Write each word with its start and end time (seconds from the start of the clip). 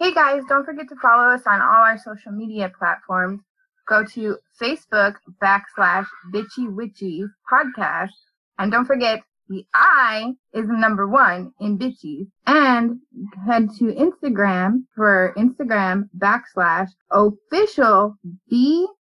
Hey 0.00 0.14
guys, 0.14 0.44
don't 0.48 0.64
forget 0.64 0.88
to 0.90 0.94
follow 1.02 1.34
us 1.34 1.42
on 1.44 1.60
all 1.60 1.82
our 1.82 1.98
social 1.98 2.30
media 2.30 2.70
platforms. 2.78 3.40
Go 3.88 4.04
to 4.14 4.36
Facebook 4.62 5.14
backslash 5.42 6.06
Bitchy 6.32 6.72
witchy 6.72 7.24
podcast. 7.52 8.12
And 8.60 8.70
don't 8.70 8.84
forget 8.84 9.22
the 9.48 9.64
I 9.74 10.34
is 10.54 10.68
the 10.68 10.76
number 10.76 11.08
one 11.08 11.52
in 11.58 11.78
bitchies. 11.78 12.28
And 12.46 13.00
head 13.44 13.70
to 13.80 13.86
Instagram 13.86 14.84
for 14.94 15.34
Instagram 15.36 16.10
backslash 16.16 16.90
official 17.10 18.14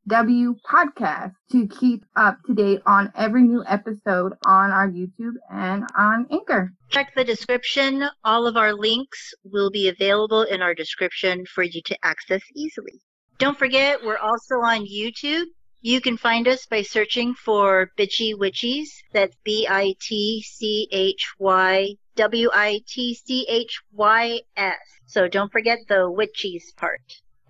BW 0.09 0.57
podcast 0.69 1.32
to 1.50 1.68
keep 1.68 2.05
up 2.16 2.39
to 2.46 2.55
date 2.55 2.80
on 2.87 3.12
every 3.14 3.43
new 3.43 3.64
episode 3.66 4.32
on 4.46 4.71
our 4.71 4.89
YouTube 4.89 5.35
and 5.50 5.85
on 5.96 6.27
Anchor. 6.30 6.73
Check 6.89 7.14
the 7.14 7.25
description. 7.25 8.09
All 8.25 8.46
of 8.46 8.57
our 8.57 8.73
links 8.73 9.35
will 9.45 9.71
be 9.71 9.89
available 9.89 10.43
in 10.43 10.62
our 10.62 10.75
description 10.75 11.46
for 11.46 11.62
you 11.62 11.80
to 11.86 11.96
access 12.03 12.43
easily. 12.54 13.00
Don't 13.39 13.59
forget, 13.59 14.04
we're 14.04 14.18
also 14.18 14.57
on 14.57 14.86
YouTube. 14.86 15.46
You 15.81 16.00
can 16.00 16.17
find 16.17 16.46
us 16.46 16.67
by 16.67 16.82
searching 16.82 17.34
for 17.34 17.90
Bitchy 17.98 18.34
Witchies. 18.34 18.89
That's 19.12 19.37
B 19.43 19.67
I 19.68 19.95
T 20.00 20.43
C 20.43 20.89
H 20.93 21.32
Y 21.39 21.96
W 22.14 22.50
I 22.53 22.81
T 22.87 23.14
C 23.14 23.46
H 23.48 23.81
Y 23.93 24.43
S. 24.57 24.79
So 25.07 25.26
don't 25.26 25.50
forget 25.50 25.79
the 25.89 26.09
witchies 26.09 26.75
part. 26.76 27.00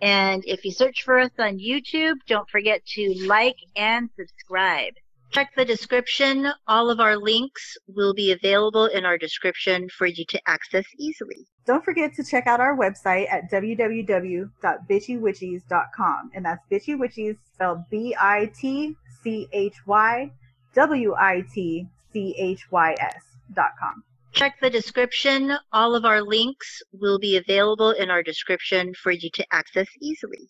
And 0.02 0.42
if 0.46 0.64
you 0.64 0.72
search 0.72 1.04
for 1.04 1.20
us 1.20 1.30
on 1.38 1.58
YouTube, 1.58 2.16
don't 2.26 2.50
forget 2.50 2.84
to 2.94 3.14
like 3.26 3.56
and 3.76 4.10
subscribe. 4.18 4.94
Check 5.30 5.50
the 5.56 5.64
description. 5.64 6.52
All 6.66 6.90
of 6.90 6.98
our 7.00 7.16
links 7.16 7.78
will 7.86 8.12
be 8.12 8.32
available 8.32 8.84
in 8.86 9.04
our 9.06 9.16
description 9.16 9.88
for 9.88 10.06
you 10.06 10.24
to 10.28 10.40
access 10.46 10.84
easily. 10.98 11.46
Don't 11.66 11.84
forget 11.84 12.12
to 12.14 12.24
check 12.24 12.48
out 12.48 12.58
our 12.60 12.76
website 12.76 13.32
at 13.32 13.50
www.bitchywitchies.com. 13.50 16.30
And 16.34 16.44
that's 16.44 16.62
Bitchy 16.70 16.98
Witchies 16.98 17.38
spelled 17.54 17.88
B 17.88 18.14
I 18.20 18.50
T 18.58 18.94
C 19.22 19.48
H 19.52 19.76
Y 19.86 20.32
W 20.74 21.14
I 21.14 21.44
T 21.54 21.86
C 22.12 22.34
H 22.36 22.66
Y 22.70 22.94
S 22.98 23.22
dot 23.54 23.70
com. 23.78 24.02
Check 24.32 24.60
the 24.60 24.70
description. 24.70 25.52
All 25.72 25.94
of 25.94 26.04
our 26.06 26.22
links 26.22 26.82
will 26.92 27.18
be 27.18 27.36
available 27.36 27.90
in 27.90 28.10
our 28.10 28.22
description 28.22 28.94
for 28.94 29.12
you 29.12 29.28
to 29.34 29.46
access 29.52 29.88
easily. 30.00 30.48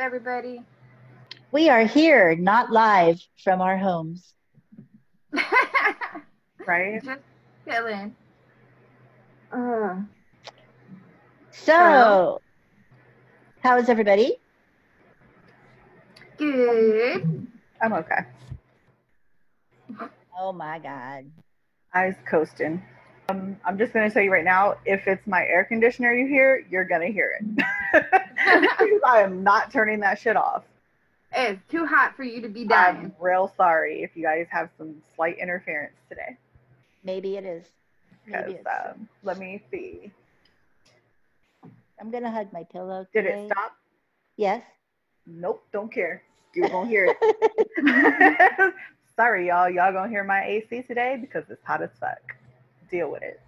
Everybody? 0.00 0.62
we 1.52 1.68
are 1.68 1.84
here, 1.84 2.34
not 2.36 2.70
live 2.70 3.20
from 3.42 3.60
our 3.60 3.76
homes. 3.76 4.34
Right? 6.66 7.02
Just 7.02 7.20
chilling. 7.66 8.14
Uh, 9.52 9.96
So, 11.50 12.40
how 13.60 13.78
is 13.78 13.88
everybody? 13.88 14.36
good. 16.38 17.46
I'm 17.82 17.92
okay. 17.94 18.20
Oh 20.38 20.52
my 20.52 20.78
God. 20.78 21.24
I 21.92 22.06
was 22.06 22.14
coasting. 22.28 22.82
Um, 23.30 23.56
I'm 23.64 23.78
just 23.78 23.92
gonna 23.92 24.10
tell 24.10 24.22
you 24.22 24.32
right 24.32 24.44
now, 24.44 24.76
if 24.84 25.06
it's 25.06 25.26
my 25.26 25.44
air 25.44 25.64
conditioner 25.64 26.12
you 26.12 26.26
hear, 26.26 26.64
you're 26.70 26.84
gonna 26.84 27.06
hear 27.08 27.38
it. 27.40 27.64
I 29.04 29.20
am 29.22 29.42
not 29.42 29.70
turning 29.72 30.00
that 30.00 30.18
shit 30.18 30.36
off. 30.36 30.64
It's 31.32 31.60
too 31.70 31.86
hot 31.86 32.16
for 32.16 32.24
you 32.24 32.40
to 32.42 32.48
be 32.48 32.64
dying. 32.64 32.96
I'm 32.96 33.14
real 33.20 33.52
sorry 33.56 34.02
if 34.02 34.16
you 34.16 34.22
guys 34.22 34.46
have 34.50 34.68
some 34.76 34.96
slight 35.14 35.38
interference 35.38 35.94
today. 36.08 36.36
Maybe 37.04 37.36
it 37.36 37.44
is. 37.44 37.64
Maybe 38.26 38.54
Because 38.54 38.54
it's. 38.54 38.66
um, 38.66 39.08
let 39.22 39.38
me 39.38 39.62
see. 39.70 40.10
I'm 42.00 42.10
gonna 42.10 42.30
hug 42.30 42.52
my 42.52 42.64
pillow. 42.64 43.06
Did 43.14 43.22
today. 43.22 43.44
it 43.44 43.52
stop? 43.52 43.76
Yes. 44.36 44.62
Nope, 45.26 45.62
don't 45.72 45.92
care. 45.92 46.22
You're 46.54 46.68
gonna 46.68 46.88
hear 46.88 47.14
it. 47.20 48.74
sorry, 49.16 49.48
y'all. 49.48 49.70
Y'all 49.70 49.92
gonna 49.92 50.08
hear 50.08 50.24
my 50.24 50.44
AC 50.44 50.82
today 50.82 51.16
because 51.20 51.44
it's 51.48 51.64
hot 51.64 51.82
as 51.82 51.90
fuck. 52.00 52.39
Deal 52.90 53.10
with 53.10 53.22
it. 53.22 53.40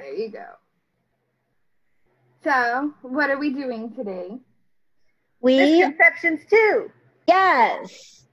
there 0.00 0.14
you 0.14 0.30
go. 0.30 0.44
So, 2.44 2.92
what 3.02 3.30
are 3.30 3.38
we 3.38 3.50
doing 3.52 3.92
today? 3.94 4.38
we 5.40 5.54
Misconceptions 5.56 6.40
too. 6.48 6.90
yes 7.26 8.26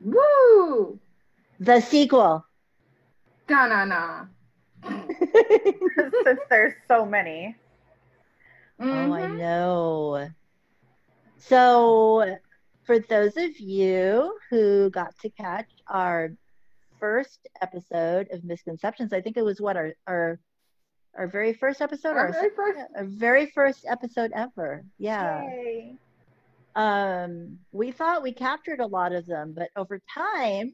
Woo! 0.00 0.98
the 1.58 1.80
sequel. 1.80 2.44
No, 3.48 3.66
no, 3.68 3.84
no. 3.84 4.28
Since 6.24 6.40
there's 6.50 6.74
so 6.88 7.04
many. 7.04 7.56
Oh, 8.90 9.12
I 9.12 9.26
Mhm. 9.26 9.38
know. 9.38 10.30
So, 11.38 12.36
for 12.84 12.98
those 12.98 13.36
of 13.36 13.58
you 13.60 14.38
who 14.50 14.90
got 14.90 15.16
to 15.20 15.30
catch 15.30 15.70
our 15.86 16.30
first 17.02 17.48
episode 17.60 18.28
of 18.30 18.44
Misconceptions, 18.44 19.12
I 19.12 19.20
think 19.20 19.36
it 19.36 19.44
was 19.44 19.60
what 19.60 19.76
our 19.76 19.92
our 20.06 20.38
our 21.18 21.26
very 21.26 21.52
first 21.52 21.80
episode, 21.82 22.16
Our 22.16 22.28
or 22.28 22.32
very 22.32 22.50
first- 22.54 22.78
our 22.96 23.04
very 23.04 23.46
first 23.46 23.84
episode 23.88 24.30
ever. 24.34 24.84
Yeah. 24.98 25.42
Yay. 25.42 25.96
Um, 26.76 27.58
we 27.72 27.90
thought 27.90 28.22
we 28.22 28.32
captured 28.32 28.78
a 28.80 28.86
lot 28.86 29.12
of 29.12 29.26
them, 29.26 29.52
but 29.52 29.68
over 29.76 30.00
time, 30.14 30.72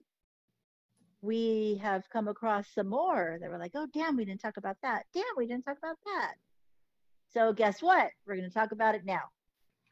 we 1.23 1.81
have 1.83 2.05
come 2.13 2.29
across 2.29 2.67
some 2.75 2.89
more 2.89 3.39
that 3.41 3.51
were 3.51 3.59
like, 3.59 3.73
oh, 3.75 3.89
damn, 3.93 4.17
we 4.17 4.25
didn't 4.25 4.41
talk 4.43 4.59
about 4.59 4.77
that. 4.83 5.07
Damn, 5.13 5.25
we 5.37 5.47
didn't 5.49 5.65
talk 5.65 5.79
about 5.79 5.97
that. 6.05 6.35
So, 7.33 7.53
guess 7.53 7.83
what? 7.83 8.11
We're 8.27 8.37
going 8.37 8.49
to 8.49 8.55
talk 8.55 8.71
about 8.71 8.95
it 8.95 9.05
now. 9.05 9.23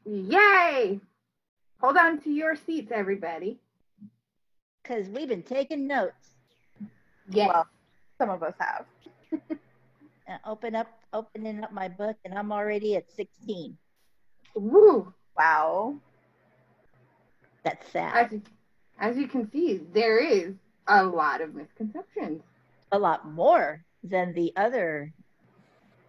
Yay! 0.05 1.01
Hold 1.81 1.97
on 1.97 2.21
to 2.21 2.29
your 2.31 2.55
seats, 2.55 2.91
everybody. 2.93 3.59
Because 4.87 5.09
we've 5.09 5.27
been 5.27 5.43
taking 5.43 5.87
notes. 5.87 6.31
Yeah, 7.29 7.47
Well, 7.47 7.67
some 8.17 8.29
of 8.29 8.43
us 8.43 8.53
have. 8.59 8.85
And 10.29 10.41
open 10.45 10.75
up, 10.75 10.87
opening 11.13 11.63
up 11.63 11.71
my 11.71 11.87
book, 11.87 12.17
and 12.25 12.37
I'm 12.37 12.51
already 12.51 12.97
at 12.97 13.09
16. 13.09 13.77
Woo! 14.55 15.13
Wow. 15.37 15.95
That's 17.63 17.85
As 17.85 17.91
sad. 17.93 18.31
you, 18.33 18.41
as 18.99 19.15
you 19.15 19.29
can 19.29 19.49
see, 19.49 19.79
there 19.93 20.17
is 20.17 20.53
a 20.89 21.01
lot 21.01 21.39
of 21.39 21.55
misconceptions. 21.55 22.41
A 22.91 22.99
lot 22.99 23.31
more 23.31 23.85
than 24.03 24.33
the 24.33 24.51
other. 24.57 25.13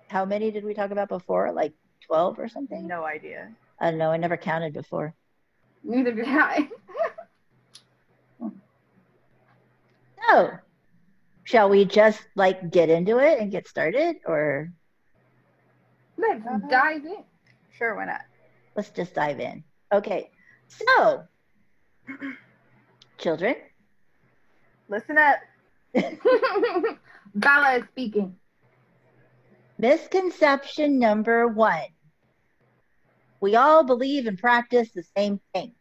How 0.09 0.25
many 0.25 0.51
did 0.51 0.65
we 0.65 0.75
talk 0.75 0.91
about 0.91 1.09
before? 1.09 1.53
Like 1.53 1.75
12 2.09 2.41
or 2.41 2.49
something? 2.49 2.89
No 2.89 3.05
idea. 3.05 3.53
I 3.79 3.91
don't 3.91 3.99
know. 4.01 4.11
I 4.11 4.17
never 4.17 4.37
counted 4.37 4.73
before. 4.73 5.15
Neither 5.85 6.11
did 6.11 6.27
I. 6.27 6.69
So, 10.29 10.59
shall 11.45 11.69
we 11.71 11.85
just 11.85 12.21
like 12.37 12.71
get 12.71 12.89
into 12.91 13.19
it 13.19 13.39
and 13.41 13.51
get 13.51 13.67
started 13.69 14.17
or 14.27 14.73
Let's 16.19 16.43
Uh-huh. 16.47 16.69
dive 16.69 17.05
in. 17.07 17.25
Sure, 17.71 17.95
why 17.95 18.07
not? 18.07 18.23
let's 18.77 18.91
just 18.91 19.15
dive 19.15 19.41
in? 19.41 19.65
Okay. 19.93 20.31
So, 20.69 21.25
children, 23.19 23.57
Listen 24.89 25.19
up. 25.19 25.39
Bella 27.35 27.77
is 27.77 27.85
speaking. 27.89 28.37
misconception 29.79 30.99
number 30.99 31.47
one. 31.49 31.89
We 33.41 33.55
all 33.57 33.85
believe 33.85 34.27
and 34.27 34.39
practice 34.39 34.93
the 34.93 35.03
same 35.03 35.41
thing. 35.53 35.75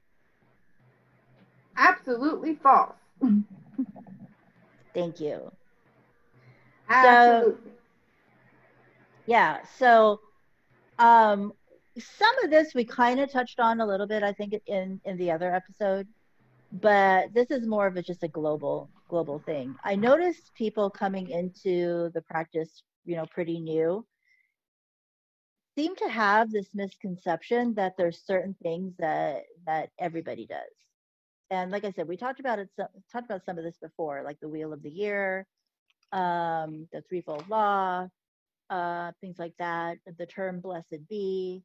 Absolutely 1.77 2.55
false. 2.55 2.95
Thank 4.97 5.19
you. 5.19 5.51
Absolutely. 6.89 7.71
Yeah. 9.27 9.59
So, 9.77 10.19
um, 10.97 11.53
some 11.99 12.43
of 12.43 12.49
this 12.49 12.73
we 12.73 12.83
kind 12.83 13.19
of 13.19 13.31
touched 13.31 13.59
on 13.59 13.79
a 13.79 13.85
little 13.85 14.07
bit, 14.07 14.23
I 14.23 14.33
think, 14.33 14.55
in 14.65 14.99
in 15.05 15.17
the 15.17 15.29
other 15.29 15.53
episode, 15.53 16.07
but 16.71 17.31
this 17.35 17.51
is 17.51 17.67
more 17.67 17.85
of 17.85 17.95
a 17.95 18.01
just 18.01 18.23
a 18.23 18.27
global 18.27 18.89
global 19.07 19.37
thing. 19.37 19.75
I 19.83 19.95
noticed 19.95 20.51
people 20.55 20.89
coming 20.89 21.29
into 21.29 22.09
the 22.15 22.21
practice, 22.23 22.81
you 23.05 23.15
know, 23.15 23.27
pretty 23.27 23.59
new, 23.59 24.03
seem 25.77 25.95
to 25.97 26.09
have 26.09 26.51
this 26.51 26.69
misconception 26.73 27.75
that 27.75 27.93
there's 27.97 28.25
certain 28.25 28.55
things 28.63 28.93
that 28.97 29.43
that 29.67 29.89
everybody 29.99 30.47
does. 30.47 30.86
And 31.49 31.71
like 31.71 31.85
I 31.85 31.91
said, 31.91 32.07
we 32.07 32.17
talked 32.17 32.39
about 32.39 32.59
it. 32.59 32.69
So, 32.75 32.87
talked 33.11 33.25
about 33.25 33.45
some 33.45 33.57
of 33.57 33.63
this 33.63 33.77
before, 33.81 34.23
like 34.23 34.39
the 34.41 34.49
wheel 34.49 34.73
of 34.73 34.83
the 34.83 34.89
year, 34.89 35.47
um, 36.11 36.87
the 36.91 37.01
threefold 37.07 37.47
law, 37.49 38.07
uh, 38.69 39.11
things 39.21 39.39
like 39.39 39.53
that. 39.59 39.97
The 40.17 40.25
term 40.25 40.59
"blessed 40.59 41.07
be." 41.09 41.63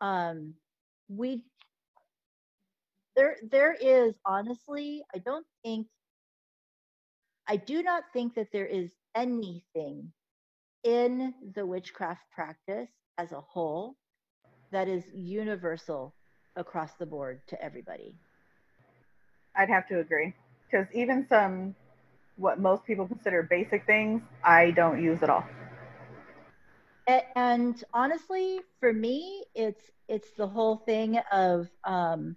Um, 0.00 0.54
we 1.08 1.42
there 3.16 3.36
there 3.50 3.74
is 3.74 4.14
honestly, 4.26 5.04
I 5.14 5.18
don't 5.18 5.46
think, 5.64 5.86
I 7.48 7.56
do 7.56 7.82
not 7.82 8.04
think 8.12 8.34
that 8.34 8.48
there 8.52 8.66
is 8.66 8.92
anything 9.14 10.12
in 10.82 11.34
the 11.54 11.64
witchcraft 11.64 12.22
practice 12.34 12.90
as 13.18 13.32
a 13.32 13.40
whole 13.40 13.96
that 14.72 14.88
is 14.88 15.04
universal 15.14 16.14
across 16.56 16.94
the 16.94 17.06
board 17.06 17.40
to 17.48 17.62
everybody. 17.62 18.14
I'd 19.56 19.68
have 19.68 19.86
to 19.88 20.00
agree. 20.00 20.34
Because 20.70 20.86
even 20.94 21.26
some, 21.28 21.74
what 22.36 22.58
most 22.60 22.84
people 22.84 23.06
consider 23.06 23.42
basic 23.42 23.86
things, 23.86 24.22
I 24.42 24.72
don't 24.72 25.02
use 25.02 25.22
at 25.22 25.30
all. 25.30 25.44
And 27.36 27.82
honestly 27.92 28.60
for 28.80 28.92
me 28.92 29.44
it's 29.54 29.90
it's 30.08 30.30
the 30.36 30.46
whole 30.46 30.78
thing 30.86 31.18
of 31.32 31.68
um 31.84 32.36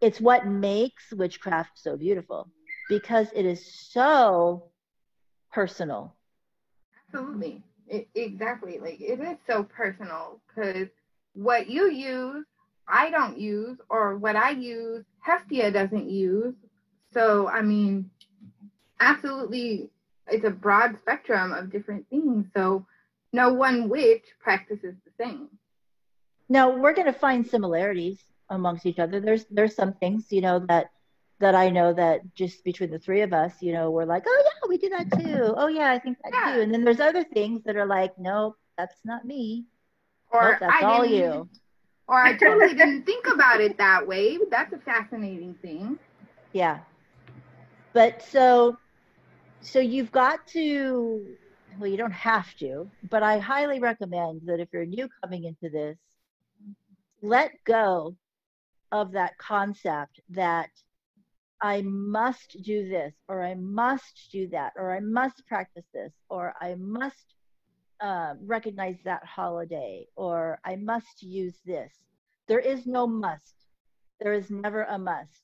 it's 0.00 0.20
what 0.20 0.46
makes 0.46 1.12
witchcraft 1.12 1.72
so 1.74 1.96
beautiful 1.96 2.48
because 2.88 3.28
it 3.34 3.44
is 3.44 3.64
so 3.90 4.64
personal 5.52 6.16
Absolutely. 7.12 7.62
It, 7.88 8.08
exactly. 8.14 8.78
Like 8.78 9.00
it 9.00 9.20
is 9.20 9.38
so 9.46 9.62
personal 9.64 10.40
because 10.48 10.88
what 11.34 11.68
you 11.70 11.90
use, 11.90 12.44
I 12.88 13.10
don't 13.10 13.38
use, 13.38 13.78
or 13.90 14.16
what 14.18 14.36
I 14.36 14.50
use, 14.50 15.04
Hestia 15.20 15.70
doesn't 15.70 16.08
use. 16.10 16.54
So, 17.12 17.48
I 17.48 17.62
mean, 17.62 18.10
absolutely, 19.00 19.90
it's 20.28 20.44
a 20.44 20.50
broad 20.50 20.98
spectrum 20.98 21.52
of 21.52 21.70
different 21.70 22.08
things. 22.10 22.46
So, 22.54 22.86
no 23.32 23.52
one 23.54 23.88
witch 23.88 24.24
practices 24.40 24.94
the 25.04 25.24
same. 25.24 25.48
now 26.48 26.70
we're 26.76 26.94
going 26.94 27.06
to 27.06 27.12
find 27.18 27.46
similarities 27.46 28.18
amongst 28.50 28.86
each 28.86 28.98
other 28.98 29.20
there's 29.20 29.44
there's 29.50 29.74
some 29.74 29.92
things 29.94 30.26
you 30.30 30.40
know 30.40 30.58
that 30.68 30.86
that 31.40 31.54
i 31.54 31.68
know 31.70 31.92
that 31.92 32.20
just 32.34 32.64
between 32.64 32.90
the 32.90 32.98
three 32.98 33.20
of 33.22 33.32
us 33.32 33.54
you 33.60 33.72
know 33.72 33.90
we're 33.90 34.04
like 34.06 34.24
oh 34.26 34.42
yeah 34.44 34.68
we 34.68 34.78
do 34.78 34.88
that 34.90 35.10
too 35.12 35.54
oh 35.56 35.68
yeah 35.68 35.90
i 35.90 35.98
think 35.98 36.16
that 36.24 36.32
Yeah. 36.32 36.54
too 36.54 36.60
and 36.62 36.72
then 36.72 36.84
there's 36.84 37.00
other 37.00 37.24
things 37.24 37.62
that 37.64 37.76
are 37.76 37.86
like 37.86 38.12
nope 38.18 38.56
that's 38.78 39.00
not 39.04 39.24
me 39.24 39.66
Or 40.30 40.42
nope, 40.42 40.58
that's 40.60 40.82
I 40.82 40.84
all 40.84 41.04
you 41.04 41.48
or 42.08 42.16
I 42.18 42.36
totally 42.36 42.74
didn't 42.74 43.02
think 43.06 43.26
about 43.26 43.60
it 43.60 43.78
that 43.78 44.06
way. 44.06 44.38
That's 44.50 44.72
a 44.72 44.78
fascinating 44.78 45.54
thing. 45.62 45.98
Yeah. 46.52 46.80
But 47.92 48.22
so 48.22 48.78
so 49.60 49.78
you've 49.78 50.10
got 50.12 50.46
to 50.48 51.24
well 51.78 51.90
you 51.90 51.96
don't 51.96 52.10
have 52.12 52.54
to, 52.56 52.90
but 53.08 53.22
I 53.22 53.38
highly 53.38 53.78
recommend 53.78 54.42
that 54.46 54.60
if 54.60 54.68
you're 54.72 54.86
new 54.86 55.08
coming 55.22 55.44
into 55.44 55.68
this, 55.70 55.96
let 57.22 57.52
go 57.64 58.16
of 58.90 59.12
that 59.12 59.36
concept 59.38 60.20
that 60.30 60.70
I 61.60 61.82
must 61.82 62.62
do 62.62 62.88
this 62.88 63.12
or 63.28 63.42
I 63.42 63.54
must 63.54 64.28
do 64.32 64.48
that 64.48 64.72
or 64.76 64.94
I 64.94 65.00
must 65.00 65.46
practice 65.46 65.84
this 65.92 66.12
or 66.30 66.54
I 66.60 66.76
must 66.76 67.34
uh, 68.00 68.34
recognize 68.44 68.96
that 69.04 69.24
holiday 69.24 70.06
or 70.16 70.58
I 70.64 70.76
must 70.76 71.22
use 71.22 71.56
this. 71.64 71.92
There 72.46 72.60
is 72.60 72.86
no 72.86 73.06
must. 73.06 73.54
There 74.20 74.32
is 74.32 74.50
never 74.50 74.84
a 74.84 74.98
must 74.98 75.42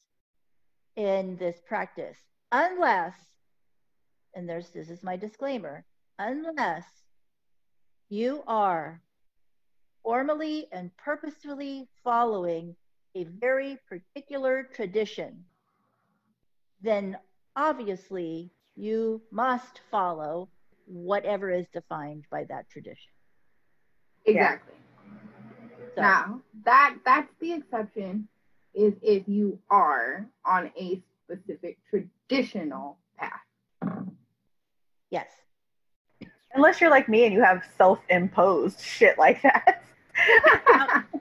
in 0.97 1.37
this 1.37 1.61
practice 1.67 2.17
unless 2.53 3.15
and 4.35 4.49
there's 4.49 4.71
this 4.71 4.91
is 4.91 5.03
my 5.03 5.17
disclaimer 5.17 5.85
unless 6.19 6.85
you 8.09 8.43
are 8.47 9.01
formally 10.05 10.69
and 10.71 10.97
purposefully 10.97 11.89
following 12.05 12.77
a 13.17 13.25
very 13.25 13.79
particular 13.89 14.69
tradition 14.73 15.45
then 16.81 17.17
obviously 17.57 18.51
you 18.77 19.21
must 19.33 19.81
follow 19.91 20.49
whatever 20.87 21.51
is 21.51 21.67
defined 21.73 22.25
by 22.31 22.45
that 22.45 22.69
tradition 22.71 23.11
Exactly. 24.27 24.75
so 25.95 26.01
Now 26.01 26.41
that 26.65 26.97
that's 27.05 27.33
the 27.41 27.53
exception 27.53 28.29
is 28.75 28.95
if 29.03 29.29
you 29.29 29.59
are 29.71 30.27
on 30.45 30.71
a 30.79 31.01
specific 31.25 31.79
traditional 31.91 32.99
path. 33.19 33.41
yes 35.11 35.29
Unless 36.55 36.81
you're 36.81 36.91
like 36.91 37.09
me 37.09 37.25
and 37.25 37.33
you 37.33 37.43
have 37.43 37.65
self-imposed 37.77 38.81
shit 38.81 39.19
like 39.19 39.43
that. 39.43 39.83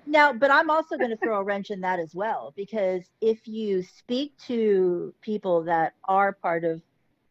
Now, 0.05 0.31
but 0.33 0.51
I'm 0.51 0.69
also 0.69 0.95
going 0.95 1.09
to 1.09 1.17
throw 1.17 1.39
a 1.39 1.43
wrench 1.43 1.71
in 1.71 1.81
that 1.81 1.99
as 1.99 2.13
well, 2.13 2.53
because 2.55 3.01
if 3.19 3.47
you 3.47 3.81
speak 3.81 4.37
to 4.45 5.11
people 5.21 5.63
that 5.63 5.93
are 6.07 6.33
part 6.33 6.63
of 6.63 6.81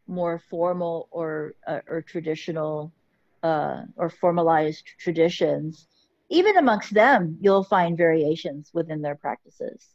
more 0.07 0.41
formal 0.49 1.07
or 1.11 1.53
uh, 1.67 1.79
or 1.87 2.01
traditional 2.01 2.91
uh, 3.41 3.81
or 3.97 4.09
formalized 4.09 4.85
traditions, 4.99 5.87
even 6.29 6.57
amongst 6.57 6.93
them, 6.93 7.37
you'll 7.41 7.63
find 7.63 7.97
variations 7.97 8.71
within 8.73 9.01
their 9.01 9.15
practices. 9.15 9.85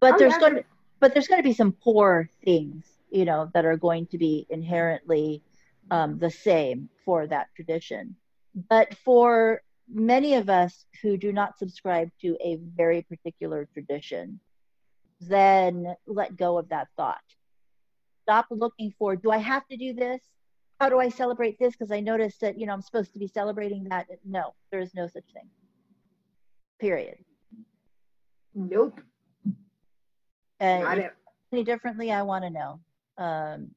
But 0.00 0.14
Oh, 0.14 0.18
there's 0.18 0.32
yeah. 0.34 0.40
going 0.40 0.54
to 0.56 0.64
but 1.00 1.12
there's 1.12 1.28
going 1.28 1.42
to 1.42 1.48
be 1.48 1.52
some 1.52 1.72
poor 1.72 2.30
things, 2.44 2.84
you 3.10 3.24
know, 3.24 3.50
that 3.54 3.64
are 3.64 3.76
going 3.76 4.06
to 4.08 4.18
be 4.18 4.46
inherently 4.48 5.42
um, 5.90 6.18
the 6.18 6.30
same 6.30 6.88
for 7.04 7.26
that 7.26 7.48
tradition. 7.54 8.16
But 8.68 8.94
for 9.04 9.62
many 9.88 10.34
of 10.34 10.48
us 10.48 10.86
who 11.02 11.16
do 11.16 11.32
not 11.32 11.58
subscribe 11.58 12.10
to 12.22 12.36
a 12.40 12.56
very 12.76 13.02
particular 13.02 13.68
tradition, 13.72 14.40
then 15.20 15.94
let 16.06 16.36
go 16.36 16.58
of 16.58 16.70
that 16.70 16.88
thought. 16.96 17.20
Stop 18.26 18.46
looking 18.50 18.92
for, 18.98 19.14
do 19.14 19.30
I 19.30 19.38
have 19.38 19.64
to 19.68 19.76
do 19.76 19.94
this? 19.94 20.20
How 20.80 20.88
do 20.88 20.98
I 20.98 21.08
celebrate 21.08 21.60
this? 21.60 21.74
Because 21.76 21.92
I 21.92 22.00
noticed 22.00 22.40
that, 22.40 22.58
you 22.58 22.66
know, 22.66 22.72
I'm 22.72 22.82
supposed 22.82 23.12
to 23.12 23.20
be 23.20 23.28
celebrating 23.28 23.84
that. 23.90 24.06
No, 24.24 24.52
there 24.72 24.80
is 24.80 24.92
no 24.96 25.06
such 25.06 25.22
thing. 25.32 25.48
Period. 26.80 27.18
Nope. 28.52 29.00
And 30.58 30.82
Not 30.82 30.98
it. 30.98 31.12
any 31.52 31.62
differently, 31.62 32.10
I 32.10 32.22
want 32.22 32.42
to 32.44 32.50
know. 32.50 32.80
Um, 33.16 33.70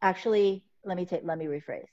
actually, 0.00 0.64
let 0.86 0.96
me 0.96 1.04
take, 1.04 1.20
let 1.22 1.36
me 1.36 1.44
rephrase. 1.44 1.84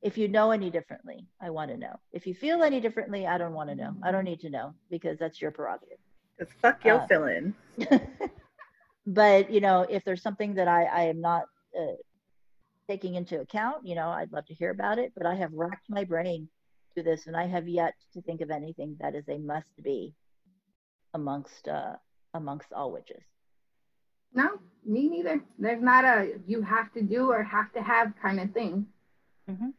If 0.00 0.16
you 0.16 0.26
know 0.26 0.52
any 0.52 0.70
differently, 0.70 1.26
I 1.38 1.50
want 1.50 1.70
to 1.70 1.76
know. 1.76 2.00
If 2.12 2.26
you 2.26 2.34
feel 2.34 2.62
any 2.62 2.80
differently, 2.80 3.26
I 3.26 3.36
don't 3.36 3.52
want 3.52 3.68
to 3.68 3.76
know. 3.76 3.94
I 4.02 4.10
don't 4.10 4.24
need 4.24 4.40
to 4.40 4.48
know 4.48 4.72
because 4.90 5.18
that's 5.18 5.38
your 5.40 5.50
prerogative. 5.50 5.98
Because 6.38 6.50
fuck 6.62 6.82
your 6.82 7.00
Uh, 7.02 7.06
feelings. 7.08 7.54
but 9.06 9.50
you 9.50 9.60
know, 9.60 9.86
if 9.88 10.04
there's 10.04 10.22
something 10.22 10.54
that 10.54 10.68
I, 10.68 10.84
I 10.84 11.02
am 11.04 11.20
not 11.20 11.44
uh, 11.78 11.94
taking 12.88 13.14
into 13.14 13.40
account, 13.40 13.86
you 13.86 13.94
know, 13.94 14.08
I'd 14.08 14.32
love 14.32 14.46
to 14.46 14.54
hear 14.54 14.70
about 14.70 14.98
it. 14.98 15.12
But 15.16 15.26
I 15.26 15.34
have 15.36 15.52
racked 15.52 15.88
my 15.88 16.04
brain 16.04 16.48
to 16.96 17.02
this, 17.02 17.26
and 17.26 17.36
I 17.36 17.46
have 17.46 17.68
yet 17.68 17.94
to 18.14 18.22
think 18.22 18.40
of 18.40 18.50
anything 18.50 18.96
that 19.00 19.14
is 19.14 19.28
a 19.28 19.38
must 19.38 19.70
be 19.82 20.14
amongst 21.14 21.68
uh, 21.68 21.94
amongst 22.34 22.72
all 22.72 22.92
witches. 22.92 23.22
No, 24.34 24.48
me 24.84 25.08
neither. 25.08 25.42
There's 25.58 25.82
not 25.82 26.04
a 26.04 26.34
you 26.46 26.62
have 26.62 26.92
to 26.94 27.02
do 27.02 27.30
or 27.30 27.42
have 27.42 27.72
to 27.72 27.82
have 27.82 28.12
kind 28.20 28.40
of 28.40 28.52
thing. 28.52 28.86
hmm 29.48 29.70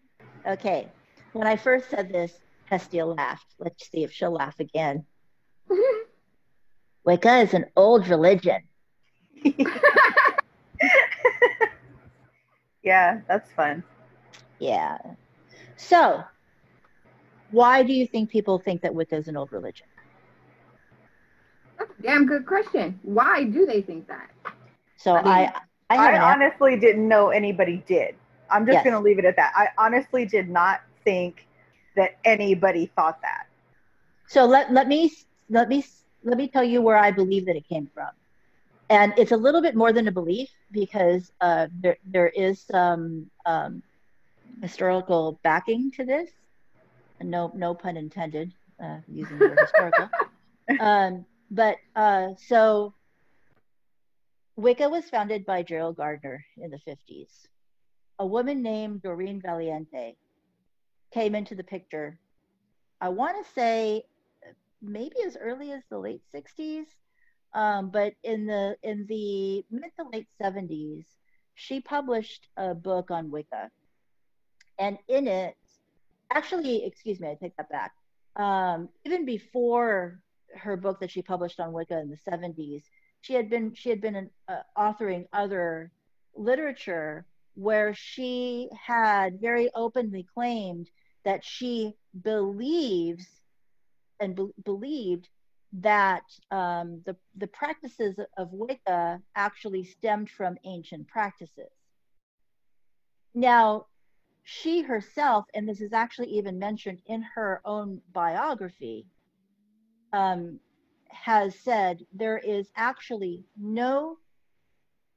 Okay. 0.46 0.88
When 1.32 1.48
I 1.48 1.56
first 1.56 1.90
said 1.90 2.12
this, 2.12 2.32
Hestia 2.66 3.06
laughed. 3.06 3.48
Let's 3.58 3.90
see 3.90 4.04
if 4.04 4.12
she'll 4.12 4.32
laugh 4.32 4.60
again. 4.60 5.06
Wicca 7.06 7.38
is 7.38 7.54
an 7.54 7.66
old 7.76 8.08
religion. 8.08 8.62
yeah, 12.84 13.22
that's 13.28 13.52
fun. 13.52 13.84
Yeah. 14.60 14.98
So, 15.78 16.24
why 17.50 17.84
do 17.84 17.94
you 17.94 18.08
think 18.08 18.30
people 18.30 18.60
think 18.60 18.82
that 18.82 18.96
Wicca 18.96 19.16
is 19.16 19.28
an 19.28 19.38
old 19.38 19.52
religion? 19.52 19.88
That's 21.78 21.92
a 21.98 22.02
damn 22.02 22.26
good 22.26 22.46
question. 22.46 23.00
Why 23.04 23.44
do 23.44 23.66
they 23.66 23.82
think 23.82 24.08
that? 24.08 24.30
So 24.98 25.16
I 25.16 25.24
mean, 25.24 25.28
I, 25.28 25.54
I, 25.90 25.98
I 25.98 26.10
an 26.10 26.16
an- 26.16 26.22
honestly 26.22 26.78
didn't 26.78 27.08
know 27.08 27.30
anybody 27.30 27.84
did. 27.88 28.16
I'm 28.50 28.66
just 28.66 28.72
Yes. 28.72 28.84
going 28.84 28.94
to 28.94 29.00
leave 29.00 29.20
it 29.20 29.26
at 29.26 29.36
that. 29.38 29.54
I 29.56 29.70
honestly 29.78 30.26
did 30.26 30.50
not 30.50 30.82
think 31.04 31.48
that 31.96 32.18
anybody 32.26 32.92
thought 32.96 33.22
that. 33.22 33.48
So 34.28 34.46
let 34.46 34.72
let 34.72 34.88
me 34.88 35.12
let 35.50 35.70
me 35.70 35.84
let 36.24 36.38
me 36.38 36.48
tell 36.50 36.64
you 36.64 36.82
where 36.82 36.98
I 36.98 37.12
believe 37.12 37.46
that 37.48 37.56
it 37.56 37.68
came 37.68 37.90
from, 37.94 38.10
and 38.90 39.14
it's 39.18 39.32
a 39.32 39.38
little 39.38 39.62
bit 39.62 39.76
more 39.76 39.94
than 39.94 40.08
a 40.08 40.12
belief 40.12 40.50
because 40.72 41.32
uh, 41.42 41.68
there 41.82 41.98
there 42.06 42.28
is 42.28 42.62
some 42.62 43.30
um, 43.46 43.82
historical 44.62 45.40
backing 45.44 45.92
to 45.92 46.06
this. 46.06 46.30
No 47.22 47.52
no 47.56 47.74
pun 47.74 47.98
intended 47.98 48.54
uh, 48.84 48.98
using 49.08 49.40
the 49.40 49.48
word 49.48 49.60
historical. 49.60 50.10
um, 50.80 51.26
but 51.50 51.78
uh, 51.96 52.30
so 52.48 52.94
Wicca 54.56 54.90
was 54.90 55.10
founded 55.10 55.46
by 55.46 55.64
Gerald 55.64 55.98
Gardner 55.98 56.44
in 56.58 56.70
the 56.70 56.80
50s. 56.88 57.48
A 58.20 58.26
woman 58.26 58.62
named 58.62 59.02
Doreen 59.02 59.42
Valiente 59.42 60.16
came 61.14 61.36
into 61.36 61.56
the 61.56 61.64
picture. 61.64 62.20
I 63.02 63.10
want 63.10 63.44
to 63.44 63.52
say 63.54 64.04
maybe 64.82 65.16
as 65.26 65.38
early 65.38 65.72
as 65.72 65.82
the 65.90 65.98
late 65.98 66.22
60s, 66.34 66.86
um, 67.54 67.90
but 67.90 68.14
in 68.24 68.46
the 68.46 68.76
in 68.84 69.06
the 69.08 69.64
mid 69.70 69.92
to 70.00 70.06
late 70.12 70.28
70s, 70.42 71.06
she 71.56 71.80
published 71.80 72.48
a 72.58 72.74
book 72.74 73.12
on 73.12 73.30
Wicca, 73.30 73.70
and 74.80 74.98
in 75.08 75.28
it, 75.28 75.56
actually, 76.32 76.86
excuse 76.86 77.20
me, 77.20 77.30
I 77.30 77.36
take 77.36 77.56
that 77.58 77.70
back. 77.70 77.92
Um, 78.36 78.90
even 79.06 79.26
before 79.26 80.20
her 80.56 80.76
book 80.78 81.00
that 81.00 81.12
she 81.12 81.22
published 81.22 81.60
on 81.60 81.74
Wicca 81.74 82.00
in 82.00 82.10
the 82.10 82.18
70s, 82.32 82.84
she 83.22 83.34
had 83.34 83.50
been 83.50 83.74
she 83.74 83.90
had 83.90 84.02
been 84.02 84.30
uh, 84.48 84.56
authoring 84.78 85.26
other 85.32 85.92
literature 86.36 87.26
where 87.56 87.94
she 87.94 88.70
had 88.80 89.40
very 89.40 89.70
openly 89.76 90.26
claimed 90.34 90.90
that 91.24 91.46
she 91.46 91.94
believes 92.24 93.28
and 94.20 94.36
be- 94.36 94.54
believed 94.64 95.30
that 95.80 96.24
um, 96.52 97.02
the 97.06 97.16
the 97.36 97.48
practices 97.48 98.16
of 98.38 98.50
Wicca 98.52 99.22
actually 99.36 99.84
stemmed 99.84 100.30
from 100.30 100.58
ancient 100.66 101.08
practices. 101.08 101.72
Now, 103.34 103.88
she 104.44 104.82
herself, 104.82 105.46
and 105.54 105.68
this 105.68 105.82
is 105.82 105.94
actually 105.94 106.28
even 106.28 106.60
mentioned 106.60 107.00
in 107.08 107.24
her 107.36 107.62
own 107.66 108.02
biography, 108.14 109.08
um, 110.12 110.60
has 111.10 111.58
said 111.60 112.06
there 112.14 112.38
is 112.38 112.68
actually 112.76 113.44
no 113.58 114.18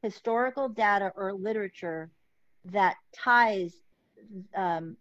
historical 0.02 0.68
data 0.68 1.12
or 1.16 1.32
literature 1.32 2.10
that 2.66 2.96
ties 3.14 3.74
um, 4.54 4.96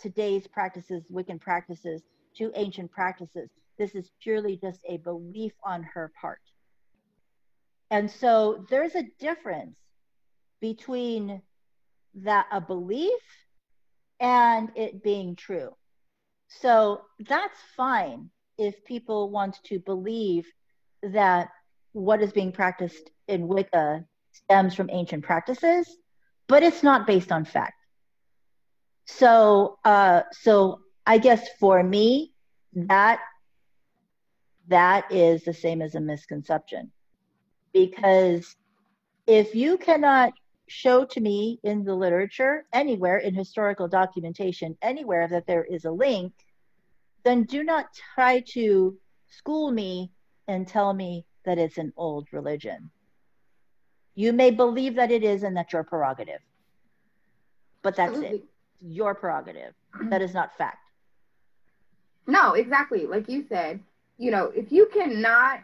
today's 0.00 0.46
practices, 0.46 1.04
Wiccan 1.12 1.40
practices, 1.40 2.02
to 2.36 2.50
ancient 2.54 2.90
practices. 2.90 3.50
This 3.78 3.94
is 3.94 4.10
purely 4.22 4.56
just 4.56 4.80
a 4.88 4.98
belief 4.98 5.52
on 5.64 5.82
her 5.94 6.12
part. 6.20 6.40
And 7.90 8.10
so 8.10 8.66
there's 8.68 8.94
a 8.94 9.08
difference 9.18 9.78
between 10.60 11.40
that 12.16 12.46
a 12.50 12.60
belief 12.60 13.22
and 14.20 14.70
it 14.74 15.02
being 15.02 15.36
true. 15.36 15.74
So 16.48 17.02
that's 17.28 17.58
fine 17.76 18.30
if 18.58 18.84
people 18.84 19.30
want 19.30 19.56
to 19.64 19.78
believe 19.78 20.46
that 21.02 21.48
what 21.92 22.22
is 22.22 22.32
being 22.32 22.52
practiced 22.52 23.10
in 23.28 23.46
Wicca 23.46 24.04
stems 24.32 24.74
from 24.74 24.90
ancient 24.90 25.24
practices, 25.24 25.88
but 26.48 26.62
it's 26.62 26.82
not 26.82 27.06
based 27.06 27.30
on 27.30 27.44
fact. 27.44 27.74
So, 29.06 29.78
uh, 29.84 30.22
so 30.32 30.80
I 31.06 31.18
guess 31.18 31.46
for 31.60 31.82
me, 31.82 32.32
that 32.74 33.20
that 34.68 35.10
is 35.10 35.44
the 35.44 35.52
same 35.52 35.82
as 35.82 35.94
a 35.94 36.00
misconception, 36.00 36.90
because 37.72 38.56
if 39.26 39.54
you 39.54 39.76
cannot 39.78 40.32
show 40.68 41.04
to 41.04 41.20
me 41.20 41.58
in 41.62 41.84
the 41.84 41.94
literature 41.94 42.66
anywhere 42.72 43.18
in 43.18 43.34
historical 43.34 43.88
documentation 43.88 44.76
anywhere 44.82 45.26
that 45.28 45.46
there 45.46 45.64
is 45.64 45.84
a 45.84 45.90
link, 45.90 46.32
then 47.24 47.44
do 47.44 47.64
not 47.64 47.86
try 48.14 48.40
to 48.40 48.96
school 49.28 49.70
me 49.70 50.10
and 50.46 50.68
tell 50.68 50.92
me 50.92 51.24
that 51.44 51.58
it's 51.58 51.78
an 51.78 51.92
old 51.96 52.28
religion. 52.32 52.90
You 54.14 54.32
may 54.32 54.50
believe 54.50 54.96
that 54.96 55.10
it 55.10 55.22
is 55.22 55.42
and 55.42 55.56
that's 55.56 55.72
your 55.72 55.84
prerogative, 55.84 56.40
but 57.82 57.96
that's 57.96 58.18
it 58.18 58.44
your 58.80 59.14
prerogative. 59.14 59.74
That 60.10 60.22
is 60.22 60.34
not 60.34 60.56
fact. 60.56 60.78
No, 62.26 62.52
exactly. 62.52 63.06
Like 63.06 63.28
you 63.28 63.44
said, 63.48 63.80
you 64.18 64.30
know, 64.30 64.52
if 64.54 64.70
you 64.70 64.88
cannot 64.92 65.60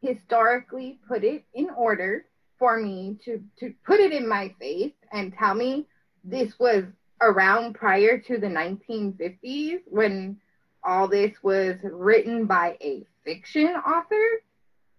historically 0.00 0.98
put 1.08 1.24
it 1.24 1.44
in 1.54 1.68
order 1.70 2.24
for 2.58 2.78
me 2.78 3.18
to 3.24 3.42
to 3.58 3.74
put 3.84 4.00
it 4.00 4.12
in 4.12 4.28
my 4.28 4.54
face 4.60 4.92
and 5.12 5.34
tell 5.34 5.54
me 5.54 5.86
this 6.24 6.58
was 6.58 6.84
around 7.20 7.74
prior 7.74 8.18
to 8.18 8.38
the 8.38 8.46
1950s 8.46 9.80
when 9.86 10.38
all 10.84 11.08
this 11.08 11.32
was 11.42 11.76
written 11.82 12.46
by 12.46 12.76
a 12.80 13.04
fiction 13.24 13.66
author, 13.66 14.42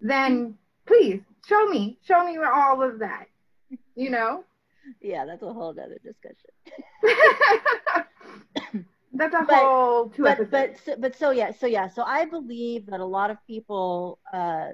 then 0.01 0.55
please 0.85 1.21
show 1.47 1.65
me, 1.67 1.97
show 2.05 2.25
me 2.25 2.37
all 2.37 2.83
of 2.83 2.99
that. 2.99 3.25
You 3.95 4.09
know? 4.09 4.43
Yeah, 5.01 5.25
that's 5.25 5.43
a 5.43 5.53
whole 5.53 5.69
other 5.69 5.99
discussion. 6.03 6.49
That's 9.13 9.33
a 9.33 9.43
But- 9.45 9.55
whole 9.63 10.09
two 10.09 10.23
But 10.23 10.39
episodes. 10.39 10.81
but 10.85 11.01
but 11.01 11.15
so 11.15 11.31
yeah, 11.31 11.51
so 11.51 11.65
yeah, 11.67 11.87
so 11.87 12.03
I 12.03 12.25
believe 12.25 12.85
that 12.87 12.99
a 12.99 13.05
lot 13.05 13.31
of 13.31 13.37
people 13.47 14.19
uh, 14.31 14.69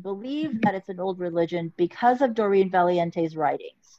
believe 0.00 0.60
that 0.62 0.74
it's 0.74 0.88
an 0.88 1.00
old 1.00 1.18
religion 1.18 1.72
because 1.76 2.20
of 2.20 2.34
Doreen 2.34 2.70
Valiente's 2.70 3.36
writings, 3.36 3.98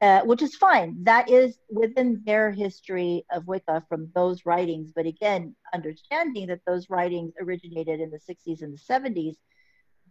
uh, 0.00 0.22
which 0.22 0.42
is 0.42 0.54
fine. 0.56 1.04
That 1.04 1.30
is 1.30 1.58
within 1.70 2.22
their 2.26 2.50
history 2.50 3.24
of 3.32 3.46
Wicca 3.46 3.84
from 3.88 4.10
those 4.14 4.44
writings. 4.44 4.92
But 4.94 5.06
again, 5.06 5.56
understanding 5.72 6.48
that 6.48 6.60
those 6.66 6.90
writings 6.90 7.32
originated 7.40 8.00
in 8.00 8.10
the 8.10 8.18
60s 8.20 8.62
and 8.62 8.74
the 8.74 8.78
70s 8.78 9.36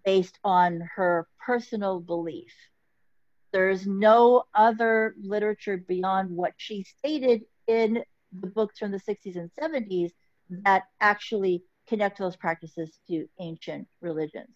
based 0.03 0.39
on 0.43 0.81
her 0.95 1.27
personal 1.45 1.99
belief. 1.99 2.53
There's 3.53 3.85
no 3.85 4.45
other 4.55 5.13
literature 5.21 5.77
beyond 5.77 6.31
what 6.31 6.53
she 6.57 6.83
stated 6.83 7.41
in 7.67 8.03
the 8.31 8.47
books 8.47 8.79
from 8.79 8.91
the 8.91 8.99
60s 8.99 9.35
and 9.35 9.51
70s 9.59 10.11
that 10.65 10.83
actually 10.99 11.63
connect 11.87 12.19
those 12.19 12.35
practices 12.35 12.99
to 13.07 13.27
ancient 13.39 13.87
religions. 14.01 14.49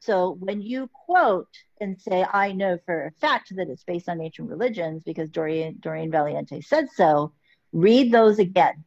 So 0.00 0.36
when 0.40 0.62
you 0.62 0.88
quote 1.06 1.54
and 1.80 2.00
say, 2.00 2.24
I 2.24 2.52
know 2.52 2.78
for 2.86 3.06
a 3.06 3.12
fact 3.20 3.54
that 3.56 3.68
it's 3.68 3.84
based 3.84 4.08
on 4.08 4.20
ancient 4.20 4.48
religions 4.48 5.02
because 5.04 5.28
Dorian, 5.28 5.76
Dorian 5.78 6.10
Valiente 6.10 6.62
said 6.62 6.88
so, 6.94 7.32
read 7.72 8.10
those 8.10 8.38
again. 8.38 8.84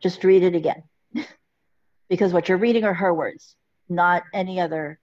Just 0.00 0.22
read 0.22 0.44
it 0.44 0.54
again. 0.54 0.84
because 2.08 2.32
what 2.32 2.48
you're 2.48 2.58
reading 2.58 2.84
are 2.84 2.94
her 2.94 3.12
words, 3.12 3.56
not 3.88 4.22
any 4.32 4.60
other, 4.60 5.00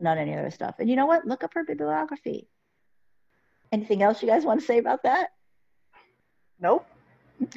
not 0.00 0.16
any 0.16 0.34
other 0.34 0.50
stuff. 0.50 0.76
And 0.78 0.88
you 0.88 0.96
know 0.96 1.06
what? 1.06 1.26
Look 1.26 1.44
up 1.44 1.52
her 1.54 1.64
bibliography. 1.64 2.48
Anything 3.70 4.02
else 4.02 4.22
you 4.22 4.28
guys 4.28 4.44
want 4.44 4.60
to 4.60 4.66
say 4.66 4.78
about 4.78 5.02
that? 5.02 5.28
Nope. 6.60 6.86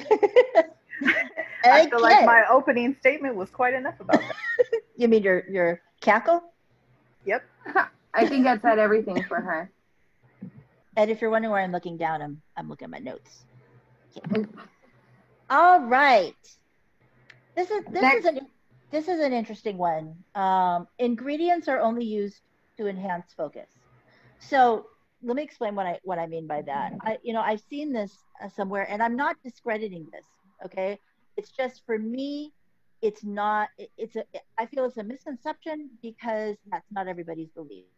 I 1.64 1.88
feel 1.88 2.00
like 2.00 2.24
my 2.26 2.44
opening 2.50 2.96
statement 3.00 3.36
was 3.36 3.50
quite 3.50 3.74
enough 3.74 3.98
about 4.00 4.20
that. 4.20 4.36
You 4.96 5.08
mean 5.08 5.22
your 5.22 5.44
your 5.48 5.80
cackle? 6.02 6.42
Yep. 7.24 7.42
I 8.14 8.26
think 8.26 8.46
I 8.46 8.58
said 8.58 8.78
everything 8.78 9.22
for 9.22 9.40
her. 9.40 9.72
And 10.94 11.10
if 11.10 11.22
you're 11.22 11.30
wondering 11.30 11.52
where 11.52 11.62
I'm 11.62 11.72
looking 11.72 11.96
down, 11.96 12.20
I'm 12.20 12.42
I'm 12.54 12.68
looking 12.68 12.84
at 12.84 12.90
my 12.90 12.98
notes. 12.98 13.44
Okay. 14.18 14.44
All 15.48 15.80
right. 15.80 16.34
This 17.56 17.70
is 17.70 17.82
this 17.90 18.02
Next. 18.02 18.18
is 18.18 18.24
an 18.26 18.46
this 18.90 19.08
is 19.08 19.20
an 19.20 19.32
interesting 19.32 19.78
one. 19.78 20.16
Um, 20.34 20.86
ingredients 20.98 21.66
are 21.66 21.80
only 21.80 22.04
used 22.04 22.40
to 22.76 22.86
enhance 22.86 23.32
focus. 23.34 23.68
So 24.38 24.86
let 25.22 25.36
me 25.36 25.42
explain 25.42 25.74
what 25.74 25.86
I 25.86 25.98
what 26.02 26.18
I 26.18 26.26
mean 26.26 26.46
by 26.46 26.62
that. 26.62 26.92
I 27.02 27.18
you 27.22 27.32
know 27.32 27.40
I've 27.40 27.62
seen 27.68 27.92
this 27.92 28.12
uh, 28.42 28.48
somewhere, 28.48 28.86
and 28.90 29.02
I'm 29.02 29.16
not 29.16 29.36
discrediting 29.44 30.06
this. 30.12 30.24
Okay, 30.64 30.98
it's 31.36 31.50
just 31.50 31.82
for 31.86 31.98
me, 31.98 32.52
it's 33.02 33.24
not. 33.24 33.68
It, 33.78 33.90
it's 33.98 34.16
a. 34.16 34.24
I 34.58 34.66
feel 34.66 34.84
it's 34.84 34.96
a 34.96 35.02
misconception 35.02 35.90
because 36.02 36.56
that's 36.70 36.90
not 36.90 37.08
everybody's 37.08 37.50
beliefs. 37.50 37.88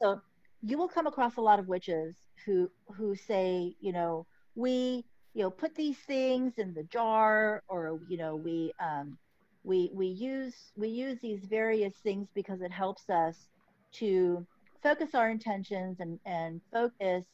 So 0.00 0.20
you 0.62 0.76
will 0.76 0.88
come 0.88 1.06
across 1.06 1.36
a 1.36 1.40
lot 1.40 1.58
of 1.58 1.68
witches 1.68 2.16
who 2.44 2.70
who 2.94 3.14
say, 3.14 3.74
you 3.80 3.92
know, 3.92 4.26
we 4.54 5.04
you 5.34 5.42
know 5.42 5.50
put 5.50 5.74
these 5.74 5.98
things 5.98 6.54
in 6.58 6.74
the 6.74 6.84
jar, 6.84 7.62
or 7.68 8.00
you 8.08 8.18
know 8.18 8.36
we 8.36 8.72
um, 8.80 9.16
we 9.64 9.90
we 9.94 10.06
use 10.06 10.54
we 10.76 10.88
use 10.88 11.18
these 11.20 11.44
various 11.44 11.94
things 12.02 12.28
because 12.34 12.60
it 12.60 12.72
helps 12.72 13.08
us 13.08 13.48
to 13.92 14.46
focus 14.82 15.14
our 15.14 15.30
intentions 15.30 16.00
and 16.00 16.18
and 16.24 16.60
focus 16.72 17.24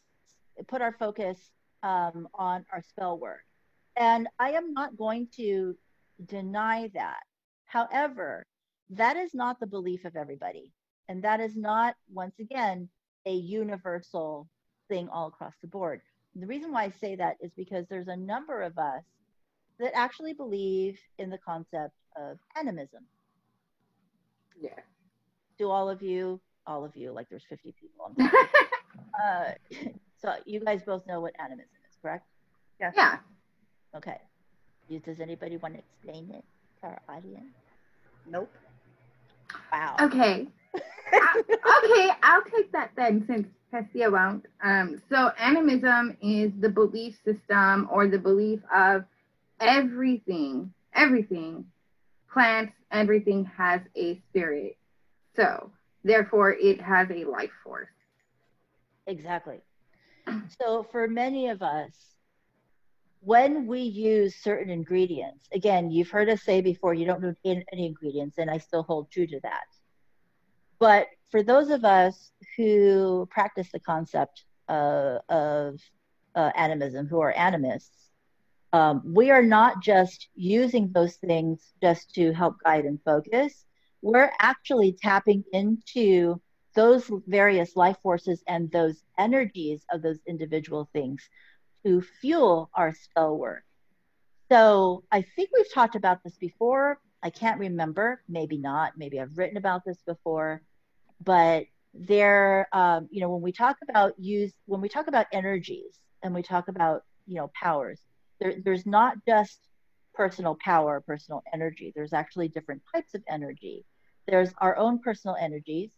put 0.69 0.83
our 0.83 0.93
focus 0.93 1.39
um, 1.83 2.29
on 2.35 2.65
our 2.73 2.83
spell 2.83 3.19
work 3.19 3.45
and 3.97 4.29
i 4.39 4.51
am 4.51 4.73
not 4.73 4.97
going 4.97 5.29
to 5.37 5.77
deny 6.27 6.91
that 6.95 7.23
however 7.67 8.47
that 8.91 9.17
is 9.17 9.35
not 9.35 9.61
the 9.61 9.67
belief 9.67 10.05
of 10.05 10.17
everybody 10.17 10.71
and 11.09 11.23
that 11.23 11.41
is 11.41 11.57
not 11.57 11.95
once 12.13 12.39
again 12.41 12.89
a 13.27 13.33
universal 13.33 14.49
thing 14.89 15.09
all 15.09 15.29
across 15.29 15.55
the 15.61 15.69
board 15.69 16.01
the 16.35 16.47
reason 16.47 16.73
why 16.73 16.85
i 16.85 16.91
say 16.91 17.15
that 17.17 17.37
is 17.41 17.51
because 17.57 17.87
there's 17.89 18.09
a 18.09 18.17
number 18.17 18.63
of 18.63 18.77
us 18.79 19.03
that 19.79 19.97
actually 19.97 20.33
believe 20.33 20.99
in 21.19 21.31
the 21.31 21.39
concept 21.39 21.95
of 22.17 22.39
animism. 22.57 23.05
Yeah. 24.59 24.81
Do 25.59 25.71
all 25.71 25.89
of 25.89 26.03
you, 26.03 26.41
all 26.67 26.85
of 26.85 26.97
you, 26.97 27.13
like 27.13 27.29
there's 27.29 27.45
50 27.49 27.75
people. 27.81 28.13
uh, 29.23 29.53
so 30.21 30.35
you 30.45 30.61
guys 30.61 30.83
both 30.83 31.07
know 31.07 31.21
what 31.21 31.35
animism 31.39 31.71
is, 31.89 31.97
correct? 32.03 32.27
Yes. 32.81 32.95
Yeah. 32.97 33.19
Okay. 33.97 34.21
Does 35.05 35.21
anybody 35.21 35.57
want 35.57 35.75
to 35.75 35.81
explain 35.81 36.31
it 36.31 36.45
to 36.81 36.87
our 36.87 37.01
audience? 37.09 37.55
Nope. 38.29 38.53
Wow. 39.73 39.97
Okay. 40.01 40.47
I, 41.13 41.43
okay, 41.49 42.11
I'll 42.23 42.43
take 42.43 42.71
that 42.73 42.91
then 42.97 43.25
since 43.27 43.49
Hestia 43.73 44.11
won't. 44.11 44.47
Um, 44.63 45.01
so 45.09 45.31
animism 45.39 46.17
is 46.21 46.53
the 46.61 46.69
belief 46.69 47.17
system 47.25 47.89
or 47.91 48.07
the 48.07 48.19
belief 48.19 48.61
of 48.75 49.05
everything, 49.61 50.73
everything, 50.95 51.65
plants, 52.33 52.73
everything 52.91 53.45
has 53.57 53.81
a 53.97 54.21
spirit. 54.31 54.77
So, 55.35 55.71
therefore, 56.07 56.53
it 56.53 56.81
has 56.81 57.11
a 57.11 57.25
life 57.25 57.51
force. 57.63 57.89
Exactly. 59.07 59.61
So, 60.61 60.87
for 60.91 61.07
many 61.07 61.49
of 61.49 61.63
us, 61.63 61.93
when 63.21 63.67
we 63.67 63.81
use 63.81 64.35
certain 64.37 64.71
ingredients, 64.71 65.49
again, 65.53 65.91
you've 65.91 66.11
heard 66.11 66.29
us 66.29 66.43
say 66.43 66.61
before, 66.61 66.95
you 66.95 67.07
don't 67.07 67.23
need 67.45 67.65
any 67.73 67.87
ingredients, 67.87 68.39
and 68.39 68.51
I 68.51 68.59
still 68.59 68.83
hold 68.83 69.11
true 69.11 69.27
to 69.27 69.41
that. 69.43 69.67
But 70.79 71.09
for 71.31 71.43
those 71.43 71.71
of 71.71 71.85
us 71.85 72.33
who 72.57 73.29
practice 73.31 73.69
the 73.73 73.81
concept 73.81 74.45
uh, 74.69 75.19
of 75.29 75.81
uh, 76.35 76.51
animism, 76.57 77.07
who 77.09 77.21
are 77.21 77.31
animists, 77.31 78.11
um, 78.73 79.03
we 79.05 79.31
are 79.31 79.43
not 79.43 79.83
just 79.83 80.29
using 80.35 80.91
those 80.93 81.17
things 81.17 81.61
just 81.83 82.15
to 82.15 82.33
help 82.33 82.57
guide 82.65 82.85
and 82.85 83.01
focus. 83.05 83.66
We're 84.03 84.33
actually 84.39 84.93
tapping 84.93 85.45
into 85.53 86.41
those 86.75 87.11
various 87.27 87.75
life 87.75 87.97
forces 88.03 88.43
and 88.47 88.71
those 88.71 89.03
energies 89.19 89.85
of 89.91 90.03
those 90.03 90.19
individual 90.27 90.89
things 90.93 91.29
to 91.85 92.03
fuel 92.21 92.71
our 92.75 92.95
spell 92.95 93.37
work. 93.37 93.65
So 94.51 95.03
I 95.11 95.23
think 95.23 95.51
we've 95.53 95.73
talked 95.73 95.97
about 95.97 96.23
this 96.23 96.37
before. 96.37 97.01
I 97.23 97.31
can't 97.31 97.59
remember, 97.59 98.23
maybe 98.29 98.59
not. 98.59 98.93
Maybe 98.97 99.19
I've 99.19 99.37
written 99.37 99.57
about 99.57 99.85
this 99.85 99.99
before, 100.07 100.63
but 101.25 101.65
there, 101.95 102.69
um, 102.73 103.09
you 103.11 103.21
know, 103.21 103.31
when 103.31 103.43
we 103.43 103.53
talk 103.53 103.77
about 103.89 104.19
use, 104.19 104.53
when 104.67 104.81
we 104.81 104.89
talk 104.89 105.09
about 105.09 105.27
energies 105.33 105.99
and 106.23 106.35
we 106.35 106.43
talk 106.43 106.69
about, 106.69 107.03
you 107.27 107.37
know, 107.37 107.51
powers, 107.61 108.01
there, 108.39 108.55
there's 108.63 108.87
not 108.87 109.17
just 109.27 109.66
personal 110.17 110.57
power, 110.63 111.01
personal 111.01 111.43
energy. 111.53 111.93
There's 111.95 112.13
actually 112.13 112.49
different 112.49 112.83
types 112.95 113.15
of 113.15 113.23
energy. 113.29 113.85
There's 114.27 114.51
our 114.59 114.77
own 114.77 114.99
personal 115.01 115.37
energies, 115.41 115.91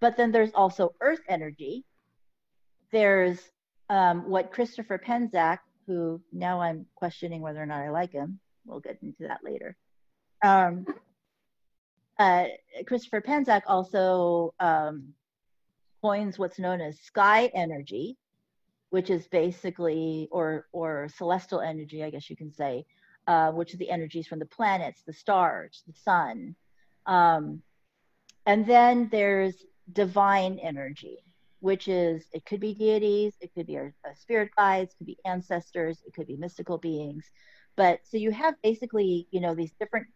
but 0.00 0.16
then 0.16 0.32
there's 0.32 0.52
also 0.54 0.94
earth 1.00 1.20
energy. 1.28 1.84
There's 2.92 3.40
um, 3.88 4.28
what 4.28 4.52
Christopher 4.52 4.98
Penczak, 4.98 5.58
who 5.86 6.20
now 6.32 6.60
I'm 6.60 6.86
questioning 6.94 7.40
whether 7.40 7.62
or 7.62 7.66
not 7.66 7.80
I 7.80 7.90
like 7.90 8.12
him. 8.12 8.40
We'll 8.64 8.80
get 8.80 8.98
into 9.02 9.28
that 9.28 9.40
later. 9.44 9.76
Um, 10.42 10.86
uh, 12.18 12.46
Christopher 12.86 13.20
Penczak 13.20 13.62
also 13.66 14.54
um, 14.58 15.14
coins 16.02 16.38
what's 16.38 16.58
known 16.58 16.80
as 16.80 16.98
sky 17.00 17.50
energy, 17.54 18.16
which 18.90 19.10
is 19.10 19.26
basically 19.28 20.28
or 20.30 20.66
or 20.72 21.08
celestial 21.16 21.60
energy, 21.60 22.02
I 22.02 22.10
guess 22.10 22.28
you 22.28 22.36
can 22.36 22.52
say, 22.52 22.84
uh, 23.26 23.50
which 23.52 23.74
are 23.74 23.78
the 23.78 23.90
energies 23.90 24.26
from 24.26 24.38
the 24.38 24.46
planets, 24.46 25.02
the 25.06 25.12
stars, 25.12 25.82
the 25.86 25.92
sun, 25.92 26.54
um, 27.06 27.62
and 28.46 28.66
then 28.66 29.08
there's 29.10 29.64
divine 29.92 30.58
energy, 30.60 31.18
which 31.60 31.88
is 31.88 32.24
it 32.32 32.44
could 32.44 32.60
be 32.60 32.74
deities, 32.74 33.34
it 33.40 33.52
could 33.54 33.66
be 33.66 33.76
our, 33.76 33.92
our 34.04 34.14
spirit 34.14 34.50
guides, 34.56 34.94
could 34.96 35.06
be 35.06 35.18
ancestors, 35.24 36.02
it 36.06 36.14
could 36.14 36.26
be 36.26 36.36
mystical 36.36 36.78
beings, 36.78 37.24
but 37.76 38.00
so 38.04 38.16
you 38.16 38.30
have 38.30 38.54
basically 38.62 39.26
you 39.30 39.40
know 39.40 39.54
these 39.54 39.72
different 39.80 40.06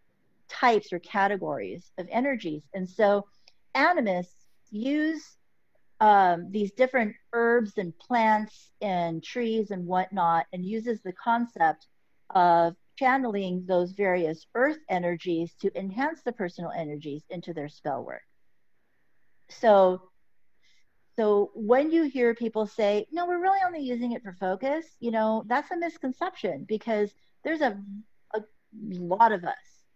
types 0.49 0.92
or 0.92 0.99
categories 1.01 1.92
of 1.99 2.07
energies, 2.11 2.62
and 2.75 2.88
so 2.88 3.27
animists 3.75 4.46
use 4.70 5.37
um, 6.01 6.51
these 6.51 6.73
different 6.73 7.14
herbs 7.33 7.75
and 7.77 7.96
plants 7.99 8.70
and 8.81 9.23
trees 9.23 9.70
and 9.70 9.87
whatnot 9.87 10.46
and 10.53 10.64
uses 10.64 11.01
the 11.03 11.12
concept 11.12 11.87
of 12.35 12.75
channeling 13.01 13.67
those 13.67 13.93
various 13.93 14.47
earth 14.55 14.79
energies 14.91 15.55
to 15.63 15.71
enhance 15.79 16.23
the 16.25 16.33
personal 16.33 16.73
energies 16.73 17.25
into 17.31 17.55
their 17.55 17.69
spell 17.69 18.05
work. 18.05 18.23
So 19.51 20.03
so 21.17 21.51
when 21.55 21.93
you 21.93 22.05
hear 22.05 22.35
people 22.35 22.67
say, 22.67 23.07
no, 23.13 23.27
we're 23.27 23.43
really 23.43 23.61
only 23.67 23.81
using 23.83 24.13
it 24.13 24.23
for 24.23 24.35
focus, 24.41 24.97
you 25.01 25.13
know, 25.13 25.45
that's 25.49 25.71
a 25.73 25.77
misconception 25.79 26.67
because 26.69 27.15
there's 27.45 27.63
a, 27.63 27.77
a 28.35 28.43
lot 28.93 29.33
of 29.33 29.45
us 29.45 29.87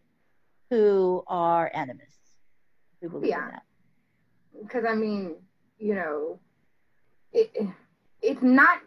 who 0.70 1.22
are 1.28 1.70
animists 1.74 2.36
who 3.02 3.10
believe 3.10 3.30
Yeah. 3.30 3.38
in 3.38 3.48
that. 3.48 3.62
Because 4.62 4.84
I 4.88 4.94
mean, 4.94 5.36
you 5.78 5.94
know, 5.94 6.40
it 7.32 7.50
it's 8.22 8.42
not 8.42 8.80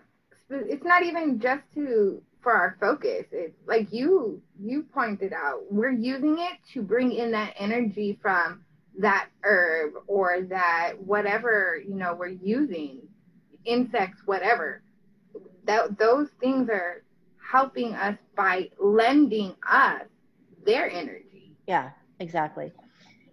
it's 0.49 0.85
not 0.85 1.03
even 1.03 1.39
just 1.39 1.63
to 1.75 2.21
for 2.47 2.53
our 2.53 2.77
focus. 2.79 3.25
It's 3.33 3.57
like 3.65 3.91
you 3.91 4.41
you 4.57 4.83
pointed 4.93 5.33
out, 5.33 5.69
we're 5.69 5.91
using 5.91 6.39
it 6.39 6.53
to 6.71 6.81
bring 6.81 7.11
in 7.11 7.31
that 7.31 7.53
energy 7.59 8.17
from 8.21 8.63
that 8.99 9.27
herb 9.43 9.95
or 10.07 10.43
that 10.43 10.93
whatever 10.97 11.77
you 11.85 11.95
know 11.95 12.15
we're 12.15 12.27
using, 12.29 13.01
insects, 13.65 14.21
whatever. 14.23 14.81
That 15.65 15.99
those 15.99 16.29
things 16.39 16.69
are 16.69 17.03
helping 17.51 17.93
us 17.95 18.17
by 18.37 18.69
lending 18.81 19.53
us 19.69 20.03
their 20.65 20.89
energy. 20.89 21.51
Yeah, 21.67 21.89
exactly. 22.21 22.71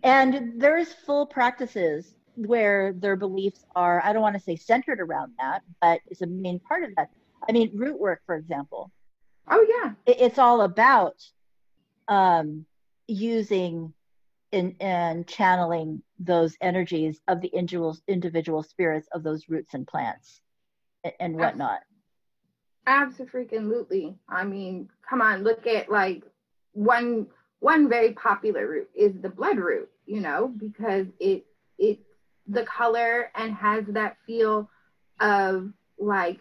And 0.02 0.60
there's 0.60 0.92
full 0.92 1.26
practices 1.26 2.16
where 2.34 2.92
their 2.94 3.14
beliefs 3.14 3.64
are, 3.76 4.02
I 4.04 4.12
don't 4.12 4.22
want 4.22 4.34
to 4.34 4.42
say 4.42 4.56
centered 4.56 4.98
around 4.98 5.34
that, 5.38 5.62
but 5.80 6.00
it's 6.08 6.22
a 6.22 6.26
main 6.26 6.58
part 6.58 6.82
of 6.82 6.90
that. 6.96 7.10
I 7.48 7.52
mean, 7.52 7.70
root 7.72 8.00
work, 8.00 8.20
for 8.26 8.34
example, 8.34 8.90
Oh 9.48 9.66
yeah. 9.68 9.92
it, 10.06 10.20
it's 10.20 10.38
all 10.38 10.62
about 10.62 11.16
um, 12.08 12.66
using 13.06 13.92
in, 14.52 14.76
and 14.80 15.26
channeling 15.26 16.02
those 16.18 16.56
energies 16.60 17.20
of 17.28 17.40
the 17.40 17.48
individual, 17.48 17.96
individual 18.06 18.62
spirits 18.62 19.08
of 19.12 19.22
those 19.22 19.48
roots 19.48 19.74
and 19.74 19.86
plants 19.86 20.40
and, 21.02 21.12
and 21.20 21.36
whatnot. 21.36 21.80
Absolutely. 22.86 24.14
I 24.28 24.44
mean, 24.44 24.90
come 25.08 25.20
on, 25.22 25.42
look 25.42 25.66
at 25.66 25.90
like 25.90 26.22
one 26.72 27.26
one 27.60 27.88
very 27.88 28.12
popular 28.12 28.68
root 28.68 28.90
is 28.94 29.14
the 29.22 29.28
blood 29.30 29.56
root, 29.56 29.88
you 30.06 30.20
know, 30.20 30.48
because 30.48 31.06
it 31.18 31.46
it 31.78 31.98
the 32.46 32.64
color 32.64 33.30
and 33.34 33.54
has 33.54 33.84
that 33.88 34.16
feel 34.26 34.68
of 35.20 35.72
like 35.98 36.40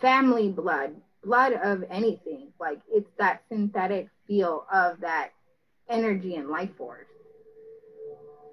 family 0.00 0.48
blood, 0.48 0.94
blood 1.24 1.52
of 1.54 1.84
anything. 1.90 2.52
Like 2.60 2.80
it's 2.90 3.10
that 3.18 3.42
synthetic 3.50 4.08
feel 4.26 4.66
of 4.72 5.00
that 5.00 5.30
energy 5.88 6.36
and 6.36 6.48
life 6.48 6.70
force. 6.76 7.06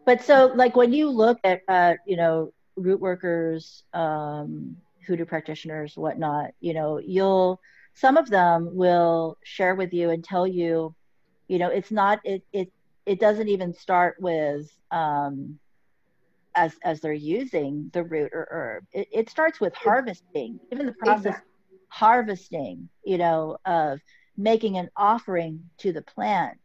but 0.06 0.22
so 0.24 0.52
like 0.56 0.76
when 0.76 0.94
you 0.94 1.10
look 1.10 1.38
at 1.44 1.62
uh, 1.68 1.94
you 2.06 2.18
know 2.18 2.52
root 2.76 3.00
workers 3.00 3.84
um, 3.94 4.76
hoodoo 5.08 5.26
practitioners 5.26 5.94
whatnot 5.98 6.52
you 6.60 6.74
know 6.74 7.00
you'll 7.00 7.60
some 7.94 8.18
of 8.18 8.30
them 8.30 8.70
will 8.74 9.38
share 9.44 9.76
with 9.76 9.94
you 9.94 10.10
and 10.10 10.24
tell 10.24 10.48
you 10.48 10.94
you 11.48 11.58
know 11.60 11.70
it's 11.70 11.92
not 11.92 12.20
it 12.24 12.44
it 12.54 12.70
it 13.06 13.20
doesn't 13.20 13.50
even 13.50 13.74
start 13.74 14.16
with 14.20 14.66
um 14.92 15.60
as 16.56 16.76
as 16.84 17.00
they're 17.02 17.14
using 17.14 17.90
the 17.94 18.04
root 18.04 18.32
or 18.34 18.48
herb 18.52 18.84
it, 18.92 19.08
it 19.12 19.30
starts 19.30 19.60
with 19.60 19.74
harvesting 19.76 20.60
even 20.72 20.86
the 20.86 20.94
process 20.94 21.36
exactly. 21.36 21.57
Harvesting 21.98 22.88
you 23.04 23.18
know 23.18 23.58
of 23.66 24.00
making 24.38 24.78
an 24.78 24.88
offering 24.96 25.60
to 25.80 25.92
the 25.92 26.02
plant 26.04 26.60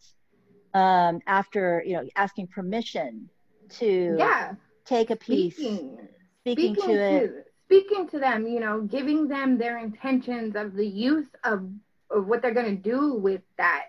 um, 0.75 1.21
after 1.27 1.83
you 1.87 1.95
know 1.95 2.07
asking 2.16 2.47
permission 2.47 3.31
to 3.71 4.14
yeah. 4.18 4.53
take 4.85 5.09
a 5.09 5.16
piece 5.16 5.55
speaking, 5.55 5.99
speaking, 6.40 6.75
speaking 6.75 6.75
to, 6.75 6.97
to 6.97 7.25
it 7.25 7.47
speaking 7.64 8.07
to 8.07 8.18
them 8.18 8.47
you 8.47 8.61
know 8.61 8.83
giving 8.83 9.27
them 9.27 9.57
their 9.57 9.79
intentions 9.79 10.55
of 10.55 10.75
the 10.75 10.87
use 10.87 11.29
of, 11.45 11.66
of 12.11 12.27
what 12.27 12.42
they're 12.42 12.53
going 12.53 12.77
to 12.77 12.90
do 12.90 13.14
with 13.14 13.40
that 13.57 13.85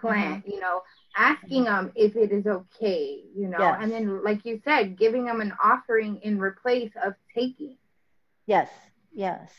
plant 0.00 0.42
mm-hmm. 0.42 0.50
you 0.50 0.60
know 0.60 0.82
asking 1.16 1.64
them 1.64 1.92
if 1.94 2.16
it 2.16 2.32
is 2.32 2.46
okay 2.48 3.22
you 3.36 3.46
know 3.46 3.58
yes. 3.60 3.78
and 3.80 3.92
then 3.92 4.24
like 4.24 4.44
you 4.44 4.60
said 4.64 4.98
giving 4.98 5.24
them 5.24 5.40
an 5.40 5.52
offering 5.62 6.18
in 6.24 6.40
replace 6.40 6.90
of 7.04 7.14
taking. 7.32 7.76
Yes 8.46 8.68
yes 9.12 9.52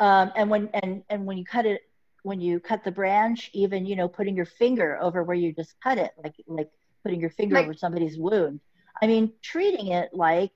um, 0.00 0.32
and 0.36 0.50
when 0.50 0.68
and 0.74 1.02
and 1.08 1.26
when 1.26 1.38
you 1.38 1.44
cut 1.44 1.66
it 1.66 1.82
when 2.22 2.40
you 2.40 2.58
cut 2.58 2.84
the 2.84 2.90
branch, 2.90 3.50
even 3.52 3.86
you 3.86 3.96
know 3.96 4.08
putting 4.08 4.36
your 4.36 4.46
finger 4.46 4.98
over 5.00 5.22
where 5.22 5.36
you 5.36 5.52
just 5.52 5.74
cut 5.82 5.98
it, 5.98 6.12
like 6.22 6.34
like 6.46 6.70
putting 7.02 7.20
your 7.20 7.30
finger 7.30 7.54
like, 7.54 7.64
over 7.64 7.74
somebody's 7.74 8.18
wound. 8.18 8.60
I 9.00 9.06
mean, 9.06 9.32
treating 9.42 9.88
it 9.88 10.10
like 10.12 10.50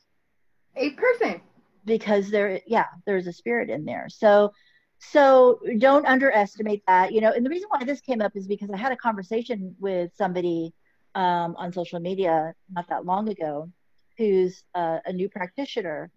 a 0.77 0.91
person 0.91 1.41
because 1.85 2.31
there, 2.31 2.61
yeah, 2.67 2.87
there's 3.07 3.27
a 3.27 3.33
spirit 3.33 3.71
in 3.71 3.85
there. 3.85 4.09
So, 4.09 4.53
so 4.99 5.61
don't 5.79 6.07
underestimate 6.07 6.83
that. 6.87 7.13
You 7.13 7.21
know, 7.21 7.33
and 7.33 7.45
the 7.45 7.51
reason 7.51 7.69
why 7.71 7.85
this 7.85 8.01
came 8.01 8.21
up 8.21 8.33
is 8.35 8.47
because 8.47 8.71
I 8.71 8.77
had 8.77 8.93
a 8.93 8.97
conversation 8.97 9.75
with 9.79 10.11
somebody 10.17 10.73
um, 11.15 11.55
on 11.57 11.73
social 11.73 12.01
media 12.01 12.55
not 12.75 12.89
that 12.89 13.05
long 13.05 13.29
ago, 13.29 13.71
who's 14.19 14.65
uh, 14.75 14.99
a 15.05 15.13
new 15.13 15.29
practitioner, 15.29 16.11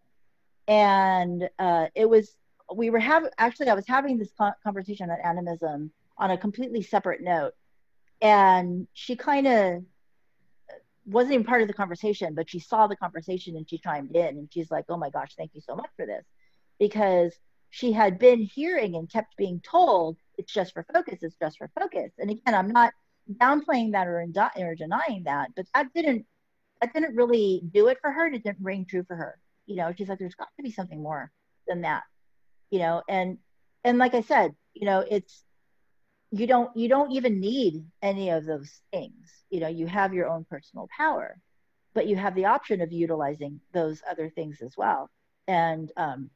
and 0.67 1.49
uh, 1.59 1.87
it 1.95 2.09
was 2.09 2.35
we 2.75 2.89
were 2.89 2.99
having 2.99 3.29
actually 3.37 3.69
i 3.69 3.73
was 3.73 3.87
having 3.87 4.17
this 4.17 4.31
conversation 4.63 5.09
on 5.09 5.17
animism 5.23 5.91
on 6.17 6.31
a 6.31 6.37
completely 6.37 6.81
separate 6.81 7.21
note. 7.21 7.53
And 8.21 8.87
she 8.93 9.15
kind 9.15 9.47
of 9.47 9.83
wasn't 11.05 11.33
even 11.33 11.45
part 11.45 11.61
of 11.61 11.67
the 11.67 11.73
conversation 11.73 12.33
but 12.33 12.49
she 12.49 12.59
saw 12.59 12.87
the 12.87 12.95
conversation 12.95 13.57
and 13.57 13.69
she 13.69 13.77
chimed 13.77 14.15
in 14.15 14.37
and 14.37 14.47
she's 14.53 14.71
like 14.71 14.85
oh 14.87 14.95
my 14.95 15.09
gosh 15.09 15.35
thank 15.35 15.51
you 15.53 15.61
so 15.61 15.75
much 15.75 15.89
for 15.97 16.05
this. 16.05 16.23
Because 16.79 17.33
she 17.69 17.91
had 17.91 18.19
been 18.19 18.39
hearing 18.39 18.95
and 18.95 19.11
kept 19.11 19.35
being 19.35 19.59
told 19.59 20.17
it's 20.37 20.53
just 20.53 20.73
for 20.73 20.85
focus 20.93 21.19
it's 21.21 21.35
just 21.41 21.57
for 21.57 21.69
focus. 21.77 22.11
And 22.17 22.29
again 22.29 22.53
i'm 22.55 22.71
not 22.71 22.93
downplaying 23.35 23.93
that 23.93 24.07
or, 24.07 24.25
or 24.57 24.75
denying 24.75 25.23
that 25.25 25.49
but 25.55 25.65
that 25.73 25.93
didn't 25.93 26.25
that 26.81 26.93
didn't 26.93 27.15
really 27.15 27.61
do 27.73 27.87
it 27.87 27.97
for 28.01 28.11
her 28.11 28.25
and 28.25 28.35
it 28.35 28.43
didn't 28.43 28.63
ring 28.63 28.85
true 28.85 29.03
for 29.03 29.15
her. 29.15 29.37
You 29.65 29.75
know 29.75 29.93
she's 29.97 30.07
like 30.07 30.19
there's 30.19 30.35
got 30.35 30.49
to 30.55 30.63
be 30.63 30.71
something 30.71 31.01
more 31.01 31.31
than 31.67 31.81
that 31.81 32.03
you 32.73 32.79
know 32.79 33.01
and 33.07 33.37
and 33.83 33.97
like 33.99 34.15
i 34.15 34.21
said 34.21 34.55
you 34.73 34.85
know 34.85 35.05
it's 35.15 35.43
you 36.33 36.47
don't 36.47 36.75
you 36.75 36.89
don't 36.89 37.11
even 37.11 37.39
need 37.39 37.85
any 38.01 38.31
of 38.31 38.45
those 38.45 38.81
things. 38.91 39.43
You 39.51 39.59
know 39.59 39.67
you 39.67 39.85
have 39.85 40.13
your 40.13 40.27
own 40.29 40.45
personal 40.49 40.89
power 40.97 41.37
but 41.93 42.07
you 42.07 42.15
have 42.15 42.33
the 42.33 42.45
option 42.45 42.81
of 42.81 42.91
utilizing 42.91 43.59
those 43.71 44.01
other 44.09 44.27
things 44.31 44.61
as 44.63 44.73
well. 44.75 45.11
And 45.47 45.91
um 45.95 46.31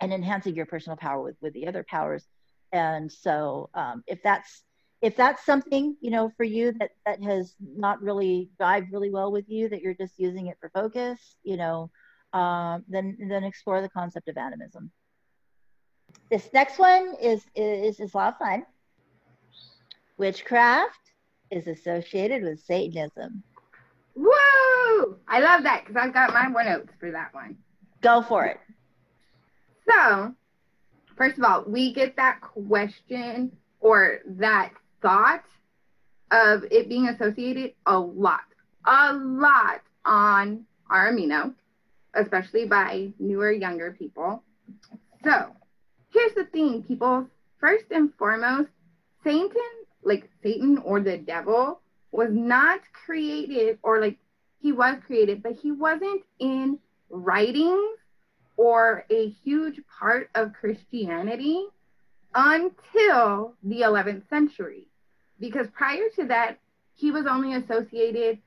and 0.00 0.12
enhancing 0.12 0.54
your 0.54 0.64
personal 0.64 0.96
power 0.96 1.22
with 1.22 1.36
with 1.42 1.52
the 1.52 1.66
other 1.68 1.84
powers. 1.86 2.24
And 2.72 3.12
so 3.12 3.68
um 3.74 4.02
if 4.06 4.22
that's 4.22 4.62
if 5.02 5.16
that's 5.16 5.44
something 5.44 5.96
you 6.00 6.10
know 6.10 6.30
for 6.38 6.44
you 6.44 6.72
that 6.78 6.92
that 7.04 7.22
has 7.22 7.54
not 7.60 8.00
really 8.00 8.48
dived 8.58 8.90
really 8.90 9.10
well 9.10 9.30
with 9.30 9.48
you 9.50 9.68
that 9.68 9.82
you're 9.82 9.94
just 9.94 10.18
using 10.18 10.46
it 10.46 10.56
for 10.60 10.70
focus 10.70 11.36
you 11.42 11.58
know 11.58 11.90
um, 12.32 12.84
then 12.88 13.16
then 13.28 13.44
explore 13.44 13.80
the 13.82 13.88
concept 13.88 14.28
of 14.28 14.36
animism 14.36 14.90
this 16.30 16.48
next 16.52 16.78
one 16.78 17.14
is, 17.20 17.44
is, 17.54 18.00
is 18.00 18.14
a 18.14 18.16
lot 18.16 18.34
of 18.34 18.38
fun. 18.38 18.66
Witchcraft 20.16 21.12
is 21.50 21.66
associated 21.66 22.42
with 22.42 22.60
Satanism. 22.60 23.42
Woo! 24.14 25.16
I 25.28 25.40
love 25.40 25.62
that 25.62 25.84
because 25.86 25.96
I've 25.96 26.12
got 26.12 26.32
my 26.32 26.48
one 26.48 26.66
notes 26.66 26.92
for 26.98 27.10
that 27.10 27.32
one. 27.32 27.56
Go 28.02 28.22
for 28.22 28.44
it. 28.44 28.58
So, 29.88 30.34
first 31.16 31.38
of 31.38 31.44
all, 31.44 31.64
we 31.66 31.92
get 31.92 32.16
that 32.16 32.40
question 32.40 33.52
or 33.80 34.20
that 34.26 34.72
thought 35.02 35.44
of 36.30 36.64
it 36.70 36.88
being 36.88 37.08
associated 37.08 37.74
a 37.86 37.98
lot, 37.98 38.40
a 38.86 39.14
lot 39.14 39.80
on 40.04 40.64
our 40.88 41.12
amino, 41.12 41.54
especially 42.14 42.66
by 42.66 43.12
newer, 43.18 43.50
younger 43.50 43.92
people. 43.98 44.42
So, 45.24 45.46
here's 46.20 46.34
the 46.34 46.44
thing, 46.44 46.82
people. 46.82 47.26
First 47.60 47.84
and 47.90 48.12
foremost, 48.18 48.70
Satan, 49.24 49.50
like 50.02 50.28
Satan 50.42 50.78
or 50.78 51.00
the 51.00 51.18
devil, 51.18 51.80
was 52.12 52.30
not 52.32 52.80
created, 53.04 53.78
or 53.82 54.00
like 54.00 54.16
he 54.60 54.72
was 54.72 54.96
created, 55.06 55.42
but 55.42 55.52
he 55.52 55.72
wasn't 55.72 56.22
in 56.38 56.78
writings 57.08 57.98
or 58.56 59.04
a 59.10 59.28
huge 59.44 59.80
part 59.98 60.28
of 60.34 60.52
Christianity 60.52 61.64
until 62.34 63.54
the 63.62 63.80
11th 63.82 64.28
century. 64.28 64.86
Because 65.38 65.66
prior 65.72 66.08
to 66.16 66.26
that, 66.26 66.58
he 66.94 67.10
was 67.10 67.26
only 67.26 67.54
associated 67.54 68.38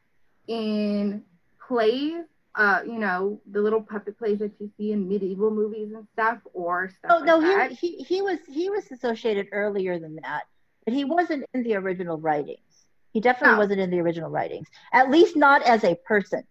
in 0.47 1.23
plays 1.67 2.25
uh, 2.55 2.81
you 2.85 2.99
know, 2.99 3.41
the 3.51 3.61
little 3.61 3.81
puppet 3.81 4.17
plays 4.17 4.39
that 4.39 4.51
you 4.59 4.69
see 4.77 4.91
in 4.91 5.07
medieval 5.07 5.49
movies 5.49 5.91
and 5.93 6.07
stuff, 6.13 6.37
or 6.53 6.89
stuff. 6.89 7.11
Oh 7.11 7.17
like 7.17 7.25
no, 7.25 7.41
that. 7.41 7.71
he, 7.71 7.97
he 7.97 8.03
he 8.03 8.21
was 8.21 8.39
he 8.47 8.69
was 8.69 8.89
associated 8.91 9.47
earlier 9.51 9.97
than 9.99 10.15
that, 10.17 10.43
but 10.85 10.93
he 10.93 11.03
wasn't 11.03 11.45
in 11.53 11.63
the 11.63 11.75
original 11.75 12.17
writings. 12.17 12.59
He 13.11 13.21
definitely 13.21 13.55
no. 13.55 13.59
wasn't 13.59 13.79
in 13.79 13.89
the 13.89 13.99
original 13.99 14.29
writings, 14.29 14.67
at 14.91 15.09
least 15.09 15.35
not 15.35 15.63
as 15.63 15.83
a 15.83 15.95
person. 15.95 16.43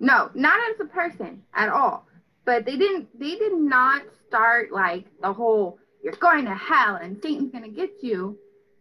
No, 0.00 0.30
not 0.34 0.58
as 0.70 0.80
a 0.80 0.84
person 0.84 1.42
at 1.54 1.68
all. 1.68 2.06
But 2.44 2.64
they 2.64 2.76
didn't. 2.76 3.08
They 3.18 3.36
did 3.36 3.54
not 3.54 4.02
start 4.26 4.72
like 4.72 5.04
the 5.20 5.32
whole 5.32 5.78
"you're 6.02 6.14
going 6.14 6.46
to 6.46 6.54
hell 6.54 6.96
and 6.96 7.20
Satan's 7.22 7.52
going 7.52 7.64
to 7.64 7.70
get 7.70 8.02
you" 8.02 8.38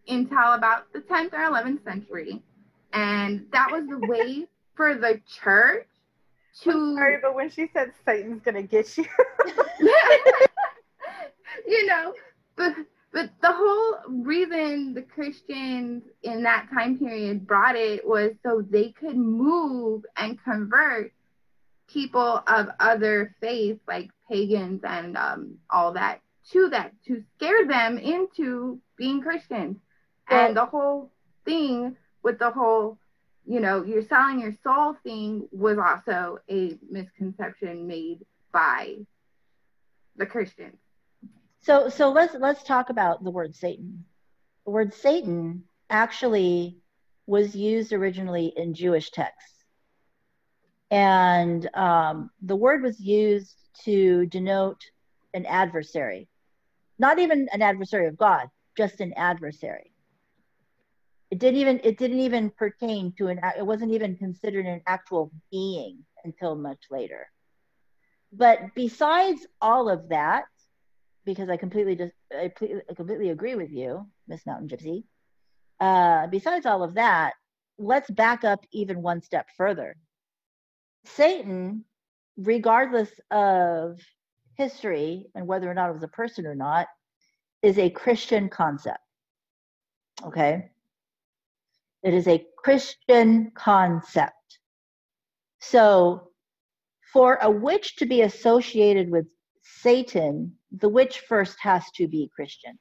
until 0.07 0.53
about 0.53 0.93
the 0.93 0.99
10th 0.99 1.33
or 1.33 1.39
11th 1.39 1.83
century, 1.83 2.41
and 2.93 3.47
that 3.51 3.71
was 3.71 3.87
the 3.87 3.97
way 4.07 4.47
for 4.75 4.93
the 4.93 5.19
church 5.41 5.87
to 6.63 6.71
I'm 6.71 6.95
sorry, 6.95 7.17
but 7.21 7.35
when 7.35 7.49
she 7.49 7.69
said 7.73 7.91
Satan's 8.05 8.41
gonna 8.43 8.63
get 8.63 8.97
you, 8.97 9.05
you 11.67 11.85
know, 11.85 12.13
but 12.55 12.73
but 13.11 13.29
the 13.41 13.51
whole 13.51 13.97
reason 14.23 14.93
the 14.93 15.01
Christians 15.01 16.03
in 16.23 16.43
that 16.43 16.67
time 16.73 16.97
period 16.99 17.47
brought 17.47 17.75
it 17.75 18.05
was 18.05 18.31
so 18.43 18.61
they 18.69 18.91
could 18.91 19.15
move 19.15 20.05
and 20.17 20.41
convert 20.43 21.13
people 21.87 22.43
of 22.47 22.67
other 22.79 23.35
faiths, 23.39 23.79
like 23.87 24.09
pagans 24.29 24.81
and 24.83 25.15
um, 25.15 25.55
all 25.69 25.93
that, 25.93 26.21
to 26.51 26.69
that 26.69 26.91
to 27.07 27.23
scare 27.35 27.65
them 27.67 27.97
into 27.97 28.79
being 28.97 29.21
Christians. 29.21 29.77
Well, 30.29 30.47
and 30.47 30.57
the 30.57 30.65
whole 30.65 31.11
thing 31.45 31.95
with 32.23 32.39
the 32.39 32.49
whole 32.51 32.97
you 33.47 33.59
know, 33.59 33.83
you're 33.83 34.05
selling 34.05 34.39
your 34.39 34.55
soul 34.63 34.95
thing 35.03 35.47
was 35.51 35.77
also 35.77 36.39
a 36.49 36.77
misconception 36.89 37.87
made 37.87 38.25
by 38.51 38.95
the 40.15 40.25
Christians. 40.25 40.77
So 41.61 41.89
so 41.89 42.11
let's 42.11 42.35
let's 42.35 42.63
talk 42.63 42.89
about 42.89 43.23
the 43.23 43.31
word 43.31 43.55
Satan. 43.55 44.05
The 44.65 44.71
word 44.71 44.93
Satan 44.93 45.63
actually 45.89 46.77
was 47.27 47.55
used 47.55 47.93
originally 47.93 48.53
in 48.55 48.73
Jewish 48.73 49.11
texts. 49.11 49.51
And 50.91 51.67
um, 51.75 52.29
the 52.41 52.55
word 52.55 52.83
was 52.83 52.99
used 52.99 53.55
to 53.83 54.27
denote 54.27 54.79
an 55.33 55.45
adversary, 55.47 56.27
not 56.99 57.19
even 57.19 57.49
an 57.51 57.61
adversary 57.61 58.07
of 58.07 58.17
God, 58.17 58.47
just 58.77 59.01
an 59.01 59.13
adversary 59.13 59.91
it 61.35 61.39
didn't 61.39 61.59
even 61.59 61.81
it 61.83 61.97
didn't 61.97 62.21
even 62.21 62.49
pertain 62.49 63.13
to 63.17 63.27
an 63.27 63.41
it 63.57 63.65
wasn't 63.65 63.91
even 63.91 64.15
considered 64.15 64.65
an 64.65 64.81
actual 64.87 65.31
being 65.51 65.97
until 66.23 66.55
much 66.55 66.79
later 66.89 67.27
but 68.31 68.59
besides 68.73 69.45
all 69.59 69.89
of 69.89 70.07
that 70.07 70.45
because 71.25 71.49
i 71.49 71.57
completely 71.57 71.93
just 71.93 72.13
i 72.33 72.49
completely 72.95 73.31
agree 73.31 73.55
with 73.55 73.69
you 73.69 74.07
miss 74.29 74.45
mountain 74.45 74.69
gypsy 74.69 75.03
uh, 75.81 76.25
besides 76.27 76.65
all 76.65 76.83
of 76.83 76.93
that 76.93 77.33
let's 77.77 78.09
back 78.11 78.45
up 78.45 78.61
even 78.71 79.01
one 79.01 79.21
step 79.21 79.47
further 79.57 79.97
Satan, 81.05 81.85
regardless 82.37 83.11
of 83.29 83.99
history 84.57 85.27
and 85.35 85.45
whether 85.45 85.69
or 85.69 85.73
not 85.73 85.89
it 85.89 85.93
was 85.93 86.03
a 86.03 86.07
person 86.07 86.45
or 86.45 86.55
not, 86.55 86.87
is 87.61 87.77
a 87.77 87.89
Christian 87.89 88.49
concept. 88.49 88.99
Okay? 90.23 90.71
It 92.05 92.13
is 92.13 92.27
a 92.27 92.45
Christian 92.55 93.51
concept. 93.55 94.59
So, 95.59 96.29
for 97.11 97.39
a 97.41 97.49
witch 97.49 97.95
to 97.95 98.05
be 98.05 98.21
associated 98.21 99.09
with 99.09 99.25
Satan, 99.63 100.53
the 100.71 100.87
witch 100.87 101.21
first 101.21 101.57
has 101.61 101.83
to 101.95 102.07
be 102.07 102.29
Christian. 102.35 102.77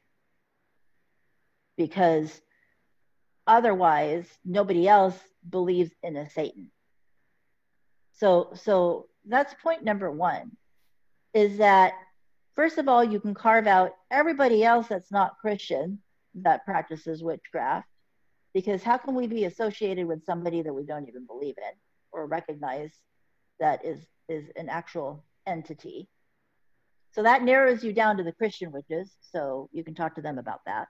Because 1.78 2.38
otherwise, 3.46 4.28
nobody 4.44 4.86
else 4.86 5.18
believes 5.48 5.90
in 6.02 6.16
a 6.16 6.28
Satan. 6.28 6.70
So, 8.12 8.50
so 8.52 9.06
that's 9.26 9.54
point 9.62 9.84
number 9.84 10.10
one 10.10 10.50
is 11.32 11.56
that 11.56 11.94
first 12.54 12.76
of 12.76 12.88
all, 12.88 13.02
you 13.02 13.20
can 13.20 13.32
carve 13.32 13.66
out 13.66 13.92
everybody 14.10 14.62
else 14.62 14.88
that's 14.88 15.10
not 15.10 15.38
Christian 15.40 16.00
that 16.34 16.66
practices 16.66 17.22
witchcraft 17.22 17.88
because 18.54 18.82
how 18.82 18.96
can 18.96 19.14
we 19.14 19.26
be 19.26 19.44
associated 19.44 20.06
with 20.06 20.24
somebody 20.24 20.62
that 20.62 20.72
we 20.72 20.84
don't 20.84 21.08
even 21.08 21.26
believe 21.26 21.56
in 21.58 21.74
or 22.12 22.26
recognize 22.26 22.92
that 23.60 23.84
is 23.84 23.98
is 24.28 24.44
an 24.56 24.68
actual 24.68 25.24
entity? 25.46 26.08
So 27.10 27.22
that 27.24 27.42
narrows 27.42 27.84
you 27.84 27.92
down 27.92 28.16
to 28.16 28.22
the 28.22 28.32
christian 28.32 28.72
witches 28.72 29.12
so 29.20 29.68
you 29.72 29.84
can 29.84 29.94
talk 29.94 30.14
to 30.14 30.22
them 30.22 30.38
about 30.38 30.60
that. 30.66 30.86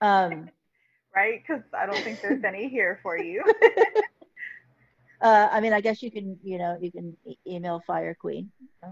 Um, 0.00 0.50
right? 1.14 1.42
Because 1.46 1.62
i 1.78 1.86
don't 1.86 1.98
think 1.98 2.20
there's 2.20 2.42
any 2.42 2.68
here 2.68 2.98
for 3.02 3.16
you. 3.18 3.44
Uh, 5.20 5.48
i 5.52 5.60
mean 5.60 5.72
i 5.72 5.80
guess 5.80 6.02
you 6.02 6.10
can 6.10 6.36
you 6.42 6.58
know 6.58 6.76
you 6.82 6.92
can 6.92 7.16
e- 7.24 7.38
email 7.46 7.82
fire 7.86 8.14
queen 8.20 8.50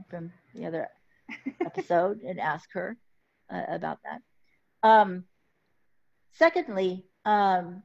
from 0.09 0.33
the 0.55 0.65
other 0.65 0.89
episode 1.61 2.21
and 2.23 2.41
ask 2.41 2.73
her 2.73 2.97
uh, 3.53 3.65
about 3.69 3.99
that. 4.05 4.89
Um, 4.89 5.25
secondly 6.33 7.05
um, 7.25 7.83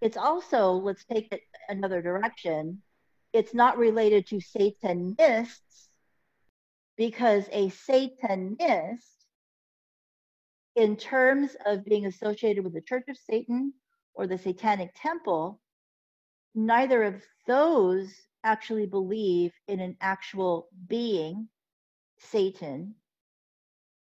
it's 0.00 0.16
also, 0.16 0.72
let's 0.72 1.04
take 1.04 1.28
it 1.32 1.42
another 1.68 2.00
direction, 2.02 2.82
it's 3.32 3.54
not 3.54 3.78
related 3.78 4.26
to 4.28 4.40
Satanists 4.40 5.88
because 6.96 7.44
a 7.52 7.68
Satanist, 7.70 9.04
in 10.76 10.96
terms 10.96 11.56
of 11.66 11.84
being 11.84 12.06
associated 12.06 12.64
with 12.64 12.74
the 12.74 12.80
Church 12.80 13.04
of 13.08 13.16
Satan 13.16 13.72
or 14.14 14.26
the 14.26 14.38
Satanic 14.38 14.90
Temple, 14.94 15.60
neither 16.54 17.02
of 17.02 17.22
those 17.46 18.12
actually 18.44 18.86
believe 18.86 19.52
in 19.66 19.80
an 19.80 19.96
actual 20.00 20.68
being, 20.86 21.48
Satan, 22.18 22.94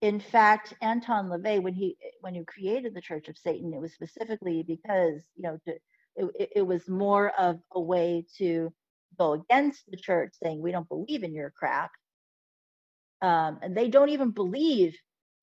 in 0.01 0.19
fact, 0.19 0.73
Anton 0.81 1.27
LaVey, 1.27 1.61
when 1.61 1.73
he 1.73 1.97
when 2.21 2.33
he 2.33 2.43
created 2.45 2.93
the 2.93 3.01
Church 3.01 3.27
of 3.27 3.37
Satan, 3.37 3.73
it 3.73 3.81
was 3.81 3.93
specifically 3.93 4.63
because 4.63 5.23
you 5.35 5.43
know 5.43 5.57
to, 5.65 5.73
it, 6.15 6.49
it 6.57 6.61
was 6.61 6.87
more 6.87 7.31
of 7.37 7.59
a 7.73 7.81
way 7.81 8.25
to 8.37 8.71
go 9.17 9.33
against 9.33 9.83
the 9.89 9.97
church, 9.97 10.33
saying 10.41 10.61
we 10.61 10.71
don't 10.71 10.87
believe 10.87 11.23
in 11.23 11.33
your 11.33 11.51
crap, 11.51 11.91
um, 13.21 13.59
and 13.61 13.75
they 13.75 13.89
don't 13.89 14.09
even 14.09 14.31
believe 14.31 14.95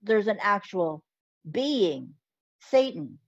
there's 0.03 0.29
an 0.29 0.39
actual 0.41 1.05
being, 1.51 2.15
Satan. 2.61 3.19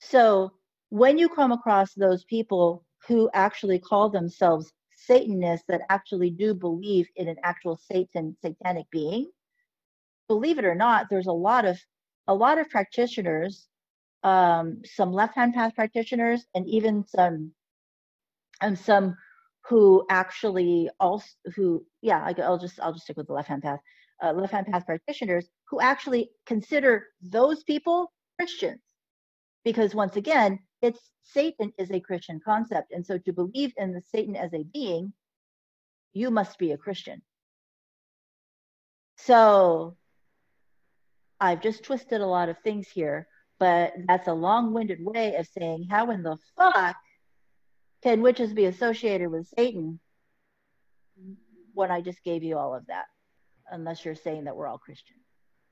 So 0.00 0.52
when 0.88 1.16
you 1.16 1.28
come 1.28 1.52
across 1.52 1.94
those 1.94 2.24
people 2.24 2.84
who 3.06 3.30
actually 3.34 3.78
call 3.78 4.10
themselves 4.10 4.72
Satanists 4.96 5.66
that 5.68 5.82
actually 5.90 6.30
do 6.30 6.54
believe 6.54 7.08
in 7.16 7.28
an 7.28 7.36
actual 7.44 7.76
Satan 7.76 8.36
satanic 8.40 8.86
being 8.90 9.30
believe 10.32 10.58
it 10.58 10.64
or 10.64 10.74
not, 10.74 11.08
there's 11.10 11.26
a 11.26 11.32
lot 11.32 11.64
of 11.66 11.78
a 12.26 12.34
lot 12.34 12.58
of 12.58 12.70
practitioners, 12.70 13.68
um, 14.22 14.80
some 14.84 15.12
left-hand 15.12 15.52
path 15.52 15.74
practitioners, 15.74 16.46
and 16.54 16.66
even 16.68 17.04
some 17.06 17.52
and 18.62 18.78
some 18.78 19.14
who 19.68 20.06
actually 20.08 20.88
also 20.98 21.26
who 21.54 21.84
yeah 22.00 22.20
I, 22.24 22.32
will 22.32 22.58
just 22.58 22.80
I'll 22.80 22.94
just 22.94 23.04
stick 23.04 23.18
with 23.18 23.26
the 23.26 23.34
left-hand 23.34 23.62
path 23.62 23.80
uh, 24.22 24.32
left-hand 24.32 24.68
path 24.68 24.86
practitioners 24.86 25.46
who 25.68 25.80
actually 25.80 26.30
consider 26.46 27.08
those 27.20 27.62
people 27.64 28.10
Christians. 28.38 28.80
Because 29.64 29.94
once 29.94 30.16
again 30.16 30.58
it's 30.80 31.00
Satan 31.24 31.72
is 31.78 31.90
a 31.90 32.00
Christian 32.00 32.40
concept 32.42 32.92
and 32.92 33.04
so 33.04 33.18
to 33.18 33.32
believe 33.32 33.72
in 33.76 33.92
the 33.92 34.02
Satan 34.12 34.34
as 34.34 34.52
a 34.54 34.64
being 34.64 35.12
you 36.14 36.30
must 36.30 36.58
be 36.58 36.72
a 36.72 36.78
Christian. 36.78 37.22
So 39.16 39.96
I've 41.42 41.60
just 41.60 41.82
twisted 41.82 42.20
a 42.20 42.26
lot 42.26 42.48
of 42.48 42.56
things 42.60 42.86
here, 42.88 43.26
but 43.58 43.94
that's 44.06 44.28
a 44.28 44.32
long 44.32 44.72
winded 44.72 45.04
way 45.04 45.34
of 45.34 45.48
saying 45.48 45.88
how 45.90 46.08
in 46.12 46.22
the 46.22 46.36
fuck 46.56 46.94
can 48.04 48.22
witches 48.22 48.52
be 48.52 48.66
associated 48.66 49.28
with 49.28 49.48
Satan 49.58 49.98
when 51.74 51.90
I 51.90 52.00
just 52.00 52.22
gave 52.22 52.44
you 52.44 52.58
all 52.58 52.76
of 52.76 52.86
that? 52.86 53.06
Unless 53.72 54.04
you're 54.04 54.14
saying 54.14 54.44
that 54.44 54.54
we're 54.54 54.68
all 54.68 54.78
Christian. 54.78 55.16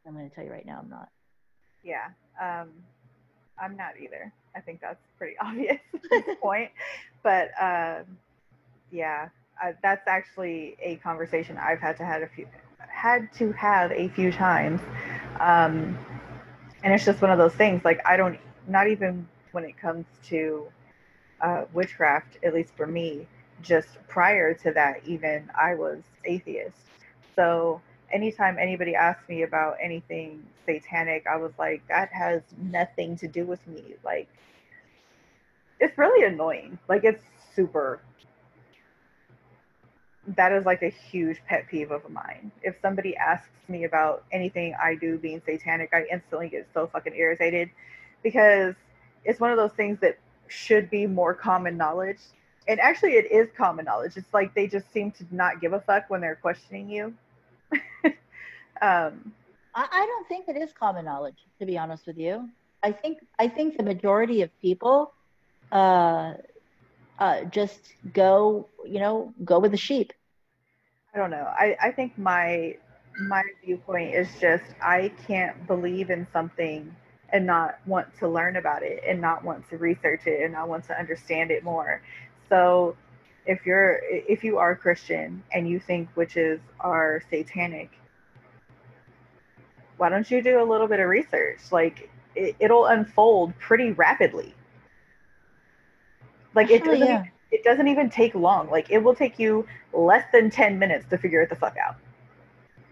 I'm 0.05 0.15
going 0.15 0.29
to 0.29 0.35
tell 0.35 0.43
you 0.43 0.51
right 0.51 0.67
now, 0.67 0.81
I'm 0.83 0.91
not. 0.91 1.09
Yeah, 1.85 2.09
um, 2.41 2.71
I'm 3.63 3.77
not 3.77 3.93
either. 4.03 4.33
I 4.57 4.61
think 4.61 4.81
that's 4.81 5.07
pretty 5.19 5.37
obvious 5.41 5.79
point. 6.43 6.73
But 7.23 7.51
um, 7.61 8.19
yeah, 8.91 9.29
uh, 9.63 9.73
that's 9.85 10.09
actually 10.09 10.77
a 10.83 10.97
conversation 10.97 11.57
I've 11.59 11.81
had 11.81 11.97
to 11.99 12.05
had 12.05 12.25
a 12.25 12.29
few 12.29 12.49
had 13.01 13.33
to 13.33 13.53
have 13.53 13.91
a 13.93 14.09
few 14.09 14.31
times 14.33 14.81
um, 15.41 15.97
and 16.83 16.95
it's 16.95 17.05
just 17.05 17.21
one 17.23 17.31
of 17.31 17.39
those 17.39 17.55
things. 17.55 17.85
Like 17.85 18.01
I 18.07 18.17
don't, 18.17 18.39
not 18.69 18.89
even 18.89 19.27
when 19.53 19.65
it 19.65 19.77
comes 19.77 20.07
to 20.29 20.67
uh, 21.41 21.65
witchcraft, 21.73 22.39
at 22.45 22.55
least 22.55 22.75
for 22.77 22.87
me, 22.87 23.27
just 23.63 23.89
prior 24.09 24.55
to 24.55 24.73
that, 24.73 25.03
even 25.07 25.51
I 25.61 25.75
was 25.75 26.01
atheist. 26.25 26.77
So 27.37 27.81
anytime 28.13 28.59
anybody 28.59 28.95
asked 28.95 29.29
me 29.29 29.43
about 29.43 29.77
anything 29.83 30.45
satanic, 30.67 31.27
I 31.27 31.37
was 31.37 31.53
like, 31.59 31.87
that 31.89 32.13
has 32.13 32.43
nothing 32.59 33.17
to 33.19 33.29
do 33.29 33.45
with 33.45 33.67
me. 33.67 33.83
Like, 34.05 34.29
it's 35.81 35.97
really 35.99 36.27
annoying. 36.27 36.79
Like, 36.89 37.05
it's 37.05 37.23
super 37.55 38.01
that 40.37 40.53
is 40.53 40.65
like 40.67 40.83
a 40.83 40.89
huge 40.89 41.41
pet 41.47 41.67
peeve 41.69 41.91
of 41.91 42.09
mine. 42.11 42.51
If 42.63 42.77
somebody 42.81 43.17
asks 43.17 43.49
me 43.69 43.85
about 43.85 44.25
anything 44.33 44.75
I 44.83 44.95
do 44.95 45.19
being 45.19 45.41
satanic, 45.45 45.91
I 45.93 46.05
instantly 46.11 46.49
get 46.49 46.69
so 46.75 46.87
fucking 46.87 47.15
irritated 47.15 47.71
because 48.23 48.75
it's 49.25 49.41
one 49.41 49.51
of 49.51 49.57
those 49.57 49.73
things 49.73 49.99
that 50.01 50.19
should 50.49 50.91
be 50.91 51.07
more 51.07 51.35
common 51.35 51.77
knowledge. 51.77 52.19
And 52.69 52.79
actually, 52.81 53.13
it 53.13 53.31
is 53.31 53.49
common 53.57 53.85
knowledge. 53.85 54.17
It's 54.17 54.33
like 54.33 54.55
they 54.55 54.67
just 54.67 54.93
seem 54.93 55.11
to 55.13 55.25
not 55.31 55.61
give 55.61 55.73
a 55.73 55.81
fuck 55.81 56.09
when 56.09 56.21
they're 56.21 56.37
questioning 56.37 56.89
you. 56.89 57.15
um, 58.83 59.33
I, 59.75 59.87
I 59.91 60.07
don't 60.07 60.29
think 60.29 60.49
it 60.49 60.57
is 60.57 60.73
common 60.73 61.05
knowledge, 61.05 61.39
to 61.59 61.67
be 61.67 61.79
honest 61.79 62.07
with 62.07 62.19
you. 62.19 62.49
I 62.83 62.93
think 62.93 63.19
I 63.39 63.49
think 63.49 63.77
the 63.77 63.83
majority 63.83 64.43
of 64.43 64.51
people 64.61 65.13
uh, 65.71 66.35
uh, 67.19 67.45
just 67.45 67.93
go, 68.13 68.69
you 68.85 68.99
know, 68.99 69.35
go 69.45 69.59
with 69.59 69.71
the 69.71 69.77
sheep. 69.77 70.13
I 71.15 71.19
don't 71.19 71.31
know. 71.31 71.49
I, 71.59 71.77
I 71.81 71.91
think 71.91 72.17
my 72.19 72.77
my 73.19 73.43
viewpoint 73.65 74.15
is 74.15 74.29
just 74.41 74.65
I 74.83 75.13
can't 75.27 75.67
believe 75.67 76.11
in 76.11 76.27
something 76.33 76.95
and 77.33 77.47
not 77.47 77.79
want 77.87 78.17
to 78.19 78.29
learn 78.29 78.57
about 78.57 78.83
it 78.83 79.03
and 79.07 79.21
not 79.21 79.45
want 79.45 79.69
to 79.71 79.77
research 79.79 80.27
it 80.27 80.43
and 80.43 80.53
not 80.53 80.69
want 80.69 80.85
to 80.85 80.99
understand 80.99 81.51
it 81.51 81.65
more. 81.65 82.03
So 82.49 82.97
if 83.47 83.67
you're 83.67 84.01
if 84.05 84.45
you 84.45 84.59
are 84.59 84.77
Christian 84.77 85.43
and 85.53 85.69
you 85.69 85.81
think 85.81 86.09
witches 86.17 86.61
are 86.81 87.23
satanic, 87.31 87.91
why 89.97 90.09
don't 90.09 90.31
you 90.31 90.43
do 90.43 90.63
a 90.63 90.65
little 90.65 90.87
bit 90.87 91.01
of 91.01 91.09
research? 91.09 91.61
Like 91.73 92.11
it, 92.37 92.71
will 92.71 92.87
unfold 92.87 93.59
pretty 93.59 93.93
rapidly. 93.93 94.55
Like 96.55 96.71
it 96.71 96.85
doesn't, 96.85 97.01
yeah. 97.01 97.25
It 97.51 97.65
doesn't 97.65 97.89
even 97.89 98.11
take 98.11 98.35
long. 98.35 98.71
Like 98.71 98.91
it 98.91 98.99
will 98.99 99.15
take 99.15 99.39
you 99.39 99.67
less 99.93 100.25
than 100.33 100.51
10 100.51 100.79
minutes 100.79 101.07
to 101.11 101.19
figure 101.19 101.41
it 101.43 101.49
the 101.49 101.57
fuck 101.57 101.77
out. 101.77 101.97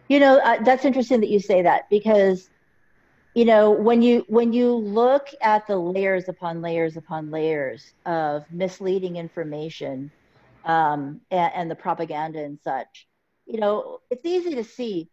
You 0.09 0.21
know, 0.21 0.39
uh, 0.39 0.63
that's 0.63 0.85
interesting 0.85 1.21
that 1.21 1.29
you 1.29 1.41
say 1.41 1.63
that 1.63 1.89
because 1.91 2.49
you 3.35 3.45
know 3.45 3.71
when 3.71 4.03
you 4.03 4.25
when 4.29 4.53
you 4.53 4.75
look 4.75 5.29
at 5.43 5.67
the 5.67 5.77
layers 5.77 6.29
upon 6.29 6.61
layers 6.61 6.97
upon 6.97 7.31
layers 7.31 7.93
of 8.07 8.45
misleading 8.51 9.17
information 9.17 10.11
um, 10.65 11.21
and, 11.31 11.53
and 11.55 11.71
the 11.71 11.75
propaganda 11.77 12.43
and 12.43 12.59
such 12.65 13.07
you 13.47 13.61
know 13.61 14.01
it's 14.11 14.25
easy 14.25 14.55
to 14.55 14.65
see 14.65 15.09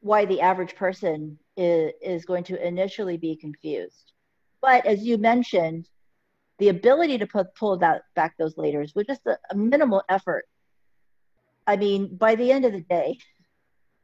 why 0.00 0.24
the 0.24 0.40
average 0.40 0.76
person 0.76 1.36
is, 1.56 1.92
is 2.00 2.24
going 2.24 2.44
to 2.44 2.64
initially 2.64 3.16
be 3.16 3.34
confused 3.34 4.12
but 4.60 4.86
as 4.86 5.02
you 5.02 5.18
mentioned 5.18 5.88
the 6.58 6.68
ability 6.68 7.18
to 7.18 7.26
put 7.26 7.54
pull 7.54 7.78
that 7.78 8.02
back 8.14 8.34
those 8.38 8.56
layers 8.56 8.92
with 8.94 9.06
just 9.06 9.20
a, 9.26 9.38
a 9.50 9.54
minimal 9.56 10.02
effort. 10.08 10.44
I 11.66 11.76
mean, 11.76 12.16
by 12.16 12.34
the 12.34 12.50
end 12.50 12.64
of 12.64 12.72
the 12.72 12.80
day, 12.80 13.18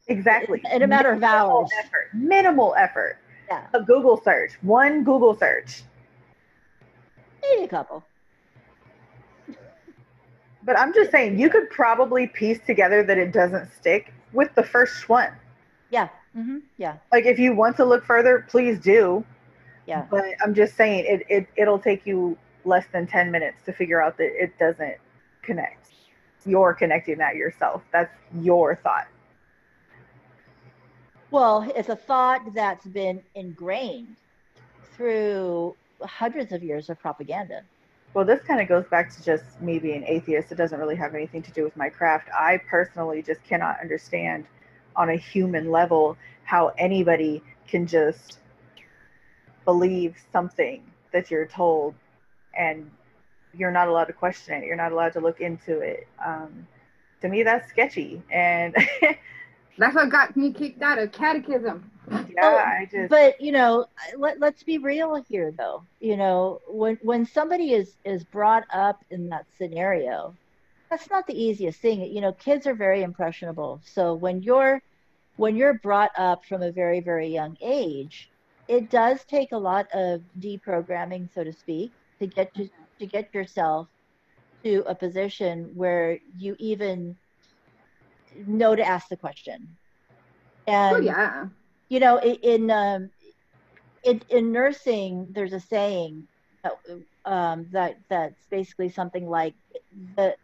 Exactly. 0.06 0.62
in 0.70 0.82
a 0.82 0.86
matter 0.86 1.10
of 1.12 1.22
hours. 1.24 1.70
Effort. 1.82 2.10
Minimal 2.12 2.74
effort. 2.76 3.18
Yeah, 3.48 3.66
A 3.74 3.80
Google 3.82 4.20
search. 4.22 4.52
One 4.62 5.02
Google 5.04 5.34
search. 5.36 5.82
maybe 7.42 7.64
a 7.64 7.68
couple. 7.68 8.04
But 10.62 10.78
I'm 10.78 10.94
just 10.94 11.10
saying, 11.10 11.38
you 11.38 11.50
could 11.50 11.68
probably 11.70 12.26
piece 12.26 12.58
together 12.64 13.02
that 13.02 13.18
it 13.18 13.32
doesn't 13.32 13.70
stick 13.74 14.12
with 14.32 14.54
the 14.54 14.62
first 14.62 15.08
one. 15.08 15.30
Yeah, 15.90 16.08
hmm 16.34 16.58
yeah, 16.78 16.96
Like, 17.12 17.26
if 17.26 17.38
you 17.38 17.54
want 17.54 17.76
to 17.76 17.84
look 17.84 18.04
further, 18.04 18.46
please 18.48 18.78
do. 18.78 19.24
yeah. 19.86 20.06
But 20.10 20.24
I'm 20.42 20.54
just 20.54 20.74
saying, 20.76 21.04
it, 21.06 21.22
it, 21.28 21.46
it'll 21.56 21.78
take 21.78 22.06
you 22.06 22.36
less 22.64 22.84
than 22.92 23.06
10 23.06 23.30
minutes 23.30 23.58
to 23.66 23.72
figure 23.72 24.02
out 24.02 24.16
that 24.18 24.30
it 24.42 24.58
doesn't 24.58 24.96
connect. 25.42 25.88
You're 26.46 26.74
connecting 26.74 27.18
that 27.18 27.36
yourself. 27.36 27.82
That's 27.92 28.12
your 28.40 28.76
thought. 28.76 29.06
Well, 31.30 31.70
it's 31.74 31.88
a 31.88 31.96
thought 31.96 32.54
that's 32.54 32.86
been 32.86 33.22
ingrained 33.34 34.16
through 34.94 35.74
hundreds 36.02 36.52
of 36.52 36.62
years 36.62 36.90
of 36.90 36.98
propaganda. 37.00 37.62
Well, 38.12 38.24
this 38.24 38.40
kind 38.42 38.60
of 38.60 38.68
goes 38.68 38.84
back 38.86 39.12
to 39.16 39.24
just 39.24 39.60
me 39.60 39.80
being 39.80 40.04
atheist. 40.04 40.52
It 40.52 40.54
doesn't 40.54 40.78
really 40.78 40.94
have 40.94 41.14
anything 41.14 41.42
to 41.42 41.50
do 41.50 41.64
with 41.64 41.76
my 41.76 41.88
craft. 41.88 42.28
I 42.32 42.60
personally 42.68 43.22
just 43.22 43.42
cannot 43.42 43.80
understand 43.80 44.44
on 44.94 45.10
a 45.10 45.16
human 45.16 45.70
level 45.70 46.16
how 46.44 46.72
anybody 46.78 47.42
can 47.66 47.86
just 47.86 48.38
believe 49.64 50.16
something 50.30 50.82
that 51.12 51.30
you're 51.30 51.46
told 51.46 51.94
and 52.56 52.90
you're 53.54 53.70
not 53.70 53.88
allowed 53.88 54.04
to 54.06 54.12
question 54.12 54.54
it. 54.54 54.66
You're 54.66 54.76
not 54.76 54.92
allowed 54.92 55.12
to 55.14 55.20
look 55.20 55.40
into 55.40 55.80
it. 55.80 56.06
Um, 56.24 56.66
to 57.20 57.28
me, 57.28 57.42
that's 57.42 57.68
sketchy. 57.68 58.22
And 58.30 58.74
That's 59.78 59.94
what 59.94 60.10
got 60.10 60.36
me 60.36 60.52
kicked 60.52 60.82
out 60.82 60.98
of 60.98 61.12
catechism. 61.12 61.90
yeah, 62.10 62.24
Oh, 62.42 62.56
I 62.56 62.88
just. 62.90 63.08
But 63.10 63.40
you 63.40 63.52
know, 63.52 63.86
let, 64.16 64.38
let's 64.40 64.62
be 64.62 64.78
real 64.78 65.14
here, 65.28 65.50
though. 65.50 65.82
You 66.00 66.16
know, 66.16 66.60
when 66.68 66.98
when 67.02 67.26
somebody 67.26 67.72
is 67.72 67.96
is 68.04 68.24
brought 68.24 68.64
up 68.72 69.04
in 69.10 69.28
that 69.30 69.46
scenario, 69.58 70.34
that's 70.90 71.10
not 71.10 71.26
the 71.26 71.40
easiest 71.40 71.80
thing. 71.80 72.02
You 72.02 72.20
know, 72.20 72.32
kids 72.32 72.66
are 72.66 72.74
very 72.74 73.02
impressionable. 73.02 73.80
So 73.84 74.14
when 74.14 74.42
you're 74.42 74.80
when 75.36 75.56
you're 75.56 75.74
brought 75.74 76.12
up 76.16 76.44
from 76.44 76.62
a 76.62 76.70
very 76.70 77.00
very 77.00 77.28
young 77.28 77.56
age, 77.60 78.30
it 78.68 78.90
does 78.90 79.24
take 79.24 79.52
a 79.52 79.58
lot 79.58 79.86
of 79.92 80.22
deprogramming, 80.38 81.32
so 81.34 81.42
to 81.44 81.52
speak, 81.52 81.92
to 82.20 82.26
get 82.26 82.54
to 82.54 82.68
to 82.98 83.06
get 83.06 83.34
yourself 83.34 83.88
to 84.64 84.82
a 84.86 84.94
position 84.94 85.70
where 85.74 86.18
you 86.38 86.56
even 86.58 87.16
know 88.46 88.74
to 88.74 88.82
ask 88.82 89.08
the 89.08 89.16
question. 89.16 89.76
And 90.66 90.96
oh 90.96 91.00
yeah. 91.00 91.46
you 91.88 92.00
know 92.00 92.20
in 92.20 92.70
um 92.70 93.10
in, 94.02 94.22
in 94.28 94.52
nursing 94.52 95.28
there's 95.30 95.52
a 95.52 95.60
saying 95.60 96.26
that, 96.62 96.72
um 97.24 97.66
that 97.72 97.96
that's 98.08 98.46
basically 98.50 98.88
something 98.88 99.28
like 99.28 99.54
the 100.16 100.36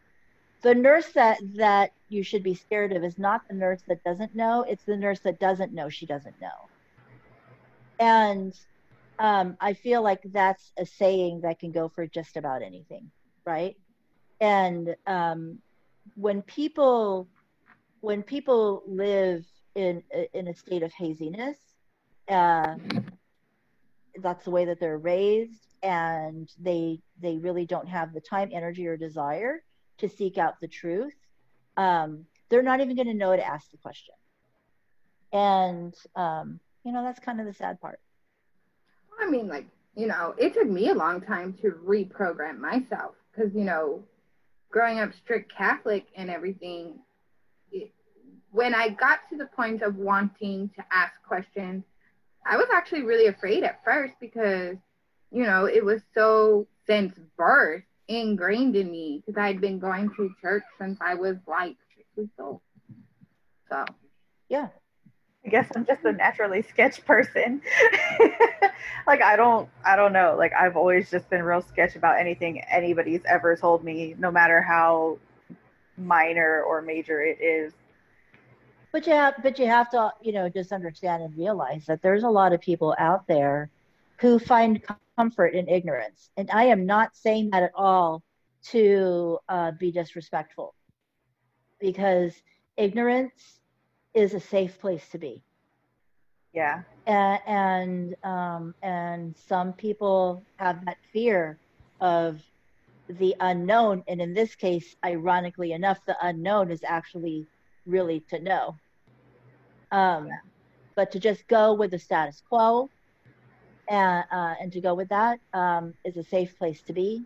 the 0.62 0.74
nurse 0.74 1.12
that 1.12 1.38
that 1.56 1.90
you 2.08 2.22
should 2.22 2.42
be 2.42 2.54
scared 2.54 2.92
of 2.92 3.04
is 3.04 3.18
not 3.18 3.42
the 3.48 3.54
nurse 3.54 3.82
that 3.88 4.02
doesn't 4.04 4.34
know 4.34 4.64
it's 4.68 4.84
the 4.84 4.96
nurse 4.96 5.20
that 5.20 5.40
doesn't 5.40 5.72
know 5.72 5.88
she 5.88 6.06
doesn't 6.06 6.38
know 6.40 6.68
and 7.98 8.58
um 9.20 9.56
i 9.60 9.72
feel 9.72 10.02
like 10.02 10.20
that's 10.32 10.72
a 10.78 10.84
saying 10.84 11.40
that 11.42 11.58
can 11.58 11.70
go 11.70 11.88
for 11.88 12.06
just 12.06 12.36
about 12.36 12.62
anything 12.62 13.10
right 13.46 13.76
and 14.40 14.96
um 15.06 15.58
when 16.16 16.42
people 16.42 17.28
when 18.00 18.22
people 18.22 18.82
live 18.86 19.44
in 19.74 20.02
in 20.34 20.48
a 20.48 20.54
state 20.54 20.82
of 20.82 20.92
haziness. 20.92 21.58
Uh, 22.28 22.76
that's 24.20 24.44
the 24.44 24.50
way 24.50 24.64
that 24.64 24.80
they're 24.80 24.98
raised, 24.98 25.74
and 25.82 26.50
they 26.58 27.00
they 27.20 27.38
really 27.38 27.66
don't 27.66 27.88
have 27.88 28.12
the 28.12 28.20
time, 28.20 28.50
energy, 28.52 28.86
or 28.86 28.96
desire 28.96 29.62
to 29.98 30.08
seek 30.08 30.38
out 30.38 30.54
the 30.60 30.68
truth. 30.68 31.14
Um, 31.76 32.26
they're 32.48 32.62
not 32.62 32.80
even 32.80 32.96
going 32.96 33.08
to 33.08 33.14
know 33.14 33.34
to 33.34 33.46
ask 33.46 33.70
the 33.70 33.78
question, 33.78 34.14
and 35.32 35.94
um, 36.16 36.60
you 36.84 36.92
know 36.92 37.02
that's 37.02 37.20
kind 37.20 37.40
of 37.40 37.46
the 37.46 37.54
sad 37.54 37.80
part. 37.80 38.00
I 39.20 39.28
mean, 39.28 39.48
like, 39.48 39.66
you 39.96 40.06
know, 40.06 40.34
it 40.38 40.54
took 40.54 40.68
me 40.68 40.88
a 40.88 40.94
long 40.94 41.20
time 41.20 41.54
to 41.62 41.72
reprogram 41.86 42.58
myself 42.58 43.14
because, 43.30 43.54
you 43.54 43.64
know, 43.64 44.02
growing 44.70 45.00
up 45.00 45.12
strict 45.14 45.52
Catholic 45.54 46.06
and 46.16 46.30
everything, 46.30 47.00
it, 47.72 47.92
when 48.50 48.74
I 48.74 48.88
got 48.88 49.20
to 49.30 49.36
the 49.36 49.46
point 49.46 49.82
of 49.82 49.96
wanting 49.96 50.70
to 50.76 50.84
ask 50.90 51.12
questions, 51.26 51.84
I 52.46 52.56
was 52.56 52.68
actually 52.72 53.02
really 53.02 53.26
afraid 53.26 53.64
at 53.64 53.84
first 53.84 54.14
because, 54.20 54.76
you 55.30 55.44
know, 55.44 55.66
it 55.66 55.84
was 55.84 56.00
so 56.14 56.66
since 56.86 57.12
birth 57.36 57.82
ingrained 58.08 58.74
in 58.74 58.90
me 58.90 59.22
because 59.24 59.40
I'd 59.40 59.60
been 59.60 59.78
going 59.78 60.10
to 60.16 60.30
church 60.40 60.64
since 60.80 60.98
I 61.00 61.14
was 61.14 61.36
like 61.46 61.76
six 61.96 62.08
weeks 62.16 62.34
old. 62.38 62.60
So, 63.70 63.84
Yeah, 64.48 64.68
I 65.44 65.48
guess 65.48 65.68
I'm 65.74 65.86
just 65.86 66.04
a 66.04 66.12
naturally 66.12 66.62
sketch 66.62 67.04
person. 67.06 67.62
like 69.06 69.22
I 69.22 69.36
don't 69.36 69.68
I 69.84 69.96
don't 69.96 70.12
know. 70.12 70.36
Like 70.38 70.52
I've 70.54 70.76
always 70.76 71.10
just 71.10 71.30
been 71.30 71.42
real 71.42 71.62
sketch 71.62 71.96
about 71.96 72.18
anything 72.20 72.60
anybody's 72.70 73.22
ever 73.26 73.56
told 73.56 73.84
me, 73.84 74.14
no 74.18 74.30
matter 74.30 74.62
how 74.62 75.18
minor 75.96 76.62
or 76.62 76.82
major 76.82 77.22
it 77.22 77.40
is. 77.40 77.72
but 78.92 79.06
you 79.06 79.12
have 79.14 79.34
but 79.42 79.58
you 79.58 79.66
have 79.66 79.90
to 79.90 80.12
you 80.22 80.32
know 80.32 80.48
just 80.48 80.72
understand 80.72 81.22
and 81.22 81.36
realize 81.36 81.86
that 81.86 82.02
there's 82.02 82.24
a 82.24 82.28
lot 82.30 82.52
of 82.52 82.60
people 82.60 82.94
out 82.98 83.26
there 83.28 83.70
who 84.18 84.38
find 84.38 84.82
comfort 85.16 85.54
in 85.54 85.68
ignorance, 85.68 86.30
and 86.36 86.50
I 86.52 86.64
am 86.64 86.86
not 86.86 87.16
saying 87.16 87.50
that 87.52 87.62
at 87.62 87.72
all 87.74 88.22
to 88.64 89.38
uh, 89.48 89.72
be 89.72 89.90
disrespectful, 89.92 90.74
because 91.80 92.34
ignorance 92.76 93.59
is 94.14 94.34
a 94.34 94.40
safe 94.40 94.78
place 94.80 95.06
to 95.10 95.18
be. 95.18 95.42
Yeah. 96.52 96.82
and 97.06 97.40
and 97.46 98.16
um, 98.24 98.74
and 98.82 99.36
some 99.36 99.72
people 99.72 100.42
have 100.56 100.84
that 100.84 100.96
fear 101.12 101.58
of 102.00 102.42
the 103.08 103.36
unknown. 103.40 104.02
And 104.08 104.20
in 104.20 104.34
this 104.34 104.54
case 104.56 104.96
ironically 105.04 105.72
enough 105.72 105.98
the 106.06 106.16
unknown 106.22 106.70
is 106.70 106.82
actually 106.84 107.46
really 107.86 108.20
to 108.30 108.40
know. 108.40 108.76
Um, 109.92 110.28
but 110.96 111.10
to 111.12 111.20
just 111.20 111.46
go 111.48 111.72
with 111.74 111.92
the 111.92 111.98
status 111.98 112.42
quo 112.48 112.90
and, 113.88 114.24
uh, 114.30 114.54
and 114.60 114.72
to 114.72 114.80
go 114.80 114.94
with 114.94 115.08
that 115.08 115.40
um, 115.52 115.94
is 116.04 116.16
a 116.16 116.24
safe 116.24 116.56
place 116.58 116.82
to 116.82 116.92
be. 116.92 117.24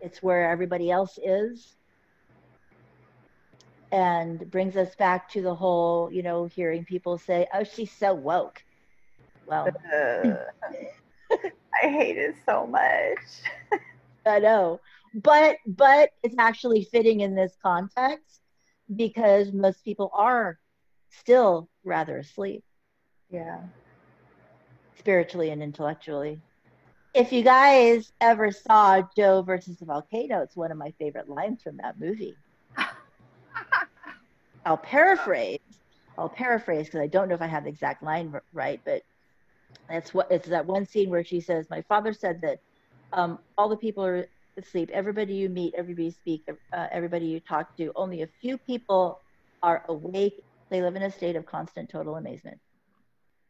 It's 0.00 0.22
where 0.22 0.50
everybody 0.50 0.90
else 0.90 1.18
is 1.22 1.76
and 3.92 4.50
brings 4.50 4.76
us 4.76 4.96
back 4.96 5.30
to 5.30 5.42
the 5.42 5.54
whole 5.56 6.10
you 6.12 6.22
know 6.22 6.46
hearing 6.46 6.84
people 6.84 7.18
say 7.18 7.46
oh 7.54 7.64
she's 7.64 7.92
so 7.92 8.14
woke 8.14 8.64
well 9.46 9.78
Uh, 9.94 10.44
I 11.82 11.88
hate 11.88 12.18
it 12.18 12.36
so 12.46 12.66
much. 12.66 13.42
I 14.26 14.38
know, 14.40 14.80
but 15.14 15.56
but 15.66 16.10
it's 16.22 16.36
actually 16.38 16.84
fitting 16.84 17.20
in 17.20 17.34
this 17.34 17.56
context 17.62 18.40
because 18.94 19.52
most 19.52 19.84
people 19.84 20.10
are 20.14 20.58
still 21.10 21.70
rather 21.84 22.18
asleep 22.18 22.64
Yeah. 23.30 23.60
spiritually 24.94 25.50
and 25.50 25.62
intellectually. 25.62 26.40
If 27.14 27.32
you 27.32 27.42
guys 27.42 28.12
ever 28.20 28.50
saw 28.52 29.02
Joe 29.16 29.42
versus 29.42 29.78
the 29.78 29.86
volcano, 29.86 30.42
it's 30.42 30.56
one 30.56 30.70
of 30.72 30.78
my 30.78 30.92
favorite 30.98 31.28
lines 31.28 31.62
from 31.62 31.78
that 31.78 31.98
movie. 31.98 32.41
I'll 34.64 34.76
paraphrase. 34.76 35.58
I'll 36.16 36.28
paraphrase 36.28 36.86
because 36.86 37.00
I 37.00 37.06
don't 37.06 37.28
know 37.28 37.34
if 37.34 37.42
I 37.42 37.46
have 37.46 37.64
the 37.64 37.70
exact 37.70 38.02
line 38.02 38.34
right, 38.52 38.80
but 38.84 39.02
it's 39.88 40.14
what 40.14 40.30
it's 40.30 40.48
that 40.48 40.66
one 40.66 40.86
scene 40.86 41.10
where 41.10 41.24
she 41.24 41.40
says, 41.40 41.66
"My 41.70 41.82
father 41.82 42.12
said 42.12 42.40
that 42.42 42.58
um, 43.12 43.38
all 43.58 43.68
the 43.68 43.76
people 43.76 44.04
are 44.04 44.26
asleep. 44.56 44.90
Everybody 44.92 45.34
you 45.34 45.48
meet, 45.48 45.74
everybody 45.76 46.06
you 46.06 46.10
speak, 46.10 46.48
uh, 46.72 46.86
everybody 46.92 47.26
you 47.26 47.40
talk 47.40 47.76
to, 47.76 47.92
only 47.96 48.22
a 48.22 48.28
few 48.40 48.58
people 48.58 49.20
are 49.62 49.84
awake. 49.88 50.44
They 50.70 50.82
live 50.82 50.96
in 50.96 51.02
a 51.02 51.10
state 51.10 51.36
of 51.36 51.46
constant 51.46 51.90
total 51.90 52.16
amazement." 52.16 52.58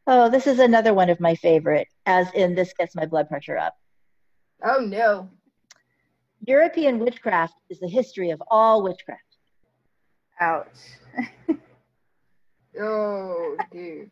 Oh, 0.07 0.29
this 0.29 0.47
is 0.47 0.59
another 0.59 0.95
one 0.95 1.11
of 1.11 1.21
my 1.21 1.35
favorite, 1.37 1.89
as 2.07 2.27
in 2.33 2.55
this 2.55 2.73
gets 2.77 2.95
my 2.95 3.07
blood 3.07 3.29
pressure 3.29 3.57
up. 3.59 3.75
oh 4.65 4.81
no. 4.81 5.29
European 6.45 6.99
witchcraft 6.99 7.55
is 7.71 7.79
the 7.79 7.89
history 7.89 8.31
of 8.31 8.43
all 8.51 8.83
witchcraft. 8.83 9.32
Ouch. 10.41 10.67
Oh, 12.81 13.57
dude. 13.71 14.11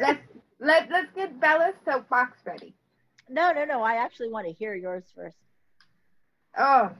let's 0.00 0.20
let 0.58 0.90
let's 0.90 1.12
get 1.14 1.40
Bella's 1.40 1.74
soapbox 1.84 2.38
ready. 2.44 2.74
No, 3.28 3.52
no, 3.52 3.64
no. 3.64 3.82
I 3.82 3.94
actually 3.94 4.30
want 4.30 4.46
to 4.46 4.52
hear 4.52 4.74
yours 4.74 5.04
first. 5.14 5.36
Oh, 6.58 6.90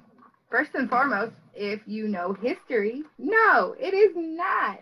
first 0.50 0.70
and 0.74 0.88
foremost, 0.88 1.32
if 1.54 1.80
you 1.86 2.08
know 2.08 2.34
history, 2.34 3.02
no, 3.18 3.74
it 3.78 3.94
is 3.94 4.12
not. 4.14 4.80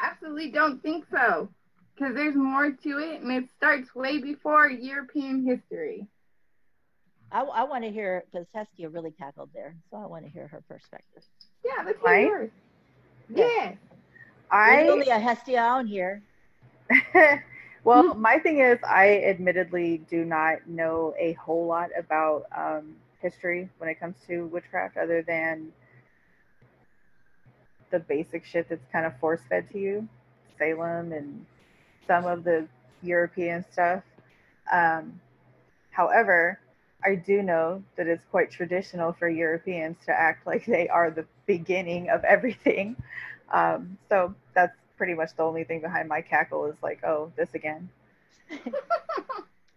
Absolutely 0.00 0.50
don't 0.50 0.82
think 0.82 1.04
so. 1.10 1.48
Because 1.94 2.14
there's 2.14 2.34
more 2.34 2.70
to 2.70 2.98
it 2.98 3.20
and 3.20 3.30
it 3.30 3.44
starts 3.56 3.94
way 3.94 4.18
before 4.18 4.68
European 4.68 5.44
history. 5.44 6.06
I, 7.32 7.40
I 7.40 7.64
want 7.64 7.84
to 7.84 7.90
hear 7.90 8.24
because 8.30 8.46
Hestia 8.54 8.90
really 8.90 9.12
tackled 9.12 9.50
there, 9.54 9.74
so 9.90 9.96
I 9.96 10.06
want 10.06 10.24
to 10.24 10.30
hear 10.30 10.46
her 10.48 10.62
perspective. 10.68 11.22
Yeah, 11.64 11.82
let's 11.84 11.98
hear 12.00 12.10
Right? 12.10 12.26
yours. 12.26 12.50
Yeah. 13.34 13.46
Yeah. 13.46 13.68
There's 13.68 13.78
I 14.50 14.88
only 14.88 15.08
a 15.08 15.18
Hestia 15.18 15.58
on 15.60 15.86
here. 15.86 16.22
well, 17.84 18.14
my 18.14 18.38
thing 18.38 18.58
is, 18.58 18.78
I 18.86 19.22
admittedly 19.22 20.02
do 20.10 20.24
not 20.26 20.68
know 20.68 21.14
a 21.18 21.32
whole 21.34 21.66
lot 21.66 21.88
about 21.98 22.46
um, 22.54 22.96
history 23.20 23.70
when 23.78 23.88
it 23.88 23.98
comes 23.98 24.16
to 24.26 24.46
witchcraft, 24.46 24.98
other 24.98 25.22
than 25.22 25.72
the 27.90 28.00
basic 28.00 28.44
shit 28.44 28.68
that's 28.68 28.84
kind 28.92 29.06
of 29.06 29.18
force 29.18 29.40
fed 29.48 29.70
to 29.72 29.78
you, 29.78 30.06
Salem 30.58 31.12
and 31.12 31.46
some 32.06 32.26
of 32.26 32.44
the 32.44 32.66
European 33.02 33.64
stuff. 33.72 34.02
Um, 34.70 35.18
however, 35.90 36.58
I 37.04 37.16
do 37.16 37.42
know 37.42 37.82
that 37.96 38.06
it's 38.06 38.24
quite 38.30 38.50
traditional 38.50 39.12
for 39.12 39.28
Europeans 39.28 39.96
to 40.06 40.12
act 40.12 40.46
like 40.46 40.66
they 40.66 40.88
are 40.88 41.10
the 41.10 41.26
beginning 41.46 42.10
of 42.10 42.24
everything. 42.24 42.96
Um, 43.54 43.98
so 44.08 44.34
that's 44.54 44.74
pretty 44.96 45.12
much 45.12 45.36
the 45.36 45.42
only 45.42 45.64
thing 45.64 45.82
behind 45.82 46.08
my 46.08 46.22
cackle 46.22 46.64
is 46.64 46.76
like, 46.82 47.04
oh, 47.04 47.30
this 47.36 47.50
again. 47.52 47.90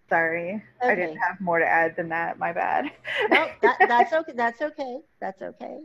Sorry, 0.08 0.64
I 0.82 0.96
didn't 0.96 1.18
have 1.18 1.42
more 1.42 1.60
to 1.60 1.66
add 1.66 1.96
than 1.96 2.10
that. 2.10 2.38
My 2.38 2.54
bad. 2.54 2.86
No, 3.30 3.50
that, 3.62 3.78
that's 3.88 4.14
okay. 4.14 4.32
That's 4.34 4.62
okay. 4.62 5.00
That's 5.20 5.42
okay. 5.42 5.80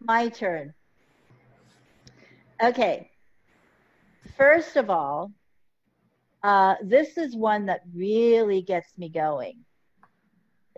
My 0.00 0.30
turn. 0.30 0.74
Okay. 2.62 3.10
First 4.36 4.76
of 4.76 4.88
all, 4.90 5.32
uh, 6.42 6.76
this 6.82 7.18
is 7.18 7.36
one 7.36 7.66
that 7.66 7.82
really 7.94 8.62
gets 8.62 8.96
me 8.96 9.08
going, 9.10 9.64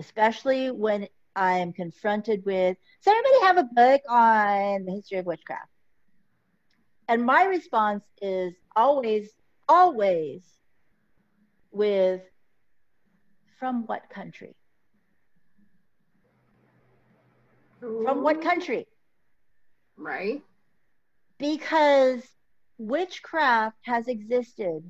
especially 0.01 0.71
when 0.71 1.07
I'm 1.37 1.73
confronted 1.73 2.45
with. 2.45 2.77
Does 3.05 3.15
anybody 3.15 3.47
have 3.47 3.59
a 3.59 3.69
book 3.75 4.03
on 4.09 4.85
the 4.87 4.93
history 4.93 5.19
of 5.19 5.27
witchcraft? 5.27 5.69
And 7.07 7.25
my 7.25 7.45
response 7.45 8.03
is 8.21 8.55
always, 8.75 9.31
always 9.69 10.43
with 11.71 12.23
from 13.59 13.87
what 13.87 14.09
country? 14.11 14.57
From 17.81 18.23
what 18.23 18.43
country? 18.43 18.87
Right? 19.97 20.43
Because 21.39 22.23
witchcraft 22.79 23.77
has 23.83 24.09
existed 24.09 24.83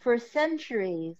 for 0.00 0.18
centuries 0.18 1.16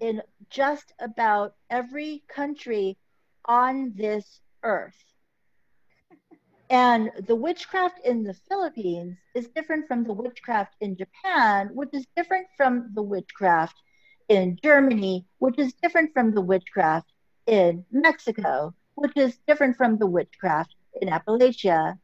in 0.00 0.22
just 0.50 0.92
about 0.98 1.54
every 1.70 2.22
country 2.28 2.96
on 3.44 3.92
this 3.96 4.40
earth. 4.62 5.04
And 6.68 7.12
the 7.26 7.36
witchcraft 7.36 8.00
in 8.04 8.24
the 8.24 8.34
Philippines 8.34 9.16
is 9.34 9.48
different 9.48 9.86
from 9.86 10.02
the 10.02 10.12
witchcraft 10.12 10.74
in 10.80 10.96
Japan, 10.96 11.70
which 11.74 11.90
is 11.92 12.06
different 12.16 12.48
from 12.56 12.90
the 12.94 13.02
witchcraft 13.02 13.76
in 14.28 14.58
Germany, 14.62 15.26
which 15.38 15.58
is 15.58 15.74
different 15.74 16.12
from 16.12 16.34
the 16.34 16.40
witchcraft 16.40 17.12
in 17.46 17.84
Mexico, 17.92 18.74
which 18.96 19.16
is 19.16 19.38
different 19.46 19.76
from 19.76 19.98
the 19.98 20.06
witchcraft 20.06 20.74
in 21.00 21.08
Appalachia. 21.08 21.98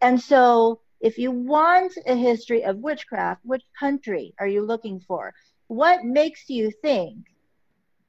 And 0.00 0.20
so, 0.20 0.80
if 1.00 1.18
you 1.18 1.32
want 1.32 1.92
a 2.06 2.14
history 2.14 2.64
of 2.64 2.78
witchcraft, 2.78 3.40
which 3.44 3.64
country 3.78 4.34
are 4.38 4.46
you 4.46 4.62
looking 4.62 5.00
for? 5.00 5.34
What 5.68 6.04
makes 6.04 6.48
you 6.48 6.70
think 6.70 7.26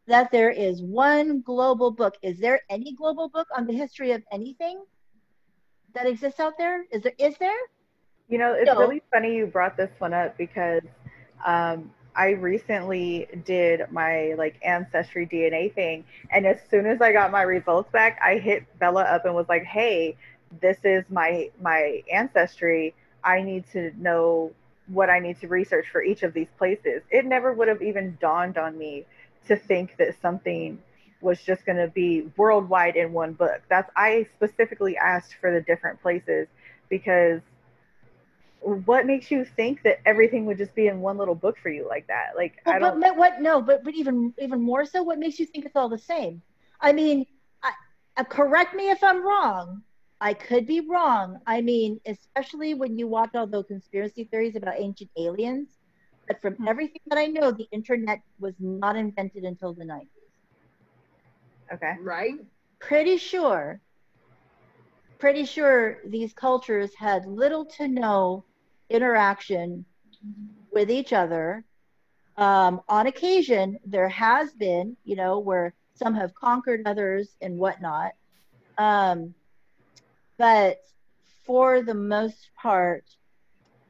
that 0.08 0.32
there 0.32 0.50
is 0.50 0.82
one 0.82 1.42
global 1.42 1.92
book? 1.92 2.16
Is 2.22 2.40
there 2.40 2.62
any 2.70 2.94
global 2.94 3.30
book 3.30 3.48
on 3.56 3.66
the 3.68 3.74
history 3.74 4.12
of 4.12 4.24
anything 4.32 4.86
that 5.94 6.06
exists 6.08 6.40
out 6.40 6.58
there? 6.58 6.86
Is 6.92 7.04
there? 7.04 7.14
Is 7.18 7.38
there? 7.38 7.58
You 8.30 8.38
know, 8.38 8.54
it's 8.54 8.74
No. 8.74 8.78
really 8.78 9.02
funny 9.12 9.36
you 9.36 9.46
brought 9.48 9.78
this 9.78 9.92
one 10.00 10.14
up 10.14 10.38
because 10.38 10.82
um, 11.46 11.92
I 12.16 12.30
recently 12.32 13.28
did 13.46 13.82
my 13.92 14.34
like 14.38 14.56
ancestry 14.64 15.26
DNA 15.26 15.70
thing, 15.70 16.04
and 16.32 16.46
as 16.46 16.58
soon 16.70 16.86
as 16.86 17.02
I 17.02 17.12
got 17.12 17.32
my 17.32 17.42
results 17.44 17.90
back, 17.92 18.20
I 18.24 18.38
hit 18.38 18.64
Bella 18.80 19.04
up 19.04 19.26
and 19.26 19.36
was 19.36 19.48
like, 19.50 19.64
"Hey, 19.64 20.16
this 20.62 20.78
is 20.84 21.04
my 21.10 21.50
my 21.62 22.02
ancestry. 22.12 22.94
I 23.24 23.42
need 23.42 23.66
to 23.74 23.92
know 23.98 24.52
what 24.88 25.10
I 25.10 25.20
need 25.20 25.40
to 25.42 25.48
research 25.48 25.88
for 25.92 26.02
each 26.02 26.24
of 26.24 26.34
these 26.34 26.48
places." 26.58 27.02
It 27.10 27.26
never 27.26 27.54
would 27.54 27.68
have 27.68 27.82
even 27.82 28.18
dawned 28.22 28.58
on 28.58 28.78
me 28.78 29.06
to 29.48 29.56
think 29.56 29.96
that 29.98 30.20
something 30.22 30.80
was 31.22 31.42
just 31.42 31.66
going 31.66 31.78
to 31.78 31.88
be 31.88 32.30
worldwide 32.38 32.96
in 32.96 33.12
one 33.12 33.34
book. 33.34 33.62
That's 33.70 33.90
I 33.96 34.28
specifically 34.36 34.98
asked 34.98 35.36
for 35.42 35.52
the 35.52 35.62
different 35.62 36.02
places 36.02 36.48
because 36.90 37.42
what 38.62 39.06
makes 39.06 39.32
you 39.32 39.46
think 39.46 39.84
that 39.84 40.00
everything 40.06 40.46
would 40.46 40.58
just 40.58 40.76
be 40.76 40.88
in 40.88 41.00
one 41.00 41.18
little 41.18 41.36
book 41.36 41.58
for 41.62 41.70
you 41.70 41.88
like 41.88 42.08
that? 42.08 42.32
Like 42.36 42.62
I 42.66 42.80
don't. 42.80 43.00
but, 43.00 43.10
but 43.10 43.18
what? 43.18 43.42
No, 43.42 43.62
but 43.62 43.84
but 43.84 43.94
even 43.94 44.34
even 44.40 44.62
more 44.62 44.86
so, 44.86 45.04
what 45.04 45.20
makes 45.20 45.40
you 45.40 45.46
think 45.46 45.66
it's 45.66 45.76
all 45.76 45.90
the 45.90 45.98
same? 45.98 46.42
I 46.82 46.94
mean, 46.94 47.26
I, 47.64 47.72
uh, 48.18 48.24
correct 48.24 48.76
me 48.76 48.90
if 48.90 49.04
I'm 49.04 49.26
wrong. 49.26 49.84
I 50.22 50.34
could 50.34 50.66
be 50.68 50.80
wrong. 50.82 51.40
I 51.46 51.62
mean, 51.62 52.00
especially 52.06 52.74
when 52.74 52.98
you 52.98 53.08
watch 53.08 53.32
all 53.36 53.48
those 53.48 53.66
conspiracy 53.68 54.26
theories 54.26 54.56
about 54.56 54.76
ancient 54.80 55.12
aliens. 55.18 55.78
But 56.28 56.42
from 56.42 56.58
Mhm. 56.60 56.68
everything 56.68 57.02
that 57.08 57.18
I 57.20 57.28
know, 57.28 57.52
the 57.52 57.68
internet 57.72 58.22
was 58.40 58.56
not 58.60 58.96
invented 58.96 59.44
until 59.44 59.74
the 59.74 59.86
90s. 59.86 60.32
Okay. 61.74 61.98
Right? 62.00 62.40
Pretty 62.80 63.18
sure, 63.18 63.82
pretty 65.20 65.46
sure 65.46 65.98
these 66.08 66.34
cultures 66.34 66.94
had 66.98 67.26
little 67.26 67.66
to 67.66 67.88
no 67.88 68.46
interaction 68.90 69.86
with 70.72 70.90
each 70.90 71.14
other. 71.14 71.64
Um, 72.38 72.82
on 72.88 73.08
occasion, 73.08 73.78
there 73.86 74.10
has 74.10 74.54
been, 74.54 74.98
you 75.04 75.16
know, 75.16 75.40
where 75.40 75.74
some 75.94 76.14
have 76.16 76.34
conquered 76.36 76.82
others 76.86 77.36
and 77.42 77.58
whatnot. 77.58 78.12
Um, 78.78 79.34
but 80.38 80.78
for 81.46 81.82
the 81.82 81.94
most 81.94 82.50
part, 82.56 83.06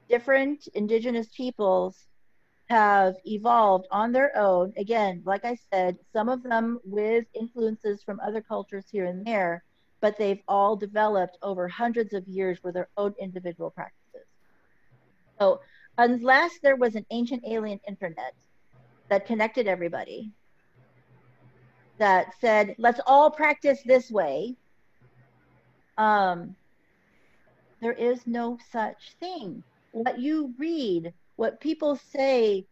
different 0.09 0.67
indigenous 0.73 1.27
peoples 1.35 2.07
have 2.69 3.15
evolved 3.25 3.87
on 3.91 4.11
their 4.11 4.35
own. 4.37 4.73
Again, 4.77 5.21
like 5.25 5.45
I 5.45 5.57
said, 5.71 5.97
some 6.13 6.29
of 6.29 6.43
them 6.43 6.79
with 6.83 7.25
influences 7.33 8.03
from 8.03 8.19
other 8.19 8.41
cultures 8.41 8.85
here 8.91 9.05
and 9.05 9.25
there, 9.25 9.63
but 10.01 10.17
they've 10.17 10.41
all 10.47 10.75
developed 10.75 11.37
over 11.41 11.67
hundreds 11.67 12.13
of 12.13 12.27
years 12.27 12.59
with 12.63 12.73
their 12.73 12.89
own 12.97 13.15
individual 13.19 13.71
practices. 13.71 14.27
So, 15.39 15.61
unless 15.97 16.59
there 16.61 16.75
was 16.75 16.95
an 16.95 17.05
ancient 17.09 17.43
alien 17.47 17.79
internet 17.87 18.33
that 19.09 19.25
connected 19.25 19.67
everybody, 19.67 20.31
that 21.97 22.33
said, 22.39 22.75
let's 22.77 22.99
all 23.07 23.31
practice 23.31 23.81
this 23.83 24.11
way, 24.11 24.55
um, 25.97 26.55
there 27.81 27.93
is 27.93 28.25
no 28.25 28.57
such 28.71 29.15
thing. 29.19 29.63
What 29.91 30.19
you 30.19 30.53
read, 30.57 31.13
what 31.35 31.59
people 31.59 31.99
say, 32.11 32.65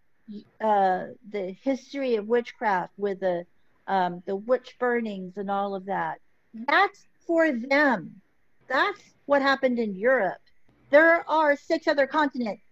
uh, 0.63 1.05
the 1.32 1.55
history 1.61 2.15
of 2.15 2.28
witchcraft 2.28 2.93
with 2.97 3.19
the 3.19 3.45
um, 3.88 4.23
the 4.26 4.36
witch 4.36 4.76
burnings 4.80 5.38
and 5.38 5.51
all 5.51 5.76
of 5.76 5.86
that, 5.86 6.19
that's 6.67 7.05
for 7.28 7.51
them. 7.51 8.19
That's 8.67 9.01
what 9.28 9.43
happened 9.43 9.78
in 9.78 9.95
Europe. 9.95 10.41
There 10.89 11.30
are 11.30 11.55
six 11.55 11.88
other 11.88 12.07
continents. 12.07 12.63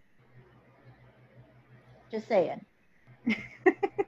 Just 2.11 2.27
saying. 2.27 2.65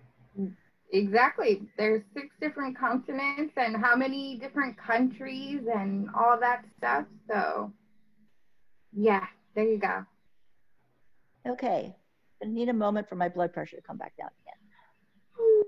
Exactly. 0.95 1.61
There's 1.77 2.03
six 2.13 2.29
different 2.39 2.77
continents 2.77 3.53
and 3.57 3.75
how 3.75 3.97
many 3.97 4.37
different 4.37 4.77
countries 4.77 5.59
and 5.67 6.07
all 6.17 6.39
that 6.39 6.63
stuff. 6.77 7.03
So, 7.27 7.73
yeah, 8.93 9.25
there 9.55 9.65
you 9.65 9.77
go. 9.77 10.05
Okay. 11.45 11.93
I 12.41 12.45
need 12.45 12.69
a 12.69 12.73
moment 12.73 13.09
for 13.09 13.15
my 13.15 13.27
blood 13.27 13.51
pressure 13.51 13.75
to 13.75 13.81
come 13.81 13.97
back 13.97 14.13
down 14.17 14.29
again. 14.41 15.65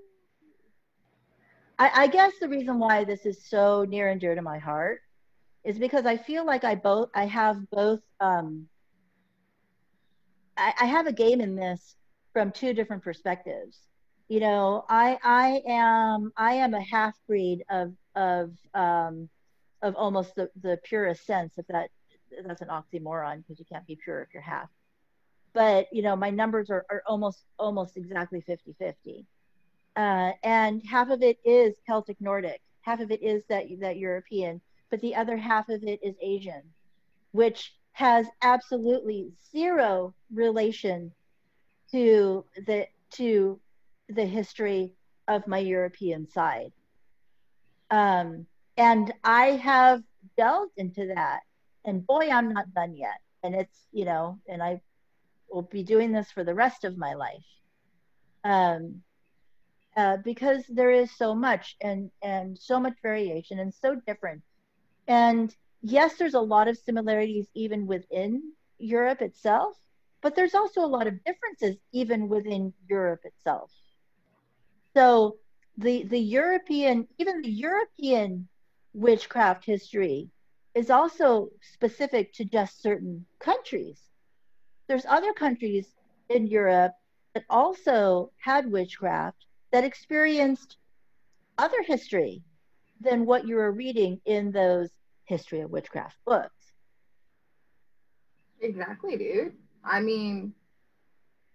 I, 1.77 2.03
I 2.03 2.07
guess 2.07 2.31
the 2.39 2.47
reason 2.47 2.79
why 2.79 3.03
this 3.03 3.25
is 3.25 3.43
so 3.43 3.85
near 3.87 4.07
and 4.07 4.21
dear 4.21 4.33
to 4.33 4.41
my 4.41 4.59
heart 4.59 5.01
is 5.65 5.77
because 5.77 6.05
I 6.05 6.15
feel 6.15 6.45
like 6.45 6.63
I 6.63 6.75
both 6.75 7.09
I 7.13 7.25
have 7.25 7.69
both 7.69 7.99
um, 8.21 8.69
I, 10.55 10.73
I 10.79 10.85
have 10.85 11.05
a 11.05 11.11
game 11.11 11.41
in 11.41 11.57
this 11.57 11.97
from 12.31 12.51
two 12.51 12.73
different 12.73 13.03
perspectives. 13.03 13.77
You 14.27 14.41
know, 14.41 14.83
I 14.89 15.17
I 15.23 15.61
am 15.67 16.33
I 16.35 16.53
am 16.55 16.73
a 16.73 16.81
half 16.81 17.15
breed 17.27 17.63
of 17.69 17.93
of 18.15 18.51
um 18.73 19.29
of 19.81 19.95
almost 19.95 20.35
the, 20.35 20.49
the 20.61 20.79
purest 20.83 21.25
sense, 21.25 21.53
if 21.57 21.65
that 21.67 21.89
that's 22.45 22.61
an 22.61 22.67
oxymoron 22.67 23.37
because 23.37 23.59
you 23.59 23.65
can't 23.71 23.87
be 23.87 23.97
pure 24.03 24.21
if 24.21 24.33
you're 24.33 24.43
half. 24.43 24.69
But 25.53 25.87
you 25.93 26.01
know, 26.01 26.15
my 26.15 26.29
numbers 26.29 26.69
are, 26.69 26.85
are 26.89 27.03
almost 27.07 27.45
almost 27.57 27.95
exactly 27.97 28.43
50-50. 28.47 29.25
Uh, 29.95 30.33
and 30.43 30.83
half 30.85 31.09
of 31.09 31.23
it 31.23 31.39
is 31.45 31.75
Celtic 31.87 32.19
Nordic, 32.21 32.61
half 32.81 32.99
of 32.99 33.11
it 33.11 33.23
is 33.23 33.43
that 33.49 33.65
that 33.79 33.97
European, 33.97 34.61
but 34.91 35.01
the 35.01 35.15
other 35.15 35.37
half 35.37 35.69
of 35.69 35.83
it 35.83 35.99
is 36.03 36.15
Asian, 36.21 36.61
which 37.31 37.73
has 37.93 38.27
absolutely 38.41 39.31
zero 39.51 40.13
relation 40.31 41.11
to 41.91 42.45
the 42.67 42.87
to 43.11 43.59
the 44.09 44.25
history 44.25 44.93
of 45.27 45.47
my 45.47 45.59
European 45.59 46.29
side. 46.29 46.71
Um, 47.89 48.45
and 48.77 49.13
I 49.23 49.51
have 49.51 50.03
delved 50.37 50.73
into 50.77 51.07
that, 51.15 51.41
and 51.85 52.05
boy, 52.05 52.29
I'm 52.29 52.53
not 52.53 52.73
done 52.73 52.95
yet. 52.95 53.19
And 53.43 53.55
it's 53.55 53.87
you 53.91 54.05
know, 54.05 54.39
and 54.47 54.61
I 54.61 54.81
will 55.49 55.63
be 55.63 55.83
doing 55.83 56.11
this 56.11 56.31
for 56.31 56.43
the 56.43 56.53
rest 56.53 56.83
of 56.83 56.97
my 56.97 57.13
life. 57.13 57.45
Um, 58.43 59.01
uh, 59.95 60.17
because 60.17 60.63
there 60.69 60.91
is 60.91 61.11
so 61.17 61.33
much 61.33 61.75
and 61.81 62.11
and 62.21 62.57
so 62.57 62.79
much 62.79 62.93
variation 63.01 63.59
and 63.59 63.73
so 63.73 63.95
different. 64.05 64.43
And 65.07 65.53
yes, 65.81 66.17
there's 66.17 66.35
a 66.35 66.39
lot 66.39 66.67
of 66.67 66.77
similarities 66.77 67.47
even 67.55 67.87
within 67.87 68.53
Europe 68.77 69.21
itself, 69.21 69.75
but 70.21 70.35
there's 70.35 70.53
also 70.53 70.81
a 70.81 70.93
lot 70.97 71.07
of 71.07 71.23
differences 71.23 71.77
even 71.93 72.29
within 72.29 72.73
Europe 72.87 73.21
itself. 73.23 73.71
So 74.97 75.37
the 75.77 76.05
the 76.05 76.17
European, 76.17 77.07
even 77.19 77.43
the 77.43 77.51
European 77.51 78.47
witchcraft 78.95 79.63
history 79.63 80.31
is 80.73 80.89
also 80.89 81.49
specific 81.61 82.33
to 82.33 82.45
just 82.45 82.81
certain 82.81 83.27
countries. 83.37 84.01
There's 84.87 85.05
other 85.05 85.33
countries 85.33 85.85
in 86.29 86.47
Europe 86.47 86.93
that 87.35 87.43
also 87.47 88.31
had 88.39 88.71
witchcraft 88.71 89.45
that 89.71 89.83
experienced 89.83 90.77
other 91.59 91.83
history 91.83 92.41
than 92.99 93.27
what 93.27 93.47
you 93.47 93.57
were 93.57 93.71
reading 93.71 94.19
in 94.25 94.51
those 94.51 94.89
history 95.25 95.59
of 95.59 95.69
witchcraft 95.69 96.17
books. 96.25 96.71
Exactly, 98.61 99.15
dude. 99.15 99.53
I 99.83 99.99
mean, 99.99 100.55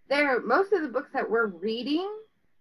there 0.07 0.39
most 0.39 0.71
of 0.71 0.81
the 0.81 0.87
books 0.87 1.09
that 1.11 1.29
we're 1.29 1.47
reading 1.47 2.09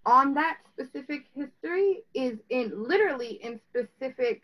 on 0.05 0.35
that 0.35 0.59
specific 0.73 1.27
history 1.35 2.03
is 2.15 2.39
in 2.51 2.73
literally 2.75 3.35
in 3.43 3.61
specific 3.71 4.43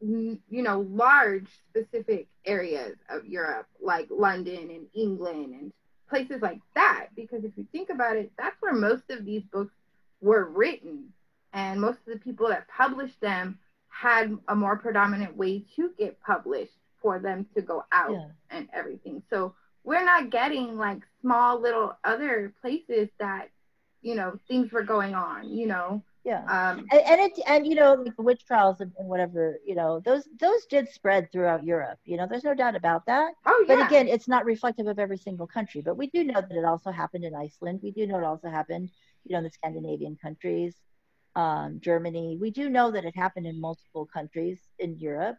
you 0.00 0.38
know 0.50 0.86
large 0.90 1.48
specific 1.70 2.28
areas 2.44 2.96
of 3.08 3.26
Europe 3.26 3.66
like 3.82 4.06
London 4.10 4.70
and 4.70 4.86
England 4.94 5.54
and 5.54 5.72
places 6.08 6.40
like 6.40 6.60
that 6.74 7.08
because 7.16 7.42
if 7.44 7.52
you 7.56 7.66
think 7.72 7.90
about 7.90 8.16
it 8.16 8.30
that's 8.38 8.56
where 8.60 8.74
most 8.74 9.02
of 9.10 9.24
these 9.24 9.42
books 9.52 9.74
were 10.20 10.44
written 10.44 11.12
and 11.52 11.80
most 11.80 11.98
of 12.06 12.12
the 12.12 12.18
people 12.20 12.48
that 12.48 12.68
published 12.68 13.20
them 13.20 13.58
had 13.88 14.36
a 14.48 14.54
more 14.54 14.76
predominant 14.76 15.36
way 15.36 15.64
to 15.74 15.90
get 15.98 16.20
published 16.20 16.76
for 17.02 17.18
them 17.18 17.46
to 17.54 17.62
go 17.62 17.84
out 17.92 18.12
yeah. 18.12 18.28
and 18.50 18.68
everything. 18.72 19.22
So 19.30 19.54
we're 19.84 20.04
not 20.04 20.30
getting 20.30 20.76
like 20.76 21.00
small 21.20 21.60
little 21.60 21.96
other 22.04 22.52
places 22.60 23.08
that, 23.18 23.48
you 24.02 24.14
know, 24.14 24.38
things 24.48 24.72
were 24.72 24.82
going 24.82 25.14
on, 25.14 25.48
you 25.48 25.66
know. 25.66 26.02
Yeah. 26.24 26.42
Um, 26.44 26.86
and, 26.90 27.00
and 27.00 27.20
it 27.20 27.32
and 27.46 27.66
you 27.66 27.74
know 27.74 27.94
like 27.94 28.14
the 28.16 28.22
witch 28.22 28.44
trials 28.44 28.80
and, 28.80 28.92
and, 28.98 29.08
whatever 29.08 29.58
you 29.64 29.74
know 29.74 30.00
those 30.04 30.28
those 30.38 30.66
did 30.66 30.88
spread 30.90 31.32
throughout 31.32 31.64
Europe. 31.64 31.98
You 32.04 32.18
know, 32.18 32.26
there's 32.28 32.44
no 32.44 32.54
doubt 32.54 32.76
about 32.76 33.06
that. 33.06 33.32
Oh 33.46 33.64
yeah. 33.66 33.76
But 33.76 33.86
again, 33.86 34.08
it's 34.08 34.28
not 34.28 34.44
reflective 34.44 34.88
of 34.88 34.98
every 34.98 35.16
single 35.16 35.46
country. 35.46 35.80
But 35.80 35.96
we 35.96 36.08
do 36.08 36.24
know 36.24 36.40
that 36.40 36.52
it 36.52 36.64
also 36.64 36.90
happened 36.90 37.24
in 37.24 37.34
Iceland. 37.34 37.80
We 37.82 37.92
do 37.92 38.06
know 38.06 38.18
it 38.18 38.24
also 38.24 38.50
happened, 38.50 38.90
you 39.24 39.32
know, 39.32 39.38
in 39.38 39.44
the 39.44 39.50
Scandinavian 39.50 40.18
countries 40.20 40.74
um, 41.38 41.78
Germany. 41.80 42.36
We 42.40 42.50
do 42.50 42.68
know 42.68 42.90
that 42.90 43.04
it 43.04 43.16
happened 43.16 43.46
in 43.46 43.60
multiple 43.60 44.06
countries 44.06 44.58
in 44.78 44.98
Europe, 44.98 45.38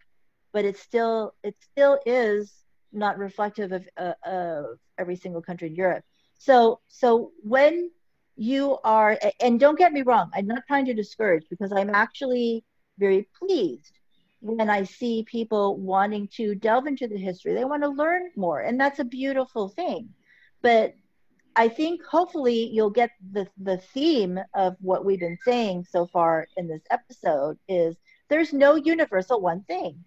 but 0.54 0.66
it 0.66 0.78
still 0.78 1.34
it 1.44 1.56
still 1.60 2.00
is 2.06 2.54
not 2.92 3.18
reflective 3.18 3.72
of, 3.72 3.88
uh, 3.98 4.14
of 4.26 4.80
every 4.98 5.18
single 5.18 5.42
country 5.42 5.68
in 5.68 5.76
Europe. 5.76 6.04
So 6.38 6.80
so 6.88 7.32
when 7.44 7.92
you 8.40 8.78
are 8.86 9.20
and 9.42 9.60
don't 9.60 9.78
get 9.78 9.92
me 9.92 10.02
wrong, 10.02 10.32
I'm 10.34 10.48
not 10.48 10.64
trying 10.66 10.86
to 10.86 10.94
discourage 10.94 11.46
because 11.50 11.74
I'm 11.74 11.90
actually 11.90 12.64
very 12.98 13.28
pleased 13.38 13.92
when 14.40 14.70
I 14.70 14.84
see 14.84 15.26
people 15.30 15.76
wanting 15.78 16.30
to 16.36 16.56
delve 16.56 16.88
into 16.88 17.08
the 17.08 17.18
history. 17.18 17.54
They 17.54 17.66
want 17.66 17.84
to 17.84 17.90
learn 17.90 18.32
more, 18.38 18.62
and 18.62 18.80
that's 18.80 19.00
a 19.00 19.04
beautiful 19.04 19.68
thing. 19.68 20.10
But 20.62 20.96
I 21.58 21.68
think 21.68 22.02
hopefully 22.06 22.70
you'll 22.72 22.90
get 22.90 23.12
the 23.34 23.46
the 23.58 23.78
theme 23.78 24.40
of 24.56 24.78
what 24.80 25.04
we've 25.04 25.20
been 25.20 25.38
saying 25.44 25.86
so 25.90 26.08
far 26.08 26.48
in 26.56 26.70
this 26.70 26.84
episode 26.92 27.58
is 27.68 27.98
there's 28.30 28.54
no 28.54 28.76
universal 28.76 29.42
one 29.42 29.64
thing. 29.64 30.02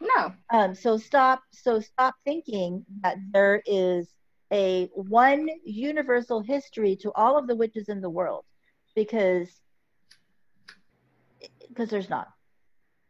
No. 0.00 0.32
Um, 0.48 0.74
so 0.74 0.96
stop 0.96 1.42
so 1.50 1.80
stop 1.80 2.14
thinking 2.24 2.86
that 3.02 3.18
there 3.30 3.62
is 3.66 4.08
a 4.52 4.90
one 4.94 5.48
universal 5.64 6.40
history 6.40 6.96
to 6.96 7.12
all 7.14 7.38
of 7.38 7.46
the 7.46 7.56
witches 7.56 7.88
in 7.88 8.00
the 8.00 8.10
world 8.10 8.44
because 8.94 9.48
because 11.68 11.88
there's 11.88 12.10
not. 12.10 12.28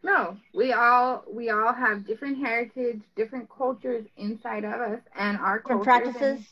No, 0.04 0.36
we 0.54 0.72
all 0.72 1.24
we 1.30 1.50
all 1.50 1.72
have 1.72 2.06
different 2.06 2.38
heritage, 2.38 3.02
different 3.16 3.48
cultures 3.50 4.06
inside 4.16 4.64
of 4.64 4.80
us, 4.80 5.00
and 5.16 5.36
our 5.38 5.58
different 5.58 5.84
practices. 5.84 6.22
And, 6.22 6.46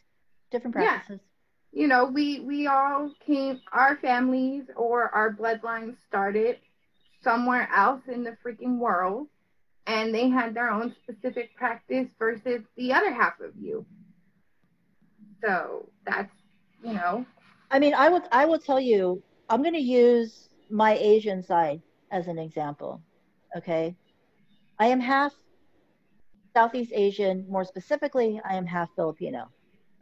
different 0.51 0.75
practices. 0.75 1.21
Yeah. 1.73 1.81
You 1.81 1.89
know, 1.89 2.05
we 2.07 2.41
we 2.41 2.67
all 2.67 3.13
came 3.25 3.61
our 3.73 3.97
families 3.97 4.65
or 4.77 5.09
our 5.15 5.33
bloodlines 5.33 5.97
started 6.09 6.59
somewhere 7.23 7.69
else 7.75 8.03
in 8.09 8.25
the 8.25 8.37
freaking 8.45 8.79
world 8.79 9.29
and 9.87 10.15
they 10.15 10.29
had 10.29 10.55
their 10.55 10.71
own 10.71 10.95
specific 11.03 11.55
practice 11.57 12.09
versus 12.19 12.63
the 12.77 12.93
other 12.93 13.13
half 13.13 13.41
of 13.41 13.53
you. 13.57 13.85
So 15.43 15.89
that's, 16.07 16.33
you 16.83 16.93
know. 16.93 17.25
I 17.71 17.79
mean, 17.79 17.95
I 17.95 18.09
would 18.09 18.23
I 18.33 18.47
will 18.47 18.59
tell 18.59 18.81
you, 18.81 19.23
I'm 19.49 19.63
going 19.63 19.75
to 19.75 19.81
use 19.81 20.49
my 20.71 20.97
Asian 20.97 21.43
side 21.43 21.83
as 22.11 22.27
an 22.27 22.39
example. 22.39 23.01
Okay? 23.57 23.97
I 24.79 24.87
am 24.87 25.01
half 25.01 25.35
Southeast 26.55 26.93
Asian, 26.95 27.47
more 27.49 27.65
specifically, 27.65 28.41
I 28.45 28.55
am 28.55 28.67
half 28.67 28.89
Filipino. 28.97 29.49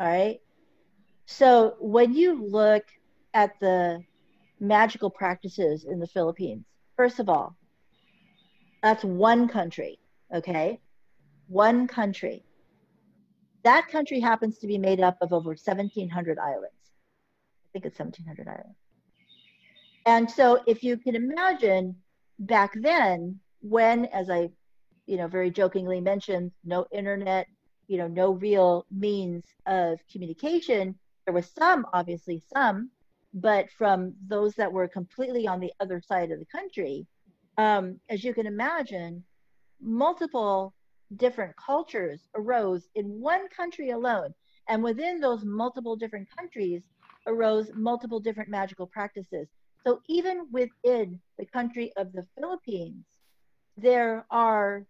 All 0.00 0.06
right. 0.06 0.40
So 1.26 1.76
when 1.78 2.14
you 2.14 2.48
look 2.48 2.84
at 3.34 3.58
the 3.60 4.02
magical 4.60 5.10
practices 5.10 5.84
in 5.84 5.98
the 5.98 6.06
Philippines, 6.06 6.64
first 6.96 7.20
of 7.20 7.28
all, 7.28 7.54
that's 8.82 9.04
one 9.04 9.48
country. 9.48 9.98
Okay. 10.34 10.80
One 11.48 11.86
country. 11.86 12.44
That 13.64 13.88
country 13.88 14.20
happens 14.20 14.58
to 14.58 14.66
be 14.66 14.78
made 14.78 15.00
up 15.00 15.18
of 15.20 15.32
over 15.32 15.50
1,700 15.50 16.38
islands. 16.38 16.64
I 16.64 17.68
think 17.72 17.86
it's 17.86 17.98
1,700 17.98 18.48
islands. 18.48 18.78
And 20.06 20.30
so 20.30 20.62
if 20.66 20.82
you 20.82 20.96
can 20.96 21.16
imagine 21.16 21.96
back 22.38 22.72
then, 22.74 23.40
when, 23.60 24.06
as 24.06 24.30
I, 24.30 24.50
you 25.06 25.16
know, 25.16 25.26
very 25.26 25.50
jokingly 25.50 26.00
mentioned, 26.00 26.52
no 26.64 26.86
internet, 26.92 27.48
you 27.88 27.96
know 27.96 28.06
no 28.06 28.32
real 28.32 28.86
means 28.92 29.44
of 29.66 29.98
communication 30.12 30.94
there 31.24 31.34
was 31.34 31.50
some 31.58 31.86
obviously 31.92 32.40
some 32.52 32.90
but 33.34 33.70
from 33.70 34.14
those 34.28 34.54
that 34.54 34.72
were 34.72 34.86
completely 34.86 35.46
on 35.46 35.58
the 35.58 35.72
other 35.80 36.00
side 36.00 36.30
of 36.30 36.38
the 36.38 36.46
country 36.46 37.06
um, 37.56 37.98
as 38.08 38.22
you 38.22 38.32
can 38.32 38.46
imagine 38.46 39.24
multiple 39.80 40.74
different 41.16 41.54
cultures 41.56 42.28
arose 42.34 42.88
in 42.94 43.20
one 43.20 43.48
country 43.48 43.90
alone 43.90 44.34
and 44.68 44.82
within 44.82 45.20
those 45.20 45.44
multiple 45.44 45.96
different 45.96 46.28
countries 46.38 46.82
arose 47.26 47.70
multiple 47.74 48.20
different 48.20 48.48
magical 48.50 48.86
practices 48.86 49.48
so 49.86 50.00
even 50.08 50.46
within 50.52 51.20
the 51.38 51.46
country 51.46 51.92
of 51.96 52.12
the 52.12 52.26
philippines 52.36 53.04
there 53.76 54.26
are 54.30 54.86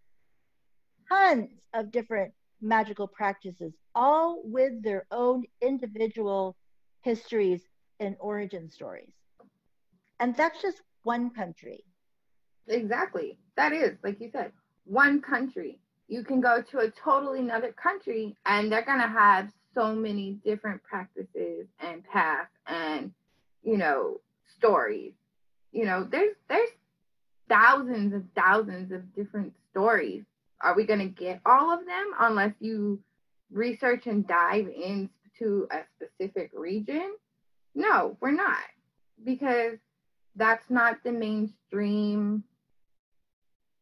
tons 1.09 1.49
of 1.73 1.91
different 1.91 2.33
magical 2.61 3.07
practices, 3.07 3.73
all 3.95 4.41
with 4.43 4.81
their 4.83 5.05
own 5.11 5.43
individual 5.61 6.55
histories 7.01 7.67
and 7.99 8.15
origin 8.19 8.69
stories. 8.69 9.13
And 10.19 10.35
that's 10.35 10.61
just 10.61 10.81
one 11.03 11.31
country. 11.31 11.83
Exactly. 12.67 13.37
That 13.55 13.73
is, 13.73 13.97
like 14.03 14.19
you 14.19 14.29
said, 14.31 14.51
one 14.85 15.21
country. 15.21 15.79
You 16.09 16.23
can 16.23 16.41
go 16.41 16.61
to 16.61 16.79
a 16.79 16.91
totally 16.91 17.39
another 17.39 17.71
country 17.71 18.35
and 18.45 18.69
they're 18.71 18.83
going 18.83 19.01
to 19.01 19.07
have 19.07 19.49
so 19.73 19.95
many 19.95 20.39
different 20.43 20.83
practices 20.83 21.67
and 21.79 22.03
paths 22.03 22.49
and 22.67 23.13
you 23.63 23.77
know, 23.77 24.19
stories. 24.57 25.13
You 25.71 25.85
know, 25.85 26.03
there's 26.03 26.35
there's 26.47 26.69
thousands 27.47 28.13
and 28.13 28.27
thousands 28.35 28.91
of 28.91 29.13
different 29.15 29.53
stories. 29.71 30.23
Are 30.61 30.75
we 30.75 30.85
going 30.85 30.99
to 30.99 31.07
get 31.07 31.41
all 31.45 31.71
of 31.71 31.85
them 31.85 32.11
unless 32.19 32.53
you 32.59 32.99
research 33.51 34.07
and 34.07 34.27
dive 34.27 34.67
into 34.67 35.67
a 35.71 35.81
specific 35.95 36.51
region? 36.53 37.15
No, 37.75 38.17
we're 38.19 38.31
not. 38.31 38.57
Because 39.23 39.77
that's 40.35 40.69
not 40.69 40.97
the 41.03 41.11
mainstream 41.11 42.43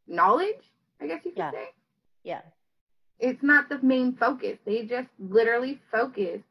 knowledge, 0.08 0.72
I 1.02 1.08
guess 1.08 1.22
you 1.26 1.32
could 1.32 1.40
Yeah. 1.40 1.52
say. 1.52 1.70
Yeah. 2.28 2.42
It's 3.20 3.42
not 3.42 3.70
the 3.70 3.80
main 3.82 4.18
focus. 4.18 4.58
They 4.66 4.84
just 4.84 5.08
literally 5.18 5.80
focus 5.92 6.42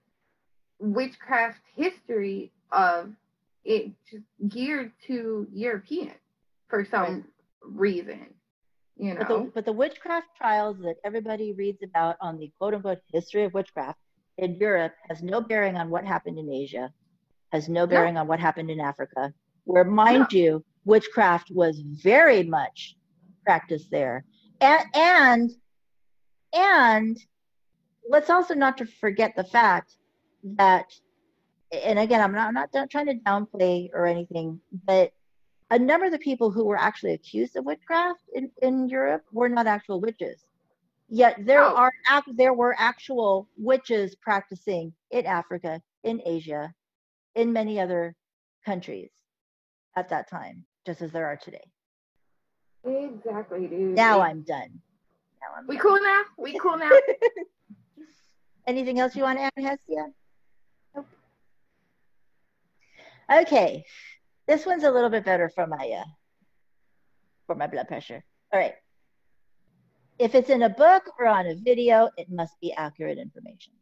witchcraft 0.81 1.61
history 1.75 2.51
of 2.73 3.13
it 3.63 3.93
just 4.11 4.25
geared 4.49 4.93
to 5.07 5.47
European 5.53 6.15
for 6.69 6.87
some 6.91 7.27
reason. 7.63 8.27
You 8.97 9.17
But 9.19 9.29
the, 9.29 9.35
know? 9.35 9.53
but 9.55 9.65
the 9.67 9.73
witchcraft 9.73 10.29
trials 10.35 10.79
that 10.79 10.97
everybody 11.05 11.53
reads 11.53 11.83
about 11.83 12.17
on 12.23 12.39
the 12.39 12.51
quote 12.59 12.73
unquote 12.73 13.01
history 13.13 13.45
of 13.45 13.53
witchcraft 13.53 13.99
in 14.39 14.55
Europe 14.55 14.95
has 15.11 15.23
no 15.23 15.43
bearing 15.43 15.77
on 15.77 15.91
what 15.91 16.07
happened 16.07 16.39
in 16.39 16.51
Asia, 16.51 16.91
has 17.53 17.69
no 17.69 17.87
bearing 17.87 18.17
on 18.17 18.27
what 18.27 18.41
happened 18.41 18.71
in 18.71 18.81
Africa, 18.81 19.31
where, 19.65 19.85
mind 19.85 20.33
you, 20.33 20.65
witchcraft 20.87 21.51
was 21.51 21.81
very 21.81 22.43
much 22.43 22.97
practiced 23.45 23.91
there. 23.91 24.25
And, 24.63 24.85
and, 24.95 25.51
and 26.57 27.17
let's 28.09 28.31
also 28.31 28.55
not 28.55 28.79
to 28.79 28.87
forget 28.87 29.35
the 29.37 29.45
fact 29.45 29.97
that, 30.57 30.87
and 31.73 31.99
again, 31.99 32.21
I'm 32.21 32.33
not, 32.33 32.49
I'm 32.49 32.55
not 32.55 32.91
trying 32.91 33.07
to 33.07 33.15
downplay 33.15 33.91
or 33.93 34.07
anything, 34.07 34.61
but 34.85 35.13
a 35.71 35.79
number 35.79 36.07
of 36.07 36.13
the 36.13 36.19
people 36.19 36.51
who 36.51 36.65
were 36.65 36.79
actually 36.79 37.13
accused 37.13 37.57
of 37.57 37.65
witchcraft 37.65 38.21
in, 38.35 38.51
in 38.63 38.89
Europe 38.89 39.23
were 39.33 39.49
not 39.49 39.67
actual 39.67 40.01
witches. 40.01 40.45
Yet 41.09 41.37
there 41.45 41.63
Oh. 41.63 41.75
are 41.75 41.93
there 42.35 42.53
were 42.55 42.75
actual 42.79 43.49
witches 43.57 44.17
practicing 44.17 44.93
in 45.11 45.27
Africa, 45.27 45.81
in 46.03 46.21
Asia, 46.25 46.73
in 47.35 47.53
many 47.53 47.79
other 47.81 48.15
countries 48.65 49.11
at 49.97 50.09
that 50.09 50.29
time, 50.29 50.65
just 50.85 51.03
as 51.03 51.13
there 51.13 51.27
are 51.27 51.37
today. 51.37 51.71
exactly, 52.85 53.67
dude. 53.67 53.95
Now 53.95 54.21
I'm 54.21 54.43
done. 54.43 54.81
Now 55.57 55.63
I'm 55.63 55.67
we 55.69 55.79
cool 55.79 55.99
now? 56.03 56.23
We 56.39 56.59
cool 56.59 56.77
now? 56.77 56.91
Anything 58.67 58.99
else 59.01 59.17
you 59.17 59.23
want 59.23 59.39
to 59.39 59.45
add, 59.45 59.53
Hestia? 59.57 60.07
Okay, 63.33 63.85
this 64.47 64.67
one's 64.67 64.85
a 64.85 64.91
little 64.91 65.11
bit 65.11 65.25
better 65.25 65.51
for 65.55 65.67
my 65.67 66.01
uh, 66.01 66.05
for 67.47 67.57
my 67.57 67.67
blood 67.67 67.89
pressure. 67.89 68.23
All 68.53 68.61
right. 68.61 68.75
If 70.19 70.35
it's 70.35 70.49
in 70.49 70.63
a 70.63 70.69
book 70.69 71.11
or 71.19 71.27
on 71.27 71.47
a 71.47 71.55
video, 71.55 72.11
it 72.17 72.31
must 72.31 72.59
be 72.61 72.73
accurate 72.73 73.19
information. 73.19 73.73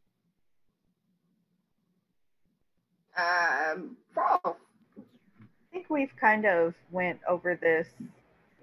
um, 3.17 3.97
false. 4.15 4.57
I 4.99 5.73
think 5.73 5.91
we've 5.91 6.15
kind 6.21 6.47
of 6.47 6.75
went 6.91 7.21
over 7.29 7.57
this 7.57 7.89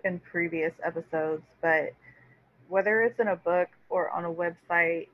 in 0.03 0.19
previous 0.19 0.73
episodes, 0.83 1.43
but 1.61 1.91
whether 2.71 3.01
it's 3.01 3.19
in 3.19 3.27
a 3.27 3.35
book 3.35 3.67
or 3.89 4.09
on 4.11 4.23
a 4.23 4.31
website, 4.31 5.09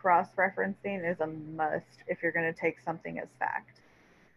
cross-referencing 0.00 1.08
is 1.08 1.20
a 1.20 1.26
must 1.26 1.84
if 2.08 2.22
you're 2.22 2.32
going 2.32 2.50
to 2.52 2.58
take 2.58 2.80
something 2.80 3.18
as 3.18 3.28
fact. 3.38 3.80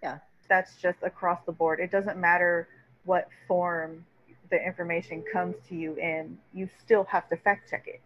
Yeah. 0.03 0.17
That's 0.49 0.75
just 0.81 0.97
across 1.01 1.39
the 1.45 1.53
board. 1.53 1.79
It 1.79 1.89
doesn't 1.89 2.17
matter 2.17 2.67
what 3.05 3.29
form 3.47 4.05
the 4.51 4.57
information 4.63 5.23
comes 5.31 5.55
to 5.69 5.75
you 5.75 5.95
in, 5.95 6.37
you 6.53 6.69
still 6.83 7.05
have 7.05 7.29
to 7.29 7.37
fact 7.37 7.69
check 7.69 7.87
it 7.87 8.01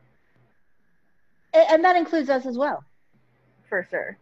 And 1.53 1.83
that 1.83 1.95
includes 1.95 2.29
us 2.29 2.45
as 2.45 2.57
well. 2.57 2.83
for 3.67 3.87
sure. 3.89 4.17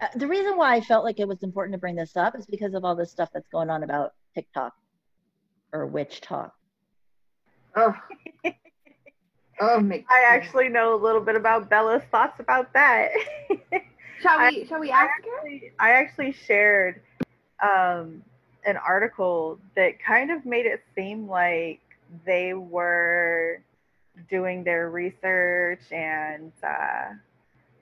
Uh, 0.00 0.08
the 0.16 0.26
reason 0.26 0.56
why 0.58 0.74
I 0.74 0.80
felt 0.80 1.04
like 1.04 1.20
it 1.20 1.28
was 1.28 1.42
important 1.44 1.72
to 1.74 1.78
bring 1.78 1.94
this 1.94 2.16
up 2.16 2.36
is 2.36 2.46
because 2.46 2.74
of 2.74 2.84
all 2.84 2.96
this 2.96 3.12
stuff 3.12 3.30
that's 3.32 3.48
going 3.48 3.70
on 3.70 3.84
about 3.84 4.12
TikTok 4.34 4.74
or 5.72 5.86
witch 5.86 6.20
talk. 6.20 6.52
Oh. 7.76 7.94
oh, 9.60 9.80
make 9.80 10.06
I 10.10 10.24
actually 10.34 10.68
know 10.68 10.94
a 10.94 11.00
little 11.02 11.20
bit 11.20 11.36
about 11.36 11.68
Bella's 11.70 12.02
thoughts 12.10 12.40
about 12.40 12.72
that. 12.74 13.10
Shall 14.22 14.38
I- 14.40 14.50
we? 14.54 14.66
shall 14.66 14.80
we 14.80 14.90
ask 14.90 15.10
her? 15.24 15.36
actually, 15.38 15.72
I 15.78 15.90
actually 15.92 16.32
shared 16.32 17.00
um, 17.62 18.22
an 18.64 18.76
article 18.76 19.58
that 19.76 19.94
kind 20.04 20.30
of 20.30 20.44
made 20.46 20.66
it 20.66 20.82
seem 20.94 21.28
like 21.28 21.80
they 22.24 22.54
were 22.54 23.60
doing 24.30 24.64
their 24.64 24.90
research 24.90 25.82
and 25.90 26.52
uh, 26.62 27.12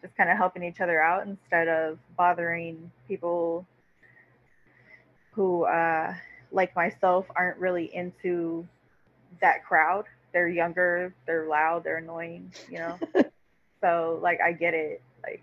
just 0.03 0.17
kind 0.17 0.31
of 0.31 0.37
helping 0.37 0.63
each 0.65 0.81
other 0.81 1.01
out 1.01 1.27
instead 1.27 1.69
of 1.69 1.99
bothering 2.17 2.91
people 3.07 3.67
who, 5.33 5.65
uh, 5.65 6.15
like 6.53 6.75
myself, 6.77 7.27
aren't 7.37 7.59
really 7.59 7.95
into 7.95 8.67
that 9.41 9.65
crowd. 9.65 10.05
They're 10.35 10.49
younger, 10.49 11.15
they're 11.27 11.47
loud, 11.47 11.85
they're 11.85 11.97
annoying, 11.97 12.53
you 12.71 12.79
know? 12.79 12.99
so, 13.81 14.19
like, 14.23 14.41
I 14.43 14.53
get 14.53 14.75
it. 14.75 15.01
Like, 15.23 15.43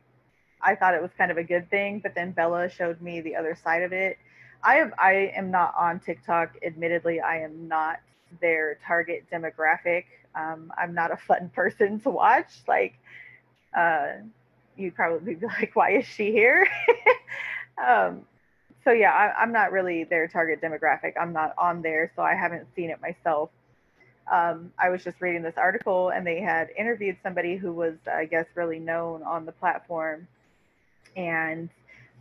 I 0.61 0.75
thought 0.75 0.93
it 0.93 1.01
was 1.01 1.09
kind 1.17 1.31
of 1.31 1.37
a 1.37 1.43
good 1.43 1.69
thing, 1.71 1.99
but 1.99 2.13
then 2.13 2.31
Bella 2.33 2.69
showed 2.69 3.01
me 3.01 3.21
the 3.21 3.35
other 3.35 3.57
side 3.63 3.81
of 3.81 3.93
it. 3.93 4.19
I 4.63 4.77
am 4.77 4.93
I 4.99 5.31
am 5.35 5.49
not 5.49 5.73
on 5.75 5.99
TikTok. 5.99 6.55
Admittedly, 6.63 7.19
I 7.19 7.39
am 7.39 7.67
not 7.67 7.99
their 8.41 8.77
target 8.85 9.25
demographic. 9.31 10.05
Um, 10.35 10.71
I'm 10.77 10.93
not 10.93 11.11
a 11.11 11.17
fun 11.17 11.49
person 11.55 11.99
to 12.01 12.09
watch. 12.09 12.51
Like, 12.67 12.93
uh, 13.75 14.07
you'd 14.77 14.95
probably 14.95 15.35
be 15.35 15.45
like, 15.45 15.75
"Why 15.75 15.91
is 15.93 16.05
she 16.05 16.31
here?" 16.31 16.67
um, 17.83 18.23
so 18.83 18.91
yeah, 18.91 19.11
I, 19.11 19.41
I'm 19.41 19.51
not 19.51 19.71
really 19.71 20.03
their 20.03 20.27
target 20.27 20.61
demographic. 20.61 21.13
I'm 21.19 21.33
not 21.33 21.53
on 21.57 21.81
there, 21.81 22.11
so 22.15 22.21
I 22.21 22.35
haven't 22.35 22.67
seen 22.75 22.89
it 22.89 23.01
myself. 23.01 23.49
Um, 24.29 24.71
I 24.77 24.89
was 24.89 25.03
just 25.03 25.21
reading 25.21 25.41
this 25.41 25.57
article, 25.57 26.09
and 26.09 26.25
they 26.25 26.41
had 26.41 26.69
interviewed 26.77 27.17
somebody 27.23 27.55
who 27.55 27.71
was, 27.71 27.95
I 28.11 28.25
guess, 28.25 28.45
really 28.55 28.79
known 28.79 29.23
on 29.23 29.45
the 29.45 29.51
platform 29.51 30.27
and 31.15 31.69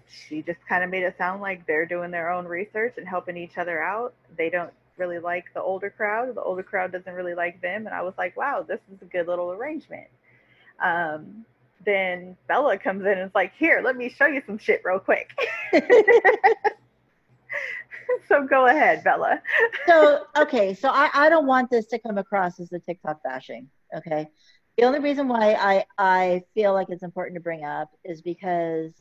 she 0.09 0.43
just 0.43 0.59
kind 0.69 0.83
of 0.83 0.91
made 0.91 1.03
it 1.03 1.17
sound 1.17 1.41
like 1.41 1.67
they're 1.67 1.87
doing 1.87 2.11
their 2.11 2.31
own 2.31 2.47
research 2.47 2.95
and 2.97 3.07
helping 3.07 3.37
each 3.37 3.57
other 3.59 3.81
out. 3.83 4.15
They 4.37 4.51
don't 4.51 4.73
really 4.97 5.19
like 5.19 5.47
the 5.55 5.63
older 5.63 5.91
crowd. 5.91 6.35
The 6.35 6.43
older 6.43 6.63
crowd 6.63 6.93
doesn't 6.93 7.13
really 7.13 7.35
like 7.35 7.61
them. 7.61 7.87
And 7.87 7.95
I 7.95 8.03
was 8.03 8.15
like, 8.19 8.37
wow, 8.37 8.65
this 8.67 8.81
is 8.93 9.01
a 9.03 9.05
good 9.05 9.29
little 9.29 9.53
arrangement. 9.53 10.09
Um, 10.83 11.45
then 11.85 12.37
Bella 12.49 12.77
comes 12.79 13.03
in 13.03 13.13
and 13.13 13.23
is 13.23 13.35
like, 13.35 13.53
here, 13.57 13.81
let 13.85 13.97
me 13.97 14.09
show 14.09 14.27
you 14.27 14.43
some 14.47 14.59
shit 14.59 14.83
real 14.85 14.99
quick. 14.99 15.31
so 18.29 18.47
go 18.47 18.67
ahead, 18.67 19.05
Bella. 19.05 19.41
so 19.87 20.25
okay 20.37 20.75
so 20.75 20.89
I, 20.91 21.11
I 21.15 21.29
don't 21.29 21.47
want 21.47 21.71
this 21.71 21.87
to 21.87 21.99
come 21.99 22.19
across 22.19 22.61
as 22.61 22.73
a 22.73 22.79
tiktok 22.79 23.23
bashing 23.23 23.69
okay 23.97 24.29
the 24.77 24.85
only 24.85 25.01
reason 25.01 25.29
why 25.29 25.55
i 25.55 25.85
i 25.99 26.43
feel 26.55 26.73
like 26.73 26.89
it's 26.91 27.03
important 27.03 27.37
to 27.37 27.41
bring 27.41 27.65
up 27.65 27.91
is 28.05 28.23
because 28.23 28.93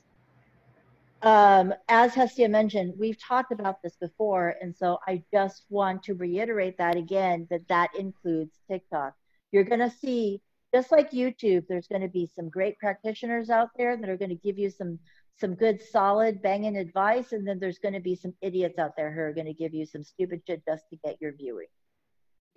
um 1.22 1.74
as 1.90 2.14
hestia 2.14 2.48
mentioned 2.48 2.94
we've 2.98 3.22
talked 3.22 3.52
about 3.52 3.82
this 3.84 3.96
before 4.00 4.56
and 4.62 4.76
so 4.76 4.98
i 5.08 5.22
just 5.34 5.66
want 5.70 6.02
to 6.04 6.14
reiterate 6.14 6.78
that 6.78 6.96
again 6.96 7.48
that 7.50 7.68
that 7.68 7.90
includes 7.98 8.60
tiktok 8.70 9.14
you're 9.52 9.64
going 9.64 9.80
to 9.80 9.90
see 9.90 10.42
just 10.74 10.92
like 10.92 11.12
youtube 11.12 11.64
there's 11.68 11.88
going 11.88 12.02
to 12.02 12.08
be 12.08 12.30
some 12.36 12.50
great 12.50 12.78
practitioners 12.80 13.50
out 13.50 13.70
there 13.78 13.98
that 13.98 14.10
are 14.10 14.18
going 14.18 14.30
to 14.30 14.36
give 14.36 14.58
you 14.58 14.70
some 14.70 14.98
some 15.40 15.56
good 15.56 15.82
solid 15.82 16.42
banging 16.42 16.78
advice 16.78 17.32
and 17.32 17.48
then 17.48 17.60
there's 17.60 17.80
going 17.80 17.94
to 17.94 18.00
be 18.00 18.16
some 18.16 18.34
idiots 18.42 18.78
out 18.78 18.92
there 18.98 19.12
who 19.12 19.22
are 19.22 19.34
going 19.34 19.48
to 19.48 19.54
give 19.54 19.74
you 19.74 19.86
some 19.86 20.04
stupid 20.04 20.42
shit 20.46 20.62
just 20.68 20.84
to 20.90 20.98
get 21.04 21.18
your 21.22 21.34
viewing 21.34 21.68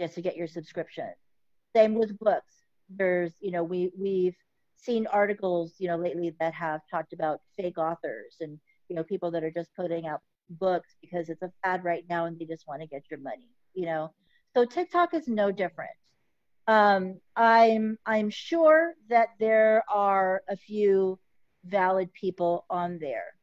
just 0.00 0.14
to 0.14 0.22
get 0.22 0.36
your 0.36 0.48
subscription. 0.48 1.08
Same 1.74 1.94
with 1.94 2.18
books. 2.18 2.54
There's 2.88 3.32
you 3.40 3.50
know 3.50 3.62
we 3.62 3.92
we've 3.98 4.36
seen 4.76 5.06
articles 5.06 5.74
you 5.78 5.88
know 5.88 5.96
lately 5.96 6.34
that 6.40 6.54
have 6.54 6.80
talked 6.90 7.12
about 7.12 7.40
fake 7.56 7.78
authors 7.78 8.36
and 8.40 8.58
you 8.88 8.96
know 8.96 9.04
people 9.04 9.30
that 9.30 9.44
are 9.44 9.50
just 9.50 9.70
putting 9.76 10.06
out 10.06 10.20
books 10.50 10.96
because 11.00 11.28
it's 11.28 11.42
a 11.42 11.52
fad 11.62 11.84
right 11.84 12.04
now 12.10 12.26
and 12.26 12.38
they 12.38 12.44
just 12.44 12.66
want 12.66 12.82
to 12.82 12.86
get 12.86 13.02
your 13.10 13.20
money 13.20 13.48
you 13.74 13.86
know? 13.86 14.12
So 14.54 14.64
tiktok 14.64 15.14
is 15.14 15.28
no 15.28 15.50
different. 15.50 15.90
Um, 16.68 17.20
i'm 17.34 17.98
i'm 18.06 18.30
sure 18.30 18.92
that 19.08 19.28
there 19.40 19.82
are 19.88 20.42
a 20.48 20.56
few 20.56 21.18
valid 21.64 22.12
people 22.12 22.64
on 22.70 22.98
there. 22.98 23.34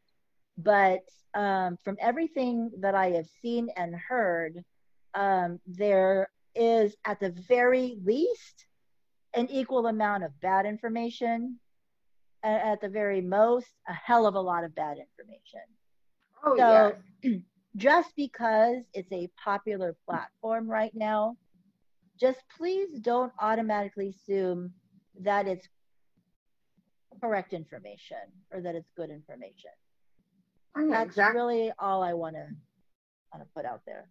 But 0.57 1.01
um, 1.34 1.78
from 1.84 1.97
everything 2.01 2.72
that 2.80 2.95
I 2.95 3.11
have 3.11 3.28
seen 3.41 3.70
and 3.76 3.95
heard, 3.95 4.63
um, 5.13 5.59
there 5.65 6.30
is 6.55 6.95
at 7.05 7.20
the 7.20 7.32
very 7.47 7.97
least 8.03 8.65
an 9.34 9.49
equal 9.49 9.88
amount 9.88 10.24
of 10.24 10.39
bad 10.41 10.65
information, 10.65 11.59
and 12.43 12.61
at 12.61 12.82
the 12.82 12.89
very 12.89 13.22
most, 13.22 13.67
a 13.88 13.93
hell 13.93 14.26
of 14.26 14.36
a 14.36 14.39
lot 14.39 14.63
of 14.63 14.74
bad 14.76 14.97
information. 14.97 15.61
Oh 16.43 16.55
So- 16.57 16.95
yes. 17.24 17.41
just 17.76 18.15
because 18.15 18.84
it's 18.93 19.11
a 19.11 19.30
popular 19.43 19.95
platform 20.05 20.67
right 20.70 20.91
now, 20.95 21.38
just 22.20 22.39
please 22.57 22.99
don't 22.99 23.32
automatically 23.39 24.09
assume 24.09 24.74
that 25.22 25.47
it's 25.47 25.67
correct 27.20 27.53
information 27.53 28.17
or 28.51 28.61
that 28.61 28.76
it's 28.76 28.89
good 28.95 29.09
information. 29.09 29.72
Oh, 30.76 30.82
yeah, 30.82 30.89
That's 30.91 31.09
exactly. 31.09 31.41
really 31.41 31.72
all 31.80 32.03
I 32.03 32.13
want 32.13 32.36
to 32.36 32.47
want 33.34 33.43
to 33.45 33.49
put 33.55 33.65
out 33.65 33.82
there. 33.86 34.07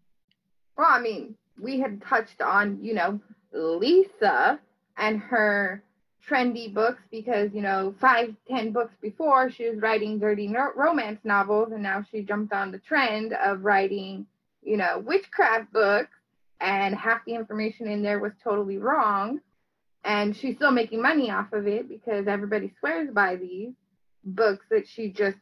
Well, 0.76 0.88
I 0.88 1.00
mean, 1.00 1.34
we 1.60 1.80
had 1.80 2.02
touched 2.02 2.40
on, 2.40 2.78
you 2.82 2.94
know, 2.94 3.20
Lisa 3.52 4.60
and 4.96 5.20
her 5.20 5.82
trendy 6.28 6.72
books 6.72 7.02
because, 7.10 7.50
you 7.52 7.62
know, 7.62 7.94
five, 8.00 8.34
ten 8.48 8.72
books 8.72 8.94
before 9.00 9.50
she 9.50 9.68
was 9.68 9.80
writing 9.80 10.18
dirty 10.18 10.46
no- 10.46 10.72
romance 10.76 11.20
novels, 11.24 11.72
and 11.72 11.82
now 11.82 12.04
she 12.10 12.22
jumped 12.22 12.52
on 12.52 12.70
the 12.70 12.78
trend 12.78 13.32
of 13.32 13.64
writing, 13.64 14.26
you 14.62 14.76
know, 14.76 15.02
witchcraft 15.04 15.72
books, 15.72 16.10
and 16.60 16.94
half 16.94 17.24
the 17.24 17.34
information 17.34 17.88
in 17.88 18.02
there 18.02 18.18
was 18.18 18.32
totally 18.42 18.78
wrong. 18.78 19.40
And 20.08 20.34
she's 20.34 20.56
still 20.56 20.70
making 20.70 21.02
money 21.02 21.30
off 21.30 21.52
of 21.52 21.66
it 21.66 21.86
because 21.86 22.26
everybody 22.26 22.72
swears 22.80 23.10
by 23.12 23.36
these 23.36 23.74
books 24.24 24.64
that 24.70 24.88
she 24.88 25.10
just 25.10 25.36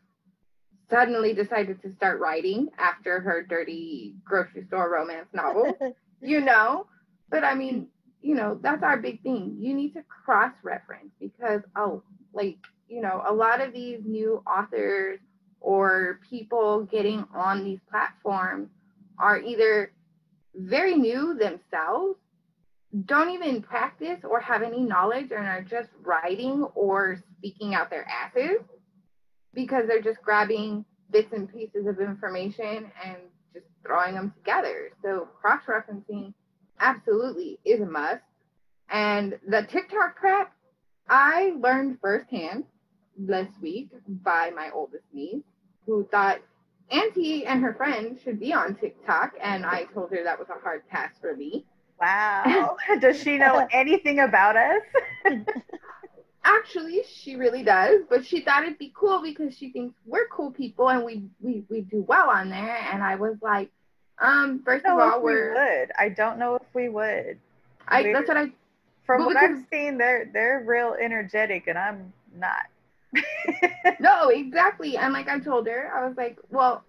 suddenly 0.91 1.33
decided 1.33 1.81
to 1.83 1.95
start 1.95 2.19
writing 2.19 2.69
after 2.77 3.21
her 3.21 3.43
dirty 3.49 4.17
grocery 4.25 4.65
store 4.67 4.91
romance 4.91 5.29
novel 5.33 5.73
you 6.21 6.41
know? 6.41 6.87
But 7.31 7.45
i 7.45 7.55
mean 7.55 7.89
you 8.23 8.35
know 8.35 8.59
that's 8.61 8.83
our 8.83 8.97
big 8.97 9.23
thing. 9.23 9.57
You 9.59 9.73
need 9.73 9.95
to 9.95 10.03
cross 10.03 10.53
reference 10.65 11.13
because 11.21 11.61
oh 11.77 12.03
like 12.33 12.57
you 12.89 13.01
know 13.01 13.23
a 13.29 13.33
lot 13.33 13.61
of 13.61 13.73
these 13.73 14.01
new 14.05 14.43
authors 14.47 15.21
or 15.61 16.19
people 16.29 16.83
getting 16.91 17.25
on 17.35 17.63
these 17.65 17.79
platforms 17.89 18.69
are 19.19 19.41
either 19.41 19.93
very 20.55 20.97
new 20.97 21.35
themselves 21.35 22.17
don't 23.05 23.31
even 23.31 23.63
practice 23.63 24.21
or 24.25 24.41
have 24.41 24.63
any 24.63 24.81
knowledge 24.81 25.31
and 25.31 25.47
are 25.47 25.63
just 25.63 25.91
writing 26.03 26.65
or 26.75 27.23
speaking 27.37 27.75
out 27.75 27.91
their 27.91 28.07
asses 28.09 28.61
because 29.55 29.85
they're 29.87 30.03
just 30.03 30.23
grabbing 30.23 30.85
bits 31.11 31.33
and 31.33 31.53
pieces 31.53 31.87
of 31.87 32.01
information 32.01 32.91
and 33.05 33.17
just 33.53 33.67
throwing 33.85 34.15
them 34.15 34.33
together. 34.37 34.91
So 35.03 35.29
cross 35.41 35.63
referencing 35.67 36.33
absolutely 36.81 37.59
is 37.65 37.81
a 37.81 37.87
must. 37.87 38.23
And 38.89 39.39
the 39.49 39.63
TikTok 39.63 40.17
crap, 40.17 40.53
I 41.09 41.55
learned 41.59 41.99
firsthand 42.01 42.65
this 43.19 43.49
week 43.61 43.91
by 44.07 44.51
my 44.55 44.71
oldest 44.75 45.05
niece, 45.13 45.43
who 45.87 46.07
thought 46.11 46.41
Auntie 46.91 47.47
and 47.47 47.63
her 47.63 47.75
friend 47.75 48.19
should 48.23 48.39
be 48.39 48.53
on 48.53 48.77
TikTok, 48.77 49.33
and 49.43 49.65
I 49.67 49.85
told 49.93 50.11
her 50.11 50.23
that 50.23 50.39
was 50.39 50.49
a 50.51 50.61
hard 50.61 50.87
pass 50.89 51.11
for 51.21 51.35
me. 51.35 51.67
Wow. 52.01 52.77
Does 53.01 53.21
she 53.23 53.39
know 53.39 53.67
anything 53.71 54.19
about 54.21 54.57
us? 54.57 54.83
Actually, 56.45 57.03
she 57.09 57.35
really 57.37 57.63
does, 57.65 58.03
but 58.09 58.25
she 58.25 58.41
thought 58.41 58.63
it'd 58.63 58.79
be 58.79 58.93
cool 58.95 59.21
because 59.23 59.57
she 59.57 59.71
thinks 59.71 59.95
we're 60.07 60.29
cool 60.29 60.51
people 60.53 60.89
and 60.89 61.05
we 61.05 61.25
we, 61.41 61.65
we 61.69 61.81
do 61.81 62.03
well 62.03 62.31
on 62.31 62.51
there. 62.51 62.77
And 62.93 63.03
I 63.03 63.17
was 63.17 63.37
like, 63.43 63.71
um, 64.21 64.63
first 64.65 64.85
of 64.87 64.99
all, 64.99 65.23
we 65.23 65.25
we're 65.25 65.53
would. 65.55 65.91
I 65.99 66.09
don't 66.09 66.39
know 66.39 66.55
if 66.57 66.63
we 66.73 66.89
would. 66.89 67.39
I 67.89 68.03
we're- 68.03 68.13
that's 68.13 68.29
what 68.29 68.37
I 68.37 68.53
From 69.07 69.25
what 69.25 69.37
I've 69.37 69.65
seen, 69.73 69.99
they're 69.99 70.31
they're 70.33 70.63
real 70.65 70.95
energetic, 71.01 71.67
and 71.67 71.79
I'm 71.79 72.13
not. 72.37 72.67
no 74.01 74.29
exactly. 74.29 74.97
And 74.97 75.13
like 75.13 75.29
I 75.29 75.41
told 75.41 75.67
her, 75.67 75.91
I 75.95 76.07
was 76.07 76.17
like, 76.17 76.39
well, 76.51 76.85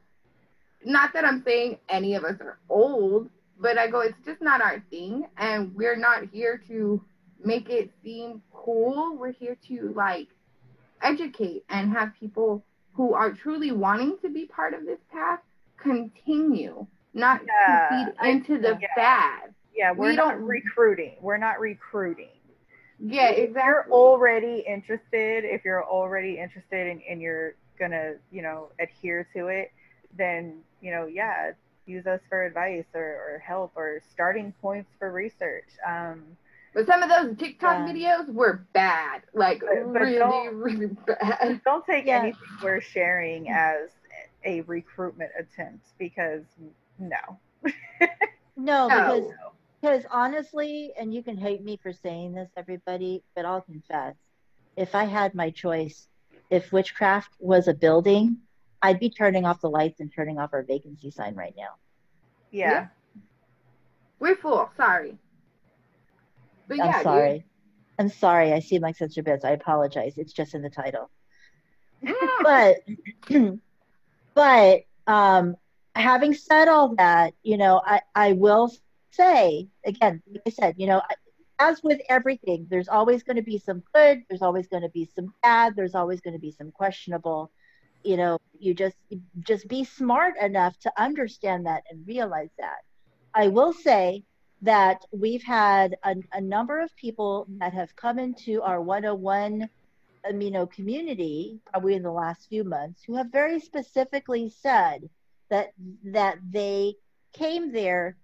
not 0.85 1.13
that 1.13 1.25
I'm 1.25 1.43
saying 1.43 1.79
any 1.89 2.15
of 2.15 2.23
us 2.23 2.39
are 2.41 2.57
old, 2.69 3.29
but 3.59 3.77
I 3.77 3.87
go, 3.89 4.01
it's 4.01 4.17
just 4.25 4.41
not 4.41 4.61
our 4.61 4.83
thing, 4.89 5.25
and 5.37 5.73
we're 5.75 5.95
not 5.95 6.25
here 6.31 6.61
to 6.67 7.03
make 7.43 7.69
it 7.69 7.91
seem 8.03 8.41
cool. 8.53 9.17
We're 9.17 9.31
here 9.33 9.57
to 9.67 9.93
like 9.95 10.27
educate 11.01 11.63
and 11.69 11.91
have 11.91 12.11
people 12.19 12.63
who 12.93 13.13
are 13.13 13.31
truly 13.31 13.71
wanting 13.71 14.17
to 14.23 14.29
be 14.29 14.45
part 14.45 14.73
of 14.73 14.85
this 14.85 14.99
path 15.11 15.39
continue, 15.77 16.85
not 17.13 17.41
Yeah, 17.45 17.89
to 17.89 18.05
feed 18.21 18.29
into 18.29 18.61
the 18.61 18.77
yeah. 18.81 18.87
fad. 18.95 19.53
yeah, 19.75 19.91
we're 19.91 20.09
We 20.09 20.15
not 20.15 20.31
don't- 20.35 20.43
recruiting. 20.45 21.17
We're 21.21 21.37
not 21.37 21.59
recruiting. 21.59 22.29
Yeah, 22.99 23.29
If 23.29 23.49
exactly. 23.49 23.61
you're 23.63 23.85
already 23.91 24.59
interested, 24.67 25.43
if 25.45 25.63
you're 25.63 25.85
already 25.85 26.39
interested 26.39 26.87
and, 26.87 27.01
and 27.07 27.21
you're 27.21 27.53
gonna, 27.77 28.15
you 28.31 28.41
know, 28.41 28.69
adhere 28.79 29.27
to 29.35 29.47
it, 29.49 29.71
then 30.17 30.61
you 30.81 30.89
know, 30.91 31.05
yeah, 31.05 31.51
use 31.87 32.05
us 32.07 32.19
for 32.29 32.43
advice 32.43 32.85
or, 32.93 33.01
or 33.01 33.43
help 33.45 33.71
or 33.75 34.01
starting 34.11 34.53
points 34.61 34.89
for 34.99 35.11
research. 35.11 35.67
Um, 35.85 36.23
But 36.73 36.85
some 36.85 37.01
of 37.01 37.09
those 37.09 37.35
TikTok 37.37 37.87
Yeah. 37.87 37.93
videos 37.93 38.31
were 38.33 38.61
bad, 38.73 39.23
like 39.33 39.61
But- 39.61 39.93
but 39.93 40.01
really, 40.01 40.17
don't- 40.19 40.55
really 40.57 40.87
bad. 40.87 41.61
don't 41.65 41.85
take 41.85 42.05
Yeah. 42.05 42.19
anything 42.19 42.39
we're 42.61 42.81
sharing 42.81 43.49
as 43.49 43.89
a 44.43 44.61
recruitment 44.61 45.31
attempt 45.39 45.85
because 45.97 46.43
no. 46.99 47.39
No, 48.55 48.87
No. 48.87 48.87
because 48.87 49.33
because 49.81 50.05
honestly, 50.11 50.91
and 50.99 51.13
you 51.13 51.21
can 51.23 51.37
hate 51.37 51.63
me 51.63 51.77
for 51.77 51.93
saying 51.93 52.33
this, 52.33 52.49
everybody, 52.57 53.23
but 53.35 53.45
I'll 53.45 53.61
confess, 53.61 54.15
if 54.75 54.95
I 54.95 55.03
had 55.05 55.35
my 55.35 55.51
choice, 55.51 56.07
if 56.49 56.71
witchcraft 56.71 57.31
was 57.39 57.67
a 57.67 57.73
building, 57.75 58.37
I'd 58.81 58.99
be 58.99 59.09
turning 59.09 59.45
off 59.45 59.61
the 59.61 59.69
lights 59.69 59.99
and 59.99 60.11
turning 60.13 60.39
off 60.39 60.53
our 60.53 60.63
vacancy 60.63 61.11
sign 61.11 61.35
right 61.35 61.53
now. 61.57 61.75
Yeah. 62.51 62.71
Yeah. 62.71 62.87
We're 64.19 64.35
full. 64.35 64.69
Sorry. 64.77 65.17
But 66.67 66.79
I'm 66.81 66.87
yeah, 66.87 67.03
sorry. 67.03 67.45
I'm 67.99 68.09
sorry. 68.09 68.53
I 68.53 68.59
seem 68.59 68.81
like 68.81 68.97
such 68.97 69.17
a 69.17 69.23
bitch. 69.23 69.43
I 69.43 69.51
apologize. 69.51 70.17
It's 70.17 70.33
just 70.33 70.53
in 70.53 70.61
the 70.61 70.69
title. 70.69 71.09
but 72.43 72.77
but 74.33 74.81
um 75.07 75.55
having 75.95 76.33
said 76.33 76.67
all 76.67 76.95
that 76.95 77.33
you 77.41 77.57
know 77.57 77.81
i 77.83 78.01
i 78.13 78.33
will 78.33 78.71
say 79.11 79.67
again 79.83 80.21
like 80.31 80.41
i 80.45 80.49
said 80.49 80.75
you 80.77 80.85
know 80.85 81.01
as 81.59 81.81
with 81.83 81.99
everything 82.07 82.67
there's 82.69 82.87
always 82.87 83.23
going 83.23 83.35
to 83.35 83.41
be 83.41 83.57
some 83.57 83.81
good 83.95 84.21
there's 84.29 84.43
always 84.43 84.67
going 84.67 84.83
to 84.83 84.89
be 84.89 85.09
some 85.15 85.33
bad 85.41 85.75
there's 85.75 85.95
always 85.95 86.21
going 86.21 86.35
to 86.35 86.39
be 86.39 86.51
some 86.51 86.71
questionable 86.71 87.51
you 88.07 88.15
know 88.17 88.37
you 88.57 88.73
just 88.73 88.95
just 89.41 89.67
be 89.67 89.83
smart 89.83 90.33
enough 90.41 90.77
to 90.79 90.91
understand 90.97 91.65
that 91.65 91.83
and 91.89 92.07
realize 92.07 92.49
that 92.57 92.79
i 93.33 93.47
will 93.47 93.73
say 93.73 94.23
that 94.61 94.99
we've 95.11 95.43
had 95.43 95.95
a, 96.03 96.15
a 96.33 96.41
number 96.41 96.79
of 96.79 96.95
people 96.95 97.45
that 97.59 97.73
have 97.73 97.95
come 97.95 98.17
into 98.17 98.61
our 98.61 98.81
101 98.81 99.69
amino 100.31 100.71
community 100.71 101.59
probably 101.71 101.95
in 101.95 102.03
the 102.03 102.11
last 102.11 102.47
few 102.49 102.63
months 102.63 103.03
who 103.05 103.15
have 103.15 103.27
very 103.31 103.59
specifically 103.59 104.49
said 104.49 105.09
that 105.49 105.67
that 106.03 106.37
they 106.49 106.95
came 107.33 107.71
there 107.73 108.17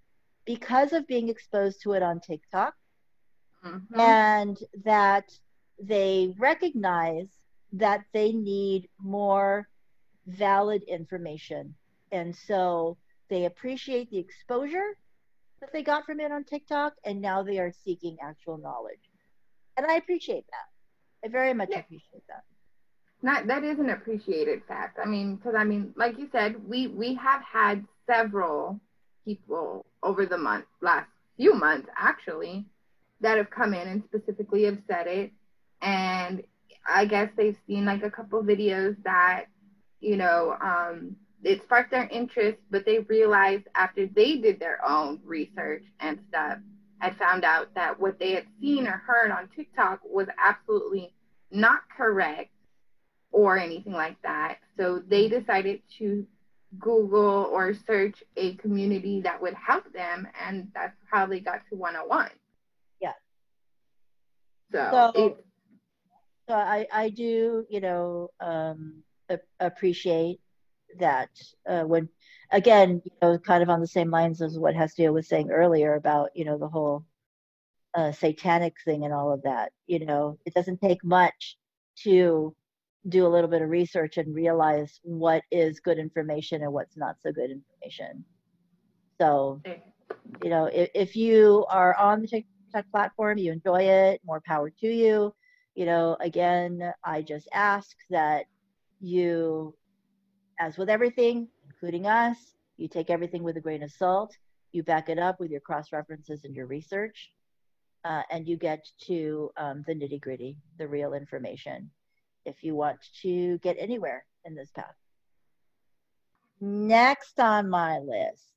because 0.45 0.93
of 0.93 1.07
being 1.07 1.29
exposed 1.29 1.81
to 1.81 1.93
it 1.93 2.01
on 2.01 2.19
TikTok 2.19 2.73
Mhm. 3.65 3.99
and 3.99 4.57
that 4.83 5.25
they 5.81 6.33
recognize 6.37 7.29
that 7.73 8.01
they 8.13 8.31
need 8.33 8.89
more 8.99 9.67
valid 10.27 10.83
information. 10.83 11.75
And 12.11 12.35
so 12.35 12.97
they 13.29 13.45
appreciate 13.45 14.09
the 14.09 14.19
exposure 14.19 14.97
that 15.61 15.71
they 15.73 15.83
got 15.83 16.05
from 16.05 16.19
it 16.19 16.31
on 16.31 16.43
TikTok 16.43 16.93
and 17.05 17.21
now 17.21 17.43
they 17.43 17.59
are 17.59 17.71
seeking 17.85 18.17
actual 18.21 18.57
knowledge. 18.57 18.99
And 19.77 19.85
I 19.87 19.95
appreciate 19.95 20.45
that. 20.47 21.27
I 21.27 21.31
very 21.31 21.53
much 21.53 21.69
Yeah. 21.69 21.77
appreciate 21.77 22.23
that. 22.29 22.43
Not 23.21 23.47
that 23.47 23.63
is 23.63 23.79
an 23.79 23.89
appreciated 23.89 24.63
fact. 24.67 24.99
I 25.03 25.07
mean, 25.07 25.37
because 25.37 25.55
I 25.55 25.63
mean, 25.63 25.93
like 25.95 26.17
you 26.19 26.29
said, 26.31 26.67
we 26.67 26.87
we 26.87 27.15
have 27.15 27.41
had 27.41 27.85
several 28.05 28.79
people 29.25 29.85
over 30.03 30.25
the 30.25 30.37
month, 30.37 30.65
last 30.81 31.09
few 31.37 31.53
months 31.53 31.87
actually, 31.97 32.65
that 33.21 33.37
have 33.37 33.49
come 33.49 33.73
in 33.73 33.87
and 33.87 34.03
specifically 34.05 34.63
have 34.63 34.79
said 34.87 35.07
it, 35.07 35.31
and 35.81 36.43
I 36.87 37.05
guess 37.05 37.29
they've 37.37 37.57
seen 37.67 37.85
like 37.85 38.03
a 38.03 38.11
couple 38.11 38.43
videos 38.43 39.01
that, 39.03 39.45
you 40.03 40.17
know, 40.17 40.57
um, 40.59 41.15
it 41.43 41.61
sparked 41.63 41.91
their 41.91 42.07
interest, 42.07 42.59
but 42.69 42.85
they 42.85 42.99
realized 42.99 43.63
after 43.75 44.05
they 44.05 44.35
did 44.37 44.59
their 44.59 44.83
own 44.85 45.19
research 45.23 45.83
and 45.99 46.19
stuff, 46.29 46.57
had 46.99 47.15
found 47.17 47.43
out 47.43 47.73
that 47.75 47.99
what 47.99 48.19
they 48.19 48.31
had 48.31 48.45
seen 48.59 48.87
or 48.87 49.01
heard 49.05 49.31
on 49.31 49.49
TikTok 49.55 49.99
was 50.03 50.27
absolutely 50.37 51.13
not 51.51 51.81
correct 51.95 52.51
or 53.31 53.57
anything 53.57 53.93
like 53.93 54.21
that. 54.23 54.57
So 54.77 54.99
they 54.99 55.27
decided 55.27 55.81
to 55.99 56.25
Google 56.79 57.49
or 57.51 57.73
search 57.73 58.23
a 58.35 58.55
community 58.55 59.21
that 59.21 59.41
would 59.41 59.53
help 59.53 59.91
them, 59.93 60.27
and 60.45 60.69
that's 60.73 60.95
how 61.09 61.25
they 61.25 61.39
got 61.39 61.61
to 61.69 61.75
101. 61.75 62.29
Yeah. 62.99 63.11
So, 64.71 64.89
So- 64.91 65.21
it, 65.21 65.45
So 66.49 66.53
I, 66.55 66.87
I 66.91 67.09
do, 67.09 67.65
you 67.69 67.79
know, 67.79 68.31
um, 68.39 69.03
appreciate 69.59 70.39
that 70.99 71.29
uh, 71.67 71.83
when 71.83 72.07
again 72.51 73.01
you 73.03 73.11
know 73.21 73.37
kind 73.39 73.63
of 73.63 73.69
on 73.69 73.79
the 73.79 73.87
same 73.87 74.11
lines 74.11 74.41
as 74.41 74.59
what 74.59 74.75
hestia 74.75 75.11
was 75.11 75.27
saying 75.27 75.49
earlier 75.49 75.95
about 75.95 76.29
you 76.35 76.45
know 76.45 76.57
the 76.57 76.67
whole 76.67 77.03
uh, 77.95 78.11
satanic 78.11 78.75
thing 78.85 79.03
and 79.05 79.13
all 79.13 79.31
of 79.31 79.41
that 79.43 79.71
you 79.87 80.05
know 80.05 80.37
it 80.45 80.53
doesn't 80.53 80.81
take 80.81 81.03
much 81.03 81.57
to 81.95 82.55
do 83.09 83.25
a 83.25 83.29
little 83.29 83.49
bit 83.49 83.61
of 83.61 83.69
research 83.69 84.17
and 84.17 84.33
realize 84.33 84.99
what 85.03 85.43
is 85.51 85.79
good 85.79 85.99
information 85.99 86.61
and 86.63 86.71
what's 86.71 86.95
not 86.95 87.17
so 87.21 87.31
good 87.31 87.51
information. 87.51 88.23
So 89.19 89.61
you 90.43 90.49
know 90.49 90.65
if, 90.65 90.89
if 90.93 91.15
you 91.15 91.65
are 91.69 91.95
on 91.97 92.21
the 92.21 92.27
tiktok 92.27 92.89
platform 92.91 93.37
you 93.37 93.51
enjoy 93.51 93.81
it 93.83 94.21
more 94.25 94.41
power 94.45 94.69
to 94.69 94.87
you. 94.87 95.33
You 95.75 95.85
know 95.85 96.17
again 96.19 96.93
i 97.03 97.21
just 97.21 97.47
ask 97.51 97.95
that 98.11 98.45
you 99.03 99.75
as 100.59 100.77
with 100.77 100.89
everything 100.89 101.47
including 101.69 102.07
us 102.07 102.37
you 102.77 102.87
take 102.87 103.09
everything 103.09 103.43
with 103.43 103.57
a 103.57 103.61
grain 103.61 103.83
of 103.83 103.91
salt 103.91 104.35
you 104.71 104.81
back 104.81 105.09
it 105.09 105.19
up 105.19 105.39
with 105.39 105.51
your 105.51 105.59
cross 105.59 105.91
references 105.91 106.45
and 106.45 106.55
your 106.55 106.65
research 106.65 107.31
uh, 108.05 108.21
and 108.31 108.47
you 108.47 108.57
get 108.57 108.85
to 109.05 109.51
um, 109.57 109.83
the 109.87 109.93
nitty 109.93 110.21
gritty 110.21 110.55
the 110.79 110.87
real 110.87 111.13
information 111.13 111.89
if 112.45 112.63
you 112.63 112.75
want 112.75 112.97
to 113.21 113.57
get 113.59 113.77
anywhere 113.79 114.25
in 114.43 114.53
this 114.53 114.69
path. 114.71 114.95
Next 116.59 117.39
on 117.39 117.69
my 117.69 117.99
list 117.99 118.53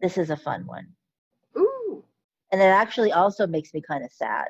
this 0.00 0.16
is 0.16 0.30
a 0.30 0.36
fun 0.36 0.64
one. 0.64 0.86
Ooh. 1.56 2.04
and 2.52 2.60
it 2.60 2.66
actually 2.66 3.10
also 3.10 3.48
makes 3.48 3.74
me 3.74 3.80
kind 3.80 4.04
of 4.04 4.12
sad 4.12 4.48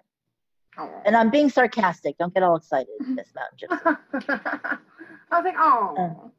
Oh. 0.79 1.03
and 1.05 1.17
i'm 1.17 1.31
being 1.31 1.51
sarcastic 1.51 2.17
don't 2.19 2.33
get 2.33 2.43
all 2.43 2.57
excited 2.57 2.89
miss 3.01 3.29
mountain 3.35 3.69
gypsy 3.69 4.79
I 5.31 5.41
was 5.41 5.45
like, 5.45 5.57
oh. 5.59 6.31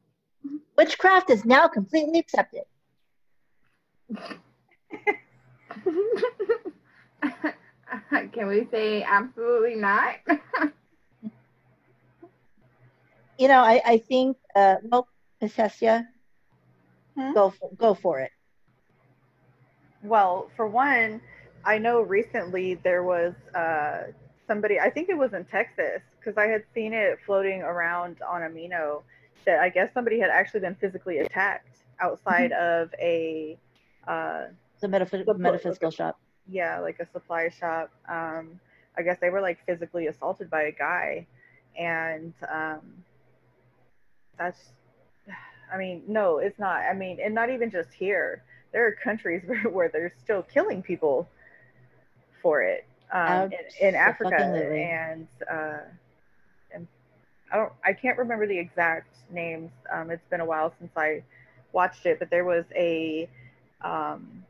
witchcraft 0.76 1.30
is 1.30 1.44
now 1.44 1.68
completely 1.68 2.18
accepted 2.18 2.62
Can 8.32 8.46
we 8.48 8.66
say 8.70 9.02
absolutely 9.02 9.74
not? 9.76 10.16
you 13.38 13.48
know 13.48 13.60
i, 13.60 13.80
I 13.84 13.98
think 13.98 14.36
uh 14.56 14.76
well 14.84 15.06
Pesessia, 15.42 16.06
Hmm? 17.16 17.32
go 17.34 17.50
for, 17.50 17.70
go 17.76 17.94
for 17.94 18.20
it 18.20 18.30
Well, 20.02 20.48
for 20.56 20.66
one, 20.66 21.20
I 21.64 21.78
know 21.78 22.00
recently 22.00 22.74
there 22.76 23.02
was 23.02 23.34
uh, 23.54 24.12
somebody, 24.50 24.80
I 24.80 24.90
think 24.90 25.08
it 25.08 25.16
was 25.16 25.32
in 25.32 25.44
Texas, 25.44 26.02
because 26.18 26.36
I 26.36 26.46
had 26.46 26.64
seen 26.74 26.92
it 26.92 27.18
floating 27.24 27.62
around 27.62 28.16
on 28.28 28.40
Amino 28.40 29.02
that 29.46 29.60
I 29.60 29.68
guess 29.68 29.94
somebody 29.94 30.18
had 30.18 30.30
actually 30.30 30.60
been 30.60 30.74
physically 30.74 31.18
attacked 31.18 31.76
outside 32.00 32.50
of 32.52 32.92
a, 33.00 33.56
uh, 34.08 34.46
a 34.82 34.88
metaph- 34.88 35.38
metaphysical 35.38 35.88
look. 35.88 35.94
shop 35.94 36.18
yeah, 36.50 36.80
like 36.80 36.98
a 37.00 37.06
supply 37.12 37.48
shop. 37.48 37.90
Um, 38.08 38.60
I 38.98 39.02
guess 39.02 39.18
they 39.20 39.30
were 39.30 39.40
like 39.40 39.64
physically 39.66 40.08
assaulted 40.08 40.50
by 40.50 40.62
a 40.62 40.72
guy. 40.72 41.26
And 41.78 42.34
um, 42.52 42.80
that's, 44.38 44.58
I 45.72 45.78
mean, 45.78 46.02
no, 46.08 46.38
it's 46.38 46.58
not. 46.58 46.80
I 46.80 46.94
mean, 46.94 47.18
and 47.22 47.34
not 47.34 47.50
even 47.50 47.70
just 47.70 47.92
here. 47.92 48.42
There 48.72 48.86
are 48.86 48.92
countries 48.92 49.42
where, 49.46 49.62
where 49.70 49.88
they're 49.88 50.12
still 50.22 50.42
killing 50.42 50.82
people 50.82 51.28
for 52.42 52.62
it 52.62 52.86
um, 53.12 53.44
in, 53.80 53.88
in 53.88 53.94
Africa. 53.94 54.34
Abso-fucking-lutely. 54.34 54.82
And, 54.82 55.26
uh, 55.50 55.78
and 56.72 56.86
I 57.52 57.56
don't, 57.56 57.72
I 57.84 57.92
can't 57.92 58.18
remember 58.18 58.46
the 58.46 58.58
exact 58.58 59.16
names. 59.30 59.70
Um, 59.92 60.10
it's 60.10 60.26
been 60.30 60.40
a 60.40 60.44
while 60.44 60.72
since 60.78 60.92
I 60.96 61.22
watched 61.72 62.06
it, 62.06 62.18
but 62.18 62.30
there 62.30 62.44
was 62.44 62.64
a, 62.76 63.28
um, 63.82 64.44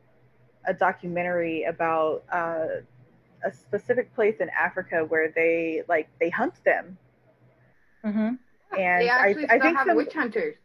a 0.66 0.74
documentary 0.74 1.64
about 1.64 2.22
uh, 2.32 2.66
a 3.44 3.52
specific 3.52 4.14
place 4.14 4.36
in 4.40 4.48
Africa 4.50 5.04
where 5.04 5.30
they 5.34 5.82
like 5.88 6.08
they 6.20 6.30
hunt 6.30 6.54
them, 6.64 6.98
hmm 8.04 8.34
and 8.76 8.96
they 8.96 9.08
actually 9.08 9.48
I, 9.48 9.56
I 9.56 9.58
think 9.60 9.78
have 9.78 9.86
some, 9.86 9.96
witch 9.96 10.14
hunters. 10.14 10.56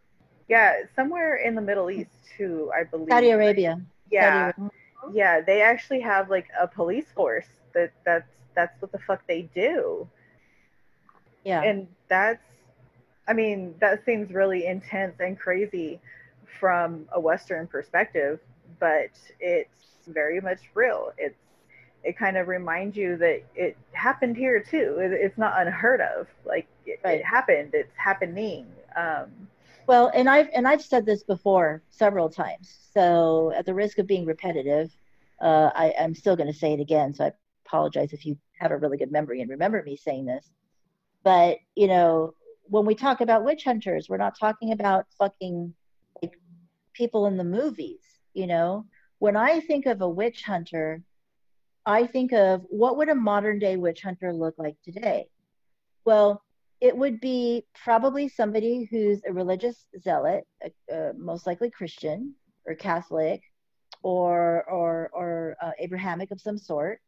yeah, 0.47 0.73
somewhere 0.95 1.35
in 1.37 1.55
the 1.55 1.61
Middle 1.61 1.89
East 1.89 2.11
too, 2.37 2.71
I 2.77 2.83
believe. 2.83 3.29
saudi 3.31 3.53
arabia 3.53 3.81
Yeah, 4.11 4.51
Saudi 4.51 4.53
Arabia. 4.57 4.71
yeah, 5.11 5.41
they 5.41 5.61
actually 5.61 6.01
have 6.01 6.29
like 6.29 6.47
a 6.59 6.67
police 6.67 7.11
force 7.11 7.47
that 7.75 7.91
that's 8.05 8.29
that's 8.55 8.81
what 8.81 8.91
the 8.93 8.99
fuck 8.99 9.27
they 9.27 9.43
do, 9.55 10.09
yeah 11.43 11.63
and 11.63 11.87
that's, 12.09 12.43
I 13.27 13.33
mean, 13.33 13.75
that 13.81 14.05
seems 14.05 14.31
really 14.33 14.65
intense 14.65 15.15
and 15.19 15.39
crazy 15.39 15.99
from 16.59 17.07
a 17.13 17.19
Western 17.19 17.67
perspective, 17.67 18.39
but 18.79 19.11
it's 19.39 19.97
very 20.07 20.41
much 20.41 20.59
real. 20.75 21.13
It's 21.17 21.35
it 22.03 22.17
kind 22.17 22.37
of 22.37 22.47
reminds 22.47 22.97
you 22.97 23.17
that 23.17 23.43
it 23.55 23.77
happened 23.93 24.37
here 24.37 24.59
too. 24.61 24.97
It, 24.99 25.13
it's 25.13 25.37
not 25.37 25.59
unheard 25.59 26.01
of. 26.01 26.27
Like 26.45 26.67
it, 26.85 26.99
Right. 27.03 27.21
it 27.21 27.25
happened. 27.25 27.71
It's 27.73 27.95
happening. 27.97 28.67
Um, 28.95 29.49
Well, 29.87 30.11
and 30.13 30.29
I've 30.29 30.49
and 30.53 30.67
I've 30.67 30.81
said 30.83 31.05
this 31.05 31.23
before 31.23 31.83
several 31.89 32.29
times. 32.29 32.77
So 32.93 33.51
at 33.55 33.65
the 33.65 33.73
risk 33.73 33.99
of 33.99 34.07
being 34.07 34.25
repetitive, 34.25 34.95
uh, 35.41 35.71
I, 35.75 35.93
I'm 35.99 36.15
still 36.15 36.35
going 36.35 36.51
to 36.51 36.57
say 36.57 36.73
it 36.73 36.79
again. 36.79 37.13
So 37.13 37.25
I 37.25 37.33
apologize 37.65 38.13
if 38.13 38.25
you 38.25 38.37
have 38.59 38.71
a 38.71 38.77
really 38.77 38.97
good 38.97 39.11
memory 39.11 39.41
and 39.41 39.49
remember 39.49 39.81
me 39.83 39.95
saying 39.95 40.25
this. 40.25 40.49
But 41.23 41.57
you 41.75 41.87
know, 41.87 42.33
when 42.67 42.85
we 42.85 42.95
talk 42.95 43.21
about 43.21 43.45
witch 43.45 43.63
hunters, 43.63 44.07
we're 44.09 44.17
not 44.17 44.37
talking 44.39 44.71
about 44.71 45.05
fucking 45.17 45.73
like 46.21 46.33
people 46.93 47.27
in 47.27 47.37
the 47.37 47.43
movies. 47.43 48.01
You 48.33 48.47
know, 48.47 48.85
when 49.19 49.35
I 49.35 49.59
think 49.59 49.85
of 49.85 50.01
a 50.01 50.09
witch 50.09 50.43
hunter, 50.43 51.01
I 51.85 52.05
think 52.07 52.33
of 52.33 52.63
what 52.69 52.97
would 52.97 53.09
a 53.09 53.15
modern 53.15 53.59
day 53.59 53.77
witch 53.77 54.01
hunter 54.01 54.33
look 54.33 54.55
like 54.57 54.75
today? 54.83 55.27
Well, 56.03 56.41
it 56.81 56.95
would 56.95 57.19
be 57.19 57.65
probably 57.83 58.27
somebody 58.27 58.87
who's 58.91 59.21
a 59.25 59.33
religious 59.33 59.85
zealot, 59.99 60.45
uh, 60.63 60.93
uh, 60.93 61.13
most 61.17 61.47
likely 61.47 61.69
Christian 61.69 62.33
or 62.67 62.75
Catholic, 62.75 63.41
or 64.03 64.63
or 64.69 65.09
or 65.13 65.55
uh, 65.61 65.71
Abrahamic 65.79 66.31
of 66.31 66.41
some 66.41 66.57
sort, 66.57 66.99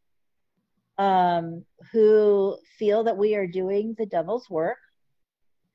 um, 0.98 1.64
who 1.92 2.58
feel 2.78 3.04
that 3.04 3.18
we 3.18 3.36
are 3.36 3.48
doing 3.48 3.96
the 3.98 4.06
devil's 4.06 4.50
work, 4.50 4.78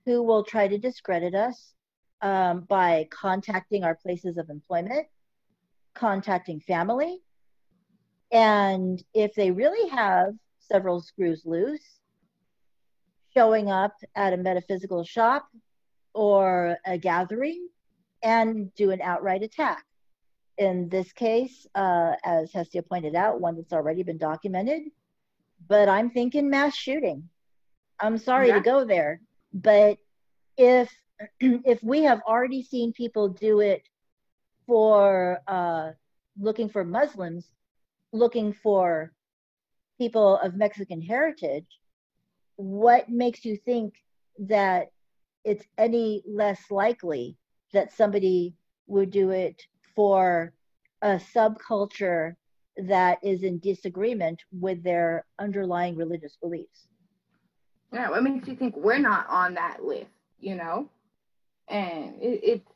who 0.05 0.23
will 0.23 0.45
try 0.45 0.67
to 0.69 0.79
discredit 0.79 1.35
us 1.35 1.75
um, 2.21 2.61
by 2.69 3.09
contacting 3.11 3.85
our 3.85 3.95
places 3.95 4.37
of 4.37 4.51
employment, 4.51 5.07
contacting 5.95 6.61
family, 6.61 7.21
and 8.33 9.03
if 9.15 9.35
they 9.35 9.51
really 9.51 9.89
have 9.91 10.35
several 10.59 11.01
screws 11.01 11.43
loose, 11.45 12.01
showing 13.35 13.71
up 13.71 13.95
at 14.15 14.33
a 14.33 14.37
metaphysical 14.37 15.05
shop 15.05 15.47
or 16.15 16.77
a 16.87 16.99
gathering 16.99 17.69
and 18.23 18.73
do 18.75 18.91
an 18.91 19.01
outright 19.03 19.43
attack. 19.43 19.85
In 20.59 20.89
this 20.89 21.13
case, 21.13 21.67
uh, 21.75 22.13
as 22.25 22.53
Hestia 22.53 22.83
pointed 22.83 23.15
out, 23.15 23.41
one 23.41 23.57
that's 23.57 23.73
already 23.73 24.03
been 24.03 24.19
documented, 24.19 24.83
but 25.69 25.89
I'm 25.89 26.11
thinking 26.11 26.51
mass 26.51 26.75
shooting. 26.75 27.29
I'm 28.01 28.19
sorry 28.19 28.49
Yeah. 28.49 28.59
to 28.59 28.61
go 28.61 28.85
there, 28.85 29.21
but 29.53 29.99
if 30.57 30.91
if 31.41 31.83
we 31.83 32.03
have 32.03 32.21
already 32.27 32.63
seen 32.63 32.93
people 32.93 33.29
do 33.29 33.61
it 33.61 33.83
for 34.67 35.41
uh, 35.47 35.93
looking 36.39 36.69
for 36.69 36.85
Muslims, 36.85 37.47
looking 38.13 38.53
for 38.53 39.13
people 39.99 40.39
of 40.39 40.55
Mexican 40.57 41.01
heritage, 41.01 41.67
what 42.57 43.09
makes 43.09 43.45
you 43.45 43.57
think 43.57 43.95
that 44.39 44.89
it's 45.45 45.65
any 45.79 46.23
less 46.27 46.61
likely 46.71 47.37
that 47.73 47.93
somebody 47.93 48.55
would 48.87 49.11
do 49.11 49.31
it 49.31 49.63
for 49.95 50.53
a 51.03 51.21
subculture 51.35 52.35
that 52.77 53.19
is 53.23 53.43
in 53.43 53.59
disagreement 53.59 54.43
with 54.53 54.83
their 54.83 55.25
underlying 55.39 55.97
religious 55.97 56.37
beliefs? 56.41 56.87
Yeah, 57.93 58.11
what 58.11 58.23
makes 58.23 58.49
you 58.49 58.57
think 58.57 58.77
we're 58.77 58.99
not 58.99 59.27
on 59.29 59.55
that 59.55 59.85
list? 59.85 60.11
You 60.41 60.57
know, 60.57 60.89
and 61.69 62.15
it, 62.21 62.41
it's 62.43 62.69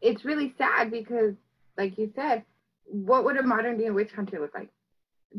it's 0.00 0.24
really 0.24 0.54
sad 0.58 0.90
because, 0.90 1.34
like 1.78 1.96
you 1.98 2.12
said, 2.16 2.44
what 2.84 3.24
would 3.24 3.36
a 3.36 3.42
modern 3.42 3.78
day 3.78 3.90
witch 3.90 4.12
hunter 4.12 4.40
look 4.40 4.54
like? 4.54 4.70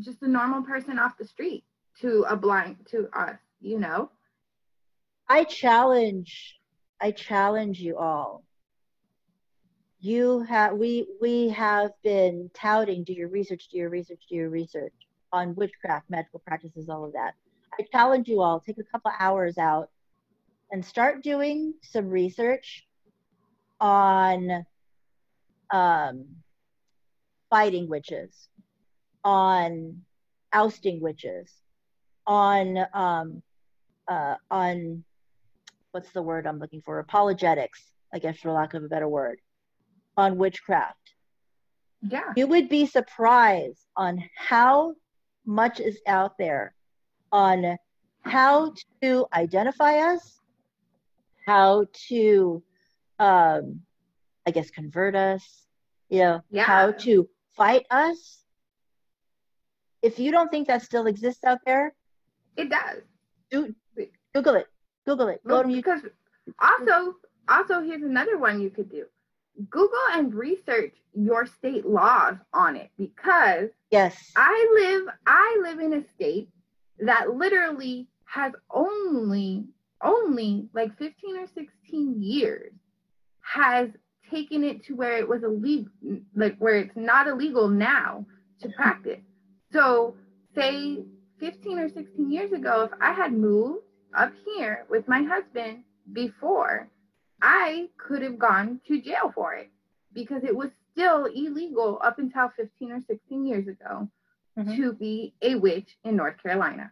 Just 0.00 0.22
a 0.22 0.28
normal 0.28 0.62
person 0.62 0.98
off 0.98 1.18
the 1.18 1.26
street 1.26 1.64
to 2.00 2.24
a 2.28 2.36
blind 2.36 2.76
to 2.90 3.08
us. 3.16 3.36
You 3.60 3.78
know, 3.78 4.10
I 5.28 5.44
challenge 5.44 6.58
I 7.00 7.10
challenge 7.10 7.80
you 7.80 7.98
all. 7.98 8.44
You 10.04 10.40
have 10.40 10.74
we 10.74 11.06
we 11.18 11.48
have 11.48 11.92
been 12.02 12.50
touting 12.52 13.04
do 13.04 13.14
your 13.14 13.30
research, 13.30 13.68
do 13.72 13.78
your 13.78 13.88
research, 13.88 14.20
do 14.28 14.34
your 14.34 14.50
research 14.50 14.92
on 15.32 15.54
witchcraft, 15.54 16.10
magical 16.10 16.42
practices, 16.46 16.90
all 16.90 17.06
of 17.06 17.14
that. 17.14 17.32
I 17.80 17.86
challenge 17.90 18.28
you 18.28 18.42
all, 18.42 18.60
take 18.60 18.76
a 18.76 18.84
couple 18.92 19.12
hours 19.18 19.56
out 19.56 19.88
and 20.70 20.84
start 20.84 21.22
doing 21.22 21.72
some 21.80 22.10
research 22.10 22.86
on 23.80 24.66
um, 25.70 26.26
fighting 27.48 27.88
witches, 27.88 28.50
on 29.24 30.02
ousting 30.52 31.00
witches, 31.00 31.50
on 32.26 32.76
um, 32.92 33.42
uh, 34.06 34.34
on 34.50 35.02
what's 35.92 36.10
the 36.10 36.20
word 36.20 36.46
I'm 36.46 36.58
looking 36.58 36.82
for? 36.82 36.98
Apologetics, 36.98 37.82
I 38.12 38.18
guess, 38.18 38.36
for 38.36 38.52
lack 38.52 38.74
of 38.74 38.84
a 38.84 38.88
better 38.88 39.08
word, 39.08 39.38
on 40.16 40.36
witchcraft. 40.38 40.98
Yeah. 42.02 42.32
You 42.36 42.46
would 42.48 42.68
be 42.68 42.86
surprised 42.86 43.86
on 43.96 44.22
how 44.36 44.94
much 45.46 45.80
is 45.80 45.98
out 46.06 46.36
there 46.38 46.74
on 47.32 47.76
how 48.22 48.72
to 49.02 49.26
identify 49.32 49.98
us, 50.14 50.40
how 51.46 51.86
to, 52.08 52.62
um, 53.18 53.80
I 54.46 54.50
guess, 54.52 54.70
convert 54.70 55.14
us, 55.16 55.66
you 56.08 56.20
know, 56.20 56.42
Yeah. 56.50 56.64
how 56.64 56.92
to 56.92 57.28
fight 57.56 57.86
us. 57.90 58.44
If 60.02 60.18
you 60.18 60.30
don't 60.30 60.50
think 60.50 60.68
that 60.68 60.82
still 60.82 61.06
exists 61.06 61.44
out 61.44 61.58
there, 61.66 61.94
It 62.56 62.68
does. 62.70 63.02
do 63.50 63.74
Google 64.34 64.54
it. 64.56 64.68
Google 65.06 65.28
it. 65.28 65.42
Go 65.46 65.54
Well, 65.54 65.62
to 65.64 65.68
YouTube. 65.68 65.74
because 65.76 66.02
also, 66.58 67.16
also 67.48 67.80
here's 67.82 68.02
another 68.02 68.36
one 68.38 68.60
you 68.60 68.70
could 68.70 68.90
do. 68.90 69.06
Google 69.70 69.98
and 70.12 70.34
research 70.34 70.94
your 71.14 71.46
state 71.46 71.86
laws 71.86 72.34
on 72.52 72.76
it 72.76 72.90
because 72.98 73.70
Yes. 73.90 74.32
I 74.36 74.68
live 74.74 75.14
I 75.26 75.60
live 75.62 75.78
in 75.78 75.94
a 75.94 76.04
state 76.14 76.48
that 76.98 77.30
literally 77.34 78.08
has 78.24 78.52
only 78.70 79.64
only 80.02 80.68
like 80.74 80.96
15 80.98 81.38
or 81.38 81.46
16 81.46 82.20
years 82.20 82.72
has 83.40 83.90
taken 84.30 84.64
it 84.64 84.84
to 84.84 84.94
where 84.94 85.16
it 85.18 85.28
was 85.28 85.44
illegal 85.44 85.90
like 86.34 86.56
where 86.58 86.76
it's 86.76 86.96
not 86.96 87.28
illegal 87.28 87.68
now 87.68 88.26
to 88.60 88.68
practice. 88.70 89.20
So 89.72 90.16
say 90.54 91.04
15 91.38 91.78
or 91.78 91.88
16 91.88 92.30
years 92.30 92.52
ago 92.52 92.82
if 92.82 92.90
I 93.00 93.12
had 93.12 93.32
moved 93.32 93.84
up 94.16 94.32
here 94.44 94.84
with 94.88 95.06
my 95.06 95.22
husband 95.22 95.84
before 96.12 96.88
I 97.46 97.90
could 97.98 98.22
have 98.22 98.38
gone 98.38 98.80
to 98.88 99.00
jail 99.02 99.30
for 99.34 99.52
it 99.54 99.70
because 100.14 100.44
it 100.44 100.56
was 100.56 100.70
still 100.92 101.26
illegal 101.26 102.00
up 102.02 102.18
until 102.18 102.48
15 102.56 102.90
or 102.92 103.00
16 103.02 103.44
years 103.46 103.68
ago 103.68 104.08
Mhm. 104.56 104.76
to 104.76 104.92
be 104.94 105.34
a 105.42 105.54
witch 105.56 105.98
in 106.04 106.16
North 106.16 106.38
Carolina. 106.42 106.90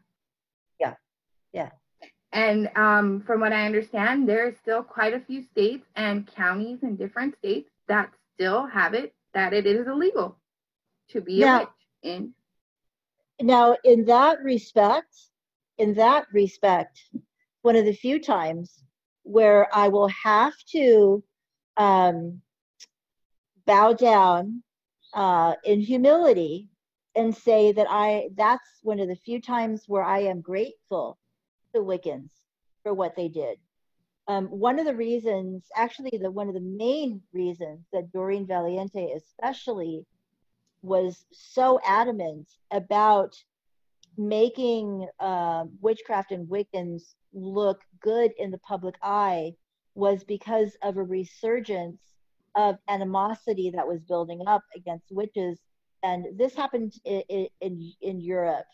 Yeah. 0.78 0.96
Yeah. 1.52 1.70
And 2.32 2.70
um, 2.76 3.22
from 3.22 3.40
what 3.40 3.52
I 3.52 3.64
understand, 3.66 4.28
there 4.28 4.46
are 4.46 4.54
still 4.62 4.82
quite 4.82 5.14
a 5.14 5.20
few 5.20 5.42
states 5.42 5.86
and 5.96 6.26
counties 6.26 6.82
in 6.82 6.96
different 6.96 7.36
states 7.38 7.70
that 7.86 8.12
still 8.34 8.66
have 8.66 8.92
it 8.94 9.14
that 9.32 9.54
it 9.54 9.64
is 9.66 9.86
illegal 9.86 10.38
to 11.08 11.20
be 11.22 11.38
Now- 11.40 11.56
a 11.56 11.60
witch 11.60 11.68
in. 12.02 12.34
Now, 13.40 13.76
in 13.84 14.04
that 14.04 14.42
respect, 14.42 15.14
in 15.78 15.94
that 15.94 16.26
respect, 16.32 17.10
one 17.62 17.76
of 17.76 17.84
the 17.86 17.94
few 17.94 18.20
times 18.20 18.84
where 19.22 19.68
I 19.74 19.88
will 19.88 20.08
have 20.08 20.54
to 20.72 21.22
um, 21.76 22.42
bow 23.66 23.92
down 23.92 24.62
uh, 25.14 25.54
in 25.64 25.80
humility 25.80 26.68
and 27.14 27.34
say 27.34 27.72
that 27.72 27.86
I 27.90 28.30
that's 28.36 28.80
one 28.82 29.00
of 29.00 29.08
the 29.08 29.16
few 29.16 29.40
times 29.40 29.84
where 29.86 30.02
I 30.02 30.20
am 30.20 30.40
grateful 30.40 31.18
to 31.74 31.80
Wiccans 31.80 32.30
for 32.82 32.94
what 32.94 33.14
they 33.16 33.28
did. 33.28 33.58
Um, 34.28 34.46
one 34.46 34.78
of 34.78 34.86
the 34.86 34.94
reasons, 34.94 35.64
actually, 35.74 36.18
the 36.20 36.30
one 36.30 36.48
of 36.48 36.54
the 36.54 36.60
main 36.60 37.20
reasons 37.32 37.86
that 37.92 38.12
Doreen 38.12 38.46
Valiente 38.46 39.12
especially 39.16 40.06
was 40.82 41.24
so 41.32 41.80
adamant 41.86 42.48
about 42.70 43.34
making 44.16 45.06
uh, 45.20 45.64
witchcraft 45.80 46.32
and 46.32 46.48
Wiccans 46.48 47.14
look 47.32 47.80
good 48.00 48.32
in 48.38 48.50
the 48.50 48.58
public 48.58 48.94
eye 49.02 49.52
was 49.94 50.24
because 50.24 50.76
of 50.82 50.96
a 50.96 51.02
resurgence 51.02 52.00
of 52.54 52.76
animosity 52.88 53.70
that 53.70 53.86
was 53.86 54.00
building 54.00 54.42
up 54.46 54.62
against 54.76 55.06
witches. 55.10 55.58
And 56.02 56.38
this 56.38 56.54
happened 56.54 56.94
in, 57.04 57.48
in, 57.60 57.92
in 58.00 58.20
Europe, 58.20 58.66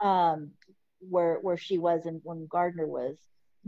um, 0.00 0.50
where, 1.00 1.38
where 1.40 1.56
she 1.56 1.78
was 1.78 2.06
and 2.06 2.20
when 2.24 2.46
Gardner 2.50 2.86
was. 2.86 3.16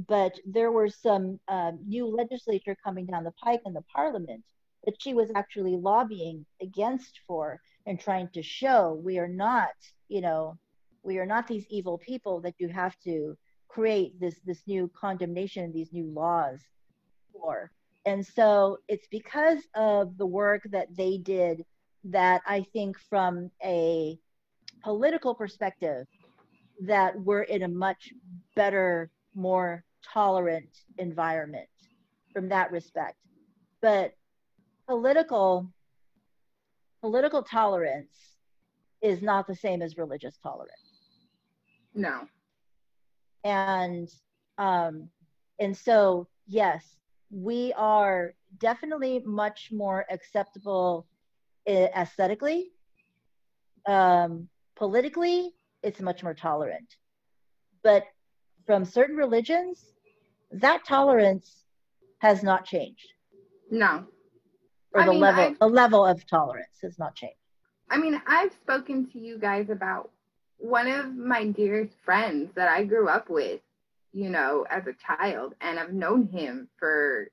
But 0.09 0.39
there 0.45 0.71
were 0.71 0.91
some 0.91 1.41
um, 1.49 1.79
new 1.87 2.07
legislature 2.07 2.77
coming 2.85 3.07
down 3.07 3.25
the 3.25 3.33
pike 3.43 3.63
in 3.65 3.73
the 3.73 3.85
parliament 3.95 4.45
that 4.85 5.01
she 5.01 5.15
was 5.15 5.31
actually 5.35 5.77
lobbying 5.77 6.45
against 6.61 7.21
for 7.27 7.61
and 7.87 7.99
trying 7.99 8.29
to 8.35 8.43
show 8.43 9.01
we 9.03 9.19
are 9.19 9.29
not, 9.29 9.71
you 10.09 10.21
know, 10.21 10.59
we 11.07 11.19
are 11.19 11.27
not 11.27 11.47
these 11.47 11.65
evil 11.71 11.97
people 11.97 12.41
that 12.41 12.55
you 12.59 12.69
have 12.69 12.99
to 13.05 13.39
create 13.69 14.19
this 14.21 14.41
this 14.45 14.63
new 14.67 14.91
condemnation, 14.95 15.73
these 15.73 15.93
new 15.93 16.11
laws 16.11 16.61
for. 17.33 17.71
And 18.05 18.27
so 18.27 18.79
it's 18.89 19.07
because 19.11 19.61
of 19.75 20.19
the 20.19 20.27
work 20.27 20.63
that 20.71 20.89
they 20.97 21.19
did 21.19 21.65
that 22.05 22.43
I 22.47 22.67
think 22.73 22.99
from 22.99 23.51
a 23.65 24.19
political 24.83 25.35
perspective 25.35 26.07
that 26.83 27.19
we're 27.19 27.43
in 27.43 27.63
a 27.63 27.69
much 27.69 28.13
better, 28.55 29.11
more 29.35 29.85
tolerant 30.03 30.69
environment 30.99 31.69
from 32.33 32.49
that 32.49 32.71
respect. 32.71 33.17
But 33.81 34.13
political 34.89 35.73
political 37.01 37.43
tolerance 37.43 38.17
is 39.03 39.23
not 39.23 39.47
the 39.47 39.55
same 39.55 39.83
as 39.83 39.97
religious 39.97 40.39
tolerance 40.43 40.86
No. 41.97 42.29
and 43.45 44.09
um 44.59 45.09
and 45.59 45.77
so 45.77 46.29
yes 46.47 46.85
we 47.31 47.73
are 47.77 48.35
definitely 48.59 49.23
much 49.25 49.71
more 49.73 50.05
acceptable 50.11 51.07
uh, 51.69 51.89
aesthetically 52.03 52.71
um 53.87 54.49
politically 54.77 55.53
it's 55.83 56.01
much 56.01 56.23
more 56.23 56.35
tolerant 56.35 56.97
but 57.83 58.05
from 58.67 58.85
certain 58.85 59.17
religions 59.17 59.93
that 60.51 60.85
tolerance 60.85 61.65
has 62.19 62.43
not 62.43 62.65
changed 62.65 63.09
No. 63.71 64.07
or 64.93 65.03
I 65.03 65.05
the 65.07 65.11
mean, 65.13 65.21
level 65.21 65.45
I've- 65.45 65.57
the 65.61 65.69
level 65.69 66.05
of 66.07 66.27
tolerance 66.27 66.79
has 66.83 66.99
not 66.99 67.15
changed 67.15 67.37
I 67.89 67.99
mean, 67.99 68.21
I've 68.27 68.53
spoken 68.53 69.09
to 69.13 69.19
you 69.21 69.39
guys 69.39 69.71
about 69.71 70.11
one 70.59 70.89
of 70.89 71.15
my 71.15 71.47
dearest 71.47 71.95
friends 72.05 72.51
that 72.55 72.69
I 72.69 72.85
grew 72.85 73.09
up 73.09 73.29
with, 73.29 73.61
you 74.13 74.31
know, 74.31 74.67
as 74.71 74.85
a 74.87 74.95
child, 75.07 75.55
and 75.61 75.79
I've 75.79 75.93
known 75.93 76.29
him 76.29 76.69
for 76.79 77.29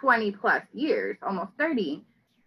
20 0.00 0.32
plus 0.32 0.62
years, 0.72 1.16
almost 1.22 1.52
30. 1.58 2.04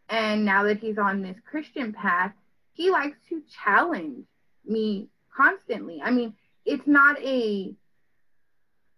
And 0.10 0.46
now 0.46 0.64
that 0.64 0.80
he's 0.80 0.98
on 0.98 1.22
this 1.22 1.38
Christian 1.50 1.94
path, 1.94 2.34
he 2.74 2.90
likes 2.90 3.18
to 3.30 3.42
challenge 3.64 4.26
me 4.66 5.10
constantly. 5.36 6.02
I 6.04 6.12
mean, 6.12 6.34
it's 6.66 6.88
not 6.88 7.22
a, 7.22 7.74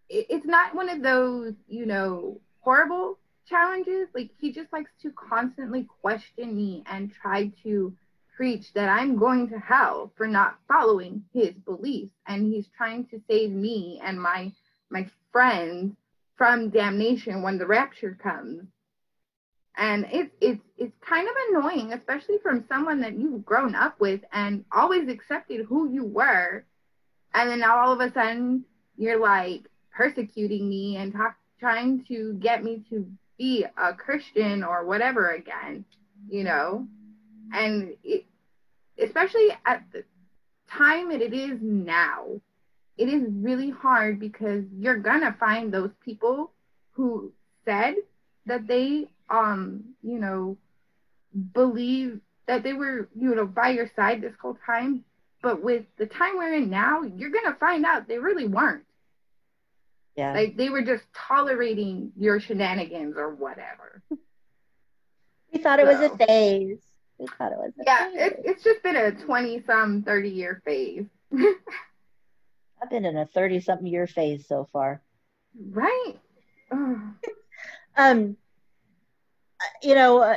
it's 0.09 0.45
not 0.45 0.75
one 0.75 0.89
of 0.89 1.01
those, 1.01 1.53
you 1.67 1.86
know, 1.86 2.39
horrible 2.61 3.17
challenges. 3.47 4.07
Like 4.13 4.30
he 4.39 4.51
just 4.51 4.71
likes 4.71 4.91
to 5.01 5.11
constantly 5.11 5.88
question 6.01 6.55
me 6.55 6.84
and 6.88 7.11
try 7.11 7.51
to 7.63 7.93
preach 8.39 8.71
that 8.73 8.87
I'm 8.87 9.17
going 9.17 9.49
to 9.49 9.59
hell 9.59 10.13
for 10.15 10.25
not 10.25 10.59
following 10.65 11.25
his 11.33 11.53
beliefs. 11.65 12.13
And 12.25 12.45
he's 12.47 12.69
trying 12.77 13.03
to 13.07 13.21
save 13.29 13.51
me 13.51 13.99
and 14.01 14.19
my 14.19 14.53
my 14.89 15.09
friends 15.33 15.93
from 16.37 16.69
damnation 16.69 17.41
when 17.41 17.57
the 17.57 17.67
rapture 17.67 18.17
comes. 18.23 18.63
And 19.75 20.07
it's 20.09 20.33
it's 20.39 20.61
it's 20.77 20.95
kind 21.01 21.27
of 21.27 21.35
annoying, 21.49 21.91
especially 21.91 22.37
from 22.41 22.63
someone 22.69 23.01
that 23.01 23.17
you've 23.19 23.43
grown 23.43 23.75
up 23.75 23.99
with 23.99 24.21
and 24.31 24.63
always 24.71 25.09
accepted 25.09 25.65
who 25.65 25.91
you 25.91 26.05
were. 26.05 26.63
And 27.33 27.49
then 27.49 27.59
now 27.59 27.79
all 27.79 27.91
of 27.91 27.99
a 27.99 28.13
sudden 28.13 28.63
you're 28.95 29.19
like 29.19 29.63
persecuting 29.91 30.69
me 30.69 30.95
and 30.95 31.11
talk, 31.11 31.35
trying 31.59 32.05
to 32.05 32.35
get 32.35 32.63
me 32.63 32.85
to 32.89 33.05
be 33.37 33.65
a 33.77 33.93
Christian 33.93 34.63
or 34.63 34.85
whatever 34.85 35.31
again, 35.31 35.83
you 36.29 36.45
know? 36.45 36.87
And 37.54 37.95
it, 38.04 38.26
especially 39.02 39.50
at 39.66 39.84
the 39.91 40.04
time 40.70 41.10
that 41.10 41.22
it 41.22 41.34
is 41.34 41.60
now, 41.62 42.41
it 42.97 43.10
is 43.10 43.24
really 43.32 43.70
hard 43.70 44.20
because 44.20 44.64
you're 44.78 44.97
gonna 44.97 45.36
find 45.39 45.74
those 45.74 45.91
people 46.04 46.52
who 46.91 47.32
said 47.66 47.95
that 48.45 48.68
they, 48.68 49.08
um, 49.30 49.95
you 50.04 50.20
know, 50.20 50.58
believe 51.54 52.20
that 52.47 52.64
they 52.64 52.74
were, 52.74 53.08
you 53.16 53.36
know, 53.36 53.45
by 53.45 53.70
your 53.70 53.89
side 53.95 54.22
this 54.22 54.34
whole 54.41 54.58
time. 54.66 55.04
But 55.41 55.64
with 55.64 55.86
the 55.97 56.06
time 56.06 56.38
we're 56.38 56.54
in 56.54 56.70
now, 56.70 57.04
you're 57.04 57.30
gonna 57.30 57.56
find 57.60 57.86
out 57.86 58.08
they 58.08 58.18
really 58.18 58.47
weren't. 58.47 58.84
Yeah. 60.16 60.34
Like 60.34 60.58
they 60.58 60.70
were 60.70 60.82
just 60.82 61.04
tolerating 61.14 62.12
your 62.18 62.41
shenanigans 62.41 63.16
or 63.16 63.34
whatever. 63.34 64.02
we 65.54 65.60
thought 65.60 65.80
it 65.80 65.88
was 65.88 66.02
a 66.02 66.18
phase. 66.18 66.80
We 67.20 67.28
thought 67.38 67.51
it 67.51 67.57
was 67.57 67.74
Yeah, 67.86 68.09
it, 68.13 68.41
it's 68.45 68.63
just 68.63 68.82
been 68.82 68.95
a 68.95 69.11
20 69.11 69.63
some, 69.67 70.03
30 70.03 70.30
year 70.30 70.61
phase. 70.65 71.05
I've 72.82 72.89
been 72.89 73.05
in 73.05 73.17
a 73.17 73.26
30 73.26 73.59
something 73.59 73.88
year 73.88 74.07
phase 74.07 74.47
so 74.47 74.67
far. 74.72 75.01
right? 75.72 76.13
Um, 77.97 78.38
you 79.84 79.93
know, 79.93 80.20
uh, 80.20 80.36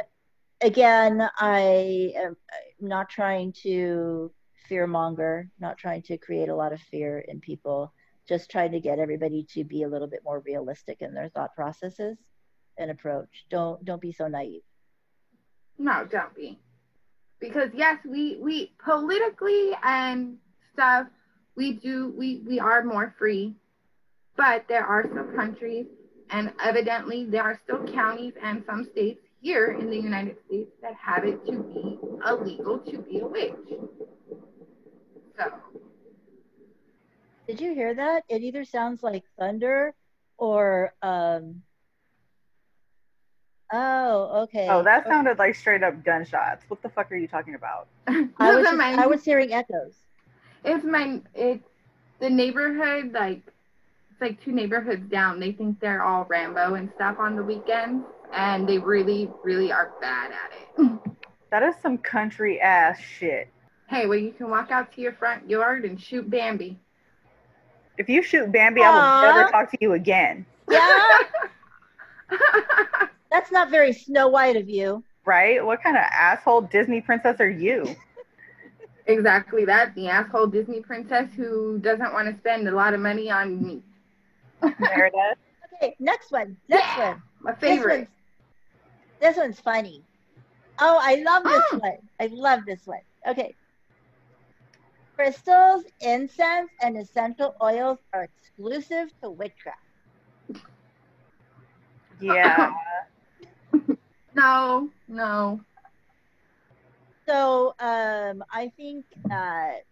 again, 0.61 1.29
I 1.39 2.13
am 2.17 2.37
I'm 2.81 2.89
not 2.89 3.09
trying 3.09 3.53
to 3.63 4.33
fear 4.69 4.89
monger, 4.89 5.49
not 5.61 5.79
trying 5.79 6.03
to 6.03 6.19
create 6.19 6.49
a 6.49 6.57
lot 6.57 6.73
of 6.73 6.81
fear 6.81 7.21
in 7.21 7.41
people, 7.41 7.93
just 8.29 8.51
trying 8.51 8.73
to 8.73 8.81
get 8.81 8.99
everybody 8.99 9.47
to 9.55 9.63
be 9.63 9.85
a 9.85 9.89
little 9.89 10.09
bit 10.09 10.23
more 10.25 10.41
realistic 10.41 11.03
in 11.03 11.15
their 11.15 11.29
thought 11.29 11.55
processes 11.55 12.19
and 12.79 12.91
approach. 12.91 13.45
Don't 13.51 13.85
don't 13.85 14.01
be 14.01 14.13
so 14.13 14.27
naive. 14.27 14.63
No, 15.79 16.05
don't 16.11 16.35
be. 16.35 16.59
Because 17.43 17.71
yes, 17.75 17.99
we 18.09 18.39
we 18.41 18.73
politically 18.83 19.73
and 19.83 20.39
stuff, 20.73 21.09
we 21.57 21.73
do 21.73 22.15
we 22.17 22.41
we 22.47 22.61
are 22.61 22.85
more 22.85 23.15
free, 23.19 23.57
but 24.37 24.65
there 24.69 24.87
are 24.87 25.05
some 25.13 25.35
countries, 25.35 25.87
and 26.31 26.53
evidently 26.63 27.27
there 27.27 27.43
are 27.43 27.61
still 27.65 27.85
counties 27.93 28.35
and 28.41 28.63
some 28.65 28.85
states 28.85 29.19
here 29.41 29.73
in 29.73 29.91
the 29.91 29.97
United 29.97 30.37
States 30.47 30.71
that 30.83 30.95
have 30.95 31.25
it 31.25 31.45
to 31.47 31.53
be 31.65 31.99
illegal 32.25 32.79
to 32.79 32.99
be 32.99 33.19
a 33.19 33.27
witch. 33.27 33.53
So 35.37 35.53
Did 37.49 37.61
you 37.61 37.75
hear 37.75 37.93
that? 37.93 38.23
It 38.29 38.43
either 38.43 38.65
sounds 38.65 39.03
like 39.03 39.25
thunder 39.37 39.95
or 40.39 40.95
um 41.03 41.63
Oh, 43.75 44.29
oh, 44.33 44.43
okay. 44.43 44.67
Oh, 44.69 44.83
that 44.83 45.07
sounded 45.07 45.39
like 45.39 45.55
straight 45.55 45.83
up 45.83 46.05
gunshots. 46.05 46.65
What 46.69 46.83
the 46.83 46.89
fuck 46.91 47.11
are 47.11 47.17
you 47.17 47.27
talking 47.29 47.55
about? 47.55 47.89
I 48.07 48.55
was 48.55 48.65
just, 48.67 48.77
my- 48.77 48.95
I 49.03 49.07
was 49.07 49.25
hearing 49.25 49.53
echoes. 49.53 49.95
It's 50.65 50.85
my 50.85 51.21
it's 51.35 51.65
the 52.21 52.31
neighborhood 52.31 53.13
like 53.13 53.41
it's 54.11 54.21
like 54.21 54.43
two 54.45 54.53
neighborhoods 54.53 55.09
down. 55.11 55.41
They 55.41 55.53
think 55.53 55.81
they're 55.81 56.05
all 56.05 56.25
Rambo 56.29 56.75
and 56.75 56.91
stuff 56.95 57.17
on 57.19 57.35
the 57.35 57.43
weekends, 57.43 58.05
and 58.33 58.69
they 58.69 58.79
really 58.79 59.29
really 59.43 59.73
are 59.73 59.93
bad 60.01 60.31
at 60.33 60.53
it. 60.79 61.01
That 61.51 61.63
is 61.65 61.75
some 61.83 61.99
country 61.99 62.59
ass 62.63 62.99
shit. 62.99 63.49
hey, 63.89 64.07
well 64.07 64.17
you 64.19 64.33
can 64.33 64.49
walk 64.49 64.71
out 64.71 64.91
to 64.95 65.01
your 65.03 65.13
front 65.13 65.51
yard 65.51 65.85
and 65.85 66.01
shoot 66.01 66.31
Bambi. 66.31 66.79
If 67.99 68.09
you 68.09 68.23
shoot 68.23 68.51
Bambi, 68.51 68.81
I 68.83 68.91
will 68.91 69.21
never 69.27 69.51
talk 69.51 69.71
to 69.73 69.77
you 69.81 69.93
again. 69.93 70.47
Yeah, 70.71 71.19
that's 73.33 73.51
not 73.53 73.71
very 73.71 73.93
Snow 73.95 74.29
White 74.29 74.57
of 74.57 74.69
you. 74.69 75.05
Right? 75.25 75.65
What 75.65 75.83
kind 75.83 75.97
of 75.97 76.05
asshole 76.11 76.63
Disney 76.63 77.01
princess 77.01 77.41
are 77.41 77.51
you? 77.51 77.97
exactly 79.07 79.65
that. 79.67 79.95
The 79.95 80.09
asshole 80.09 80.49
Disney 80.49 80.81
princess 80.81 81.33
who 81.35 81.79
doesn't 81.79 82.13
want 82.13 82.29
to 82.29 82.37
spend 82.39 82.69
a 82.69 82.73
lot 82.73 82.95
of 82.95 83.01
money 83.01 83.31
on 83.31 83.63
me. 83.63 83.83
Meredith? 84.79 85.39
Okay, 85.83 85.97
next 86.01 86.31
one. 86.31 86.59
Next 86.69 86.97
Yeah. 86.97 86.97
one. 86.97 87.23
My 87.41 87.55
This 87.65 87.85
favorite. 87.85 87.87
one's, 87.87 88.09
this 89.21 89.37
one's 89.37 89.61
funny. 89.61 90.07
Oh, 90.79 90.99
I 91.01 91.17
love 91.17 91.49
this 91.49 91.73
Oh. 91.73 91.79
one. 91.79 91.99
I 92.21 92.29
love 92.33 92.65
this 92.67 92.87
one. 92.87 93.03
Okay. 93.27 93.57
Crystals, 95.17 95.85
incense, 96.01 96.71
and 96.81 96.97
essential 96.99 97.57
oils 97.63 97.99
are 98.13 98.25
exclusive 98.25 99.09
to 99.23 99.31
witchcraft. 99.31 99.79
Yeah. 102.21 102.73
No, 104.35 104.89
no. 105.09 105.61
So 107.27 107.75
um, 107.79 108.43
I 108.51 108.73
think 108.77 109.05
that 109.27 109.85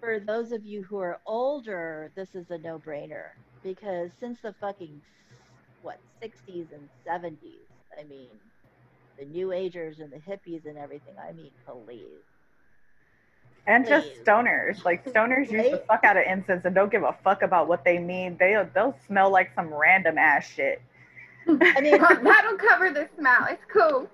for 0.00 0.20
those 0.20 0.52
of 0.52 0.64
you 0.64 0.82
who 0.82 0.98
are 0.98 1.20
older, 1.26 2.10
this 2.14 2.34
is 2.34 2.50
a 2.50 2.58
no-brainer 2.58 3.28
because 3.62 4.10
since 4.20 4.40
the 4.40 4.54
fucking 4.60 5.00
what 5.82 5.98
60s 6.22 6.66
and 6.72 6.88
70s, 7.08 7.66
I 7.98 8.04
mean, 8.04 8.28
the 9.18 9.24
New 9.24 9.52
Agers 9.52 10.00
and 10.00 10.12
the 10.12 10.18
hippies 10.18 10.66
and 10.66 10.76
everything. 10.76 11.14
I 11.18 11.32
mean, 11.32 11.50
please. 11.66 12.06
And 13.66 13.86
just 13.86 14.08
stoners. 14.24 14.84
Like 14.84 15.04
stoners 15.04 15.50
use 15.50 15.70
the 15.70 15.82
fuck 15.88 16.04
out 16.04 16.16
of 16.16 16.24
incense 16.28 16.64
and 16.64 16.74
don't 16.74 16.90
give 16.90 17.02
a 17.02 17.16
fuck 17.24 17.42
about 17.42 17.66
what 17.66 17.84
they 17.84 17.98
mean. 17.98 18.36
They'll 18.38 18.68
they'll 18.74 18.96
smell 19.06 19.30
like 19.30 19.50
some 19.54 19.74
random 19.74 20.18
ass 20.18 20.46
shit. 20.48 20.80
I 21.48 21.80
mean, 21.80 21.98
that'll 22.24 22.56
cover 22.58 22.90
the 22.90 23.08
smell. 23.18 23.46
It's 23.50 23.62
cool. 23.72 24.08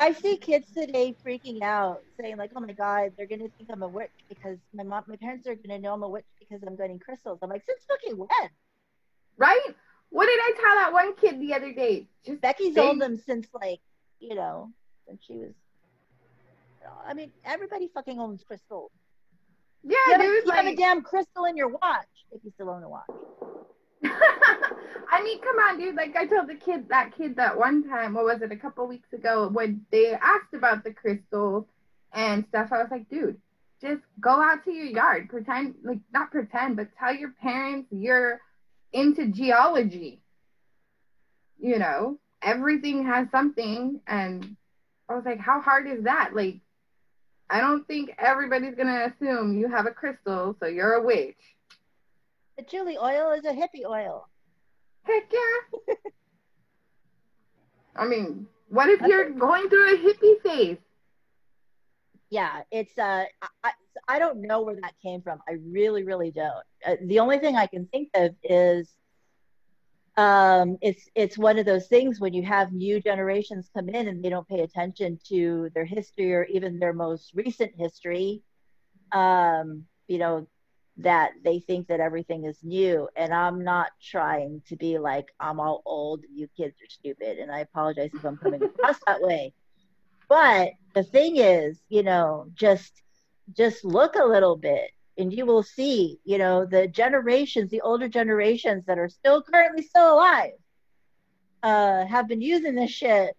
I 0.00 0.12
see 0.12 0.36
kids 0.36 0.66
today 0.72 1.14
freaking 1.24 1.62
out, 1.62 2.02
saying 2.20 2.36
like, 2.36 2.50
"Oh 2.56 2.60
my 2.60 2.72
God, 2.72 3.12
they're 3.16 3.26
gonna 3.26 3.48
think 3.56 3.70
I'm 3.70 3.82
a 3.82 3.88
witch 3.88 4.10
because 4.28 4.58
my 4.74 4.82
mom, 4.82 5.04
my 5.06 5.16
parents 5.16 5.46
are 5.46 5.54
gonna 5.54 5.78
know 5.78 5.94
I'm 5.94 6.02
a 6.02 6.08
witch 6.08 6.24
because 6.38 6.62
I'm 6.66 6.76
getting 6.76 6.98
crystals." 6.98 7.38
I'm 7.42 7.50
like, 7.50 7.64
"Since 7.64 7.84
fucking 7.88 8.16
when?" 8.16 8.28
right? 9.36 9.60
What 10.10 10.26
did 10.26 10.38
I 10.40 10.52
tell 10.60 10.74
that 10.76 10.92
one 10.92 11.14
kid 11.16 11.40
the 11.40 11.54
other 11.54 11.72
day? 11.72 12.06
Just 12.26 12.40
Becky's 12.40 12.76
owned 12.76 13.00
them 13.00 13.16
since 13.16 13.46
like, 13.54 13.80
you 14.20 14.34
know, 14.34 14.70
since 15.08 15.22
she 15.26 15.34
was. 15.34 15.52
I 17.06 17.14
mean, 17.14 17.32
everybody 17.44 17.88
fucking 17.94 18.18
owns 18.18 18.42
crystals. 18.44 18.90
yeah, 19.84 19.96
You 20.06 20.12
have, 20.12 20.20
a, 20.20 20.24
you 20.24 20.52
have 20.52 20.66
a 20.66 20.76
damn 20.76 21.02
crystal 21.02 21.44
in 21.46 21.56
your 21.56 21.68
watch 21.68 22.08
if 22.32 22.44
you 22.44 22.50
still 22.54 22.70
own 22.70 22.82
a 22.82 22.88
watch. 22.88 23.08
I 25.10 25.22
mean, 25.22 25.40
come 25.40 25.56
on, 25.56 25.78
dude. 25.78 25.94
Like 25.94 26.16
I 26.16 26.26
told 26.26 26.48
the 26.48 26.54
kid, 26.54 26.88
that 26.88 27.16
kid, 27.16 27.36
that 27.36 27.58
one 27.58 27.88
time, 27.88 28.14
what 28.14 28.24
was 28.24 28.42
it, 28.42 28.52
a 28.52 28.56
couple 28.56 28.86
weeks 28.86 29.12
ago, 29.12 29.48
when 29.48 29.84
they 29.90 30.12
asked 30.12 30.54
about 30.54 30.84
the 30.84 30.92
crystals 30.92 31.64
and 32.12 32.44
stuff. 32.48 32.68
I 32.72 32.78
was 32.78 32.90
like, 32.90 33.08
dude, 33.08 33.40
just 33.80 34.02
go 34.20 34.30
out 34.30 34.64
to 34.64 34.72
your 34.72 34.86
yard, 34.86 35.28
pretend, 35.28 35.74
like 35.82 35.98
not 36.12 36.30
pretend, 36.30 36.76
but 36.76 36.88
tell 36.98 37.14
your 37.14 37.32
parents 37.42 37.88
you're 37.90 38.40
into 38.92 39.28
geology. 39.28 40.20
You 41.58 41.78
know, 41.78 42.18
everything 42.42 43.06
has 43.06 43.28
something, 43.30 44.00
and 44.06 44.56
I 45.08 45.14
was 45.14 45.24
like, 45.24 45.38
how 45.38 45.60
hard 45.60 45.86
is 45.86 46.04
that? 46.04 46.30
Like, 46.34 46.60
I 47.48 47.60
don't 47.60 47.86
think 47.86 48.10
everybody's 48.18 48.74
gonna 48.74 49.12
assume 49.12 49.58
you 49.58 49.68
have 49.68 49.86
a 49.86 49.90
crystal, 49.90 50.56
so 50.58 50.66
you're 50.66 50.94
a 50.94 51.02
witch. 51.02 51.36
Patchouli 52.58 52.98
oil 52.98 53.32
is 53.32 53.44
a 53.44 53.52
hippie 53.52 53.86
oil. 53.88 54.28
Heck 55.04 55.24
yeah. 55.32 55.94
I 57.96 58.06
mean, 58.06 58.46
what 58.68 58.88
if 58.88 59.00
you're 59.02 59.30
going 59.30 59.68
through 59.68 59.94
a 59.94 59.98
hippie 59.98 60.40
phase? 60.42 60.78
Yeah, 62.30 62.62
it's 62.70 62.96
uh, 62.98 63.24
I, 63.42 63.48
I- 63.64 63.72
I 64.08 64.18
don't 64.18 64.40
know 64.42 64.62
where 64.62 64.76
that 64.82 64.94
came 65.02 65.22
from. 65.22 65.40
I 65.48 65.52
really, 65.70 66.02
really 66.02 66.30
don't. 66.30 66.64
Uh, 66.86 66.96
the 67.06 67.20
only 67.20 67.38
thing 67.38 67.56
I 67.56 67.66
can 67.66 67.86
think 67.86 68.08
of 68.14 68.34
is, 68.42 68.90
um, 70.16 70.76
it's 70.82 71.08
it's 71.14 71.38
one 71.38 71.58
of 71.58 71.66
those 71.66 71.86
things 71.88 72.20
when 72.20 72.34
you 72.34 72.42
have 72.42 72.72
new 72.72 73.00
generations 73.00 73.70
come 73.76 73.88
in 73.88 74.08
and 74.08 74.22
they 74.24 74.30
don't 74.30 74.48
pay 74.48 74.60
attention 74.60 75.18
to 75.28 75.70
their 75.74 75.84
history 75.84 76.34
or 76.34 76.44
even 76.46 76.78
their 76.78 76.92
most 76.92 77.32
recent 77.34 77.72
history. 77.78 78.42
Um, 79.12 79.84
you 80.08 80.18
know, 80.18 80.46
that 80.98 81.32
they 81.42 81.58
think 81.58 81.88
that 81.88 82.00
everything 82.00 82.44
is 82.44 82.58
new, 82.62 83.08
and 83.16 83.32
I'm 83.32 83.64
not 83.64 83.92
trying 84.00 84.62
to 84.68 84.76
be 84.76 84.98
like 84.98 85.26
I'm 85.40 85.60
all 85.60 85.82
old 85.86 86.24
you 86.32 86.48
kids 86.56 86.74
are 86.82 86.90
stupid, 86.90 87.38
and 87.38 87.50
I 87.50 87.60
apologize 87.60 88.10
if 88.14 88.24
I'm 88.24 88.36
coming 88.36 88.62
across 88.62 88.98
that 89.06 89.22
way. 89.22 89.54
But 90.28 90.72
the 90.94 91.02
thing 91.02 91.36
is, 91.36 91.78
you 91.88 92.02
know, 92.02 92.46
just 92.54 93.02
just 93.56 93.84
look 93.84 94.16
a 94.16 94.24
little 94.24 94.56
bit 94.56 94.90
and 95.18 95.32
you 95.32 95.44
will 95.44 95.62
see, 95.62 96.18
you 96.24 96.38
know, 96.38 96.64
the 96.64 96.88
generations, 96.88 97.70
the 97.70 97.80
older 97.82 98.08
generations 98.08 98.84
that 98.86 98.98
are 98.98 99.08
still 99.08 99.42
currently 99.42 99.82
still 99.82 100.14
alive, 100.14 100.52
uh, 101.62 102.06
have 102.06 102.28
been 102.28 102.40
using 102.40 102.74
this 102.74 102.90
shit 102.90 103.36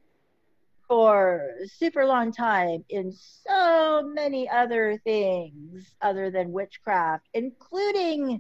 for 0.94 1.50
super 1.80 2.06
long 2.06 2.32
time 2.32 2.86
in 2.90 3.12
so 3.12 4.08
many 4.14 4.48
other 4.48 5.02
things 5.04 5.96
other 6.04 6.30
than 6.30 6.52
witchcraft, 6.52 7.26
including, 7.34 8.40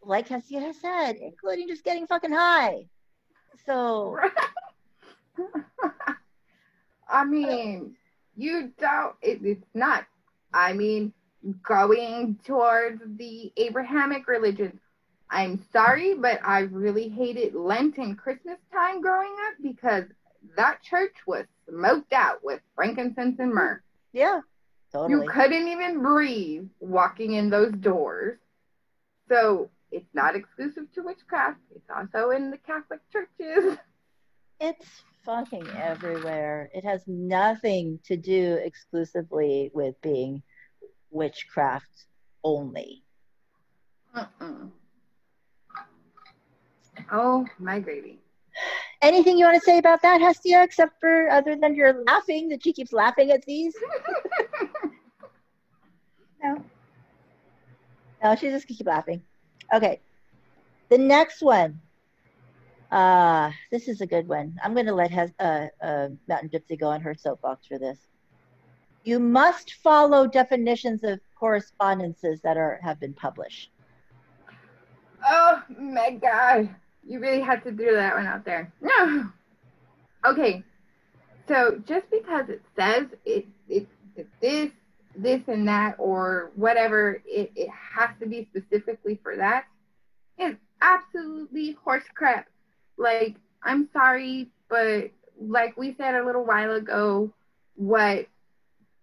like 0.00 0.28
Hestia 0.28 0.72
said, 0.80 1.16
including 1.16 1.66
just 1.66 1.82
getting 1.82 2.06
fucking 2.06 2.30
high. 2.30 2.86
So 3.66 4.16
I 7.08 7.24
mean, 7.24 7.96
you 8.36 8.72
don't, 8.78 9.16
it, 9.20 9.40
it's 9.42 9.66
not, 9.74 10.06
I 10.52 10.74
mean, 10.74 11.12
going 11.64 12.38
towards 12.44 13.02
the 13.16 13.52
Abrahamic 13.56 14.28
religion. 14.28 14.78
I'm 15.28 15.60
sorry, 15.72 16.14
but 16.14 16.38
I 16.44 16.60
really 16.60 17.08
hated 17.08 17.56
Lent 17.56 17.98
and 17.98 18.16
Christmas 18.16 18.58
time 18.72 19.00
growing 19.00 19.34
up 19.48 19.54
because 19.60 20.04
that 20.56 20.82
church 20.82 21.14
was 21.26 21.44
smoked 21.68 22.12
out 22.12 22.42
with 22.42 22.60
frankincense 22.74 23.38
and 23.38 23.52
myrrh. 23.52 23.82
yeah, 24.12 24.40
totally. 24.92 25.26
You 25.26 25.32
couldn't 25.32 25.68
even 25.68 26.02
breathe 26.02 26.68
walking 26.80 27.32
in 27.34 27.50
those 27.50 27.72
doors. 27.72 28.38
So 29.28 29.70
it's 29.90 30.12
not 30.12 30.36
exclusive 30.36 30.92
to 30.94 31.02
witchcraft. 31.02 31.60
It's 31.74 31.88
also 31.94 32.30
in 32.30 32.50
the 32.50 32.58
Catholic 32.58 33.00
churches. 33.10 33.78
It's 34.60 35.02
fucking 35.24 35.66
everywhere. 35.76 36.70
It 36.72 36.84
has 36.84 37.02
nothing 37.08 37.98
to 38.04 38.16
do 38.16 38.54
exclusively 38.62 39.70
with 39.74 40.00
being 40.00 40.42
witchcraft 41.10 42.06
only. 42.44 43.02
Mm-mm. 44.16 44.70
Oh, 47.10 47.44
my 47.58 47.80
gravy. 47.80 48.20
Anything 49.04 49.36
you 49.36 49.44
want 49.44 49.56
to 49.56 49.60
say 49.60 49.76
about 49.76 50.00
that, 50.00 50.22
Hestia, 50.22 50.62
except 50.62 50.98
for 50.98 51.28
other 51.28 51.56
than 51.56 51.74
you're 51.74 52.02
laughing 52.04 52.48
that 52.48 52.62
she 52.62 52.72
keeps 52.72 52.90
laughing 52.90 53.30
at 53.30 53.44
these? 53.44 53.76
No. 56.42 56.62
No, 58.22 58.36
she 58.36 58.48
just 58.50 58.66
keep 58.66 58.86
laughing. 58.86 59.22
Okay. 59.72 60.00
The 60.90 60.98
next 60.98 61.40
one. 61.40 61.80
Uh, 62.90 63.50
this 63.70 63.88
is 63.88 64.02
a 64.02 64.06
good 64.06 64.28
one. 64.28 64.58
I'm 64.62 64.74
going 64.74 64.84
to 64.86 64.94
let 64.94 65.10
Hes- 65.10 65.32
uh, 65.40 65.68
uh, 65.82 66.08
Mountain 66.28 66.50
Gypsy 66.50 66.78
go 66.78 66.88
on 66.88 67.00
her 67.00 67.14
soapbox 67.14 67.66
for 67.66 67.78
this. 67.78 67.98
You 69.04 69.18
must 69.20 69.74
follow 69.82 70.26
definitions 70.26 71.02
of 71.02 71.18
correspondences 71.34 72.42
that 72.42 72.58
are 72.58 72.78
have 72.82 73.00
been 73.00 73.14
published. 73.14 73.70
Oh 75.26 75.62
my 75.78 76.10
god. 76.10 76.74
You 77.06 77.20
really 77.20 77.40
had 77.40 77.62
to 77.64 77.72
do 77.72 77.94
that 77.94 78.14
one 78.14 78.26
out 78.26 78.44
there. 78.44 78.72
No. 78.80 79.30
Okay. 80.24 80.62
So 81.48 81.82
just 81.86 82.10
because 82.10 82.48
it 82.48 82.62
says 82.76 83.06
it 83.24 83.46
it, 83.68 83.86
it 84.16 84.26
this, 84.40 84.70
this 85.16 85.42
and 85.46 85.68
that 85.68 85.96
or 85.98 86.50
whatever, 86.56 87.22
it, 87.26 87.52
it 87.54 87.68
has 87.70 88.10
to 88.20 88.26
be 88.26 88.48
specifically 88.50 89.20
for 89.22 89.36
that 89.36 89.64
is 90.38 90.56
absolutely 90.80 91.76
horse 91.84 92.04
crap. 92.14 92.48
Like, 92.96 93.36
I'm 93.62 93.88
sorry, 93.92 94.50
but 94.68 95.10
like 95.40 95.76
we 95.76 95.94
said 95.98 96.14
a 96.14 96.24
little 96.24 96.44
while 96.44 96.72
ago, 96.72 97.30
what 97.76 98.26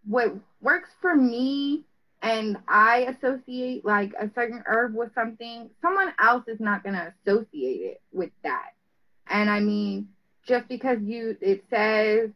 what 0.05 0.33
works 0.61 0.89
for 1.01 1.15
me 1.15 1.83
and 2.21 2.57
I 2.67 3.15
associate 3.17 3.83
like 3.83 4.13
a 4.19 4.29
certain 4.35 4.63
herb 4.65 4.93
with 4.95 5.13
something, 5.15 5.69
someone 5.81 6.13
else 6.19 6.43
is 6.47 6.59
not 6.59 6.83
going 6.83 6.95
to 6.95 7.13
associate 7.25 7.81
it 7.81 8.01
with 8.11 8.29
that. 8.43 8.71
And 9.27 9.49
I 9.49 9.59
mean, 9.59 10.09
just 10.47 10.67
because 10.67 10.99
you 11.01 11.37
it 11.41 11.63
says 11.69 12.29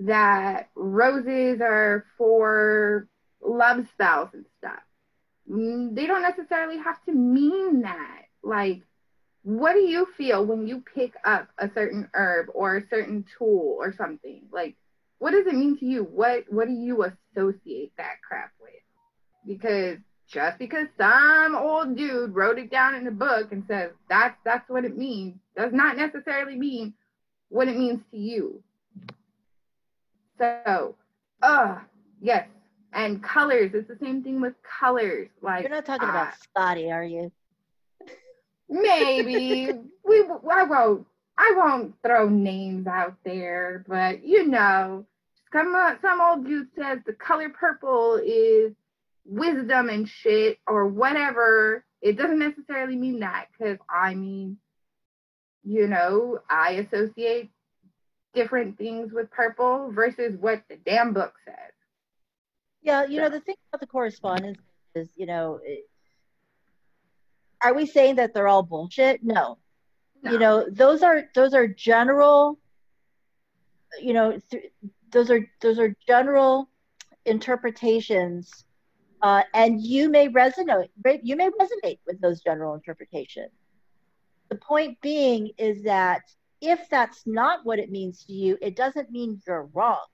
that 0.00 0.68
roses 0.74 1.60
are 1.60 2.04
for 2.18 3.08
love 3.42 3.86
spells 3.94 4.28
and 4.34 4.44
stuff, 4.58 4.82
mm, 5.50 5.94
they 5.94 6.06
don't 6.06 6.22
necessarily 6.22 6.78
have 6.78 7.02
to 7.04 7.12
mean 7.12 7.82
that. 7.82 8.22
Like, 8.42 8.82
what 9.42 9.72
do 9.72 9.80
you 9.80 10.06
feel 10.18 10.44
when 10.44 10.66
you 10.66 10.82
pick 10.94 11.14
up 11.24 11.48
a 11.56 11.70
certain 11.72 12.10
herb 12.12 12.48
or 12.52 12.76
a 12.76 12.88
certain 12.88 13.24
tool 13.38 13.76
or 13.78 13.94
something? 13.94 14.42
Like, 14.52 14.76
what 15.18 15.30
does 15.30 15.46
it 15.46 15.54
mean 15.54 15.78
to 15.78 15.86
you? 15.86 16.02
What 16.02 16.44
what 16.50 16.68
do 16.68 16.74
you 16.74 17.04
associate 17.04 17.92
that 17.96 18.16
crap? 18.26 18.50
Because 19.46 19.98
just 20.28 20.58
because 20.58 20.86
some 20.98 21.56
old 21.56 21.96
dude 21.96 22.34
wrote 22.34 22.58
it 22.58 22.70
down 22.70 22.94
in 22.94 23.06
a 23.06 23.10
book 23.10 23.52
and 23.52 23.64
says 23.66 23.90
that's 24.08 24.36
that's 24.44 24.68
what 24.68 24.84
it 24.84 24.96
means 24.96 25.34
does 25.56 25.72
not 25.72 25.96
necessarily 25.96 26.56
mean 26.56 26.94
what 27.48 27.68
it 27.68 27.76
means 27.76 28.00
to 28.10 28.16
you. 28.16 28.62
So, 30.38 30.94
uh, 31.42 31.78
yes. 32.20 32.48
And 32.92 33.22
colors, 33.22 33.72
it's 33.74 33.88
the 33.88 33.98
same 34.02 34.22
thing 34.22 34.40
with 34.40 34.54
colors. 34.62 35.28
Like 35.42 35.62
You're 35.62 35.70
not 35.70 35.84
talking 35.84 36.08
uh, 36.08 36.12
about 36.12 36.34
Scotty, 36.40 36.90
are 36.90 37.04
you? 37.04 37.30
maybe 38.70 39.72
we 40.04 40.24
I 40.50 40.62
won't 40.64 41.06
I 41.36 41.54
won't 41.56 41.94
throw 42.04 42.28
names 42.28 42.86
out 42.86 43.16
there, 43.24 43.84
but 43.88 44.24
you 44.24 44.46
know, 44.46 45.04
some 45.52 45.74
uh, 45.74 45.94
some 46.00 46.20
old 46.20 46.46
dude 46.46 46.68
says 46.78 46.98
the 47.04 47.12
color 47.12 47.48
purple 47.50 48.20
is 48.24 48.72
wisdom 49.24 49.88
and 49.88 50.08
shit 50.08 50.58
or 50.66 50.86
whatever. 50.86 51.84
It 52.00 52.16
doesn't 52.16 52.38
necessarily 52.38 52.96
mean 52.96 53.20
that 53.20 53.46
because 53.52 53.78
I 53.88 54.14
mean, 54.14 54.58
you 55.64 55.86
know, 55.86 56.40
I 56.48 56.72
associate 56.72 57.50
different 58.34 58.78
things 58.78 59.12
with 59.12 59.30
purple 59.30 59.90
versus 59.92 60.36
what 60.40 60.62
the 60.68 60.76
damn 60.76 61.12
book 61.12 61.34
says. 61.44 61.54
Yeah, 62.82 63.04
you 63.06 63.20
know, 63.20 63.28
the 63.28 63.40
thing 63.40 63.56
about 63.70 63.80
the 63.80 63.86
correspondence 63.86 64.58
is, 64.94 65.08
you 65.16 65.26
know, 65.26 65.60
it, 65.62 65.88
are 67.62 67.74
we 67.74 67.84
saying 67.84 68.16
that 68.16 68.32
they're 68.32 68.48
all 68.48 68.62
bullshit? 68.62 69.22
No. 69.22 69.58
No. 70.22 70.32
You 70.32 70.38
know, 70.38 70.66
those 70.70 71.02
are 71.02 71.24
those 71.34 71.52
are 71.54 71.66
general 71.66 72.58
you 73.98 74.12
know, 74.12 74.38
th- 74.50 74.72
those 75.10 75.30
are 75.30 75.40
those 75.60 75.78
are 75.78 75.94
general 76.06 76.68
interpretations 77.24 78.64
uh, 79.22 79.42
and 79.54 79.80
you 79.82 80.08
may 80.08 80.28
resonate 80.28 80.88
you 81.22 81.36
may 81.36 81.50
resonate 81.50 81.98
with 82.06 82.20
those 82.20 82.40
general 82.40 82.74
interpretations. 82.74 83.52
The 84.48 84.56
point 84.56 85.00
being 85.00 85.50
is 85.58 85.82
that 85.82 86.22
if 86.60 86.88
that's 86.90 87.22
not 87.26 87.64
what 87.64 87.78
it 87.78 87.90
means 87.90 88.24
to 88.24 88.32
you, 88.32 88.58
it 88.60 88.76
doesn't 88.76 89.10
mean 89.10 89.40
you're 89.46 89.68
wrong. 89.72 90.04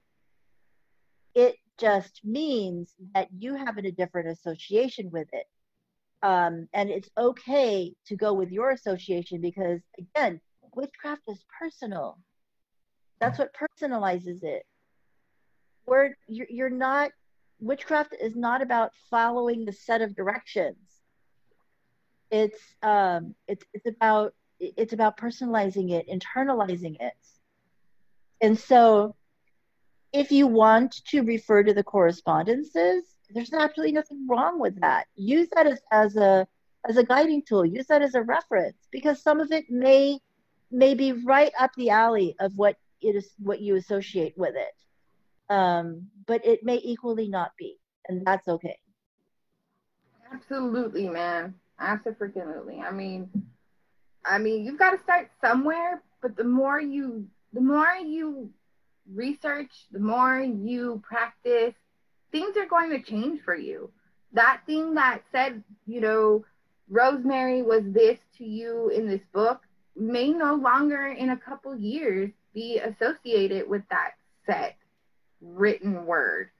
It 1.35 1.57
just 1.79 2.21
means 2.25 2.95
that 3.15 3.29
you 3.37 3.55
have 3.55 3.77
a 3.79 3.91
different 3.91 4.29
association 4.29 5.11
with 5.11 5.29
it. 5.33 5.47
Um, 6.23 6.69
and 6.73 6.89
it's 6.91 7.11
okay 7.19 7.93
to 8.07 8.17
go 8.17 8.33
with 8.33 8.51
your 8.51 8.71
association 8.71 9.41
because, 9.41 9.81
again, 9.99 10.41
witchcraft 10.75 11.23
is 11.29 11.45
personal. 11.61 12.19
That's 13.21 13.39
what 13.39 13.51
personalizes 13.55 14.43
it. 14.43 14.65
Where 15.85 16.17
you're, 16.27 16.47
you're 16.49 16.71
not, 16.71 17.11
witchcraft 17.61 18.15
is 18.21 18.37
not 18.37 18.63
about 18.63 18.93
following 19.11 19.65
the 19.65 19.73
set 19.73 20.03
of 20.03 20.15
directions. 20.15 20.77
It's 22.31 22.59
um, 22.83 23.35
it's 23.47 23.65
it's 23.73 23.87
about 23.87 24.35
it's 24.59 24.93
about 24.93 25.17
personalizing 25.17 25.93
it, 25.93 26.09
internalizing 26.09 26.97
it. 27.01 27.13
And 28.41 28.59
so 28.59 29.15
if 30.13 30.33
you 30.33 30.47
want 30.47 31.05
to 31.09 31.21
refer 31.23 31.63
to 31.63 31.75
the 31.75 31.83
correspondences, 31.83 33.05
there's 33.31 33.53
absolutely 33.53 33.93
nothing 33.93 34.27
wrong 34.29 34.59
with 34.59 34.81
that. 34.81 35.07
Use 35.15 35.49
that 35.55 35.67
as, 35.67 35.81
as 35.91 36.17
a 36.17 36.47
as 36.89 36.97
a 36.97 37.05
guiding 37.05 37.43
tool. 37.43 37.65
Use 37.65 37.87
that 37.87 38.03
as 38.03 38.15
a 38.15 38.23
reference 38.23 38.77
because 38.91 39.23
some 39.23 39.41
of 39.41 39.53
it 39.53 39.71
may 39.71 40.19
may 40.71 40.95
be 40.95 41.13
right 41.13 41.53
up 41.59 41.71
the 41.77 41.91
alley 41.91 42.35
of 42.41 42.53
what 42.57 42.77
it 43.01 43.15
is 43.15 43.31
what 43.39 43.61
you 43.61 43.77
associate 43.77 44.35
with 44.37 44.55
it. 44.55 44.75
Um, 45.49 46.09
but 46.27 46.45
it 46.45 46.61
may 46.63 46.77
equally 46.77 47.29
not 47.29 47.53
be, 47.59 47.79
and 48.09 48.27
that's 48.27 48.49
okay. 48.49 48.79
Absolutely, 50.33 51.09
man. 51.09 51.55
Absolutely. 51.79 52.81
I 52.81 52.91
mean, 52.91 53.31
I 54.25 54.39
mean, 54.39 54.65
you've 54.65 54.79
got 54.79 54.91
to 54.91 55.03
start 55.03 55.31
somewhere, 55.41 56.03
but 56.21 56.37
the 56.37 56.45
more 56.45 56.81
you, 56.81 57.27
the 57.53 57.61
more 57.61 57.95
you 58.05 58.51
research, 59.15 59.71
the 59.93 60.01
more 60.01 60.41
you 60.41 61.03
practice, 61.07 61.75
things 62.33 62.57
are 62.57 62.67
going 62.67 62.91
to 62.91 63.03
change 63.03 63.41
for 63.45 63.55
you. 63.55 63.91
That 64.33 64.63
thing 64.67 64.95
that 64.95 65.23
said, 65.31 65.63
you 65.87 66.01
know, 66.01 66.45
Rosemary 66.89 67.63
was 67.63 67.83
this 67.87 68.19
to 68.39 68.45
you 68.45 68.89
in 68.89 69.07
this 69.07 69.21
book 69.33 69.63
may 69.97 70.31
no 70.31 70.55
longer 70.55 71.07
in 71.07 71.31
a 71.31 71.37
couple 71.37 71.77
years 71.77 72.31
be 72.53 72.79
associated 72.79 73.69
with 73.69 73.83
that 73.91 74.13
set 74.45 74.77
written 75.55 76.07
word. 76.07 76.51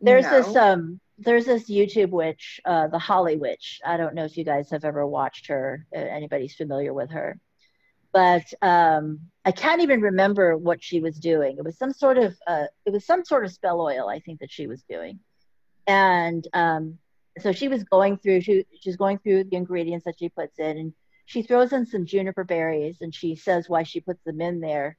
There's 0.00 0.24
know? 0.24 0.42
this 0.42 0.56
um 0.56 1.00
there's 1.18 1.46
this 1.46 1.70
YouTube 1.70 2.10
witch, 2.10 2.60
uh, 2.64 2.88
the 2.88 2.98
Holly 2.98 3.36
Witch. 3.36 3.80
I 3.84 3.96
don't 3.96 4.14
know 4.14 4.24
if 4.24 4.36
you 4.36 4.44
guys 4.44 4.70
have 4.70 4.84
ever 4.84 5.06
watched 5.06 5.46
her. 5.46 5.86
Uh, 5.94 6.00
anybody's 6.00 6.54
familiar 6.54 6.92
with 6.92 7.10
her, 7.10 7.38
but 8.12 8.44
um, 8.60 9.20
I 9.44 9.52
can't 9.52 9.82
even 9.82 10.02
remember 10.02 10.56
what 10.56 10.82
she 10.82 11.00
was 11.00 11.18
doing. 11.18 11.56
It 11.58 11.64
was 11.64 11.78
some 11.78 11.92
sort 11.92 12.18
of 12.18 12.36
uh, 12.46 12.66
it 12.84 12.92
was 12.92 13.06
some 13.06 13.24
sort 13.24 13.44
of 13.44 13.52
spell 13.52 13.80
oil, 13.80 14.08
I 14.08 14.20
think 14.20 14.40
that 14.40 14.50
she 14.50 14.66
was 14.66 14.82
doing, 14.82 15.20
and 15.86 16.46
um, 16.52 16.98
so 17.38 17.52
she 17.52 17.68
was 17.68 17.84
going 17.84 18.18
through 18.18 18.42
she 18.42 18.66
she's 18.80 18.96
going 18.96 19.18
through 19.18 19.44
the 19.44 19.56
ingredients 19.56 20.04
that 20.04 20.18
she 20.18 20.28
puts 20.28 20.58
in, 20.58 20.76
and 20.78 20.92
she 21.24 21.42
throws 21.42 21.72
in 21.72 21.86
some 21.86 22.06
juniper 22.06 22.44
berries, 22.44 22.98
and 23.00 23.14
she 23.14 23.36
says 23.36 23.68
why 23.68 23.82
she 23.82 24.00
puts 24.00 24.22
them 24.24 24.40
in 24.40 24.60
there, 24.60 24.96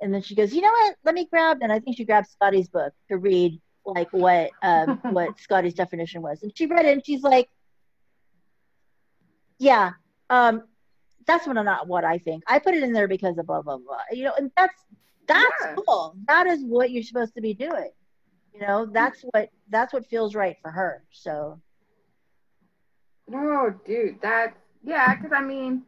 and 0.00 0.12
then 0.14 0.22
she 0.22 0.34
goes, 0.34 0.52
you 0.54 0.62
know 0.62 0.70
what? 0.70 0.96
Let 1.04 1.14
me 1.14 1.26
grab, 1.30 1.58
and 1.62 1.72
I 1.72 1.80
think 1.80 1.96
she 1.96 2.04
grabbed 2.04 2.28
Scotty's 2.28 2.68
book 2.68 2.92
to 3.08 3.18
read 3.18 3.60
like 3.84 4.08
what 4.12 4.50
um 4.62 5.00
what 5.08 5.38
Scotty's 5.38 5.74
definition 5.74 6.22
was. 6.22 6.42
And 6.42 6.52
she 6.56 6.66
read 6.66 6.86
it 6.86 6.92
and 6.92 7.04
she's 7.04 7.22
like, 7.22 7.48
Yeah, 9.58 9.92
um, 10.30 10.62
that's 11.26 11.46
what 11.46 11.54
not 11.54 11.86
what 11.88 12.04
I 12.04 12.18
think. 12.18 12.44
I 12.48 12.58
put 12.58 12.74
it 12.74 12.82
in 12.82 12.92
there 12.92 13.08
because 13.08 13.38
of 13.38 13.46
blah 13.46 13.62
blah 13.62 13.78
blah. 13.78 14.00
You 14.10 14.24
know, 14.24 14.32
and 14.36 14.50
that's 14.56 14.84
that's 15.26 15.66
Yeah. 15.66 15.76
cool. 15.76 16.16
That 16.26 16.46
is 16.46 16.62
what 16.64 16.90
you're 16.90 17.02
supposed 17.02 17.34
to 17.34 17.40
be 17.40 17.54
doing. 17.54 17.90
You 18.54 18.60
know, 18.66 18.86
that's 18.92 19.22
what 19.32 19.50
that's 19.68 19.92
what 19.92 20.06
feels 20.06 20.34
right 20.34 20.56
for 20.62 20.70
her. 20.70 21.04
So 21.10 21.60
No, 23.28 23.70
dude, 23.84 24.20
that's 24.22 24.56
Yeah, 24.82 25.14
because 25.14 25.32
I 25.32 25.42
mean, 25.42 25.84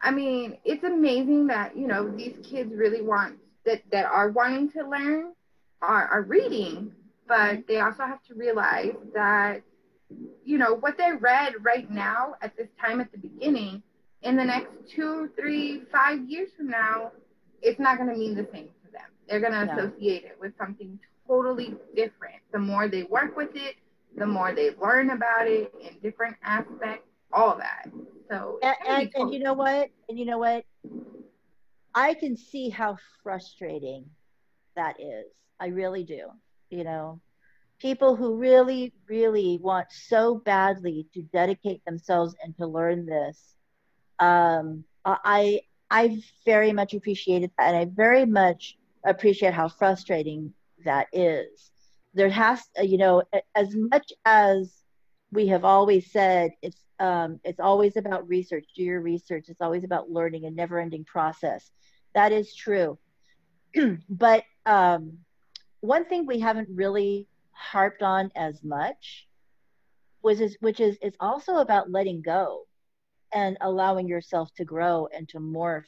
I 0.00 0.10
mean, 0.10 0.58
it's 0.64 0.84
amazing 0.84 1.46
that 1.48 1.76
you 1.76 1.86
know 1.86 2.08
these 2.08 2.38
kids 2.42 2.72
really 2.74 3.02
want 3.02 3.38
that 3.64 3.82
that 3.90 4.06
are 4.06 4.30
wanting 4.30 4.70
to 4.72 4.88
learn 4.88 5.32
are 5.80 6.06
are 6.08 6.22
reading, 6.22 6.92
but 7.28 7.66
they 7.66 7.80
also 7.80 8.04
have 8.04 8.22
to 8.24 8.34
realize 8.34 8.94
that 9.14 9.62
you 10.44 10.58
know 10.58 10.74
what 10.74 10.96
they 10.98 11.12
read 11.12 11.54
right 11.62 11.90
now 11.90 12.34
at 12.42 12.56
this 12.56 12.68
time 12.80 13.00
at 13.00 13.10
the 13.12 13.18
beginning 13.18 13.82
in 14.22 14.36
the 14.36 14.44
next 14.44 14.70
two, 14.94 15.30
three, 15.36 15.82
five 15.90 16.28
years 16.28 16.50
from 16.56 16.68
now, 16.68 17.12
it's 17.60 17.78
not 17.78 17.98
going 17.98 18.08
to 18.08 18.16
mean 18.16 18.34
the 18.34 18.46
same 18.52 18.68
to 18.84 18.92
them. 18.92 19.02
They're 19.28 19.40
going 19.40 19.52
to 19.52 19.66
no. 19.66 19.72
associate 19.72 20.24
it 20.24 20.36
with 20.40 20.52
something 20.58 20.98
totally 21.26 21.74
different. 21.94 22.36
The 22.52 22.58
more 22.58 22.88
they 22.88 23.04
work 23.04 23.36
with 23.36 23.50
it, 23.54 23.76
the 24.16 24.26
more 24.26 24.54
they 24.54 24.70
learn 24.80 25.10
about 25.10 25.46
it 25.46 25.72
in 25.80 25.98
different 26.02 26.36
aspects, 26.44 27.06
all 27.32 27.56
that. 27.58 27.90
So, 28.28 28.58
and, 28.62 28.76
and, 28.86 29.10
and 29.14 29.32
you 29.32 29.40
know 29.40 29.54
what? 29.54 29.90
And 30.08 30.18
you 30.18 30.26
know 30.26 30.38
what? 30.38 30.64
I 31.94 32.14
can 32.14 32.36
see 32.36 32.68
how 32.68 32.96
frustrating 33.22 34.06
that 34.76 35.00
is. 35.00 35.26
I 35.60 35.66
really 35.66 36.04
do. 36.04 36.28
You 36.70 36.84
know, 36.84 37.20
people 37.80 38.16
who 38.16 38.36
really, 38.36 38.92
really 39.08 39.58
want 39.60 39.88
so 39.90 40.36
badly 40.36 41.06
to 41.14 41.22
dedicate 41.22 41.84
themselves 41.84 42.34
and 42.42 42.56
to 42.56 42.66
learn 42.66 43.06
this. 43.06 43.54
Um, 44.18 44.84
I 45.04 45.60
I 45.90 46.22
very 46.46 46.72
much 46.72 46.94
appreciated 46.94 47.50
that, 47.58 47.74
and 47.74 47.76
I 47.76 47.84
very 47.84 48.24
much 48.24 48.78
appreciate 49.04 49.52
how 49.52 49.68
frustrating 49.68 50.54
that 50.84 51.08
is. 51.12 51.70
There 52.14 52.30
has, 52.30 52.62
you 52.80 52.98
know, 52.98 53.22
as 53.54 53.74
much 53.74 54.12
as 54.24 54.81
we 55.32 55.46
have 55.48 55.64
always 55.64 56.10
said, 56.12 56.52
it's 56.60 56.76
um, 57.00 57.40
it's 57.42 57.58
always 57.58 57.96
about 57.96 58.28
research. 58.28 58.66
Do 58.76 58.84
your 58.84 59.00
research. 59.00 59.46
It's 59.48 59.60
always 59.60 59.82
about 59.82 60.10
learning, 60.10 60.44
a 60.44 60.50
never-ending 60.50 61.04
process. 61.04 61.68
That 62.14 62.30
is 62.30 62.54
true. 62.54 62.98
but 64.08 64.44
um, 64.66 65.18
one 65.80 66.04
thing 66.04 66.26
we 66.26 66.38
haven't 66.38 66.68
really 66.72 67.26
harped 67.50 68.02
on 68.02 68.30
as 68.36 68.62
much 68.62 69.26
was 70.22 70.40
is, 70.40 70.56
which 70.60 70.78
is 70.78 70.96
it's 71.02 71.16
also 71.18 71.56
about 71.56 71.90
letting 71.90 72.22
go 72.22 72.66
and 73.32 73.56
allowing 73.62 74.06
yourself 74.06 74.50
to 74.56 74.64
grow 74.64 75.08
and 75.12 75.28
to 75.30 75.38
morph 75.38 75.84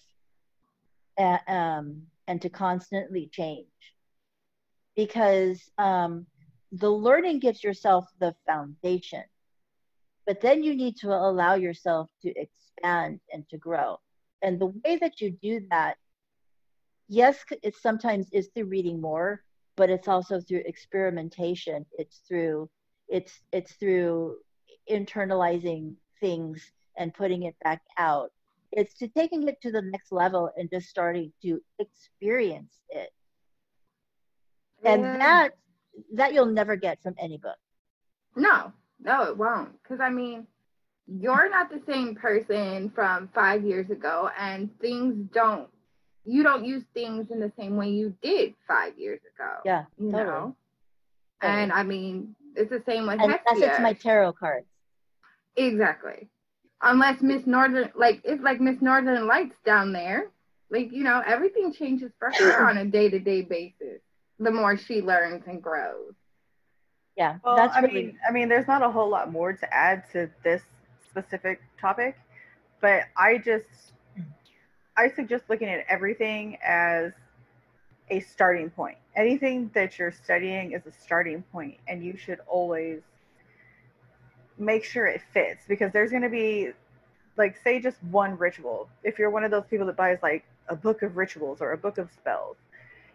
and, 1.17 1.41
um, 1.47 2.03
and 2.27 2.43
to 2.43 2.49
constantly 2.49 3.29
change 3.31 3.67
because 4.97 5.71
um, 5.79 6.27
the 6.73 6.91
learning 6.91 7.39
gives 7.39 7.63
yourself 7.63 8.07
the 8.19 8.35
foundation 8.47 9.23
but 10.27 10.41
then 10.41 10.63
you 10.63 10.75
need 10.75 10.97
to 10.97 11.09
allow 11.09 11.55
yourself 11.55 12.11
to 12.23 12.33
expand 12.37 13.21
and 13.33 13.49
to 13.51 13.59
grow. 13.59 13.99
And 14.43 14.61
the 14.61 14.73
way 14.85 14.97
that 15.01 15.21
you 15.21 15.31
do 15.43 15.61
that 15.71 15.97
yes 17.09 17.45
it 17.63 17.77
sometimes 17.77 18.29
is 18.33 18.49
through 18.55 18.65
reading 18.65 19.01
more 19.01 19.43
but 19.77 19.91
it's 19.91 20.09
also 20.09 20.41
through 20.41 20.63
experimentation. 20.67 21.85
It's 21.99 22.23
through 22.29 22.69
it's 23.09 23.41
it's 23.53 23.73
through 23.75 24.37
internalizing 24.91 25.95
things 26.21 26.73
and 26.97 27.13
putting 27.13 27.45
it 27.45 27.57
back 27.63 27.83
out. 27.99 28.31
It's 28.73 28.95
to 28.99 29.09
taking 29.09 29.47
it 29.49 29.61
to 29.63 29.71
the 29.71 29.83
next 29.83 30.13
level 30.13 30.51
and 30.57 30.69
just 30.71 30.89
starting 30.89 31.33
to 31.43 31.61
experience 31.79 32.81
it. 32.91 33.11
And 34.85 35.05
that 35.21 35.51
that 36.15 36.35
you'll 36.35 36.47
never 36.47 36.77
get 36.77 37.03
from 37.03 37.15
any 37.19 37.39
book. 37.39 37.57
No 38.37 38.73
no 39.01 39.25
it 39.25 39.37
won't 39.37 39.71
because 39.83 40.01
i 40.01 40.11
mean 40.11 40.47
you're 41.07 41.51
not 41.51 41.71
the 41.71 41.83
same 41.87 42.15
person 42.15 42.91
from 42.95 43.29
five 43.35 43.65
years 43.65 43.91
ago 43.91 44.31
and 44.39 44.71
things 44.81 45.15
don't 45.33 45.69
you 46.25 46.43
don't 46.43 46.65
use 46.65 46.83
things 46.95 47.31
in 47.31 47.41
the 47.41 47.53
same 47.59 47.77
way 47.77 47.91
you 47.91 48.15
did 48.23 48.55
five 48.67 48.99
years 48.99 49.21
ago. 49.35 49.51
Yeah, 49.65 49.85
you 49.99 50.11
totally. 50.11 50.25
know. 50.25 50.57
Totally. 51.41 51.63
And 51.63 51.73
I 51.73 51.83
mean, 51.83 52.35
it's 52.57 52.71
the 52.71 52.83
same 52.87 53.07
with 53.07 53.21
and 53.21 53.31
Hestia. 53.31 53.61
That's 53.61 53.61
it's 53.61 53.81
my 53.81 53.93
tarot 53.93 54.33
cards. 54.35 54.67
Exactly. 55.57 56.29
Unless 56.83 57.23
Miss 57.23 57.47
Northern, 57.47 57.91
like 57.95 58.21
it's 58.25 58.43
like 58.43 58.61
Miss 58.61 58.81
Northern 58.81 59.27
Lights 59.27 59.57
down 59.65 59.93
there. 59.93 60.31
Like 60.71 60.93
you 60.93 61.05
know, 61.05 61.23
everything 61.25 61.73
changes 61.73 62.11
for 62.19 62.31
her 62.31 62.67
on 62.69 62.79
a 62.79 62.85
day 62.85 63.11
to 63.11 63.19
day 63.19 63.43
basis. 63.43 64.01
The 64.39 64.51
more 64.51 64.77
she 64.77 65.01
learns 65.01 65.45
and 65.47 65.63
grows. 65.63 66.15
Yeah, 67.17 67.39
well, 67.45 67.57
that's 67.57 67.77
I 67.77 67.81
really... 67.81 67.95
mean, 67.95 68.19
I 68.29 68.33
mean, 68.33 68.49
there's 68.49 68.67
not 68.67 68.83
a 68.83 68.91
whole 68.91 69.09
lot 69.09 69.31
more 69.31 69.53
to 69.53 69.75
add 69.75 70.05
to 70.13 70.29
this 70.43 70.63
specific 71.09 71.61
topic, 71.81 72.17
but 72.81 73.03
I 73.17 73.39
just 73.39 73.93
I 74.97 75.09
suggest 75.11 75.45
looking 75.49 75.69
at 75.69 75.85
everything 75.89 76.59
as 76.65 77.13
a 78.11 78.21
starting 78.21 78.71
point. 78.71 78.99
Anything 79.17 79.71
that 79.75 79.99
you're 79.99 80.13
studying 80.13 80.73
is 80.73 80.87
a 80.87 80.93
starting 80.93 81.43
point, 81.53 81.79
and 81.89 82.05
you 82.05 82.17
should 82.17 82.41
always 82.47 83.01
make 84.59 84.85
sure 84.85 85.07
it 85.07 85.21
fits 85.33 85.65
because 85.67 85.93
there's 85.93 86.11
going 86.11 86.23
to 86.23 86.29
be, 86.29 86.71
like, 87.37 87.57
say, 87.63 87.81
just 87.81 88.03
one 88.05 88.37
ritual. 88.39 88.89
If 89.03 89.19
you're 89.19 89.31
one 89.31 89.43
of 89.45 89.51
those 89.51 89.65
people 89.69 89.87
that 89.87 89.97
buys, 89.97 90.19
like, 90.23 90.45
a 90.69 90.77
book 90.77 91.03
of 91.03 91.17
rituals 91.17 91.61
or 91.61 91.73
a 91.73 91.79
book 91.79 91.99
of 91.99 92.11
spells, 92.13 92.57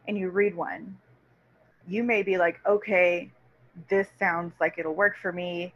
and 0.08 0.18
you 0.18 0.30
read 0.30 0.56
one, 0.56 0.98
you 1.88 2.04
may 2.04 2.24
be 2.24 2.38
like, 2.38 2.60
okay, 2.66 3.32
this 3.88 4.08
sounds 4.18 4.54
like 4.60 4.78
it'll 4.78 4.94
work 4.94 5.18
for 5.18 5.32
me, 5.32 5.74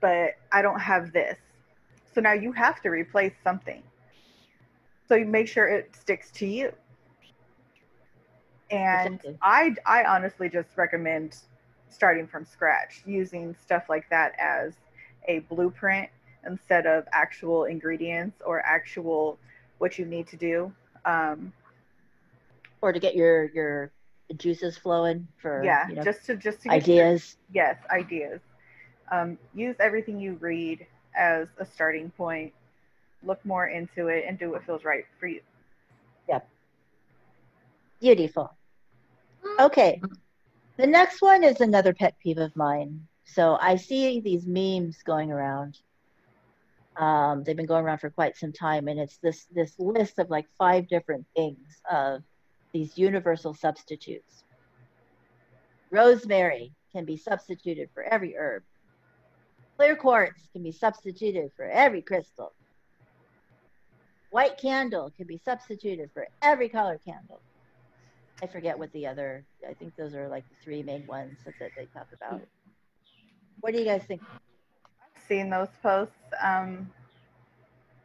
but 0.00 0.36
I 0.52 0.62
don't 0.62 0.80
have 0.80 1.12
this. 1.12 1.38
So 2.14 2.20
now 2.20 2.32
you 2.32 2.52
have 2.52 2.80
to 2.82 2.88
replace 2.90 3.34
something 3.42 3.82
so 5.10 5.16
you 5.16 5.26
make 5.26 5.48
sure 5.48 5.66
it 5.66 5.94
sticks 5.96 6.30
to 6.30 6.46
you. 6.46 6.72
And 8.70 9.14
exactly. 9.16 9.38
I, 9.42 9.74
I 9.84 10.04
honestly 10.04 10.48
just 10.48 10.68
recommend 10.76 11.36
starting 11.88 12.28
from 12.28 12.44
scratch, 12.44 13.02
using 13.04 13.56
stuff 13.60 13.86
like 13.88 14.08
that 14.10 14.34
as 14.38 14.74
a 15.26 15.40
blueprint 15.40 16.08
instead 16.46 16.86
of 16.86 17.08
actual 17.12 17.64
ingredients 17.64 18.40
or 18.46 18.60
actual 18.60 19.36
what 19.78 19.98
you 19.98 20.06
need 20.06 20.28
to 20.28 20.36
do. 20.36 20.72
Um, 21.04 21.52
or 22.80 22.92
to 22.92 23.00
get 23.00 23.16
your 23.16 23.46
your 23.50 23.90
juices 24.36 24.76
flowing 24.76 25.26
for 25.40 25.62
yeah, 25.64 25.88
you 25.88 25.96
know, 25.96 26.02
just 26.02 26.24
to 26.26 26.36
just 26.36 26.62
to 26.62 26.70
ideas. 26.70 27.36
Your, 27.52 27.64
yes, 27.64 27.76
ideas. 27.90 28.40
Um, 29.12 29.38
use 29.54 29.76
everything 29.80 30.20
you 30.20 30.34
read 30.40 30.86
as 31.16 31.48
a 31.58 31.66
starting 31.66 32.10
point 32.10 32.52
look 33.22 33.44
more 33.44 33.66
into 33.66 34.08
it 34.08 34.24
and 34.26 34.38
do 34.38 34.50
what 34.50 34.64
feels 34.64 34.84
right 34.84 35.04
for 35.18 35.26
you. 35.26 35.40
Yep. 36.28 36.48
Beautiful. 38.00 38.56
Okay. 39.58 40.00
The 40.76 40.86
next 40.86 41.20
one 41.20 41.44
is 41.44 41.60
another 41.60 41.92
pet 41.92 42.14
peeve 42.22 42.38
of 42.38 42.54
mine. 42.56 43.06
So 43.24 43.58
I 43.60 43.76
see 43.76 44.20
these 44.20 44.46
memes 44.46 45.02
going 45.04 45.30
around. 45.30 45.78
Um, 46.96 47.44
they've 47.44 47.56
been 47.56 47.66
going 47.66 47.84
around 47.84 47.98
for 47.98 48.10
quite 48.10 48.36
some 48.36 48.52
time, 48.52 48.88
and 48.88 48.98
it's 48.98 49.18
this 49.18 49.46
this 49.54 49.74
list 49.78 50.18
of 50.18 50.28
like 50.28 50.46
five 50.58 50.88
different 50.88 51.24
things 51.36 51.80
of 51.90 52.22
these 52.72 52.96
universal 52.96 53.54
substitutes. 53.54 54.44
Rosemary 55.90 56.72
can 56.92 57.04
be 57.04 57.16
substituted 57.16 57.88
for 57.94 58.02
every 58.02 58.36
herb. 58.36 58.62
Clear 59.76 59.96
quartz 59.96 60.48
can 60.52 60.62
be 60.62 60.72
substituted 60.72 61.50
for 61.56 61.64
every 61.64 62.02
crystal. 62.02 62.52
White 64.30 64.58
candle 64.58 65.10
can 65.16 65.26
be 65.26 65.40
substituted 65.44 66.10
for 66.12 66.28
every 66.42 66.68
color 66.68 67.00
candle. 67.04 67.40
I 68.42 68.46
forget 68.46 68.78
what 68.78 68.92
the 68.92 69.06
other, 69.06 69.44
I 69.68 69.74
think 69.74 69.96
those 69.96 70.14
are 70.14 70.28
like 70.28 70.44
the 70.48 70.54
three 70.62 70.82
main 70.82 71.06
ones 71.06 71.38
that, 71.44 71.54
they 71.76 71.86
talk 71.86 72.06
about. 72.14 72.40
What 73.60 73.72
do 73.72 73.78
you 73.80 73.84
guys 73.84 74.02
think? 74.04 74.22
I've 74.22 75.22
seen 75.28 75.50
those 75.50 75.68
posts, 75.82 76.14
um, 76.42 76.90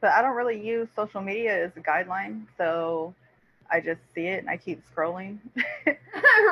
but 0.01 0.11
I 0.11 0.21
don't 0.21 0.35
really 0.35 0.59
use 0.59 0.89
social 0.95 1.21
media 1.21 1.65
as 1.65 1.71
a 1.77 1.79
guideline. 1.79 2.45
So 2.57 3.13
I 3.71 3.79
just 3.79 4.01
see 4.13 4.27
it 4.27 4.39
and 4.39 4.49
I 4.49 4.57
keep 4.57 4.81
scrolling. 4.93 5.39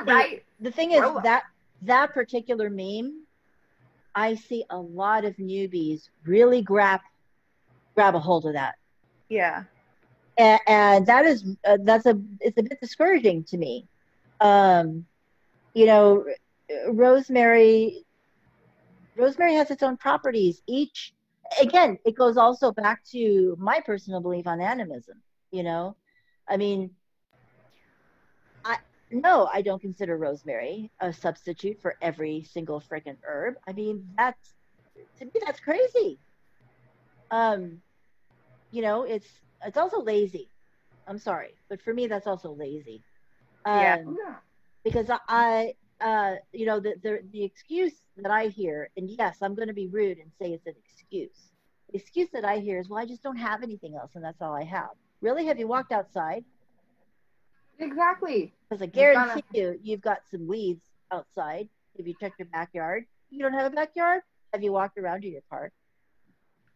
right. 0.05 0.43
The, 0.59 0.69
the 0.69 0.71
thing 0.71 0.91
is 0.91 1.01
that 1.23 1.43
that 1.83 2.13
particular 2.13 2.69
meme, 2.69 3.23
I 4.15 4.35
see 4.35 4.65
a 4.69 4.77
lot 4.77 5.25
of 5.25 5.35
newbies 5.37 6.09
really 6.25 6.61
grab 6.61 7.01
grab 7.95 8.15
a 8.15 8.19
hold 8.19 8.45
of 8.45 8.53
that 8.53 8.75
yeah. 9.33 9.63
And, 10.37 10.59
and 10.67 11.05
that 11.07 11.25
is 11.25 11.43
uh, 11.65 11.77
that's 11.81 12.05
a 12.05 12.19
it's 12.39 12.57
a 12.57 12.63
bit 12.63 12.79
discouraging 12.79 13.43
to 13.45 13.57
me. 13.57 13.87
Um, 14.41 15.05
you 15.73 15.85
know, 15.87 16.25
rosemary 16.89 18.05
rosemary 19.15 19.55
has 19.55 19.71
its 19.71 19.83
own 19.83 19.97
properties. 19.97 20.61
Each 20.67 21.13
again, 21.61 21.97
it 22.05 22.15
goes 22.15 22.37
also 22.37 22.71
back 22.71 23.03
to 23.11 23.55
my 23.59 23.79
personal 23.79 24.21
belief 24.21 24.47
on 24.47 24.61
animism. 24.61 25.21
You 25.51 25.63
know, 25.63 25.95
I 26.47 26.57
mean, 26.57 26.89
I 26.89 27.02
no, 29.13 29.49
I 29.53 29.61
don't 29.61 29.81
consider 29.81 30.17
rosemary 30.17 30.91
a 30.99 31.13
substitute 31.13 31.81
for 31.81 31.95
every 32.01 32.43
single 32.43 32.81
freaking 32.81 33.17
herb. 33.23 33.55
I 33.67 33.73
mean, 33.73 34.07
that's 34.17 34.53
to 35.19 35.25
me 35.25 35.31
that's 35.45 35.59
crazy. 35.59 36.19
Um, 37.31 37.81
you 38.71 38.81
know, 38.81 39.03
it's 39.03 39.27
it's 39.65 39.77
also 39.77 40.01
lazy. 40.01 40.49
I'm 41.07 41.19
sorry, 41.19 41.55
but 41.69 41.81
for 41.81 41.93
me, 41.93 42.07
that's 42.07 42.27
also 42.27 42.53
lazy. 42.53 43.03
Um, 43.65 43.79
Yeah. 43.81 43.97
Yeah. 43.97 44.35
Because 44.83 45.09
I, 45.09 45.19
I 45.29 45.73
uh, 46.01 46.35
you 46.51 46.65
know, 46.65 46.79
the, 46.79 46.95
the 47.01 47.19
the 47.31 47.43
excuse 47.43 47.93
that 48.17 48.31
I 48.31 48.47
hear, 48.47 48.89
and 48.97 49.09
yes, 49.09 49.37
I'm 49.41 49.55
going 49.55 49.69
to 49.69 49.73
be 49.73 49.87
rude 49.87 50.17
and 50.19 50.31
say 50.41 50.51
it's 50.53 50.67
an 50.67 50.75
excuse. 50.85 51.51
The 51.91 51.97
excuse 51.97 52.29
that 52.33 52.45
I 52.45 52.57
hear 52.59 52.79
is, 52.79 52.89
well, 52.89 53.01
I 53.01 53.05
just 53.05 53.23
don't 53.23 53.37
have 53.37 53.63
anything 53.63 53.95
else, 53.95 54.11
and 54.15 54.23
that's 54.23 54.41
all 54.41 54.53
I 54.53 54.63
have. 54.63 54.89
Really? 55.21 55.45
Have 55.45 55.59
you 55.59 55.67
walked 55.67 55.91
outside? 55.91 56.43
Exactly. 57.83 58.53
Because 58.69 58.81
I 58.81 58.87
guarantee 58.87 59.43
you, 59.53 59.79
you've 59.83 60.01
got 60.01 60.19
some 60.31 60.47
weeds 60.47 60.83
outside. 61.11 61.69
Have 61.97 62.07
you 62.07 62.15
checked 62.19 62.39
your 62.39 62.47
backyard? 62.47 63.05
You 63.29 63.39
don't 63.43 63.53
have 63.53 63.71
a 63.71 63.75
backyard? 63.75 64.21
Have 64.53 64.63
you 64.63 64.71
walked 64.71 64.97
around 64.97 65.21
to 65.21 65.27
your 65.27 65.41
park? 65.49 65.71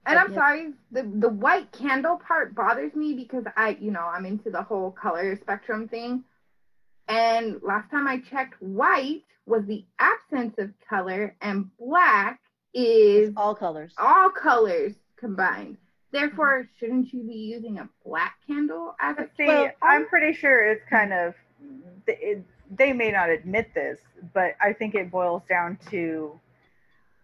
And 0.06 0.18
I'm 0.18 0.34
sorry, 0.34 0.74
the 0.92 1.04
the 1.04 1.28
white 1.28 1.72
candle 1.74 2.18
part 2.26 2.56
bothers 2.56 2.96
me 2.96 3.14
because 3.14 3.44
I, 3.58 3.78
you 3.82 3.92
know, 3.92 4.06
I'm 4.06 4.26
into 4.26 4.50
the 4.50 4.62
whole 4.64 4.92
color 4.92 5.36
spectrum 5.36 5.88
thing. 5.90 6.24
And 7.10 7.62
last 7.62 7.92
time 7.92 8.08
I 8.08 8.20
checked, 8.20 8.62
white 8.62 9.24
was 9.46 9.66
the 9.66 9.84
absence 10.00 10.56
of 10.60 10.72
color, 10.90 11.36
and 11.42 11.70
black 11.78 12.40
is 12.74 13.34
All 13.36 13.54
colors. 13.56 13.94
all 13.98 14.30
colors 14.30 14.94
combined. 15.18 15.78
Therefore, 16.12 16.68
shouldn't 16.80 17.12
you 17.12 17.24
be 17.24 17.36
using 17.36 17.80
a 17.80 17.90
black 18.06 18.38
candle 18.48 18.96
as 19.00 19.18
a 19.18 19.22
But 19.22 19.32
see, 19.38 19.46
Well, 19.46 19.72
I'm 19.82 20.08
pretty 20.08 20.34
sure 20.34 20.66
it's 20.66 20.84
kind 20.90 21.12
of 21.12 21.34
it, 22.08 22.44
they 22.72 22.94
may 22.94 23.12
not 23.12 23.30
admit 23.30 23.74
this, 23.74 24.00
but 24.34 24.56
I 24.62 24.74
think 24.74 24.96
it 24.96 25.12
boils 25.12 25.44
down 25.50 25.78
to 25.90 26.40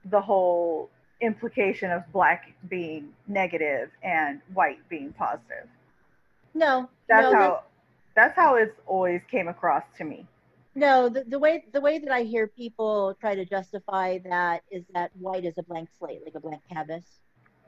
the 0.06 0.20
whole 0.20 0.90
implication 1.22 1.92
of 1.92 2.04
black 2.12 2.54
being 2.70 3.14
negative 3.28 3.90
and 4.04 4.42
white 4.54 4.80
being 4.90 5.14
positive. 5.14 5.68
No, 6.54 6.90
That's 7.08 7.32
no, 7.32 7.34
how 7.34 7.64
that's 8.16 8.36
how 8.36 8.56
it's 8.56 8.78
always 8.86 9.22
came 9.32 9.48
across 9.48 9.84
to 9.98 10.04
me. 10.04 10.28
No, 10.76 11.10
the, 11.10 11.24
the 11.24 11.40
way 11.40 11.66
the 11.72 11.82
way 11.82 12.00
that 12.00 12.12
I 12.12 12.24
hear 12.24 12.48
people 12.48 13.16
try 13.20 13.36
to 13.36 13.46
justify 13.46 14.20
that 14.26 14.64
is 14.72 14.84
that 14.94 15.12
white 15.20 15.46
is 15.46 15.58
a 15.58 15.64
blank 15.64 15.90
slate, 15.98 16.22
like 16.26 16.36
a 16.36 16.40
blank 16.40 16.62
canvas. 16.72 17.04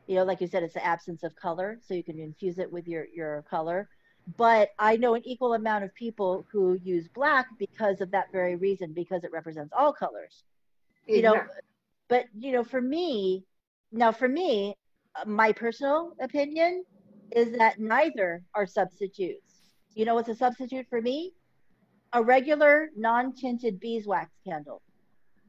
You 0.07 0.15
know, 0.15 0.23
like 0.23 0.41
you 0.41 0.47
said, 0.47 0.63
it's 0.63 0.73
the 0.75 0.85
absence 0.85 1.23
of 1.23 1.35
color, 1.35 1.79
so 1.81 1.93
you 1.93 2.03
can 2.03 2.19
infuse 2.19 2.59
it 2.59 2.71
with 2.71 2.87
your 2.87 3.05
your 3.13 3.43
color. 3.49 3.89
But 4.37 4.69
I 4.79 4.97
know 4.97 5.13
an 5.15 5.21
equal 5.25 5.53
amount 5.53 5.83
of 5.83 5.93
people 5.95 6.45
who 6.51 6.75
use 6.83 7.07
black 7.09 7.47
because 7.59 8.01
of 8.01 8.11
that 8.11 8.31
very 8.31 8.55
reason, 8.55 8.93
because 8.93 9.23
it 9.23 9.31
represents 9.31 9.73
all 9.77 9.93
colors. 9.93 10.43
You 11.07 11.21
know, 11.21 11.35
Exactly. 11.35 11.61
but 12.09 12.25
you 12.37 12.51
know, 12.51 12.63
for 12.63 12.81
me, 12.81 13.45
now 13.91 14.11
for 14.11 14.27
me, 14.27 14.75
uh, 15.15 15.25
my 15.27 15.51
personal 15.53 16.13
opinion 16.21 16.83
is 17.31 17.57
that 17.57 17.79
neither 17.79 18.43
are 18.55 18.67
substitutes. 18.67 19.71
You 19.95 20.05
know 20.05 20.15
what's 20.15 20.29
a 20.29 20.35
substitute 20.35 20.87
for 20.89 21.01
me? 21.01 21.33
A 22.13 22.23
regular 22.23 22.89
non-tinted 22.95 23.79
beeswax 23.79 24.31
candle, 24.47 24.81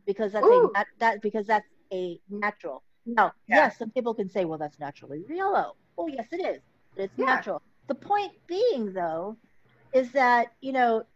because 0.06 0.32
that's 0.32 0.46
a 0.46 0.46
Ooh. 0.46 0.70
nat- 0.74 0.86
that 1.00 1.22
because 1.22 1.46
that's 1.46 1.68
a 1.92 2.18
natural. 2.30 2.82
Now, 3.06 3.32
Yeah. 3.46 3.56
yes, 3.56 3.78
some 3.78 3.90
people 3.90 4.14
can 4.14 4.28
say, 4.28 4.44
well, 4.44 4.58
that's 4.58 4.78
naturally 4.78 5.24
yellow. 5.28 5.76
Oh, 5.96 6.08
yes, 6.08 6.26
it 6.32 6.44
is. 6.44 6.60
But 6.94 7.04
it's 7.04 7.18
Yeah. 7.18 7.26
natural. 7.26 7.62
The 7.86 7.94
point 7.94 8.32
being, 8.46 8.92
though, 8.92 9.36
is 9.92 10.10
that 10.12 10.52
you 10.60 10.72
know 10.72 11.06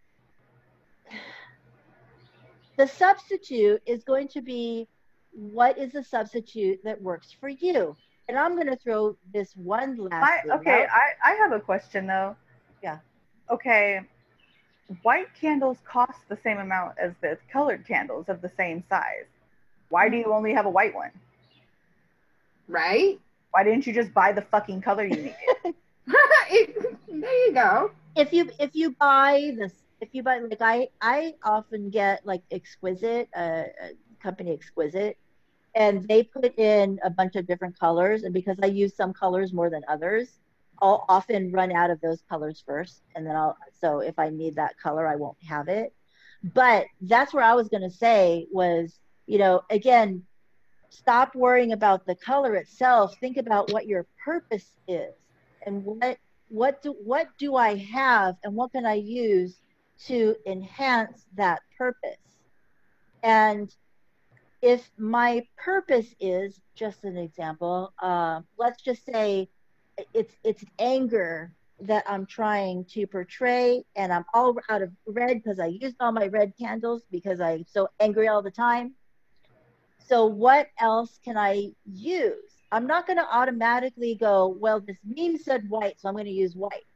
the 2.76 2.86
substitute 2.86 3.82
is 3.84 4.04
going 4.04 4.28
to 4.28 4.40
be 4.40 4.88
what 5.32 5.76
is 5.76 5.94
a 5.94 6.02
substitute 6.02 6.80
that 6.84 7.00
works 7.00 7.32
for 7.32 7.48
you. 7.48 7.96
And 8.28 8.38
I'm 8.38 8.54
going 8.54 8.68
to 8.68 8.76
throw 8.76 9.16
this 9.32 9.56
one 9.56 9.96
last 9.96 10.46
I, 10.46 10.56
okay, 10.56 10.84
out. 10.84 10.88
I, 10.90 11.32
I 11.32 11.34
have 11.34 11.52
a 11.52 11.60
question 11.60 12.06
though. 12.06 12.36
Yeah. 12.82 12.98
Okay. 13.50 14.00
White 15.02 15.28
candles 15.38 15.78
cost 15.84 16.20
the 16.28 16.38
same 16.42 16.58
amount 16.58 16.94
as 16.98 17.12
the 17.20 17.38
colored 17.52 17.86
candles 17.86 18.28
of 18.28 18.40
the 18.40 18.50
same 18.56 18.82
size. 18.88 19.26
Why 19.88 20.06
hmm. 20.06 20.12
do 20.12 20.18
you 20.18 20.32
only 20.32 20.52
have 20.54 20.66
a 20.66 20.70
white 20.70 20.94
one? 20.94 21.10
Right? 22.70 23.18
Why 23.50 23.64
didn't 23.64 23.86
you 23.86 23.92
just 23.92 24.14
buy 24.14 24.32
the 24.32 24.42
fucking 24.42 24.82
color 24.82 25.04
you 25.04 25.16
needed? 25.16 25.34
It- 26.50 26.76
there 27.08 27.46
you 27.46 27.52
go. 27.54 27.90
if 28.16 28.32
you 28.32 28.50
if 28.58 28.70
you 28.74 28.90
buy 28.92 29.52
this 29.58 29.84
if 30.00 30.08
you 30.12 30.22
buy 30.22 30.38
like 30.38 30.60
i 30.62 30.88
i 31.00 31.34
often 31.44 31.90
get 31.90 32.24
like 32.26 32.42
exquisite 32.50 33.28
uh, 33.36 33.64
uh 33.82 33.88
company 34.22 34.52
exquisite 34.52 35.16
and 35.74 36.06
they 36.08 36.22
put 36.24 36.58
in 36.58 36.98
a 37.04 37.10
bunch 37.10 37.36
of 37.36 37.46
different 37.46 37.78
colors 37.78 38.24
and 38.24 38.34
because 38.34 38.56
i 38.62 38.66
use 38.66 38.94
some 38.96 39.12
colors 39.12 39.52
more 39.52 39.70
than 39.70 39.82
others 39.88 40.40
i'll 40.82 41.04
often 41.08 41.52
run 41.52 41.72
out 41.72 41.90
of 41.90 42.00
those 42.00 42.22
colors 42.28 42.62
first 42.66 43.02
and 43.14 43.26
then 43.26 43.36
i'll 43.36 43.56
so 43.80 44.00
if 44.00 44.18
i 44.18 44.28
need 44.28 44.56
that 44.56 44.76
color 44.78 45.06
i 45.06 45.16
won't 45.16 45.38
have 45.42 45.68
it 45.68 45.94
but 46.54 46.86
that's 47.02 47.32
where 47.34 47.44
i 47.44 47.54
was 47.54 47.68
going 47.68 47.82
to 47.82 47.90
say 47.90 48.46
was 48.50 48.98
you 49.26 49.38
know 49.38 49.62
again 49.70 50.22
stop 50.90 51.34
worrying 51.34 51.72
about 51.72 52.04
the 52.06 52.14
color 52.14 52.54
itself 52.56 53.16
think 53.20 53.36
about 53.36 53.72
what 53.72 53.86
your 53.86 54.06
purpose 54.24 54.74
is 54.88 55.14
and 55.64 55.84
what 55.84 56.18
what 56.50 56.82
do 56.82 56.94
what 57.04 57.28
do 57.38 57.56
I 57.56 57.76
have 57.76 58.36
and 58.44 58.54
what 58.54 58.72
can 58.72 58.84
I 58.84 58.94
use 58.94 59.60
to 60.06 60.36
enhance 60.46 61.26
that 61.36 61.60
purpose? 61.78 62.16
And 63.22 63.74
if 64.62 64.90
my 64.98 65.46
purpose 65.56 66.14
is 66.20 66.60
just 66.74 67.04
an 67.04 67.16
example, 67.16 67.92
uh, 68.02 68.40
let's 68.58 68.82
just 68.82 69.04
say 69.06 69.48
it's 70.12 70.34
it's 70.44 70.64
anger 70.78 71.52
that 71.82 72.04
I'm 72.06 72.26
trying 72.26 72.84
to 72.86 73.06
portray, 73.06 73.84
and 73.96 74.12
I'm 74.12 74.24
all 74.34 74.54
out 74.68 74.82
of 74.82 74.90
red 75.06 75.42
because 75.42 75.60
I 75.60 75.66
used 75.66 75.96
all 76.00 76.12
my 76.12 76.26
red 76.26 76.52
candles 76.58 77.02
because 77.10 77.40
I'm 77.40 77.64
so 77.66 77.88
angry 78.00 78.28
all 78.28 78.42
the 78.42 78.50
time. 78.50 78.94
So 80.06 80.26
what 80.26 80.68
else 80.78 81.18
can 81.24 81.36
I 81.36 81.70
use? 81.84 82.34
I'm 82.72 82.86
not 82.86 83.06
going 83.06 83.18
to 83.18 83.26
automatically 83.30 84.14
go, 84.14 84.48
well, 84.48 84.80
this 84.80 84.96
meme 85.04 85.38
said 85.38 85.68
white, 85.68 86.00
so 86.00 86.08
I'm 86.08 86.14
going 86.14 86.26
to 86.26 86.30
use 86.30 86.54
white. 86.54 86.86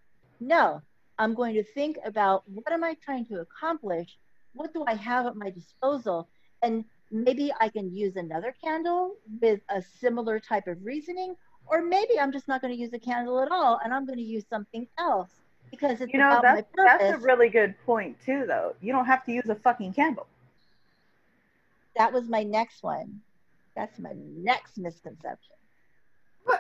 No, 0.41 0.81
I'm 1.19 1.35
going 1.35 1.55
to 1.55 1.65
think 1.65 1.99
about 2.05 2.43
what 2.49 2.73
am 2.73 2.85
I 2.85 2.97
trying 3.05 3.27
to 3.27 3.41
accomplish? 3.41 4.17
What 4.53 4.73
do 4.73 4.85
I 4.87 4.95
have 4.95 5.27
at 5.27 5.37
my 5.37 5.51
disposal? 5.51 6.29
And 6.63 6.85
maybe 7.11 7.53
I 7.61 7.69
can 7.69 7.95
use 7.95 8.17
another 8.17 8.55
candle 8.63 9.17
with 9.41 9.61
a 9.69 9.83
similar 10.01 10.39
type 10.41 10.67
of 10.67 10.85
reasoning, 10.85 11.35
or 11.67 11.83
maybe 11.83 12.19
I'm 12.21 12.33
just 12.33 12.49
not 12.49 12.61
going 12.61 12.73
to 12.75 12.79
use 12.81 12.93
a 12.93 12.99
candle 12.99 13.41
at 13.41 13.51
all 13.51 13.81
and 13.85 13.93
I'm 13.93 14.07
going 14.07 14.19
to 14.19 14.25
use 14.25 14.45
something 14.49 14.87
else 14.99 15.31
because 15.71 16.01
it's 16.01 16.13
You 16.13 16.19
know, 16.21 16.39
about 16.39 16.45
my 16.45 16.63
purpose. 16.63 16.99
that's 17.01 17.15
a 17.15 17.19
really 17.19 17.49
good 17.49 17.75
point 17.85 18.17
too 18.25 18.45
though. 18.47 18.75
You 18.81 18.93
don't 18.93 19.07
have 19.07 19.25
to 19.27 19.33
use 19.33 19.49
a 19.49 19.55
fucking 19.55 19.95
candle. 19.95 20.27
That 21.97 22.13
was 22.13 22.29
my 22.29 22.43
next 22.43 22.83
one. 22.83 23.21
That's 23.77 23.99
my 23.99 24.13
next 24.17 24.79
misconception. 24.79 25.57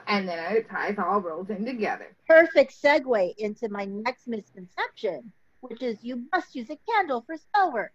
And 0.06 0.28
then 0.28 0.39
it 0.55 0.69
ties 0.70 0.97
all 0.98 1.20
rolls 1.20 1.51
in 1.51 1.65
together. 1.65 2.06
perfect 2.27 2.73
segue 2.82 3.35
into 3.39 3.69
my 3.69 3.85
next 3.85 4.27
misconception, 4.27 5.32
which 5.61 5.82
is 5.82 6.02
you 6.02 6.24
must 6.32 6.55
use 6.55 6.70
a 6.70 6.78
candle 6.90 7.23
for 7.27 7.36
spell 7.36 7.73
work. 7.73 7.93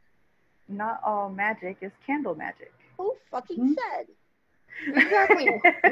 Not 0.67 1.01
all 1.03 1.29
magic 1.29 1.77
is 1.81 1.91
candle 2.05 2.35
magic. 2.35 2.71
Who 2.97 3.15
fucking 3.31 3.57
Hmm. 3.57 3.73
said? 3.73 4.07
Exactly. 4.95 5.45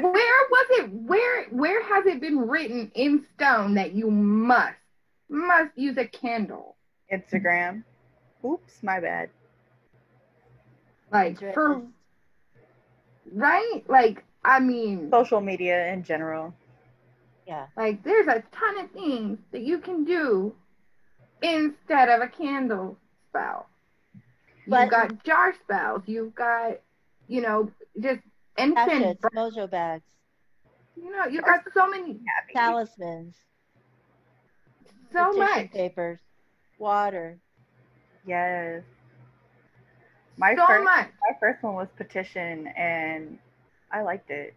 was 0.50 0.66
it? 0.70 0.90
Where 0.92 1.44
where 1.50 1.82
has 1.82 2.06
it 2.06 2.20
been 2.20 2.38
written 2.38 2.90
in 2.94 3.26
stone 3.34 3.74
that 3.74 3.92
you 3.92 4.10
must 4.10 4.76
must 5.28 5.76
use 5.76 5.98
a 5.98 6.06
candle? 6.06 6.76
Instagram. 7.12 7.82
Oops, 8.44 8.82
my 8.82 9.00
bad. 9.00 9.30
Like 11.12 11.38
for 11.54 11.82
right? 13.32 13.82
Like 13.88 14.24
I 14.44 14.60
mean, 14.60 15.10
Social 15.10 15.40
media 15.40 15.92
in 15.92 16.02
general. 16.04 16.54
Yeah. 17.46 17.66
like 17.78 18.02
there's 18.04 18.26
a 18.28 18.42
ton 18.52 18.78
of 18.84 18.90
things 18.90 19.38
that 19.52 19.62
you 19.62 19.78
can 19.78 20.04
do 20.04 20.54
instead 21.42 22.10
of 22.10 22.20
a 22.20 22.28
candle 22.28 22.98
spell. 23.28 23.66
But- 24.66 24.80
You've 24.82 24.90
got 24.90 25.24
jar 25.24 25.54
spells. 25.64 26.02
You've 26.04 26.34
got, 26.34 26.72
you 27.26 27.40
know, 27.40 27.70
just 27.98 28.20
instant. 28.58 28.76
Hatchets, 28.90 29.24
mojo 29.34 29.70
bags, 29.70 30.04
You 30.94 31.10
know, 31.10 31.24
you've 31.24 31.44
got 31.44 31.60
so 31.72 31.88
many, 31.88 32.20
Happy. 32.26 32.52
talismans, 32.54 33.34
so 35.10 35.28
tissue 35.30 35.38
much, 35.38 35.70
papers, 35.72 36.18
water. 36.78 37.38
Yes. 38.26 38.82
My 40.38 40.54
so 40.54 40.66
first 40.66 40.84
much. 40.84 41.08
my 41.20 41.36
first 41.40 41.62
one 41.62 41.74
was 41.74 41.88
petition 41.96 42.68
and 42.68 43.38
I 43.92 44.02
liked 44.02 44.30
it. 44.30 44.54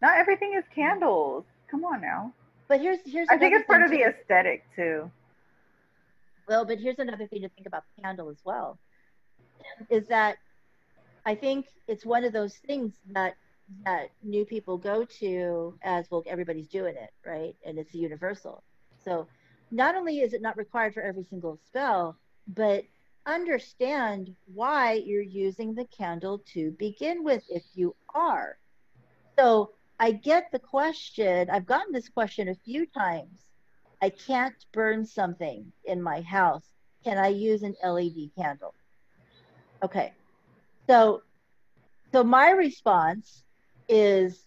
Not 0.00 0.18
everything 0.18 0.54
is 0.56 0.64
candles. 0.74 1.44
Come 1.70 1.84
on 1.84 2.00
now. 2.00 2.32
But 2.68 2.80
here's 2.80 2.98
here's 3.04 3.28
I 3.30 3.36
think 3.36 3.54
it's 3.54 3.66
part 3.66 3.82
of 3.82 3.90
the 3.90 4.02
aesthetic 4.02 4.64
too. 4.76 5.10
well, 6.48 6.64
but 6.64 6.78
here's 6.78 6.98
another 6.98 7.26
thing 7.26 7.42
to 7.42 7.48
think 7.48 7.66
about 7.66 7.82
the 7.96 8.02
candle 8.02 8.30
as 8.30 8.38
well. 8.44 8.78
Is 9.90 10.06
that 10.08 10.36
I 11.26 11.34
think 11.34 11.66
it's 11.88 12.06
one 12.06 12.24
of 12.24 12.32
those 12.32 12.54
things 12.54 12.92
that 13.12 13.34
that 13.84 14.10
new 14.22 14.44
people 14.44 14.76
go 14.78 15.04
to 15.04 15.74
as 15.82 16.06
well 16.10 16.22
everybody's 16.26 16.68
doing 16.68 16.94
it 16.96 17.10
right 17.24 17.56
and 17.64 17.78
it's 17.78 17.94
universal 17.94 18.62
so 19.02 19.26
not 19.70 19.94
only 19.94 20.20
is 20.20 20.34
it 20.34 20.42
not 20.42 20.56
required 20.58 20.92
for 20.92 21.02
every 21.02 21.24
single 21.24 21.58
spell 21.66 22.16
but 22.46 22.84
understand 23.26 24.34
why 24.46 24.92
you're 24.92 25.22
using 25.22 25.74
the 25.74 25.86
candle 25.86 26.42
to 26.52 26.72
begin 26.72 27.24
with 27.24 27.42
if 27.48 27.62
you 27.74 27.94
are. 28.14 28.58
So 29.38 29.70
i 30.00 30.10
get 30.10 30.50
the 30.50 30.58
question 30.58 31.48
i've 31.50 31.66
gotten 31.66 31.92
this 31.92 32.08
question 32.08 32.48
a 32.48 32.54
few 32.64 32.86
times. 32.86 33.38
I 34.02 34.10
can't 34.10 34.54
burn 34.72 35.06
something 35.06 35.72
in 35.84 36.02
my 36.02 36.20
house. 36.20 36.64
Can 37.04 37.18
i 37.18 37.28
use 37.28 37.62
an 37.62 37.74
led 37.82 38.30
candle? 38.36 38.74
Okay. 39.82 40.12
So 40.88 41.22
so 42.12 42.22
my 42.22 42.50
response 42.50 43.42
is 43.88 44.44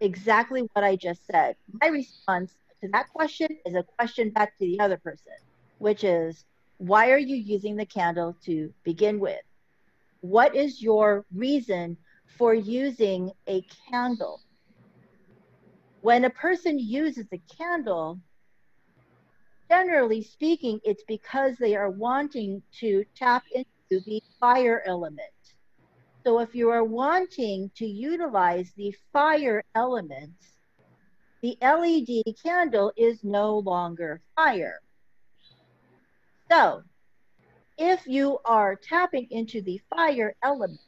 exactly 0.00 0.62
what 0.72 0.84
I 0.84 0.96
just 0.96 1.26
said. 1.30 1.56
My 1.80 1.88
response 1.88 2.52
to 2.82 2.88
that 2.92 3.08
question 3.10 3.48
is 3.64 3.74
a 3.74 3.84
question 3.98 4.30
back 4.30 4.58
to 4.58 4.64
the 4.66 4.80
other 4.80 4.96
person, 4.96 5.34
which 5.78 6.02
is 6.02 6.44
why 6.82 7.12
are 7.12 7.18
you 7.18 7.36
using 7.36 7.76
the 7.76 7.86
candle 7.86 8.36
to 8.44 8.74
begin 8.82 9.20
with? 9.20 9.40
What 10.20 10.56
is 10.56 10.82
your 10.82 11.24
reason 11.32 11.96
for 12.36 12.54
using 12.54 13.30
a 13.46 13.64
candle? 13.88 14.40
When 16.00 16.24
a 16.24 16.30
person 16.30 16.80
uses 16.80 17.26
a 17.32 17.40
candle, 17.56 18.18
generally 19.70 20.24
speaking, 20.24 20.80
it's 20.82 21.04
because 21.06 21.56
they 21.56 21.76
are 21.76 21.88
wanting 21.90 22.60
to 22.80 23.04
tap 23.14 23.44
into 23.54 24.04
the 24.04 24.20
fire 24.40 24.82
element. 24.84 25.20
So 26.26 26.40
if 26.40 26.52
you 26.52 26.68
are 26.70 26.82
wanting 26.82 27.70
to 27.76 27.86
utilize 27.86 28.72
the 28.76 28.92
fire 29.12 29.62
elements, 29.76 30.56
the 31.42 31.56
LED 31.62 32.34
candle 32.42 32.92
is 32.96 33.22
no 33.22 33.58
longer 33.58 34.20
fire. 34.34 34.80
So 36.52 36.82
if 37.78 38.06
you 38.06 38.38
are 38.44 38.76
tapping 38.76 39.26
into 39.30 39.62
the 39.62 39.80
fire 39.88 40.34
element, 40.42 40.80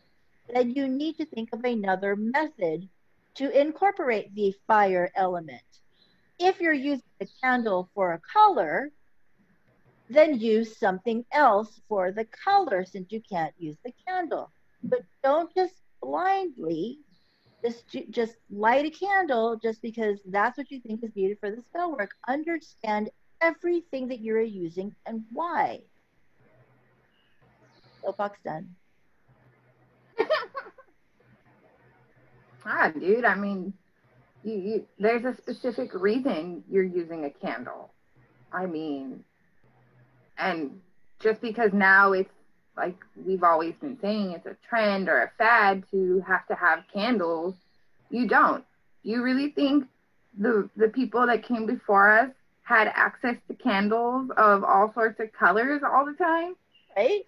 then 0.52 0.72
you 0.72 0.88
need 0.88 1.16
to 1.16 1.24
think 1.24 1.48
of 1.54 1.64
another 1.64 2.16
method 2.16 2.86
to 3.36 3.58
incorporate 3.58 4.34
the 4.34 4.54
fire 4.66 5.10
element. 5.16 5.62
If 6.38 6.60
you're 6.60 6.74
using 6.74 7.08
a 7.22 7.26
candle 7.42 7.88
for 7.94 8.12
a 8.12 8.20
color, 8.30 8.90
then 10.10 10.38
use 10.38 10.76
something 10.76 11.24
else 11.32 11.80
for 11.88 12.12
the 12.12 12.26
color 12.26 12.84
since 12.84 13.10
you 13.10 13.22
can't 13.22 13.54
use 13.56 13.78
the 13.86 13.92
candle 14.06 14.52
but 14.82 15.00
don't 15.22 15.50
just 15.54 15.80
blindly 16.02 16.98
just 17.64 17.84
just 18.10 18.36
light 18.50 18.84
a 18.84 18.90
candle 18.90 19.56
just 19.56 19.80
because 19.80 20.18
that's 20.26 20.58
what 20.58 20.70
you 20.70 20.80
think 20.80 21.02
is 21.02 21.16
needed 21.16 21.38
for 21.40 21.50
the 21.50 21.62
spell 21.62 21.92
work. 21.92 22.10
Understand 22.28 23.08
everything 23.44 24.08
that 24.08 24.20
you're 24.20 24.40
using 24.40 24.94
and 25.06 25.22
why. 25.32 25.80
Soapbox 28.02 28.38
done. 28.44 28.74
ah, 32.66 32.90
dude. 32.98 33.24
I 33.24 33.34
mean, 33.34 33.72
you, 34.42 34.54
you, 34.54 34.86
there's 34.98 35.24
a 35.24 35.36
specific 35.36 35.94
reason 35.94 36.64
you're 36.70 36.82
using 36.82 37.24
a 37.24 37.30
candle. 37.30 37.90
I 38.52 38.66
mean, 38.66 39.24
and 40.38 40.80
just 41.20 41.40
because 41.40 41.72
now 41.72 42.12
it's 42.12 42.30
like 42.76 42.96
we've 43.26 43.42
always 43.42 43.74
been 43.80 43.98
saying 44.00 44.32
it's 44.32 44.46
a 44.46 44.56
trend 44.68 45.08
or 45.08 45.22
a 45.22 45.30
fad 45.38 45.84
to 45.90 46.22
have 46.26 46.46
to 46.48 46.54
have 46.54 46.80
candles. 46.92 47.54
You 48.10 48.28
don't. 48.28 48.64
You 49.02 49.22
really 49.22 49.50
think 49.50 49.86
the 50.38 50.68
the 50.76 50.88
people 50.88 51.26
that 51.26 51.46
came 51.46 51.66
before 51.66 52.18
us 52.18 52.30
had 52.64 52.90
access 52.94 53.36
to 53.46 53.54
candles 53.54 54.30
of 54.36 54.64
all 54.64 54.90
sorts 54.94 55.20
of 55.20 55.32
colors 55.32 55.82
all 55.84 56.04
the 56.04 56.14
time? 56.14 56.56
Right? 56.96 57.24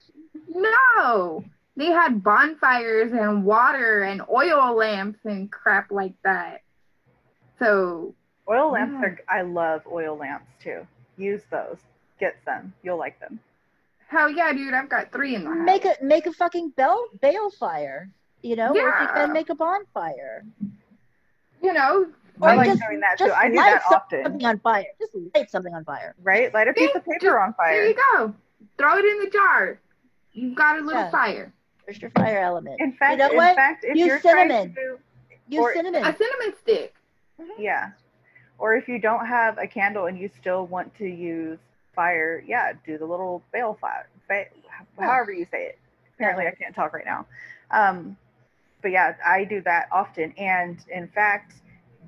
No. 0.49 1.45
They 1.77 1.87
had 1.87 2.25
bonfires 2.25 3.13
and 3.13 3.45
water 3.45 4.03
and 4.03 4.23
oil 4.33 4.75
lamps 4.75 5.19
and 5.25 5.53
crap 5.53 5.91
like 5.91 6.15
that. 6.25 6.63
So 7.59 8.15
oil 8.49 8.73
lamps 8.73 8.97
yeah. 9.01 9.09
are 9.09 9.19
I 9.29 9.43
love 9.43 9.83
oil 9.91 10.17
lamps 10.17 10.51
too. 10.63 10.87
Use 11.19 11.43
those. 11.51 11.77
Get 12.19 12.37
some. 12.45 12.73
You'll 12.83 12.99
like 12.99 13.21
them. 13.21 13.41
Hell 14.09 14.31
yeah, 14.31 14.53
dude! 14.53 14.73
I've 14.73 14.89
got 14.89 15.13
three 15.13 15.35
in 15.35 15.45
my 15.45 15.51
house. 15.51 15.67
Make 15.67 15.85
a 15.85 15.97
make 16.03 16.27
a 16.27 16.33
fucking 16.33 16.71
bell 16.71 17.05
bale 17.21 17.51
fire. 17.51 18.09
You 18.43 18.57
know, 18.57 18.73
yeah. 18.75 18.83
or 18.83 18.89
if 18.89 19.01
you 19.03 19.09
can 19.15 19.33
make 19.33 19.51
a 19.51 19.55
bonfire. 19.55 20.45
You 21.63 21.73
know, 21.73 22.07
I 22.43 22.55
like 22.55 22.67
just, 22.67 22.83
doing 22.83 23.01
that 23.01 23.19
too. 23.19 23.33
I 23.33 23.49
do 23.49 23.55
that 23.55 23.83
often. 23.91 24.23
Something 24.25 24.47
on 24.47 24.59
fire. 24.61 24.85
Just 24.99 25.13
light 25.35 25.51
something 25.51 25.75
on 25.75 25.85
fire. 25.85 26.15
Right, 26.23 26.53
light 26.53 26.69
a 26.69 26.73
piece 26.73 26.95
of 26.95 27.05
paper 27.05 27.19
just, 27.21 27.37
on 27.37 27.55
fire. 27.55 27.73
There 27.73 27.89
you 27.89 27.95
go. 27.95 28.35
Throw 28.79 28.99
it 28.99 29.05
in 29.05 29.25
the 29.25 29.31
jar. 29.31 29.79
You've 30.33 30.55
got 30.55 30.79
a 30.79 30.83
little 30.83 31.03
yeah. 31.03 31.11
fire. 31.11 31.53
There's 31.87 32.01
your 32.01 32.11
fire 32.11 32.41
element. 32.41 32.81
In 32.81 32.93
fact, 32.93 33.13
you 33.13 33.19
know 33.19 33.31
in 33.31 33.37
what? 33.37 33.57
fact, 33.57 33.85
if 33.85 33.97
Use 33.97 34.07
you're 34.07 34.21
cinnamon. 34.21 34.75
To, 34.75 34.99
Use 35.49 35.61
or, 35.61 35.73
cinnamon. 35.73 36.05
A 36.05 36.17
cinnamon 36.17 36.55
stick. 36.61 36.95
Mm-hmm. 37.41 37.63
Yeah. 37.63 37.91
Or 38.59 38.75
if 38.75 38.89
you 38.89 38.99
don't 38.99 39.27
have 39.27 39.59
a 39.59 39.67
candle 39.67 40.07
and 40.07 40.19
you 40.19 40.31
still 40.41 40.67
want 40.67 40.95
to 40.97 41.07
use 41.07 41.59
fire, 41.95 42.43
yeah, 42.47 42.73
do 42.85 42.99
the 42.99 43.07
little 43.07 43.43
bale 43.53 43.79
fire, 43.81 44.09
however 44.99 45.33
you 45.33 45.47
say 45.51 45.67
it. 45.67 45.79
Apparently, 46.15 46.47
I 46.47 46.53
can't 46.53 46.75
talk 46.75 46.93
right 46.93 47.05
now. 47.05 47.27
Um, 47.71 48.17
but 48.83 48.91
yeah, 48.91 49.15
I 49.25 49.45
do 49.45 49.61
that 49.63 49.89
often, 49.93 50.33
and 50.39 50.79
in 50.91 51.09
fact, 51.09 51.55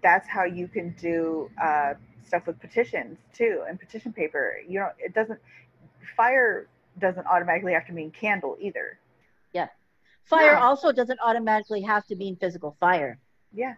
that's 0.03 0.29
how 0.29 0.45
you 0.45 0.69
can 0.69 0.95
do 1.01 1.51
uh, 1.63 1.95
stuff 2.27 2.47
with 2.47 2.61
petitions 2.61 3.19
too, 3.33 3.65
and 3.69 3.79
petition 3.79 4.13
paper. 4.13 4.57
You 4.67 4.81
know, 4.81 4.91
it 4.99 5.15
doesn't 5.15 5.41
fire 6.17 6.69
doesn't 6.99 7.27
automatically 7.27 7.73
have 7.73 7.87
to 7.87 7.93
mean 7.93 8.11
candle 8.11 8.57
either. 8.61 8.99
Yeah, 9.53 9.69
fire 10.25 10.55
no. 10.55 10.61
also 10.61 10.93
doesn't 10.93 11.21
automatically 11.25 11.83
have 11.83 12.07
to 12.07 12.17
mean 12.17 12.37
physical 12.37 12.77
fire. 12.81 13.19
Yeah, 13.53 13.75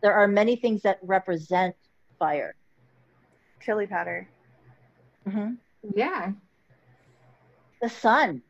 there 0.00 0.14
are 0.14 0.26
many 0.26 0.56
things 0.56 0.82
that 0.82 0.98
represent 1.02 1.76
fire. 2.18 2.54
Chili 3.64 3.86
powder. 3.86 4.28
Mm-hmm. 5.28 5.54
Yeah. 5.94 6.32
The 7.80 7.88
sun. 7.88 8.42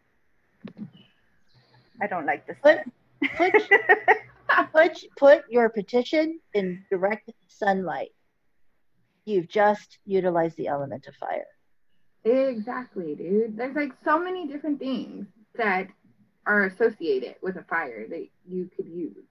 I 2.01 2.07
don't 2.07 2.27
like 2.27 2.47
the 2.47 2.57
sun. 2.63 2.93
Put, 3.37 3.53
put, 3.53 3.63
put, 4.73 5.05
put 5.17 5.43
your 5.51 5.69
petition 5.69 6.41
in 6.55 6.85
direct 6.91 7.31
sunlight. 7.49 8.11
You've 9.25 9.49
just 9.49 9.99
utilized 10.05 10.57
the 10.57 10.69
element 10.69 11.07
of 11.07 11.15
fire. 11.15 11.47
Exactly, 12.25 13.15
dude. 13.15 13.57
There's 13.57 13.75
like 13.75 13.93
so 14.05 14.19
many 14.19 14.47
different 14.47 14.79
things 14.79 15.27
that 15.57 15.89
are 16.47 16.65
associated 16.65 17.37
with 17.43 17.57
a 17.57 17.63
fire 17.65 18.07
that 18.09 18.27
you 18.47 18.71
could 18.77 18.87
use 18.87 19.25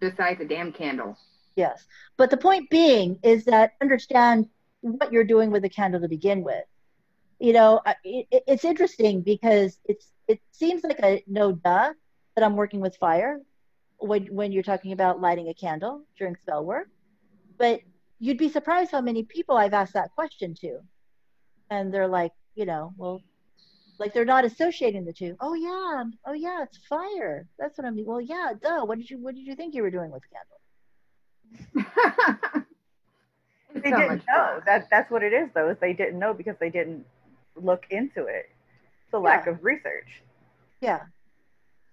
besides 0.00 0.40
a 0.40 0.44
damn 0.44 0.72
candle. 0.72 1.16
Yes. 1.56 1.86
But 2.16 2.30
the 2.30 2.36
point 2.36 2.70
being 2.70 3.18
is 3.22 3.44
that 3.44 3.72
understand 3.80 4.48
what 4.80 5.12
you're 5.12 5.24
doing 5.24 5.50
with 5.50 5.62
the 5.62 5.68
candle 5.68 6.00
to 6.00 6.08
begin 6.08 6.42
with. 6.42 6.64
You 7.38 7.52
know, 7.52 7.80
it, 8.04 8.26
it's 8.30 8.64
interesting 8.64 9.22
because 9.22 9.78
it's 9.84 10.10
it 10.28 10.40
seems 10.52 10.82
like 10.84 10.98
a 11.00 11.22
no 11.26 11.52
duh 11.52 11.92
that 12.34 12.44
I'm 12.44 12.56
working 12.56 12.80
with 12.80 12.96
fire 12.96 13.40
when 13.98 14.26
when 14.26 14.52
you're 14.52 14.62
talking 14.62 14.92
about 14.92 15.20
lighting 15.20 15.48
a 15.48 15.54
candle 15.54 16.02
during 16.18 16.36
spell 16.36 16.64
work, 16.64 16.88
but 17.58 17.80
you'd 18.18 18.38
be 18.38 18.48
surprised 18.48 18.90
how 18.90 19.00
many 19.00 19.22
people 19.24 19.56
I've 19.56 19.74
asked 19.74 19.94
that 19.94 20.10
question 20.14 20.54
to, 20.60 20.80
and 21.70 21.92
they're 21.92 22.08
like, 22.08 22.32
you 22.54 22.66
know, 22.66 22.92
well, 22.96 23.22
like 23.98 24.12
they're 24.12 24.24
not 24.24 24.44
associating 24.44 25.04
the 25.04 25.12
two. 25.12 25.36
Oh 25.40 25.54
yeah, 25.54 26.00
um, 26.00 26.14
oh 26.26 26.32
yeah, 26.32 26.62
it's 26.62 26.78
fire. 26.88 27.46
That's 27.58 27.78
what 27.78 27.86
I 27.86 27.90
mean. 27.90 28.06
Well, 28.06 28.20
yeah, 28.20 28.52
duh. 28.60 28.84
What 28.84 28.98
did 28.98 29.10
you 29.10 29.18
what 29.18 29.34
did 29.34 29.46
you 29.46 29.54
think 29.54 29.74
you 29.74 29.82
were 29.82 29.90
doing 29.90 30.10
with 30.10 30.22
the 30.22 30.28
candle? 30.28 30.54
they 33.74 33.90
so 33.90 33.96
didn't 33.96 34.24
know 34.26 34.60
that 34.66 34.88
that's 34.90 35.10
what 35.10 35.22
it 35.22 35.32
is 35.32 35.48
though 35.54 35.68
is 35.70 35.76
they 35.80 35.92
didn't 35.92 36.18
know 36.18 36.32
because 36.32 36.56
they 36.60 36.70
didn't 36.70 37.04
look 37.56 37.84
into 37.90 38.26
it 38.26 38.50
it's 39.04 39.14
a 39.14 39.18
lack 39.18 39.46
of 39.46 39.62
research 39.62 40.22
yeah 40.80 41.00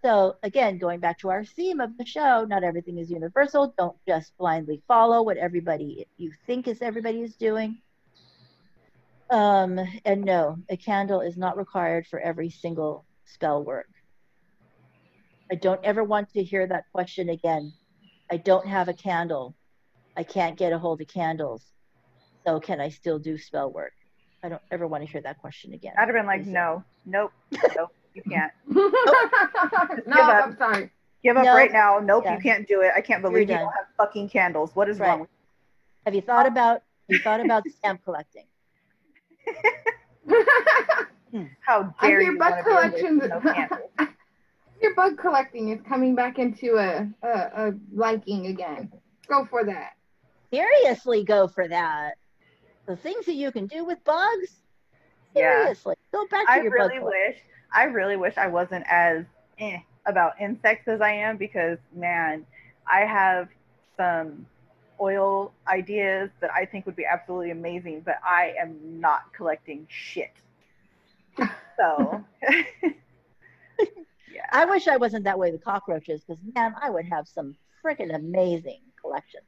so 0.03 0.36
again 0.44 0.78
going 0.78 0.99
back 0.99 1.19
to 1.19 1.30
our 1.30 1.44
theme 1.44 1.80
of 1.80 1.98
the 1.98 2.06
show 2.06 2.45
not 2.45 2.64
everything 2.64 2.98
is 2.98 3.10
universal. 3.10 3.73
Don't 3.78 3.98
just 4.07 4.36
blindly 4.38 4.82
follow 4.88 5.22
what 5.22 5.38
everybody 5.38 6.07
you 6.18 6.32
think 6.48 6.68
is 6.68 6.82
everybody 6.82 7.22
is 7.22 7.36
doing. 7.36 7.78
Um 9.30 9.80
and 10.06 10.23
no 10.23 10.57
a 10.69 10.78
candle 10.78 11.22
is 11.22 11.38
not 11.38 11.57
required 11.57 12.07
for 12.07 12.19
every 12.19 12.49
single 12.49 13.06
spell 13.26 13.64
work. 13.64 13.90
I 15.52 15.56
don't 15.56 15.84
ever 15.84 16.03
want 16.03 16.32
to 16.34 16.44
hear 16.44 16.65
that 16.68 16.86
question 16.94 17.30
again. 17.30 17.73
I 18.32 18.38
don't 18.38 18.65
have 18.65 18.88
a 18.88 18.94
candle. 18.94 19.56
I 20.15 20.23
can't 20.23 20.57
get 20.57 20.72
a 20.72 20.80
hold 20.80 21.02
of 21.02 21.07
candles. 21.07 21.64
So 22.45 22.60
can 22.60 22.80
I 22.80 22.90
still 22.90 23.19
do 23.19 23.38
spell 23.38 23.72
work? 23.72 23.94
I 24.44 24.49
don't 24.49 24.61
ever 24.72 24.88
want 24.88 25.03
to 25.03 25.11
hear 25.11 25.22
that 25.22 25.40
question 25.40 25.73
again. 25.73 25.94
I'd 25.98 26.07
have 26.07 26.15
been 26.15 26.26
like, 26.26 26.45
no, 26.45 26.84
nope, 27.06 27.32
nope, 27.76 27.94
you 28.13 28.21
can't. 28.23 28.51
no, 28.67 30.21
I'm 30.21 30.57
sorry. 30.57 30.89
Give 31.23 31.38
up 31.38 31.45
No. 31.45 31.53
right 31.55 31.71
now. 31.71 31.99
Nope, 31.99 32.23
Yeah. 32.25 32.35
you 32.35 32.41
can't 32.41 32.67
do 32.67 32.81
it. 32.81 32.91
I 32.95 33.01
can't 33.01 33.21
believe 33.21 33.41
you 33.41 33.45
done. 33.55 33.59
don't 33.65 33.73
have 33.73 33.85
fucking 33.97 34.29
candles. 34.29 34.75
What 34.75 34.89
is 34.89 34.99
Right. 34.99 35.09
wrong 35.09 35.19
with 35.21 35.29
Have 36.05 36.15
you 36.15 36.21
thought 36.21 36.47
about 36.47 36.81
have 37.09 37.09
you 37.09 37.19
thought 37.19 37.39
about 37.41 37.63
stamp 37.77 38.03
collecting? 38.03 38.45
How 41.61 41.93
dare 42.01 42.19
hear 42.19 42.31
you 42.31 42.38
bug 42.38 42.51
wanna 42.51 42.63
be 42.63 42.71
a 42.71 42.91
witch 42.91 43.01
collections. 43.01 43.23
no? 43.99 44.07
Your 44.81 44.95
bug 44.95 45.17
collecting 45.17 45.69
is 45.69 45.79
coming 45.88 46.15
back 46.15 46.39
into 46.39 46.75
a, 46.77 47.07
a, 47.23 47.29
a 47.29 47.73
liking 47.93 48.47
again. 48.47 48.91
Go 49.27 49.45
for 49.45 49.63
that. 49.65 49.91
Seriously, 50.51 51.23
go 51.23 51.47
for 51.47 51.67
that. 51.67 52.15
The 52.88 52.95
things 52.97 53.25
that 53.27 53.35
you 53.35 53.51
can 53.51 53.67
do 53.67 53.85
with 53.85 54.03
bugs. 54.03 54.61
Yeah. 55.35 55.61
Seriously, 55.61 55.95
go 56.11 56.25
back 56.31 56.47
to 56.47 56.53
your. 56.53 56.61
I 56.61 56.63
your 56.63 56.73
really 56.73 56.99
bug. 56.99 57.11
collection. 57.11 57.41
Wish 57.72 57.80
I 57.80 57.84
really 57.84 58.18
wish 58.18 58.38
I 58.38 58.48
wasn't 58.48 58.85
as 58.89 59.26
eh 59.60 59.80
about 60.06 60.34
insects 60.39 60.88
as 60.88 61.02
I 61.02 61.11
am 61.11 61.38
because 61.38 61.77
man, 61.95 62.45
I 62.88 63.02
have 63.02 63.49
some 63.98 64.45
oil 64.99 65.52
ideas 65.68 66.30
that 66.41 66.52
I 66.52 66.65
think 66.65 66.85
would 66.85 66.95
be 66.95 67.06
absolutely 67.06 67.52
amazing, 67.52 68.02
but 68.06 68.18
I 68.23 68.53
am 68.60 68.99
not 68.99 69.34
collecting 69.34 69.88
shit. 69.89 70.31
So 71.77 72.23
yeah. 72.84 74.45
I 74.52 74.65
wish 74.65 74.88
I 74.88 74.98
wasn't 74.98 75.23
that 75.23 75.39
way 75.39 75.52
with 75.52 75.64
cockroaches 75.64 76.22
because 76.22 76.41
man, 76.56 76.76
I 76.81 76.89
would 76.89 77.06
have 77.06 77.27
some 77.27 77.56
freaking 77.84 78.14
amazing 78.14 78.81
collection. 79.02 79.41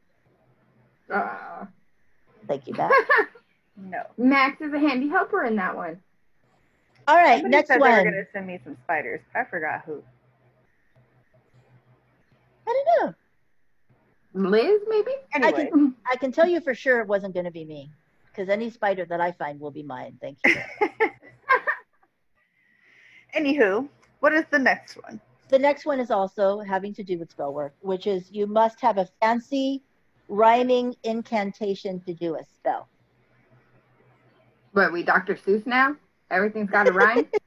Uh, 1.11 1.65
Thank 2.47 2.67
you, 2.67 2.73
Matt. 2.73 2.91
No. 3.75 4.03
Max 4.17 4.61
is 4.61 4.71
a 4.71 4.77
handy 4.77 5.09
helper 5.09 5.43
in 5.43 5.55
that 5.55 5.75
one. 5.75 5.99
All 7.07 7.15
right, 7.15 7.41
Somebody 7.41 7.51
next 7.51 7.67
said 7.67 7.77
they 7.77 7.81
were 7.81 7.89
one. 7.89 8.03
gonna 8.03 8.23
send 8.31 8.47
me 8.47 8.59
some 8.63 8.77
spiders, 8.83 9.21
I 9.35 9.43
forgot 9.43 9.83
who. 9.85 10.01
I 12.67 12.73
don't 12.73 13.15
know. 14.35 14.49
Liz, 14.49 14.81
maybe? 14.87 15.11
Anyway, 15.35 15.69
can- 15.69 15.95
I 16.11 16.15
can 16.15 16.31
tell 16.31 16.47
you 16.47 16.61
for 16.61 16.73
sure 16.73 17.01
it 17.01 17.07
wasn't 17.07 17.33
going 17.33 17.45
to 17.45 17.51
be 17.51 17.65
me 17.65 17.91
because 18.31 18.49
any 18.49 18.69
spider 18.71 19.05
that 19.05 19.21
I 19.21 19.31
find 19.33 19.59
will 19.59 19.69
be 19.69 19.83
mine. 19.83 20.17
Thank 20.21 20.37
you. 20.45 20.55
anywho, 23.37 23.87
what 24.21 24.33
is 24.33 24.45
the 24.49 24.57
next 24.57 24.95
one? 25.03 25.19
the 25.49 25.59
next 25.59 25.85
one 25.85 25.99
is 25.99 26.09
also 26.09 26.61
having 26.61 26.95
to 26.95 27.03
do 27.03 27.19
with 27.19 27.29
spell 27.29 27.53
work, 27.53 27.75
which 27.81 28.07
is 28.07 28.31
you 28.31 28.47
must 28.47 28.81
have 28.81 28.97
a 28.97 29.07
fancy 29.21 29.83
rhyming 30.27 30.95
incantation 31.03 31.99
to 31.99 32.13
do 32.15 32.33
a 32.35 32.43
spell. 32.55 32.87
What, 34.71 34.85
are 34.85 34.91
we 34.91 35.03
Dr. 35.03 35.35
Seuss 35.35 35.67
now? 35.67 35.95
Everything's 36.33 36.69
got 36.69 36.87
a 36.87 36.91
rhyme? 36.91 37.27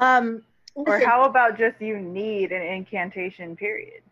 Um, 0.00 0.44
Or 0.74 1.00
how 1.00 1.24
about 1.24 1.58
just 1.58 1.80
you 1.80 1.98
need 1.98 2.52
an 2.52 2.62
incantation 2.62 3.56
period? 3.56 4.02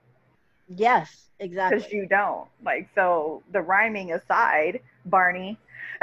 yes, 0.69 1.27
exactly. 1.39 1.79
Because 1.79 1.93
you 1.93 2.07
don't. 2.07 2.49
Like, 2.65 2.89
so 2.95 3.45
the 3.53 3.61
rhyming 3.61 4.13
aside, 4.13 4.81
Barney, 5.05 5.57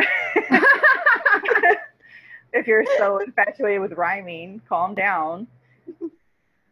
if 2.54 2.66
you're 2.66 2.86
so 2.98 3.18
infatuated 3.18 3.82
with 3.82 3.92
rhyming, 3.94 4.62
calm 4.70 4.96
down. 4.96 5.48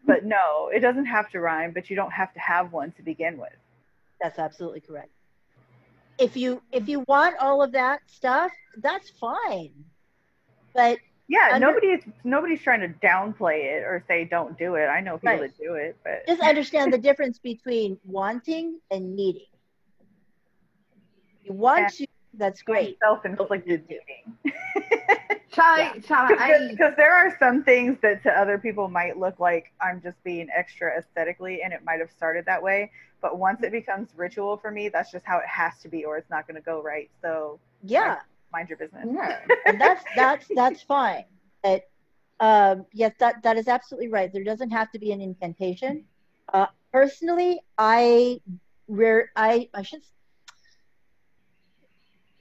But 0.06 0.24
no, 0.24 0.70
it 0.74 0.80
doesn't 0.80 1.06
have 1.06 1.30
to 1.32 1.42
rhyme, 1.42 1.72
but 1.74 1.90
you 1.90 1.98
don't 1.98 2.12
have 2.12 2.34
to 2.34 2.40
have 2.40 2.72
one 2.72 2.92
to 2.94 3.02
begin 3.02 3.38
with. 3.38 3.52
That's 4.22 4.40
absolutely 4.40 4.80
correct. 4.80 5.12
If 6.22 6.38
you 6.38 6.62
if 6.72 6.88
you 6.88 7.04
want 7.08 7.36
all 7.40 7.64
of 7.64 7.72
that 7.72 8.02
stuff, 8.06 8.52
that's 8.78 9.10
fine. 9.10 9.72
But 10.74 11.00
Yeah, 11.28 11.50
Under- 11.54 11.68
nobody's 11.68 12.04
nobody's 12.24 12.62
trying 12.62 12.82
to 12.82 12.90
downplay 13.06 13.66
it 13.76 13.84
or 13.84 14.04
say 14.08 14.26
don't 14.26 14.58
do 14.58 14.76
it. 14.76 14.86
I 14.86 15.02
know 15.02 15.18
people 15.18 15.34
Right. 15.34 15.42
that 15.42 15.58
do 15.58 15.74
it, 15.74 15.98
but 16.04 16.28
just 16.28 16.42
understand 16.42 16.94
the 16.94 16.98
difference 17.00 17.40
between 17.40 17.98
wanting 18.06 18.80
and 18.92 19.16
needing. 19.16 19.48
You 21.44 21.54
want 21.54 21.92
to, 21.96 22.06
that's 22.36 22.62
great. 22.62 22.98
self-inflicted 23.00 23.88
do. 23.88 24.00
beating. 25.52 25.64
shall 25.64 25.66
I, 25.66 26.00
shall 26.08 26.26
I? 26.26 26.68
Because 26.70 26.94
there 26.98 27.14
are 27.14 27.36
some 27.40 27.64
things 27.64 27.98
that 28.02 28.24
to 28.24 28.32
other 28.32 28.58
people 28.58 28.88
might 28.88 29.18
look 29.18 29.40
like 29.40 29.72
I'm 29.82 30.02
just 30.02 30.22
being 30.24 30.48
extra 30.56 30.98
aesthetically, 30.98 31.62
and 31.64 31.74
it 31.74 31.84
might 31.86 32.00
have 32.00 32.12
started 32.12 32.46
that 32.46 32.62
way. 32.62 32.92
But 33.22 33.38
once 33.38 33.64
it 33.64 33.72
becomes 33.72 34.10
ritual 34.16 34.58
for 34.58 34.72
me, 34.72 34.90
that's 34.90 35.12
just 35.12 35.26
how 35.26 35.38
it 35.38 35.48
has 35.48 35.80
to 35.84 35.90
be, 35.90 36.06
or 36.06 36.18
it's 36.18 36.30
not 36.30 36.48
going 36.48 36.56
to 36.56 36.62
go 36.62 36.82
right. 36.82 37.10
So 37.22 37.60
Yeah. 37.84 38.20
mind 38.52 38.70
your 38.70 38.78
business. 38.78 39.08
Yeah. 39.12 39.40
and 39.66 39.80
that's 39.80 40.04
that's 40.16 40.48
that's 40.56 40.82
fine. 40.84 41.26
But 41.64 41.84
um, 42.40 42.86
yes, 42.94 43.14
that 43.20 43.44
that 43.44 43.58
is 43.58 43.68
absolutely 43.68 44.10
right. 44.10 44.32
There 44.34 44.44
doesn't 44.44 44.72
have 44.72 44.92
to 44.92 45.00
be 45.00 45.12
an 45.12 45.22
incantation. 45.22 46.06
Uh, 46.54 46.68
personally, 46.92 47.62
I 47.78 48.42
rare 48.88 49.32
I 49.36 49.70
I 49.74 49.84
should 49.84 50.02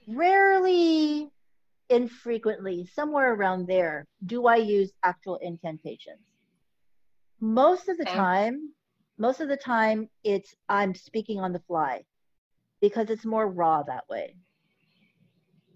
rarely, 0.07 1.29
infrequently, 1.91 2.85
somewhere 2.95 3.33
around 3.33 3.67
there, 3.67 4.07
do 4.25 4.47
I 4.47 4.55
use 4.55 4.91
actual 5.03 5.37
incantations. 5.37 6.21
Most 7.41 7.89
of 7.89 7.97
the 7.97 8.05
Same. 8.05 8.15
time, 8.15 8.73
most 9.17 9.41
of 9.41 9.49
the 9.49 9.57
time, 9.57 10.09
it's 10.23 10.55
I'm 10.69 10.95
speaking 10.95 11.39
on 11.39 11.53
the 11.53 11.59
fly 11.67 12.03
because 12.81 13.09
it's 13.09 13.25
more 13.25 13.47
raw 13.47 13.83
that 13.83 14.05
way. 14.09 14.35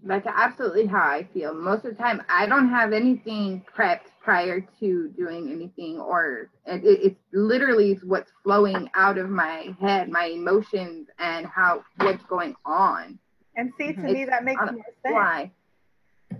That's 0.02 0.26
absolutely 0.26 0.86
how 0.86 1.02
I 1.02 1.28
feel. 1.34 1.52
Most 1.54 1.84
of 1.84 1.96
the 1.96 2.02
time, 2.02 2.22
I 2.28 2.46
don't 2.46 2.68
have 2.68 2.92
anything 2.92 3.64
prepped 3.76 4.06
prior 4.22 4.60
to 4.80 5.08
doing 5.16 5.50
anything, 5.50 5.98
or 5.98 6.50
it, 6.64 6.84
it, 6.84 7.00
it's 7.02 7.20
literally 7.32 7.98
what's 8.04 8.30
flowing 8.44 8.88
out 8.94 9.18
of 9.18 9.30
my 9.30 9.74
head, 9.80 10.08
my 10.08 10.26
emotions, 10.26 11.08
and 11.18 11.46
how 11.46 11.84
what's 11.98 12.24
going 12.24 12.54
on. 12.64 13.18
And 13.56 13.72
see, 13.78 13.92
to 13.94 14.08
Mhm. 14.08 14.12
me, 14.12 14.24
that 14.26 14.44
makes 14.44 14.60
on 14.60 14.74
more 14.74 14.84
sense. 15.02 15.14
Why? 15.14 15.50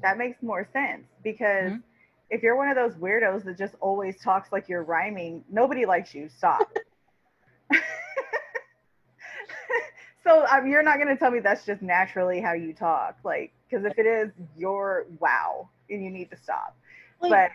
That 0.03 0.19
makes 0.19 0.43
more 0.43 0.67
sense 0.73 1.07
because 1.23 1.73
Mhm. 1.73 1.83
if 2.31 2.43
you're 2.43 2.57
one 2.57 2.69
of 2.69 2.77
those 2.77 2.95
weirdos 2.95 3.45
that 3.45 3.57
just 3.59 3.75
always 3.81 4.21
talks 4.21 4.53
like 4.53 4.69
you're 4.69 4.83
rhyming, 4.83 5.45
nobody 5.51 5.87
likes 5.87 6.15
you. 6.15 6.29
Stop. 6.29 6.71
so 10.25 10.47
um, 10.47 10.67
you're 10.69 10.83
not 10.83 10.97
going 10.97 11.09
to 11.09 11.17
tell 11.17 11.31
me 11.31 11.41
that's 11.41 11.65
just 11.65 11.83
naturally 11.83 12.41
how 12.41 12.53
you 12.53 12.73
talk, 12.73 13.17
like 13.25 13.53
because 13.69 13.85
if 13.85 13.99
it 13.99 14.07
is, 14.07 14.31
you're 14.57 15.07
wow, 15.21 15.69
and 15.91 16.03
you 16.05 16.11
need 16.11 16.31
to 16.31 16.37
stop. 16.37 16.77
Well, 17.21 17.31
But 17.31 17.51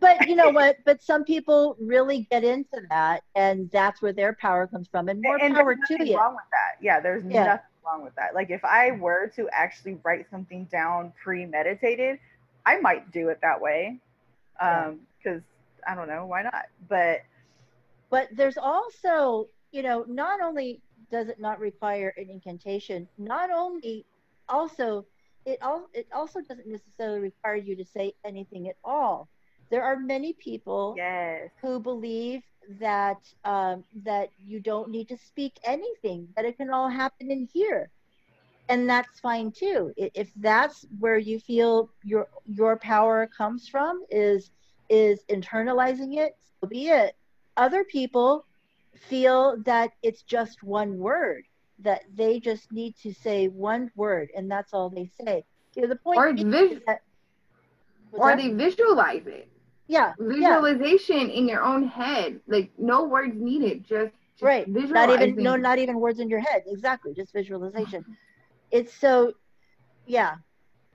but 0.00 0.28
you 0.28 0.36
know 0.36 0.50
what? 0.50 0.76
But 0.84 1.02
some 1.02 1.24
people 1.24 1.76
really 1.80 2.26
get 2.30 2.44
into 2.44 2.82
that, 2.90 3.22
and 3.34 3.70
that's 3.70 4.00
where 4.02 4.12
their 4.12 4.34
power 4.40 4.66
comes 4.66 4.88
from, 4.88 5.08
and 5.08 5.22
more 5.22 5.38
and 5.38 5.54
power 5.54 5.74
to 5.74 6.04
you. 6.06 6.16
wrong 6.16 6.34
with 6.34 6.44
that. 6.50 6.82
Yeah, 6.82 7.00
there's 7.00 7.24
Yeah. 7.24 7.44
nothing 7.44 7.64
wrong 7.84 8.04
with 8.04 8.14
that. 8.16 8.34
Like 8.34 8.50
if 8.50 8.64
I 8.64 8.92
were 8.92 9.30
to 9.36 9.48
actually 9.52 9.98
write 10.04 10.26
something 10.30 10.64
down 10.66 11.12
premeditated, 11.22 12.18
I 12.66 12.80
might 12.80 13.12
do 13.12 13.28
it 13.28 13.40
that 13.42 13.60
way. 13.60 14.00
Um, 14.60 15.00
because 15.18 15.42
I 15.86 15.94
don't 15.94 16.08
know, 16.08 16.26
why 16.26 16.42
not? 16.42 16.66
But 16.88 17.20
But 18.10 18.28
there's 18.32 18.58
also, 18.58 19.48
you 19.72 19.82
know, 19.82 20.04
not 20.08 20.40
only 20.40 20.80
does 21.10 21.28
it 21.28 21.40
not 21.40 21.60
require 21.60 22.14
an 22.16 22.30
incantation, 22.30 23.08
not 23.18 23.50
only 23.50 24.06
also 24.48 25.06
it 25.44 25.58
all 25.62 25.88
it 25.92 26.06
also 26.14 26.40
doesn't 26.40 26.66
necessarily 26.66 27.20
require 27.20 27.56
you 27.56 27.76
to 27.76 27.84
say 27.84 28.14
anything 28.24 28.68
at 28.68 28.76
all. 28.84 29.28
There 29.70 29.82
are 29.82 29.96
many 29.98 30.32
people 30.34 30.94
yes, 30.96 31.50
who 31.60 31.80
believe 31.80 32.42
that 32.80 33.18
um, 33.44 33.84
that 34.04 34.30
you 34.38 34.60
don't 34.60 34.90
need 34.90 35.08
to 35.08 35.16
speak 35.16 35.58
anything, 35.64 36.28
that 36.36 36.44
it 36.44 36.56
can 36.56 36.70
all 36.70 36.88
happen 36.88 37.30
in 37.30 37.48
here, 37.52 37.90
and 38.68 38.88
that's 38.88 39.20
fine 39.20 39.52
too. 39.52 39.92
If 39.96 40.30
that's 40.36 40.84
where 40.98 41.18
you 41.18 41.38
feel 41.38 41.90
your 42.02 42.28
your 42.44 42.76
power 42.78 43.28
comes 43.36 43.68
from, 43.68 44.02
is 44.10 44.50
is 44.88 45.24
internalizing 45.30 46.16
it, 46.16 46.32
so 46.60 46.68
be 46.68 46.88
it. 46.88 47.14
Other 47.56 47.84
people 47.84 48.46
feel 48.96 49.56
that 49.64 49.90
it's 50.02 50.22
just 50.22 50.62
one 50.62 50.98
word, 50.98 51.44
that 51.80 52.02
they 52.14 52.40
just 52.40 52.72
need 52.72 52.94
to 53.02 53.12
say 53.12 53.48
one 53.48 53.90
word, 53.96 54.30
and 54.36 54.50
that's 54.50 54.72
all 54.72 54.90
they 54.90 55.06
say. 55.06 55.44
You 55.74 55.82
know, 55.82 55.88
the 55.88 55.96
point 55.96 56.24
Or 56.24 56.32
is 56.36 56.44
vis- 56.44 56.80
that, 56.86 57.00
or 58.16 58.34
that? 58.34 58.36
they 58.36 58.48
visualize 58.50 59.26
it. 59.26 59.48
Yeah, 59.88 60.14
yeah. 60.18 60.60
Visualization 60.60 61.30
in 61.30 61.48
your 61.48 61.62
own 61.62 61.86
head, 61.86 62.40
like 62.46 62.70
no 62.78 63.04
words 63.04 63.34
needed, 63.36 63.84
just, 63.84 64.12
just 64.36 64.42
right 64.42 64.68
not 64.68 65.10
even 65.10 65.36
no 65.42 65.56
not 65.56 65.78
even 65.78 66.00
words 66.00 66.18
in 66.18 66.28
your 66.28 66.40
head 66.40 66.62
exactly 66.66 67.12
just 67.14 67.32
visualization. 67.32 68.00
Uh-huh. 68.00 68.14
It's 68.70 68.92
so 68.94 69.32
yeah 70.06 70.34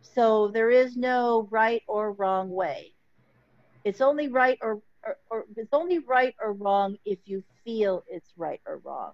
so 0.01 0.49
there 0.49 0.69
is 0.69 0.97
no 0.97 1.47
right 1.51 1.81
or 1.87 2.13
wrong 2.13 2.49
way. 2.49 2.93
It's 3.83 4.01
only 4.01 4.27
right 4.27 4.57
or, 4.61 4.81
or, 5.05 5.17
or 5.29 5.45
it's 5.55 5.73
only 5.73 5.99
right 5.99 6.35
or 6.41 6.53
wrong 6.53 6.97
if 7.05 7.19
you 7.25 7.43
feel 7.63 8.03
it's 8.07 8.31
right 8.37 8.59
or 8.65 8.79
wrong. 8.83 9.13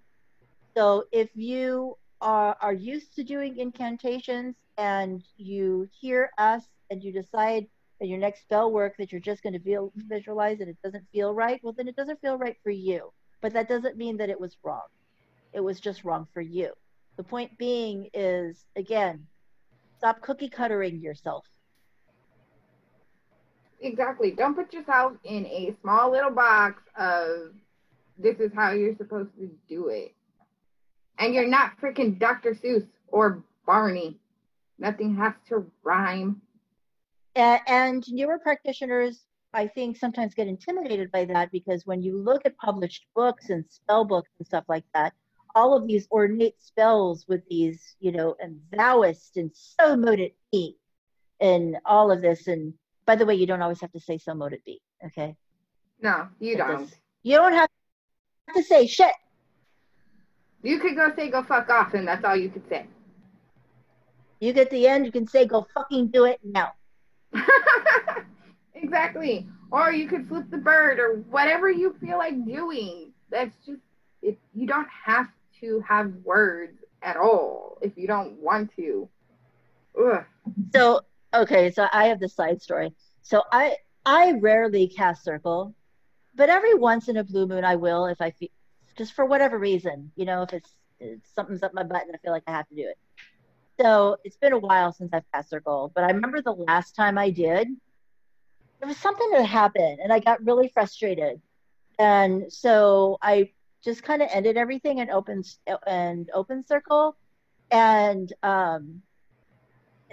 So 0.75 1.05
if 1.11 1.29
you 1.35 1.97
are 2.21 2.55
are 2.61 2.73
used 2.73 3.15
to 3.15 3.23
doing 3.23 3.57
incantations 3.57 4.55
and 4.77 5.21
you 5.37 5.87
hear 5.99 6.31
us 6.37 6.63
and 6.89 7.03
you 7.03 7.11
decide 7.11 7.67
and 7.99 8.09
your 8.09 8.19
next 8.19 8.41
spell 8.41 8.71
work 8.71 8.95
that 8.97 9.11
you're 9.11 9.21
just 9.21 9.43
going 9.43 9.59
to 9.59 9.91
visualize 9.95 10.59
and 10.59 10.69
it 10.69 10.77
doesn't 10.83 11.05
feel 11.11 11.33
right, 11.33 11.59
well 11.63 11.73
then 11.73 11.87
it 11.87 11.95
doesn't 11.95 12.21
feel 12.21 12.37
right 12.37 12.57
for 12.63 12.71
you. 12.71 13.11
But 13.41 13.53
that 13.53 13.69
doesn't 13.69 13.97
mean 13.97 14.17
that 14.17 14.29
it 14.29 14.39
was 14.39 14.57
wrong. 14.63 14.87
It 15.53 15.59
was 15.59 15.79
just 15.79 16.03
wrong 16.03 16.27
for 16.33 16.41
you. 16.41 16.73
The 17.17 17.23
point 17.23 17.57
being 17.57 18.09
is 18.13 18.65
again, 18.75 19.27
stop 19.97 20.21
cookie 20.21 20.49
cuttering 20.49 21.01
yourself. 21.01 21.45
Exactly. 23.81 24.31
Don't 24.31 24.55
put 24.55 24.73
yourself 24.73 25.13
in 25.23 25.45
a 25.45 25.75
small 25.81 26.11
little 26.11 26.31
box 26.31 26.81
of 26.97 27.53
this 28.17 28.37
is 28.39 28.51
how 28.55 28.71
you're 28.71 28.95
supposed 28.97 29.29
to 29.37 29.49
do 29.69 29.89
it. 29.89 30.13
And 31.19 31.33
you're 31.33 31.47
not 31.47 31.79
freaking 31.79 32.17
Dr. 32.19 32.53
Seuss 32.55 32.85
or 33.07 33.43
Barney. 33.65 34.17
Nothing 34.79 35.15
has 35.15 35.33
to 35.49 35.65
rhyme. 35.83 36.41
And, 37.35 38.03
newer 38.09 38.39
practitioners, 38.39 39.25
I 39.53 39.67
think, 39.67 39.97
sometimes 39.97 40.33
get 40.33 40.47
intimidated 40.47 41.11
by 41.11 41.25
that 41.25 41.51
because 41.51 41.85
when 41.85 42.01
you 42.01 42.17
look 42.17 42.45
at 42.45 42.57
published 42.57 43.05
books 43.13 43.49
and 43.49 43.65
spell 43.69 44.05
books 44.05 44.29
and 44.39 44.47
stuff 44.47 44.63
like 44.67 44.85
that, 44.93 45.13
all 45.53 45.75
of 45.75 45.87
these 45.87 46.07
ornate 46.11 46.61
spells 46.61 47.25
with 47.27 47.41
these, 47.49 47.95
you 47.99 48.11
know, 48.11 48.35
and 48.39 48.59
thouist 48.73 49.37
and 49.37 49.51
so 49.53 49.95
mote 49.95 50.19
it 50.19 50.35
be, 50.51 50.77
and 51.39 51.77
all 51.85 52.11
of 52.11 52.21
this. 52.21 52.47
And 52.47 52.73
by 53.05 53.15
the 53.15 53.25
way, 53.25 53.35
you 53.35 53.47
don't 53.47 53.61
always 53.61 53.81
have 53.81 53.91
to 53.93 53.99
say 53.99 54.17
so 54.17 54.33
mote 54.33 54.53
it 54.53 54.65
be. 54.65 54.81
Okay. 55.05 55.35
No, 56.01 56.27
you 56.39 56.57
don't. 56.57 56.93
You 57.23 57.37
don't 57.37 57.53
have 57.53 57.69
to 58.53 58.63
say 58.63 58.85
shit. 58.85 59.13
You 60.61 60.79
could 60.79 60.95
go 60.95 61.13
say 61.15 61.29
go 61.29 61.43
fuck 61.43 61.69
off, 61.69 61.93
and 61.93 62.07
that's 62.07 62.25
all 62.25 62.35
you 62.35 62.49
could 62.49 62.67
say. 62.67 62.87
You 64.39 64.51
get 64.51 64.69
the 64.69 64.87
end, 64.87 65.05
you 65.05 65.11
can 65.11 65.27
say 65.27 65.45
go 65.45 65.65
fucking 65.73 66.07
do 66.07 66.25
it 66.25 66.39
now. 66.43 66.73
exactly. 68.75 69.47
Or 69.71 69.91
you 69.91 70.07
could 70.07 70.27
flip 70.27 70.45
the 70.49 70.57
bird 70.57 70.99
or 70.99 71.17
whatever 71.29 71.69
you 71.69 71.95
feel 71.99 72.17
like 72.17 72.45
doing. 72.45 73.11
That's 73.29 73.55
just 73.65 73.81
it 74.21 74.39
you 74.53 74.67
don't 74.67 74.87
have 75.05 75.27
to 75.61 75.83
have 75.87 76.13
words 76.23 76.79
at 77.01 77.17
all 77.17 77.77
if 77.81 77.93
you 77.97 78.07
don't 78.07 78.33
want 78.39 78.71
to. 78.75 79.09
Ugh. 79.99 80.23
So 80.73 81.01
okay, 81.33 81.71
so 81.71 81.87
I 81.91 82.05
have 82.05 82.19
the 82.19 82.29
side 82.29 82.61
story. 82.61 82.93
So 83.21 83.43
I 83.51 83.77
I 84.05 84.33
rarely 84.33 84.87
cast 84.87 85.23
circle, 85.23 85.73
but 86.35 86.49
every 86.49 86.75
once 86.75 87.07
in 87.07 87.17
a 87.17 87.23
blue 87.23 87.47
moon 87.47 87.65
I 87.65 87.75
will 87.75 88.05
if 88.05 88.21
I 88.21 88.31
feel 88.31 88.49
just 88.95 89.13
for 89.13 89.25
whatever 89.25 89.57
reason, 89.57 90.11
you 90.15 90.25
know, 90.25 90.43
if 90.43 90.53
it's, 90.53 90.75
it's 90.99 91.29
something's 91.35 91.63
up 91.63 91.73
my 91.73 91.83
butt 91.83 92.03
and 92.03 92.15
I 92.15 92.17
feel 92.19 92.31
like 92.31 92.43
I 92.47 92.51
have 92.51 92.67
to 92.69 92.75
do 92.75 92.87
it. 92.87 92.97
So 93.79 94.17
it's 94.23 94.37
been 94.37 94.53
a 94.53 94.59
while 94.59 94.93
since 94.93 95.11
I've 95.13 95.29
cast 95.33 95.53
goal, 95.65 95.91
but 95.93 96.03
I 96.03 96.11
remember 96.11 96.41
the 96.41 96.51
last 96.51 96.95
time 96.95 97.17
I 97.17 97.29
did, 97.29 97.67
there 98.79 98.87
was 98.87 98.97
something 98.97 99.29
that 99.31 99.45
happened 99.45 99.99
and 100.01 100.13
I 100.13 100.19
got 100.19 100.43
really 100.45 100.69
frustrated. 100.69 101.41
And 101.99 102.51
so 102.51 103.17
I 103.21 103.51
just 103.83 104.03
kind 104.03 104.21
of 104.21 104.29
ended 104.31 104.57
everything 104.57 104.99
and 105.01 105.09
open 105.09 105.43
and 105.85 106.29
open 106.33 106.65
circle. 106.65 107.17
And 107.71 108.31
um 108.43 109.01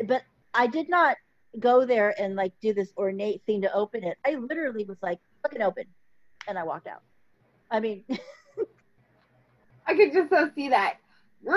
but 0.06 0.22
I 0.54 0.66
did 0.66 0.88
not 0.88 1.16
go 1.58 1.84
there 1.84 2.14
and 2.18 2.34
like 2.34 2.52
do 2.60 2.72
this 2.72 2.92
ornate 2.96 3.42
thing 3.46 3.62
to 3.62 3.72
open 3.74 4.04
it. 4.04 4.16
I 4.26 4.34
literally 4.34 4.84
was 4.84 4.98
like, 5.02 5.18
fucking 5.42 5.62
open. 5.62 5.84
And 6.48 6.58
I 6.58 6.64
walked 6.64 6.86
out. 6.88 7.02
I 7.70 7.80
mean 7.80 8.04
I 9.86 9.94
could 9.94 10.12
just 10.12 10.30
so 10.30 10.50
see 10.54 10.70
that. 10.70 10.96
All 11.46 11.52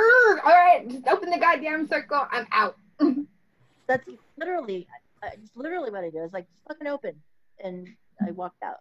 right, 0.45 0.87
just 0.89 1.07
open 1.07 1.29
the 1.29 1.37
goddamn 1.37 1.87
circle. 1.87 2.25
I'm 2.31 2.47
out. 2.51 2.75
That's 3.87 4.07
literally, 4.37 4.87
it's 5.23 5.51
literally 5.55 5.91
what 5.91 6.03
I 6.03 6.09
do. 6.09 6.23
It's 6.23 6.33
like 6.33 6.47
fucking 6.67 6.87
open, 6.87 7.21
and 7.63 7.87
I 8.25 8.31
walked 8.31 8.63
out. 8.63 8.79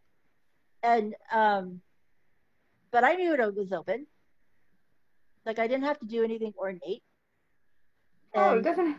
And 0.83 1.15
um, 1.33 1.81
but 2.91 3.05
I 3.05 3.15
knew 3.15 3.35
it 3.35 3.55
was 3.55 3.73
open. 3.73 4.07
Like 5.45 5.59
I 5.59 5.67
didn't 5.67 5.85
have 5.85 5.99
to 6.01 6.07
do 6.07 6.25
anything 6.25 6.55
ornate. 6.57 7.03
oh, 8.35 8.57
it 8.57 8.63
doesn't 8.63 8.97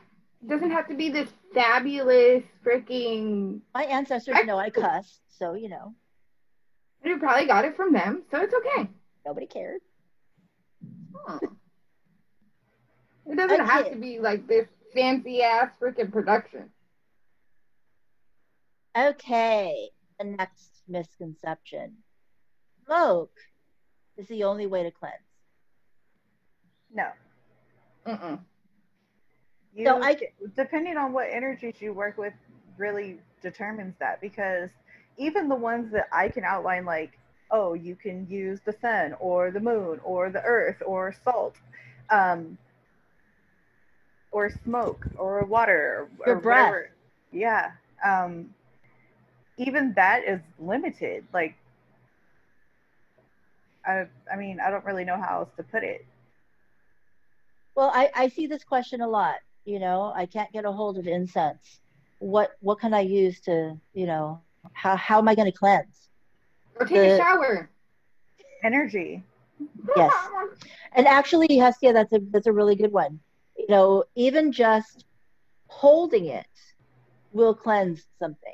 doesn't 0.47 0.71
have 0.71 0.87
to 0.89 0.95
be 0.95 1.09
this 1.09 1.29
fabulous 1.53 2.43
freaking. 2.63 3.61
My 3.73 3.83
ancestors 3.85 4.35
know 4.45 4.57
I 4.57 4.69
cuss, 4.69 5.19
so 5.39 5.53
you 5.53 5.69
know. 5.69 5.93
You 7.03 7.17
probably 7.19 7.45
got 7.45 7.65
it 7.65 7.75
from 7.75 7.93
them, 7.93 8.23
so 8.31 8.41
it's 8.41 8.53
okay. 8.53 8.89
Nobody 9.25 9.45
cared. 9.45 9.81
Huh. 11.25 11.39
It 13.27 13.35
doesn't 13.35 13.61
I 13.61 13.65
have 13.65 13.91
to 13.91 13.97
be 13.97 14.19
like 14.19 14.47
this 14.47 14.67
fancy 14.93 15.41
ass 15.41 15.69
freaking 15.81 16.11
production. 16.11 16.69
Okay, 18.97 19.89
the 20.19 20.25
next 20.25 20.69
misconception. 20.87 21.97
Smoke 22.85 23.33
is 24.17 24.27
the 24.27 24.43
only 24.43 24.67
way 24.67 24.83
to 24.83 24.91
cleanse. 24.91 25.15
No. 26.93 27.09
Mm-mm. 28.07 28.39
You, 29.73 29.85
so 29.85 30.01
I, 30.01 30.15
depending 30.55 30.95
on 30.95 31.11
what 31.11 31.27
energies 31.29 31.75
you 31.79 31.93
work 31.93 32.17
with, 32.17 32.33
really 32.77 33.19
determines 33.41 33.95
that 33.99 34.21
because 34.21 34.69
even 35.17 35.49
the 35.49 35.55
ones 35.55 35.91
that 35.91 36.07
I 36.13 36.29
can 36.29 36.43
outline, 36.45 36.85
like 36.85 37.17
oh, 37.51 37.73
you 37.73 37.95
can 37.95 38.27
use 38.29 38.59
the 38.65 38.73
sun 38.81 39.15
or 39.19 39.51
the 39.51 39.59
moon 39.59 39.99
or 40.03 40.29
the 40.29 40.41
earth 40.41 40.81
or 40.85 41.15
salt, 41.23 41.55
um, 42.09 42.57
or 44.35 44.51
smoke 44.65 45.07
or 45.17 45.45
water 45.45 46.09
or, 46.19 46.27
Your 46.27 46.35
breath. 46.41 46.67
Whatever. 46.67 46.89
Yeah. 47.31 47.71
Um, 48.03 48.53
even 49.57 49.93
that 49.93 50.25
is 50.27 50.41
limited. 50.59 51.23
Like, 51.33 51.55
I, 53.85 54.07
I 54.31 54.35
mean, 54.35 54.59
I 54.59 54.69
don't 54.69 54.83
really 54.83 55.05
know 55.05 55.15
how 55.15 55.39
else 55.39 55.49
to 55.55 55.63
put 55.63 55.85
it. 55.85 56.05
Well, 57.75 57.91
I, 57.93 58.09
I 58.13 58.27
see 58.27 58.45
this 58.45 58.65
question 58.65 58.99
a 58.99 59.07
lot. 59.07 59.35
You 59.63 59.79
know, 59.79 60.11
I 60.13 60.25
can't 60.25 60.51
get 60.51 60.65
a 60.65 60.71
hold 60.71 60.97
of 60.97 61.07
incense. 61.07 61.79
What 62.19 62.51
what 62.59 62.79
can 62.79 62.93
I 62.93 63.01
use 63.01 63.39
to, 63.41 63.79
you 63.93 64.05
know, 64.05 64.41
how 64.73 64.97
how 64.97 65.17
am 65.17 65.29
I 65.29 65.35
going 65.35 65.49
to 65.49 65.57
cleanse? 65.57 66.09
Or 66.77 66.85
take 66.85 66.97
the, 66.97 67.13
a 67.13 67.17
shower. 67.17 67.69
Energy. 68.63 69.23
Yes. 69.95 70.13
And 70.93 71.07
actually, 71.07 71.57
Hestia, 71.57 71.93
that's 71.93 72.11
a 72.11 72.19
that's 72.31 72.47
a 72.47 72.51
really 72.51 72.75
good 72.75 72.91
one. 72.91 73.19
You 73.67 73.75
know, 73.75 74.03
even 74.15 74.51
just 74.51 75.05
holding 75.67 76.27
it 76.27 76.45
will 77.31 77.53
cleanse 77.55 78.05
something. 78.19 78.53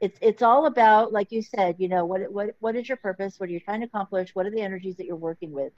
It's 0.00 0.18
it's 0.20 0.42
all 0.42 0.66
about, 0.66 1.12
like 1.12 1.30
you 1.30 1.42
said, 1.42 1.76
you 1.78 1.88
know, 1.88 2.04
what 2.04 2.32
what 2.32 2.56
what 2.60 2.74
is 2.74 2.88
your 2.88 2.96
purpose? 2.96 3.38
What 3.38 3.48
are 3.48 3.52
you 3.52 3.60
trying 3.60 3.80
to 3.80 3.86
accomplish? 3.86 4.34
What 4.34 4.46
are 4.46 4.50
the 4.50 4.60
energies 4.60 4.96
that 4.96 5.06
you're 5.06 5.16
working 5.16 5.52
with? 5.52 5.72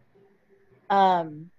Um, 0.89 1.51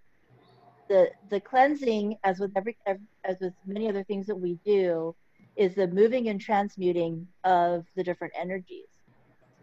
the 0.87 1.11
the 1.29 1.39
cleansing, 1.39 2.17
as 2.23 2.39
with 2.39 2.51
every 2.55 2.77
as 3.23 3.37
with 3.39 3.53
many 3.65 3.87
other 3.89 4.03
things 4.03 4.25
that 4.27 4.35
we 4.35 4.57
do, 4.65 5.15
is 5.55 5.75
the 5.75 5.87
moving 5.87 6.29
and 6.29 6.39
transmuting 6.39 7.27
of 7.43 7.85
the 7.95 8.03
different 8.03 8.33
energies. 8.39 8.87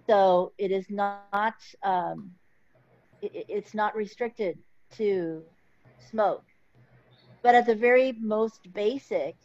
So 0.09 0.52
it 0.59 0.70
is 0.70 0.88
not 0.90 1.54
um, 1.82 2.32
it, 3.20 3.46
it's 3.48 3.74
not 3.74 3.96
restricted 3.96 4.59
to 4.96 5.42
smoke, 6.10 6.44
but 7.43 7.55
at 7.55 7.66
the 7.66 7.74
very 7.74 8.12
most 8.20 8.73
basic, 8.73 9.36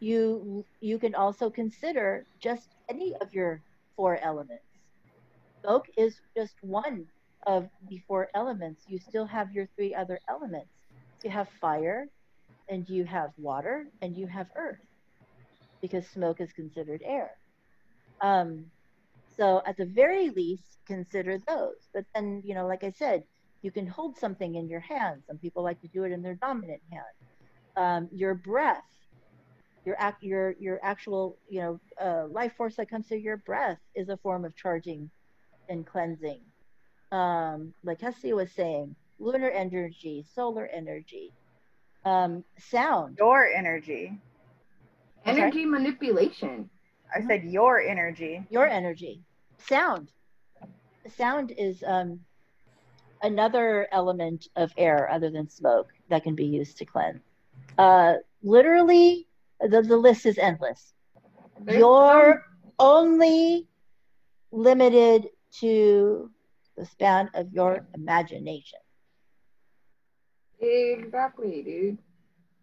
you 0.00 0.64
you 0.80 0.98
can 0.98 1.14
also 1.14 1.48
consider 1.50 2.26
just 2.40 2.68
any 2.88 3.14
of 3.20 3.32
your 3.32 3.62
four 3.96 4.18
elements. 4.18 4.64
Smoke 5.62 5.86
is 5.96 6.20
just 6.36 6.54
one 6.62 7.06
of 7.46 7.68
the 7.88 8.00
four 8.06 8.28
elements. 8.34 8.82
You 8.86 8.98
still 8.98 9.26
have 9.26 9.52
your 9.52 9.66
three 9.76 9.94
other 9.94 10.18
elements. 10.28 10.70
You 11.22 11.30
have 11.30 11.48
fire, 11.60 12.06
and 12.68 12.88
you 12.88 13.04
have 13.04 13.30
water, 13.38 13.86
and 14.02 14.16
you 14.16 14.26
have 14.26 14.46
earth, 14.56 14.84
because 15.80 16.06
smoke 16.08 16.40
is 16.40 16.52
considered 16.52 17.02
air. 17.04 17.30
Um, 18.20 18.66
so 19.36 19.62
at 19.66 19.76
the 19.76 19.86
very 19.86 20.30
least, 20.30 20.78
consider 20.86 21.38
those. 21.38 21.88
But 21.92 22.04
then, 22.14 22.42
you 22.44 22.54
know, 22.54 22.66
like 22.66 22.84
I 22.84 22.90
said, 22.90 23.24
you 23.64 23.70
can 23.70 23.86
hold 23.86 24.18
something 24.18 24.56
in 24.56 24.68
your 24.68 24.80
hand. 24.80 25.22
Some 25.26 25.38
people 25.38 25.62
like 25.62 25.80
to 25.80 25.88
do 25.88 26.04
it 26.04 26.12
in 26.12 26.20
their 26.20 26.34
dominant 26.34 26.82
hand. 26.92 27.14
Um, 27.76 28.08
your 28.12 28.34
breath, 28.34 28.84
your 29.86 29.96
act, 29.98 30.22
your 30.22 30.54
your 30.60 30.78
actual, 30.82 31.38
you 31.48 31.60
know, 31.60 31.80
uh, 32.00 32.26
life 32.28 32.52
force 32.58 32.76
that 32.76 32.90
comes 32.90 33.08
through 33.08 33.18
your 33.18 33.38
breath 33.38 33.78
is 33.94 34.10
a 34.10 34.18
form 34.18 34.44
of 34.44 34.54
charging 34.54 35.10
and 35.70 35.86
cleansing. 35.86 36.42
Um, 37.10 37.72
like 37.82 38.02
Hestia 38.02 38.36
was 38.36 38.52
saying, 38.52 38.94
lunar 39.18 39.48
energy, 39.48 40.26
solar 40.34 40.66
energy, 40.66 41.32
um, 42.04 42.44
sound. 42.58 43.16
Your 43.18 43.46
energy. 43.46 44.12
Energy 45.24 45.64
manipulation. 45.64 46.68
I 47.16 47.26
said 47.26 47.44
your 47.44 47.80
energy. 47.80 48.44
Your 48.50 48.68
energy. 48.68 49.22
Sound. 49.56 50.10
Sound 51.16 51.54
is 51.56 51.82
um, 51.86 52.20
another 53.24 53.88
element 53.92 54.46
of 54.56 54.72
air 54.78 55.10
other 55.10 55.30
than 55.30 55.48
smoke 55.50 55.88
that 56.10 56.24
can 56.24 56.36
be 56.36 56.46
used 56.46 56.78
to 56.78 56.86
cleanse. 56.86 57.22
Uh, 57.78 58.14
literally, 58.42 59.28
the, 59.60 59.82
the 59.82 59.98
list 59.98 60.26
is 60.26 60.38
endless. 60.38 60.94
There's 61.66 61.86
You're 61.86 62.42
only 62.78 63.68
limited 64.52 65.28
to 65.60 66.30
the 66.76 66.86
span 66.86 67.30
of 67.34 67.52
your 67.52 67.82
imagination. 67.94 68.80
Exactly, 70.60 71.62
dude. 71.62 71.98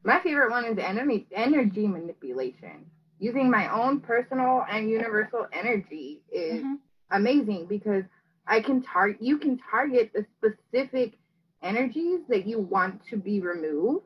My 0.03 0.19
favorite 0.19 0.51
one 0.51 0.65
is 0.65 0.77
enemy 0.77 1.27
energy 1.33 1.87
manipulation. 1.87 2.89
Using 3.19 3.49
my 3.49 3.71
own 3.71 4.01
personal 4.01 4.65
and 4.69 4.89
universal 4.89 5.47
energy 5.53 6.21
is 6.31 6.65
Mhm. 6.65 6.81
amazing 7.11 7.67
because 7.67 8.03
I 8.47 8.61
can 8.61 8.81
target 8.81 9.21
you 9.21 9.37
can 9.37 9.59
target 9.69 10.11
the 10.13 10.25
specific 10.37 11.13
energies 11.63 12.21
that 12.29 12.47
you 12.47 12.59
want 12.59 13.01
to 13.09 13.17
be 13.17 13.39
removed 13.39 14.05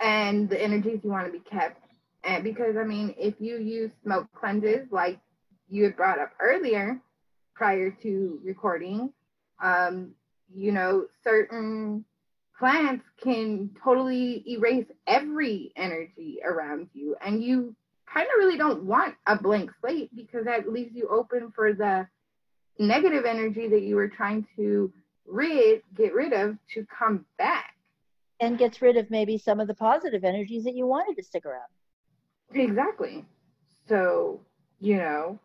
and 0.00 0.48
the 0.48 0.62
energies 0.62 1.00
you 1.02 1.10
want 1.10 1.26
to 1.26 1.32
be 1.32 1.44
kept. 1.50 1.80
And 2.24 2.42
because 2.42 2.76
I 2.76 2.84
mean, 2.84 3.14
if 3.18 3.34
you 3.38 3.58
use 3.58 3.90
smoke 4.02 4.26
cleanses 4.34 4.88
like 4.90 5.18
you 5.68 5.84
had 5.84 5.96
brought 5.96 6.18
up 6.18 6.32
earlier 6.40 7.00
prior 7.54 7.90
to 8.02 8.40
recording, 8.44 9.12
um, 9.62 10.12
you 10.52 10.72
know, 10.72 11.06
certain 11.24 12.04
plants 12.58 13.04
can 13.22 13.70
totally 13.82 14.42
erase 14.48 14.86
every 15.06 15.72
energy 15.76 16.38
around 16.44 16.88
you 16.94 17.14
and 17.24 17.42
you 17.42 17.74
kind 18.12 18.26
of 18.26 18.38
really 18.38 18.56
don't 18.56 18.84
want 18.84 19.14
a 19.26 19.36
blank 19.36 19.70
slate 19.80 20.10
because 20.14 20.44
that 20.46 20.70
leaves 20.70 20.94
you 20.94 21.08
open 21.08 21.52
for 21.54 21.72
the 21.72 22.06
negative 22.78 23.24
energy 23.24 23.68
that 23.68 23.82
you 23.82 23.96
were 23.96 24.08
trying 24.08 24.46
to 24.56 24.92
rid 25.26 25.82
get 25.96 26.14
rid 26.14 26.32
of 26.32 26.56
to 26.74 26.86
come 26.86 27.24
back. 27.38 27.74
And 28.40 28.58
gets 28.58 28.82
rid 28.82 28.96
of 28.96 29.10
maybe 29.10 29.38
some 29.38 29.60
of 29.60 29.66
the 29.66 29.74
positive 29.74 30.24
energies 30.24 30.64
that 30.64 30.74
you 30.74 30.86
wanted 30.86 31.16
to 31.16 31.22
stick 31.22 31.46
around. 31.46 31.68
exactly. 32.54 33.24
So 33.88 34.40
you 34.80 34.96
know 34.96 35.38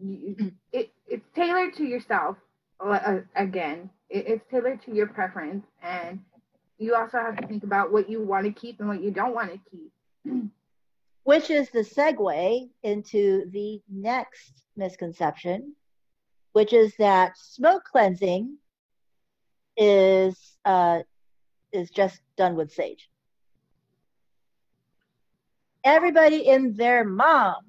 you, 0.00 0.52
it, 0.72 0.90
it's 1.06 1.24
tailored 1.34 1.74
to 1.74 1.84
yourself 1.84 2.36
uh, 2.80 3.18
again 3.34 3.90
it, 4.10 4.26
it's 4.26 4.44
tailored 4.50 4.82
to 4.84 4.94
your 4.94 5.06
preference. 5.06 5.64
And 5.82 6.20
you 6.78 6.94
also 6.94 7.18
have 7.18 7.36
to 7.36 7.46
think 7.46 7.64
about 7.64 7.92
what 7.92 8.08
you 8.08 8.22
want 8.22 8.46
to 8.46 8.52
keep 8.52 8.80
and 8.80 8.88
what 8.88 9.02
you 9.02 9.10
don't 9.10 9.34
want 9.34 9.52
to 9.52 9.60
keep. 9.70 10.50
Which 11.24 11.50
is 11.50 11.70
the 11.70 11.80
segue 11.80 12.70
into 12.82 13.50
the 13.50 13.82
next 13.90 14.62
misconception, 14.76 15.74
which 16.58 16.72
is 16.72 16.92
that 16.96 17.38
smoke 17.38 17.84
cleansing 17.84 18.58
is 19.76 20.58
uh, 20.64 20.98
is 21.72 21.88
just 21.88 22.20
done 22.36 22.56
with 22.56 22.72
sage. 22.72 23.08
Everybody 25.84 26.48
in 26.48 26.74
their 26.74 27.04
mom 27.04 27.62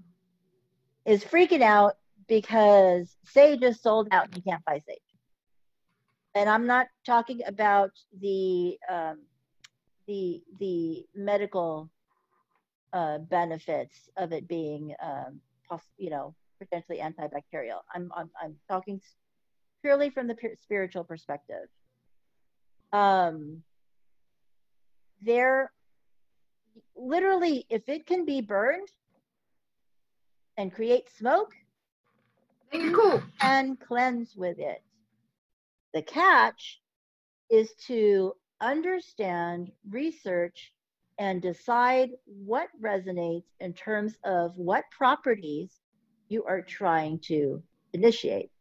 is 1.06 1.24
freaking 1.24 1.62
out 1.62 1.98
because 2.28 3.16
sage 3.26 3.62
is 3.62 3.80
sold 3.80 4.08
out 4.10 4.26
and 4.26 4.36
you 4.38 4.42
can't 4.42 4.66
buy 4.66 4.82
sage. 4.88 4.98
And 6.34 6.50
I'm 6.50 6.66
not 6.66 6.88
talking 7.06 7.42
about 7.46 7.92
the 8.20 8.76
um, 8.92 9.20
the 10.08 10.42
the 10.60 11.06
medical 11.14 11.92
uh, 12.92 13.20
benefits 13.20 14.10
of 14.18 14.34
it 14.34 14.48
being, 14.48 14.96
um, 15.00 15.42
you 16.00 16.10
know, 16.10 16.34
potentially 16.60 17.00
antibacterial. 17.00 17.80
I'm, 17.94 18.12
I'm, 18.16 18.30
I'm 18.42 18.56
talking 18.70 19.02
purely 19.82 20.10
from 20.10 20.28
the 20.28 20.36
spiritual 20.62 21.04
perspective. 21.04 21.68
Um, 22.92 23.64
there, 25.22 25.72
literally, 26.96 27.66
if 27.70 27.88
it 27.88 28.06
can 28.06 28.26
be 28.26 28.42
burned 28.42 28.88
and 30.58 30.74
create 30.74 31.10
smoke, 31.18 31.54
cool 32.72 33.22
and 33.42 33.80
cleanse 33.80 34.36
with 34.36 34.60
it. 34.60 34.82
The 35.94 36.02
catch 36.02 36.82
is 37.50 37.74
to 37.88 38.36
understand, 38.62 39.72
research, 39.90 40.72
and 41.18 41.42
decide 41.42 42.12
what 42.26 42.70
resonates 42.82 43.46
in 43.60 43.74
terms 43.74 44.18
of 44.24 44.56
what 44.56 44.86
properties 44.92 45.72
you 46.30 46.46
are 46.46 46.62
trying 46.62 47.20
to 47.20 47.62
initiate. 47.94 48.52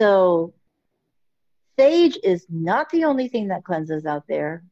So, 0.00 0.54
sage 1.78 2.18
is 2.22 2.46
not 2.48 2.90
the 2.90 3.04
only 3.04 3.28
thing 3.28 3.48
that 3.48 3.64
cleanses 3.64 4.06
out 4.06 4.24
there. 4.28 4.64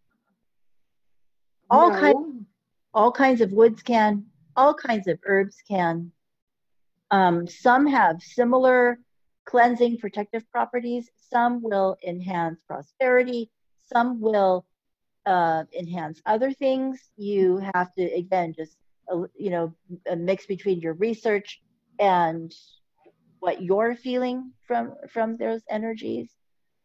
All 1.70 1.91
No. 1.91 1.97
kinds 2.01 2.47
all 2.95 3.12
kinds 3.12 3.43
of 3.43 3.53
woods 3.53 3.83
can, 3.83 4.24
all 4.57 4.73
kinds 4.73 5.07
of 5.07 5.19
herbs 5.27 5.57
can. 5.69 6.11
Um, 7.11 7.47
some 7.47 7.87
have 7.87 8.23
similar 8.23 8.99
cleansing 9.45 9.99
protective 9.99 10.51
properties. 10.51 11.11
Some 11.16 11.62
will 11.62 11.99
enhance 12.07 12.59
prosperity. 12.66 13.51
Some 13.93 14.19
will 14.20 14.65
uh, 15.27 15.65
enhance 15.78 16.23
other 16.24 16.53
things. 16.53 17.11
You 17.19 17.59
have 17.74 17.93
to 17.97 18.03
again 18.03 18.55
just 18.57 18.78
you 19.39 19.51
know 19.51 19.73
a 20.09 20.16
mix 20.16 20.47
between 20.47 20.81
your 20.81 20.95
research 20.95 21.61
and 21.99 22.53
what 23.41 23.62
you're 23.62 23.95
feeling 23.97 24.53
from 24.66 24.95
from 25.12 25.37
those 25.37 25.62
energies. 25.70 26.31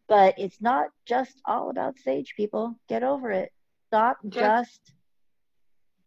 But 0.07 0.35
it's 0.38 0.61
not 0.61 0.88
just 1.06 1.41
all 1.45 1.69
about 1.69 1.98
sage, 1.99 2.34
people. 2.35 2.76
Get 2.89 3.03
over 3.03 3.31
it. 3.31 3.52
Stop 3.88 4.18
Just- 4.27 4.35
just 4.39 4.93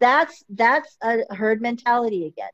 that's 0.01 0.45
that's 0.51 0.97
a 1.03 1.35
herd 1.35 1.63
mentality 1.63 2.27
again 2.27 2.51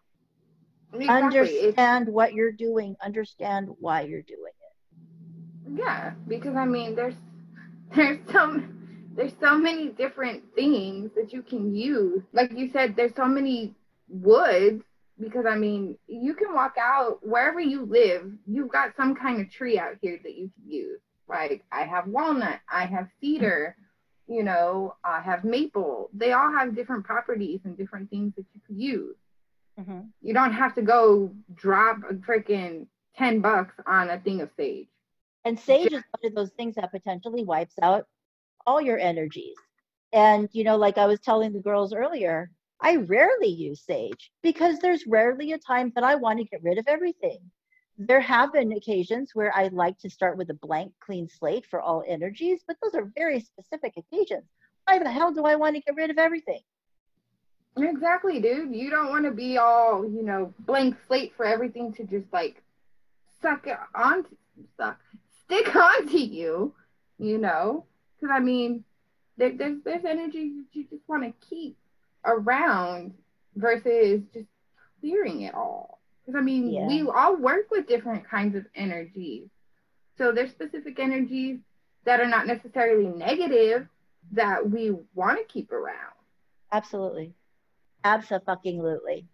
Exactly. 0.93 1.09
It's- 1.09 1.23
understand 1.65 2.09
what 2.09 2.32
you're 2.35 2.53
doing 2.53 2.97
understand 3.03 3.69
why 3.78 4.03
you're 4.03 4.23
doing 4.23 4.53
it 4.69 5.78
Yeah, 5.78 6.12
because 6.28 6.57
I 6.57 6.65
mean, 6.65 6.95
there's 6.95 7.15
there's 7.95 8.19
so 8.31 8.62
there's 9.15 9.32
so 9.41 9.59
many 9.59 9.89
different 9.89 10.45
things 10.55 11.11
that 11.16 11.32
you 11.32 11.43
can 11.43 11.74
use. 11.74 12.23
Like 12.32 12.53
you 12.57 12.70
said, 12.73 12.95
there's 12.97 13.15
so 13.15 13.27
many 13.27 13.74
woods. 14.09 14.85
Because 15.19 15.45
I 15.47 15.57
mean, 15.57 15.99
you 16.07 16.32
can 16.32 16.55
walk 16.55 16.77
out 16.81 17.19
wherever 17.23 17.61
you 17.61 17.85
live. 17.85 18.32
You've 18.47 18.73
got 18.73 18.97
some 18.97 19.15
kind 19.15 19.41
of 19.41 19.51
tree 19.51 19.78
out 19.78 19.97
here 20.01 20.19
that 20.23 20.35
you 20.35 20.51
can 20.55 20.70
use. 20.73 21.01
Like 21.28 21.62
I 21.70 21.82
have 21.82 22.07
walnut, 22.07 22.61
I 22.73 22.87
have 22.87 23.09
cedar, 23.20 23.77
you 24.27 24.43
know, 24.43 24.95
I 25.05 25.20
have 25.20 25.45
maple. 25.45 26.09
They 26.15 26.32
all 26.32 26.51
have 26.53 26.74
different 26.74 27.05
properties 27.05 27.61
and 27.65 27.77
different 27.77 28.09
things 28.09 28.32
that 28.37 28.47
you 28.55 28.61
could 28.66 28.77
use. 28.81 29.16
Mm-hmm. 29.78 30.01
You 30.23 30.35
don't 30.35 30.55
have 30.55 30.74
to 30.77 30.82
go 30.82 31.32
drop 31.55 31.99
a 32.09 32.15
freaking 32.15 32.87
ten 33.15 33.41
bucks 33.41 33.74
on 33.87 34.09
a 34.09 34.19
thing 34.19 34.41
of 34.41 34.51
sage. 34.57 34.89
and 35.45 35.59
sage 35.59 35.93
is 35.93 36.03
one 36.19 36.24
of 36.24 36.35
those 36.35 36.51
things 36.51 36.77
that 36.77 36.91
potentially 36.91 37.45
wipes 37.45 37.74
out 37.82 38.07
all 38.66 38.81
your 38.81 38.99
energies 38.99 39.57
and 40.12 40.49
you 40.53 40.65
know 40.65 40.77
like 40.77 40.99
i 40.99 41.07
was 41.07 41.20
telling 41.20 41.53
the 41.53 41.61
girls 41.61 41.93
earlier 41.93 42.51
i 42.81 42.97
rarely 42.97 43.49
use 43.49 43.82
sage 43.82 44.31
because 44.43 44.78
there's 44.78 45.07
rarely 45.07 45.53
a 45.53 45.59
time 45.59 45.93
that 45.95 46.05
i 46.05 46.15
want 46.15 46.39
to 46.39 46.45
get 46.45 46.62
rid 46.62 46.78
of 46.78 46.85
everything 46.89 47.39
there 47.99 48.20
have 48.20 48.53
been 48.53 48.73
occasions 48.73 49.31
where 49.35 49.55
i 49.55 49.69
like 49.69 49.99
to 49.99 50.11
start 50.11 50.37
with 50.37 50.51
a 50.51 50.55
blank 50.55 50.93
clean 51.01 51.28
slate 51.28 51.66
for 51.66 51.81
all 51.81 52.03
energies 52.07 52.61
but 52.66 52.77
those 52.82 52.95
are 52.95 53.12
very 53.16 53.41
specific 53.41 53.93
occasions 53.97 54.45
why 54.85 54.99
the 54.99 55.11
hell 55.11 55.32
do 55.32 55.45
i 55.45 55.55
want 55.55 55.77
to 55.77 55.82
get 55.82 55.97
rid 55.97 56.11
of 56.11 56.19
everything 56.19 56.61
Exactly, 57.77 58.41
dude. 58.41 58.74
You 58.74 58.91
don't 58.91 59.11
want 59.11 59.24
to 59.24 59.31
be 59.31 59.59
all, 59.59 60.05
you 60.05 60.23
know, 60.23 60.53
blank 60.61 60.97
slate 61.07 61.32
for 61.37 61.47
everything 61.47 61.93
to 61.95 62.05
just 62.05 62.27
like 62.32 62.62
suck 63.41 63.66
on, 63.95 64.24
suck, 64.77 64.99
stick 65.45 65.74
onto 65.77 66.19
you, 66.19 66.74
you 67.19 67.39
know? 67.39 67.85
Because 68.20 68.34
I 68.36 68.40
mean, 68.40 68.84
there, 69.36 69.56
there's 69.56 69.82
there's 69.84 70.05
energy 70.05 70.51
that 70.51 70.64
you 70.72 70.84
just 70.90 71.09
want 71.09 71.22
to 71.24 71.47
keep 71.48 71.76
around 72.24 73.14
versus 73.56 74.22
just 74.34 74.47
clearing 75.01 75.42
it 75.42 75.55
all. 75.55 76.01
Because 76.24 76.38
I 76.38 76.42
mean, 76.42 76.68
Yeah. 76.70 76.86
we 76.86 77.09
all 77.09 77.36
work 77.36 77.70
with 77.70 77.86
different 77.88 78.28
kinds 78.28 78.55
of 78.55 78.66
energies. 78.74 79.48
So 80.18 80.32
there's 80.32 80.51
specific 80.51 80.98
energies 80.98 81.59
that 82.05 82.20
are 82.20 82.26
not 82.26 82.47
necessarily 82.47 83.06
negative 83.06 83.88
that 84.32 84.68
we 84.70 84.90
want 85.14 85.38
to 85.38 85.44
keep 85.52 85.72
around. 85.72 86.12
absolutely 86.72 87.34
absolutely 88.05 89.26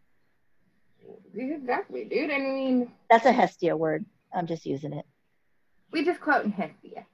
Exactly, 1.35 2.05
dude. 2.05 2.31
I 2.31 2.39
mean, 2.39 2.91
that's 3.11 3.27
a 3.27 3.33
hestia 3.33 3.77
word 3.77 4.05
i'm 4.35 4.47
just 4.47 4.67
using 4.67 4.93
it 4.93 5.05
we 5.93 6.05
just 6.05 6.21
quoting 6.21 6.51
Hestia. 6.53 7.07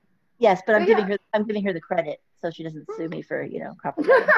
Yes, 0.43 0.61
but 0.67 0.75
I'm 0.75 0.83
But 0.83 0.89
giving 0.89 1.05
yeah. 1.05 1.13
her 1.13 1.19
I'm 1.33 1.45
giving 1.47 1.65
her 1.65 1.73
the 1.73 1.81
credit 1.81 2.21
so 2.41 2.51
she 2.51 2.65
doesn't 2.65 2.89
sue 2.97 3.09
me 3.09 3.23
for, 3.23 3.45
you 3.45 3.61
know, 3.61 3.77
copyright. 3.83 4.29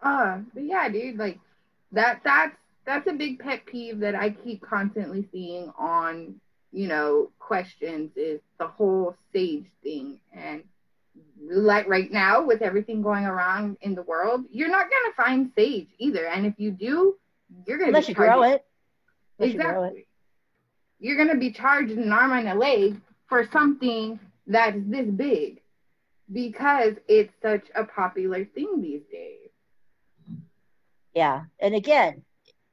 uh, 0.00 0.38
but 0.54 0.62
yeah, 0.62 0.88
dude, 0.88 1.18
like 1.18 1.40
that 1.90 2.20
that's 2.22 2.56
that's 2.84 3.08
a 3.08 3.12
big 3.12 3.40
pet 3.40 3.66
peeve 3.66 3.98
that 3.98 4.14
I 4.14 4.30
keep 4.30 4.60
constantly 4.62 5.28
seeing 5.32 5.72
on, 5.76 6.36
you 6.72 6.86
know, 6.86 7.32
questions 7.40 8.12
is 8.14 8.40
the 8.58 8.68
whole 8.68 9.16
sage 9.32 9.66
thing. 9.82 10.20
And 10.32 10.62
like 11.50 11.88
right 11.88 12.10
now 12.12 12.44
with 12.44 12.62
everything 12.62 13.02
going 13.02 13.24
around 13.24 13.76
in 13.80 13.96
the 13.96 14.02
world, 14.02 14.44
you're 14.52 14.70
not 14.70 14.86
gonna 14.88 15.14
find 15.16 15.50
sage 15.56 15.88
either. 15.98 16.26
And 16.26 16.46
if 16.46 16.54
you 16.58 16.70
do, 16.70 17.16
you're 17.66 17.76
gonna 17.78 17.88
unless 17.88 18.06
be 18.06 18.12
you 18.12 18.14
grow 18.14 18.44
it. 18.44 18.64
Unless 19.40 19.54
you 19.54 19.60
grow 19.60 19.82
it. 19.82 19.86
Exactly. 19.88 20.06
You're 21.00 21.16
gonna 21.16 21.38
be 21.40 21.50
charged 21.50 21.90
an 21.90 22.12
arm 22.12 22.30
and 22.30 22.48
a 22.48 22.54
leg 22.54 23.00
for 23.32 23.48
something 23.50 24.20
that's 24.46 24.76
this 24.88 25.06
big 25.06 25.62
because 26.30 26.96
it's 27.08 27.32
such 27.40 27.64
a 27.74 27.82
popular 27.82 28.44
thing 28.44 28.82
these 28.82 29.00
days. 29.10 29.48
Yeah. 31.14 31.44
And 31.58 31.74
again, 31.74 32.24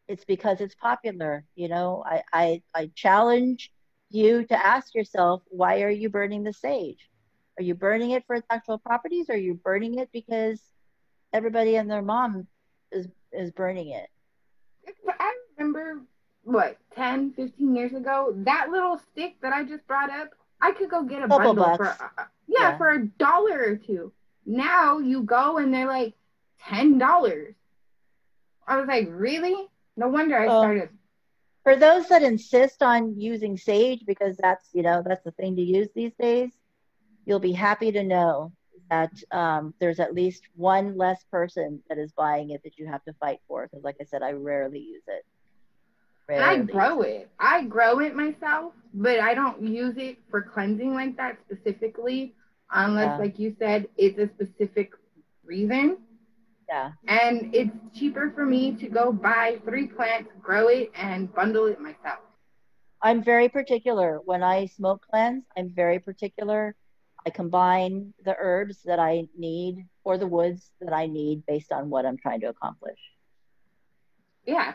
it's 0.09 0.25
because 0.25 0.59
it's 0.59 0.75
popular. 0.75 1.45
You 1.55 1.69
know, 1.69 2.03
I, 2.05 2.23
I, 2.33 2.61
I 2.75 2.91
challenge 2.93 3.71
you 4.09 4.43
to 4.47 4.65
ask 4.65 4.93
yourself, 4.93 5.43
why 5.47 5.81
are 5.81 5.89
you 5.89 6.09
burning 6.09 6.43
the 6.43 6.51
sage? 6.51 7.09
Are 7.57 7.63
you 7.63 7.73
burning 7.73 8.11
it 8.11 8.25
for 8.27 8.35
its 8.35 8.47
actual 8.49 8.79
properties? 8.79 9.29
Or 9.29 9.35
are 9.35 9.37
you 9.37 9.53
burning 9.53 9.97
it 9.99 10.09
because 10.11 10.61
everybody 11.31 11.77
and 11.77 11.89
their 11.89 12.01
mom 12.01 12.47
is, 12.91 13.07
is 13.31 13.51
burning 13.51 13.91
it? 13.91 14.09
I 15.07 15.33
remember 15.57 16.01
what 16.43 16.75
10, 16.95 17.31
15 17.31 17.75
years 17.77 17.93
ago, 17.93 18.33
that 18.39 18.71
little 18.71 18.99
stick 19.13 19.37
that 19.41 19.53
I 19.53 19.63
just 19.63 19.87
brought 19.87 20.09
up, 20.09 20.31
I 20.61 20.71
could 20.71 20.89
go 20.89 21.03
get 21.03 21.23
a 21.23 21.27
Couple 21.27 21.53
bundle 21.55 21.75
for 21.77 21.87
uh, 21.87 22.23
yeah, 22.47 22.71
Yeah. 22.71 22.77
for 22.77 22.89
a 22.89 23.07
dollar 23.07 23.59
or 23.59 23.75
two. 23.77 24.11
Now 24.45 24.99
you 24.99 25.23
go 25.23 25.57
and 25.57 25.73
they're 25.73 25.87
like 25.87 26.13
ten 26.59 26.97
dollars. 26.97 27.55
I 28.67 28.77
was 28.77 28.87
like, 28.87 29.07
really? 29.09 29.67
No 29.97 30.07
wonder 30.07 30.37
I 30.37 30.47
Oh. 30.47 30.57
started. 30.59 30.89
For 31.63 31.75
those 31.75 32.07
that 32.09 32.23
insist 32.23 32.81
on 32.81 33.19
using 33.19 33.57
sage 33.57 34.03
because 34.05 34.37
that's, 34.37 34.69
you 34.73 34.81
know, 34.81 35.03
that's 35.05 35.23
the 35.23 35.31
thing 35.31 35.55
to 35.55 35.61
use 35.61 35.89
these 35.93 36.13
days, 36.19 36.51
you'll 37.25 37.39
be 37.39 37.51
happy 37.51 37.91
to 37.91 38.03
know 38.03 38.51
that 38.89 39.11
um, 39.31 39.73
there's 39.79 39.99
at 39.99 40.13
least 40.13 40.43
one 40.55 40.97
less 40.97 41.23
person 41.31 41.83
that 41.89 41.97
is 41.97 42.11
buying 42.13 42.51
it 42.51 42.61
that 42.63 42.77
you 42.77 42.87
have 42.87 43.03
to 43.05 43.13
fight 43.13 43.39
for. 43.47 43.67
Because, 43.67 43.83
like 43.83 43.97
I 44.01 44.05
said, 44.05 44.23
I 44.23 44.31
rarely 44.31 44.79
use 44.79 45.03
it. 45.07 45.23
And 46.29 46.43
I 46.43 46.57
grow 46.57 47.01
it. 47.01 47.29
I 47.39 47.63
grow 47.63 47.99
it 47.99 48.15
myself, 48.15 48.73
but 48.93 49.19
I 49.19 49.33
don't 49.33 49.61
use 49.63 49.95
it 49.97 50.17
for 50.29 50.41
cleansing 50.41 50.93
like 50.93 51.17
that 51.17 51.37
specifically, 51.45 52.35
unless, 52.71 53.07
Yeah. 53.11 53.17
like 53.17 53.39
you 53.39 53.55
said, 53.59 53.87
it's 53.97 54.19
a 54.19 54.27
specific 54.35 54.91
reason. 55.43 55.97
Yeah. 56.67 56.91
And 57.07 57.53
it's 57.55 57.75
cheaper 57.93 58.31
for 58.31 58.45
me 58.45 58.75
to 58.75 58.87
go 58.89 59.11
buy 59.11 59.59
three 59.65 59.87
plants, 59.87 60.29
grow 60.39 60.67
it, 60.67 60.91
and 60.95 61.33
bundle 61.33 61.65
it 61.65 61.79
myself. 61.79 62.19
I'm 63.01 63.23
very 63.23 63.49
particular 63.49 64.19
when 64.23 64.43
I 64.43 64.67
smoke 64.67 65.05
cleanse. 65.09 65.45
I'm 65.57 65.69
very 65.73 65.99
particular. 65.99 66.75
I 67.25 67.31
combine 67.31 68.13
the 68.23 68.35
herbs 68.37 68.83
that 68.83 68.99
I 68.99 69.27
need 69.37 69.87
or 70.03 70.17
the 70.17 70.27
woods 70.27 70.71
that 70.81 70.93
I 70.93 71.07
need 71.07 71.45
based 71.45 71.71
on 71.71 71.89
what 71.89 72.05
I'm 72.05 72.17
trying 72.17 72.41
to 72.41 72.47
accomplish. 72.49 72.99
Yeah, 74.45 74.73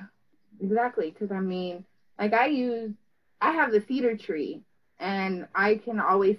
exactly. 0.61 1.11
Because 1.11 1.33
I 1.33 1.41
mean, 1.41 1.85
like 2.19 2.33
I 2.33 2.47
use, 2.47 2.93
I 3.41 3.53
have 3.53 3.73
the 3.73 3.81
cedar 3.81 4.17
tree, 4.17 4.63
and 4.99 5.47
I 5.55 5.77
can 5.77 6.01
always 6.01 6.37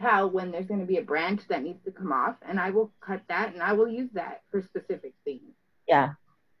tell 0.00 0.30
when 0.30 0.50
there's 0.50 0.66
going 0.66 0.80
to 0.80 0.86
be 0.86 0.98
a 0.98 1.02
branch 1.02 1.42
that 1.48 1.62
needs 1.62 1.82
to 1.84 1.90
come 1.90 2.12
off, 2.12 2.36
and 2.48 2.58
I 2.60 2.70
will 2.70 2.92
cut 3.00 3.22
that 3.28 3.52
and 3.52 3.62
I 3.62 3.72
will 3.72 3.88
use 3.88 4.10
that 4.14 4.42
for 4.50 4.62
specific 4.62 5.14
things. 5.24 5.54
Yeah. 5.86 6.10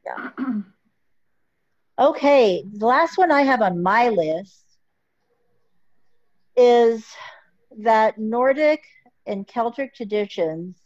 Yeah. 0.04 0.30
okay, 1.98 2.64
the 2.72 2.86
last 2.86 3.18
one 3.18 3.30
I 3.30 3.42
have 3.42 3.62
on 3.62 3.82
my 3.82 4.08
list 4.08 4.64
is 6.56 7.06
that 7.78 8.18
Nordic 8.18 8.82
and 9.26 9.46
Celtic 9.46 9.94
traditions 9.94 10.76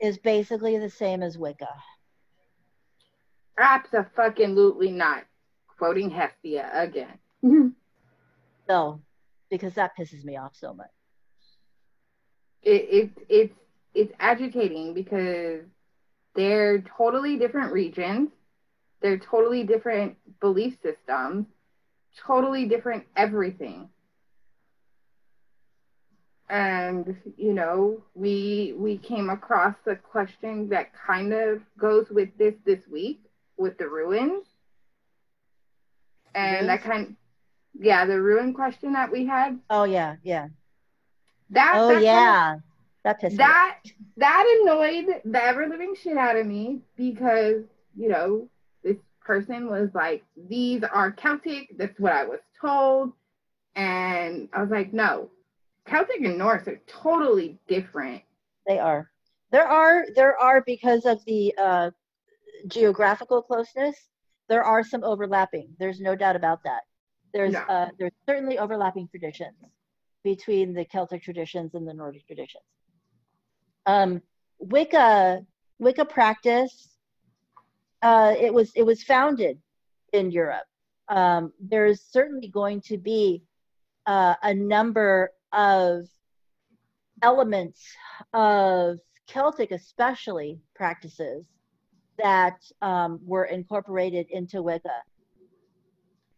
is 0.00 0.18
basically 0.18 0.78
the 0.78 0.90
same 0.90 1.22
as 1.22 1.38
Wicca. 1.38 1.68
Absolutely 3.62 4.92
not. 4.92 5.24
Quoting 5.78 6.10
Hestia 6.10 6.70
again. 6.74 7.18
Mm-hmm. 7.44 7.68
So, 8.68 9.02
because 9.50 9.74
that 9.74 9.92
pisses 9.98 10.24
me 10.24 10.36
off 10.38 10.52
so 10.56 10.74
much. 10.74 10.88
it, 12.62 12.70
it 12.90 13.10
it's 13.28 13.54
it's 13.94 14.12
agitating 14.20 14.94
because 14.94 15.62
they're 16.36 16.82
totally 16.98 17.38
different 17.38 17.72
regions 17.72 18.30
they're 19.02 19.18
totally 19.18 19.64
different 19.64 20.16
belief 20.40 20.78
systems 20.82 21.46
totally 22.26 22.66
different 22.66 23.04
everything 23.16 23.88
and 26.50 27.16
you 27.36 27.54
know 27.54 28.02
we 28.14 28.74
we 28.78 28.98
came 28.98 29.30
across 29.30 29.76
a 29.86 29.96
question 29.96 30.68
that 30.70 30.92
kind 30.94 31.32
of 31.32 31.62
goes 31.78 32.10
with 32.10 32.30
this 32.38 32.54
this 32.66 32.86
week 32.90 33.20
with 33.58 33.78
the 33.78 33.88
runes 33.88 34.46
and 36.34 36.68
that 36.68 36.84
Runes? 36.84 36.92
kind 36.92 37.16
yeah 37.78 38.04
the 38.04 38.20
rune 38.20 38.52
question 38.54 38.92
that 38.92 39.10
we 39.10 39.26
had 39.26 39.58
Oh 39.70 39.84
yeah, 39.84 40.16
yeah. 40.22 40.48
that 41.50 41.72
Oh 41.76 41.88
that 41.88 41.94
kind 41.94 41.98
of- 41.98 42.02
yeah. 42.04 42.56
That 43.04 43.20
pissed 43.20 43.32
me 43.32 43.36
that 43.38 43.78
that 44.18 44.60
annoyed 44.62 45.22
the 45.24 45.42
ever 45.42 45.66
living 45.66 45.94
shit 46.00 46.16
out 46.16 46.36
of 46.36 46.46
me 46.46 46.80
because 46.96 47.64
you 47.96 48.08
know 48.08 48.48
this 48.84 48.96
person 49.24 49.68
was 49.68 49.88
like 49.94 50.22
these 50.48 50.82
are 50.84 51.12
celtic 51.12 51.68
that's 51.78 51.98
what 51.98 52.12
i 52.12 52.24
was 52.24 52.38
told 52.60 53.12
and 53.74 54.48
i 54.52 54.60
was 54.60 54.70
like 54.70 54.92
no 54.92 55.28
celtic 55.88 56.20
and 56.20 56.38
norse 56.38 56.66
are 56.68 56.80
totally 56.86 57.58
different 57.68 58.22
They 58.66 58.78
are. 58.78 59.10
There 59.50 59.66
are 59.66 60.04
there 60.14 60.38
are 60.38 60.62
because 60.64 61.04
of 61.04 61.18
the 61.26 61.52
uh, 61.58 61.90
geographical 62.66 63.42
closeness. 63.42 63.96
There 64.48 64.64
are 64.64 64.84
some 64.84 65.04
overlapping. 65.04 65.68
There's 65.78 66.00
no 66.00 66.14
doubt 66.14 66.36
about 66.36 66.62
that. 66.64 66.82
There's 67.32 67.54
uh, 67.54 67.88
there's 67.98 68.12
certainly 68.28 68.58
overlapping 68.58 69.08
traditions 69.08 69.56
between 70.22 70.74
the 70.74 70.84
Celtic 70.84 71.22
traditions 71.22 71.74
and 71.74 71.86
the 71.88 71.94
Nordic 71.94 72.26
traditions. 72.26 72.64
Um, 73.86 74.22
Wicca 74.58 75.44
Wicca 75.78 76.04
practice. 76.04 76.88
Uh, 78.02 78.34
it 78.38 78.52
was 78.52 78.72
it 78.74 78.82
was 78.82 79.02
founded 79.02 79.58
in 80.12 80.30
Europe. 80.30 80.66
Um, 81.08 81.52
there's 81.60 82.02
certainly 82.02 82.48
going 82.48 82.80
to 82.82 82.98
be 82.98 83.42
uh, 84.06 84.34
a 84.42 84.54
number 84.54 85.32
of 85.52 86.06
elements 87.22 87.80
of 88.32 88.98
Celtic, 89.26 89.70
especially 89.70 90.60
practices 90.74 91.44
that 92.18 92.60
um, 92.80 93.20
were 93.24 93.44
incorporated 93.44 94.26
into 94.30 94.62
Wicca. 94.62 95.02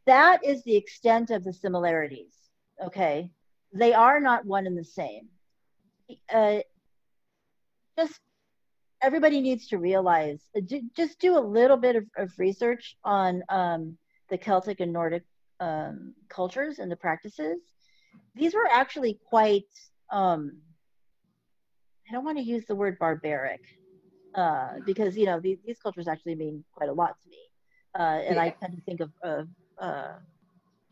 That 0.06 0.44
is 0.44 0.62
the 0.64 0.76
extent 0.76 1.30
of 1.30 1.44
the 1.44 1.52
similarities. 1.52 2.34
Okay, 2.82 3.30
they 3.72 3.92
are 3.92 4.20
not 4.20 4.44
one 4.44 4.66
and 4.66 4.76
the 4.76 4.84
same. 4.84 5.28
Uh, 6.32 6.58
just 7.98 8.20
everybody 9.02 9.40
needs 9.40 9.68
to 9.68 9.78
realize, 9.78 10.40
uh, 10.56 10.60
just 10.96 11.18
do 11.20 11.38
a 11.38 11.40
little 11.40 11.76
bit 11.76 11.96
of, 11.96 12.04
of 12.16 12.30
research 12.38 12.96
on 13.04 13.42
um, 13.48 13.96
the 14.28 14.38
Celtic 14.38 14.80
and 14.80 14.92
Nordic 14.92 15.24
um, 15.60 16.14
cultures 16.28 16.78
and 16.78 16.90
the 16.90 16.96
practices. 16.96 17.58
These 18.34 18.54
were 18.54 18.68
actually 18.70 19.18
quite 19.30 19.66
um, 20.10 20.58
I 22.08 22.12
don't 22.12 22.24
want 22.24 22.38
to 22.38 22.44
use 22.44 22.64
the 22.66 22.74
word 22.74 22.98
barbaric 22.98 23.60
uh, 24.34 24.80
because 24.86 25.16
you 25.16 25.26
know 25.26 25.40
these, 25.40 25.58
these 25.66 25.78
cultures 25.78 26.08
actually 26.08 26.34
mean 26.34 26.64
quite 26.74 26.88
a 26.88 26.92
lot 26.92 27.14
to 27.22 27.28
me, 27.28 27.38
uh, 27.98 28.20
and 28.28 28.38
I 28.38 28.50
tend 28.50 28.74
to 28.76 28.82
think 28.82 29.00
of, 29.00 29.10
of 29.22 29.48
uh, 29.78 30.12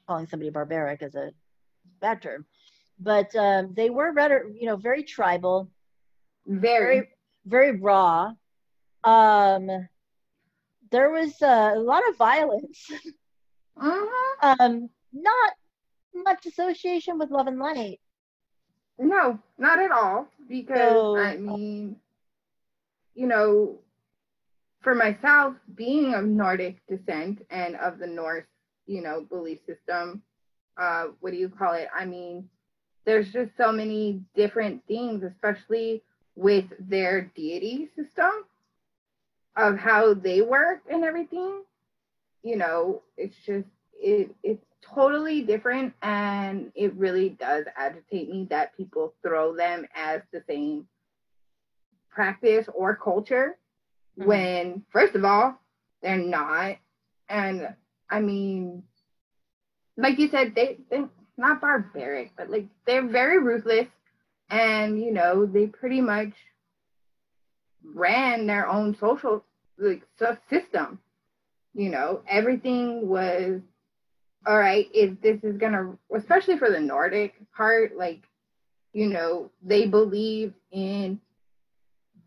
calling 0.07 0.27
somebody 0.27 0.51
barbaric 0.51 1.03
as 1.03 1.15
a 1.15 1.33
bad 2.01 2.23
term. 2.23 2.47
But 2.99 3.35
um, 3.37 3.75
they 3.75 3.91
were 3.91 4.13
rather, 4.13 4.47
you 4.59 4.67
know, 4.67 4.77
very 4.77 5.03
tribal, 5.03 5.71
very 6.47 6.95
very 6.97 7.09
very 7.47 7.73
raw. 7.81 8.33
Um, 9.05 9.69
there 10.91 11.11
was 11.11 11.41
uh, 11.43 11.73
a 11.75 11.79
lot 11.81 12.03
of 12.09 12.17
violence. 12.17 12.91
Mhm. 13.79 14.09
um, 14.43 14.91
not 15.13 15.53
much 16.15 16.47
association 16.47 17.19
with 17.19 17.31
love 17.31 17.47
and 17.47 17.59
light. 17.59 17.99
no 18.99 19.39
not 19.59 19.79
at 19.79 19.91
all 19.91 20.27
because 20.49 21.01
So- 21.01 21.17
i 21.17 21.37
mean 21.37 21.97
you 23.15 23.27
know 23.27 23.79
for 24.83 24.95
myself 24.95 25.55
being 25.75 26.15
of 26.15 26.25
nordic 26.25 26.79
descent 26.89 27.45
and 27.51 27.77
of 27.77 27.99
the 27.99 28.07
norse 28.07 28.47
you 28.87 29.01
know 29.03 29.23
belief 29.23 29.59
system 29.67 30.23
uh 30.77 31.07
what 31.21 31.33
do 31.33 31.37
you 31.37 31.49
call 31.49 31.75
it? 31.75 31.89
I 31.97 32.05
mean 32.05 32.49
there's 33.05 33.33
just 33.33 33.51
so 33.57 33.73
many 33.73 34.23
different 34.35 34.83
things 34.87 35.23
especially 35.23 36.03
with 36.37 36.65
their 36.79 37.31
deity 37.37 37.89
system 37.97 38.31
of 39.57 39.79
how 39.79 40.15
they 40.15 40.41
work 40.41 40.81
and 40.91 41.05
everything. 41.05 41.63
You 42.43 42.57
know 42.57 43.03
it's 43.17 43.37
just 43.47 43.69
it 43.95 44.35
it's 44.43 44.65
totally 44.95 45.43
different 45.43 45.95
and 46.03 46.73
it 46.75 46.93
really 46.95 47.31
does 47.31 47.65
agitate 47.77 48.29
me 48.29 48.47
that 48.51 48.77
people 48.77 49.15
throw 49.23 49.55
them 49.55 49.87
as 49.95 50.23
the 50.33 50.43
same 50.49 50.87
practice 52.13 52.67
or 52.75 52.97
culture 52.97 53.57
mm-hmm. 54.19 54.29
when 54.29 54.83
first 54.91 55.15
of 55.15 55.25
all 55.25 55.59
they're 56.03 56.19
not. 56.19 56.77
And 57.29 57.75
i 58.11 58.21
mean 58.21 58.83
like 59.97 60.19
you 60.19 60.29
said 60.29 60.55
they 60.55 60.79
they're 60.91 61.09
not 61.39 61.61
barbaric 61.61 62.33
but 62.37 62.51
like 62.51 62.67
they're 62.87 63.07
very 63.07 63.39
ruthless. 63.39 63.89
And 64.51 65.01
you 65.01 65.13
know 65.13 65.47
they 65.47 65.67
pretty 65.67 66.01
much 66.01 66.33
ran 67.85 68.47
their 68.47 68.69
own 68.69 68.97
social 68.99 69.45
like 69.79 70.03
system. 70.51 70.99
You 71.75 71.91
know 71.91 72.23
everything 72.29 73.09
was 73.09 73.61
all 74.47 74.59
right 74.59 74.89
if 74.93 75.21
this 75.21 75.43
is 75.43 75.57
gonna 75.57 75.97
especially 76.15 76.59
for 76.59 76.71
the 76.71 76.81
nordic 76.81 77.35
part 77.57 77.97
like 77.97 78.23
you 78.93 79.07
know 79.09 79.51
they 79.63 79.87
believe 79.87 80.53
in 80.71 81.21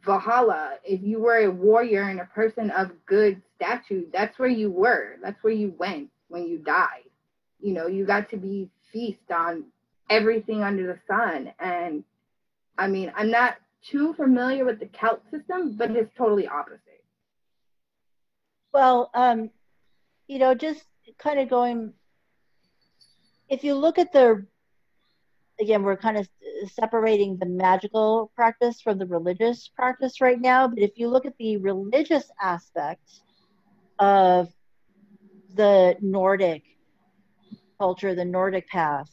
valhalla 0.06 0.76
if 0.84 1.02
you 1.02 1.19
were 1.19 1.38
a 1.38 1.52
warrior 1.52 2.03
and 2.03 2.19
a 2.19 2.26
person 2.26 2.72
of 2.72 2.91
good 3.06 3.41
stature 3.56 4.02
that's 4.14 4.38
where 4.38 4.49
you 4.49 4.69
were. 4.69 5.15
That's 5.23 5.41
where 5.44 5.53
you 5.53 5.73
went 5.77 6.10
when 6.27 6.48
you 6.48 6.60
died. 6.60 7.10
You 7.60 7.73
know 7.73 7.88
you 7.88 8.06
got 8.06 8.30
to 8.32 8.38
be 8.38 8.69
feast 8.91 9.32
on 9.34 9.65
everything 10.10 10.61
under 10.64 10.86
the 10.88 10.99
sun. 11.07 11.52
And 11.60 12.03
i 12.77 12.88
mean 12.88 13.11
i'm 13.15 13.32
not 13.32 13.56
too 13.90 14.14
familiar 14.14 14.65
with 14.65 14.80
the 14.80 14.90
celt 14.99 15.22
system 15.32 15.76
but 15.77 15.91
it's 15.91 16.11
totally 16.18 16.48
opposite. 16.48 17.03
Well 18.73 19.10
um 19.14 19.49
you 20.27 20.40
know 20.40 20.53
just 20.53 20.84
kind 21.18 21.40
of 21.40 21.49
going 21.49 21.94
if 23.49 23.64
you 23.64 23.76
look 23.76 23.98
at 23.98 24.11
the 24.11 24.45
again 25.60 25.84
we're 25.84 25.98
kind 25.98 26.18
of 26.18 26.27
separating 26.68 27.38
the 27.38 27.45
magical 27.45 28.32
practice 28.36 28.82
from 28.82 28.98
the 28.98 29.06
religious 29.06 29.69
practice 29.76 30.22
right 30.22 30.40
now. 30.40 30.68
But 30.68 30.80
if 30.80 30.91
you 30.98 31.07
look 31.10 31.26
at 31.26 31.38
the 31.38 31.57
religious 31.57 32.30
aspect 32.41 33.22
of 33.99 34.49
the 35.56 35.95
nordic 36.02 36.64
culture 37.80 38.15
the 38.15 38.26
nordic 38.26 38.68
path 38.69 39.10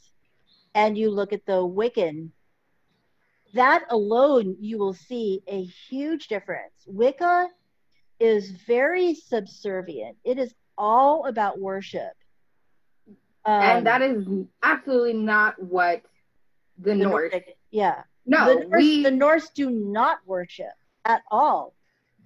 and 0.75 0.97
you 0.97 1.11
look 1.11 1.33
at 1.33 1.45
the 1.47 1.67
wiccan 1.67 2.31
that 3.55 3.85
alone 3.91 4.57
you 4.61 4.79
will 4.79 4.95
see 4.95 5.43
a 5.47 5.63
huge 5.63 6.29
difference. 6.29 6.73
Wicca 6.87 7.49
is 8.19 8.51
very 8.67 9.15
subservient. 9.15 10.17
It 10.25 10.39
is 10.39 10.55
all 10.79 11.27
about 11.27 11.61
worship. 11.61 12.13
Um, 13.45 13.63
and 13.63 13.87
that 13.87 14.03
is 14.03 14.25
absolutely 14.63 15.15
not 15.15 15.61
what 15.63 16.03
the, 16.79 16.91
the 16.91 16.97
Norse. 16.97 17.33
Nordic, 17.33 17.57
yeah. 17.71 18.03
No, 18.27 18.47
the 18.47 18.67
Norse, 18.67 18.83
we, 18.83 19.03
the 19.03 19.11
Norse 19.11 19.51
do 19.51 19.71
not 19.71 20.19
worship 20.27 20.73
at 21.05 21.23
all. 21.31 21.75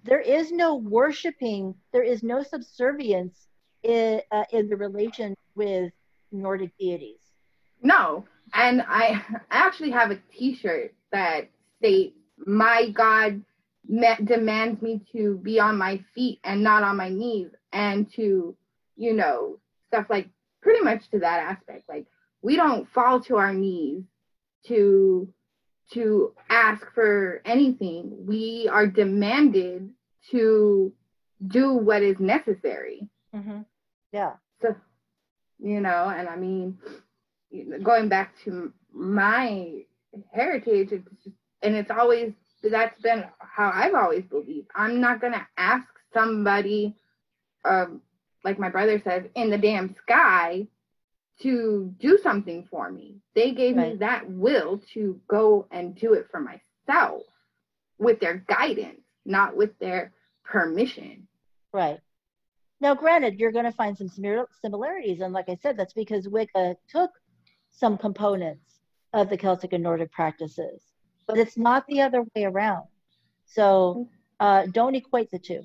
There 0.05 0.21
is 0.21 0.53
no 0.53 0.77
worshiping. 0.77 1.75
There 1.93 2.03
is 2.03 2.23
no 2.23 2.43
subservience 2.43 3.49
in, 3.83 4.21
uh, 4.31 4.45
in 4.53 4.69
the 4.69 4.77
relation 4.77 5.37
with 5.55 5.93
Nordic 6.31 6.77
deities. 6.79 7.21
No, 7.83 8.25
and 8.55 8.83
I 8.83 9.23
I 9.51 9.67
actually 9.67 9.91
have 9.91 10.11
a 10.11 10.21
T-shirt 10.33 10.95
that 11.13 11.49
states, 11.79 12.17
"My 12.47 12.91
God 12.91 13.43
demands 14.25 14.83
me 14.83 15.01
to 15.13 15.39
be 15.39 15.61
on 15.61 15.77
my 15.77 16.03
feet 16.15 16.41
and 16.45 16.63
not 16.63 16.83
on 16.83 16.97
my 16.97 17.09
knees, 17.09 17.51
and 17.73 18.11
to, 18.15 18.57
you 18.97 19.13
know, 19.13 19.59
stuff 19.89 20.07
like 20.09 20.29
pretty 20.61 20.83
much 20.83 21.09
to 21.11 21.21
that 21.21 21.41
aspect. 21.41 21.89
Like 21.89 22.07
we 22.43 22.57
don't 22.57 22.89
fall 22.89 23.21
to 23.21 23.37
our 23.37 23.55
knees 23.55 24.03
to 24.69 25.29
to 25.93 26.35
ask 26.51 26.85
for 26.95 27.43
anything. 27.45 28.27
We 28.27 28.69
are 28.73 28.87
demanded 28.87 29.91
to 30.31 30.93
do 31.47 31.75
what 31.75 32.03
is 32.03 32.19
necessary. 32.19 33.09
Mm-hmm. 33.35 33.61
Yeah. 34.13 34.33
So, 34.63 34.75
you 35.59 35.81
know, 35.81 36.13
and 36.15 36.29
I 36.29 36.37
mean, 36.37 36.79
going 37.83 38.09
back 38.09 38.35
to 38.45 38.73
my 38.93 39.83
heritage, 40.33 40.89
it's 40.91 41.09
just, 41.23 41.37
and 41.63 41.75
it's 41.77 41.91
always 41.91 42.33
that's 42.63 43.01
been 43.01 43.25
how 43.39 43.71
I've 43.73 43.95
always 43.95 44.25
believed. 44.25 44.69
I'm 44.75 45.01
not 45.01 45.21
gonna 45.21 45.47
ask 45.57 45.87
somebody, 46.13 46.97
um, 47.65 48.01
like 48.45 48.59
my 48.59 48.71
brother 48.71 49.01
says, 49.05 49.25
in 49.35 49.51
the 49.51 49.59
damn 49.59 49.95
sky 50.03 50.67
to 51.43 51.95
do 51.99 52.19
something 52.23 52.67
for 52.71 52.91
me. 52.91 53.17
They 53.35 53.53
gave 53.53 53.77
right. 53.77 53.93
me 53.93 53.99
that 53.99 54.29
will 54.31 54.81
to 54.95 55.21
go 55.29 55.67
and 55.71 55.95
do 55.95 56.15
it 56.15 56.27
for 56.31 56.41
myself 56.41 57.23
with 57.99 58.21
their 58.21 58.45
guidance, 58.49 59.01
not 59.25 59.57
with 59.57 59.79
their 59.79 60.13
permission. 60.45 61.27
Right. 61.73 61.99
Now, 62.81 62.95
granted, 62.95 63.39
you're 63.39 63.53
going 63.53 63.65
to 63.65 63.73
find 63.73 63.97
some 63.97 64.09
similarities. 64.09 65.21
And 65.21 65.33
like 65.33 65.49
I 65.49 65.57
said, 65.63 65.77
that's 65.77 65.95
because 65.95 66.29
Wicca 66.29 66.77
took 66.89 67.11
some 67.71 67.97
components 67.97 68.81
of 69.13 69.31
the 69.31 69.37
Celtic 69.37 69.73
and 69.73 69.83
Nordic 69.83 70.13
practices, 70.13 70.83
but 71.27 71.39
it's 71.39 71.57
not 71.57 71.87
the 71.87 72.03
other 72.03 72.23
way 72.35 72.45
around. 72.45 72.85
So 73.47 74.09
uh, 74.41 74.67
don't 74.73 74.95
equate 74.95 75.31
the 75.31 75.39
two. 75.39 75.63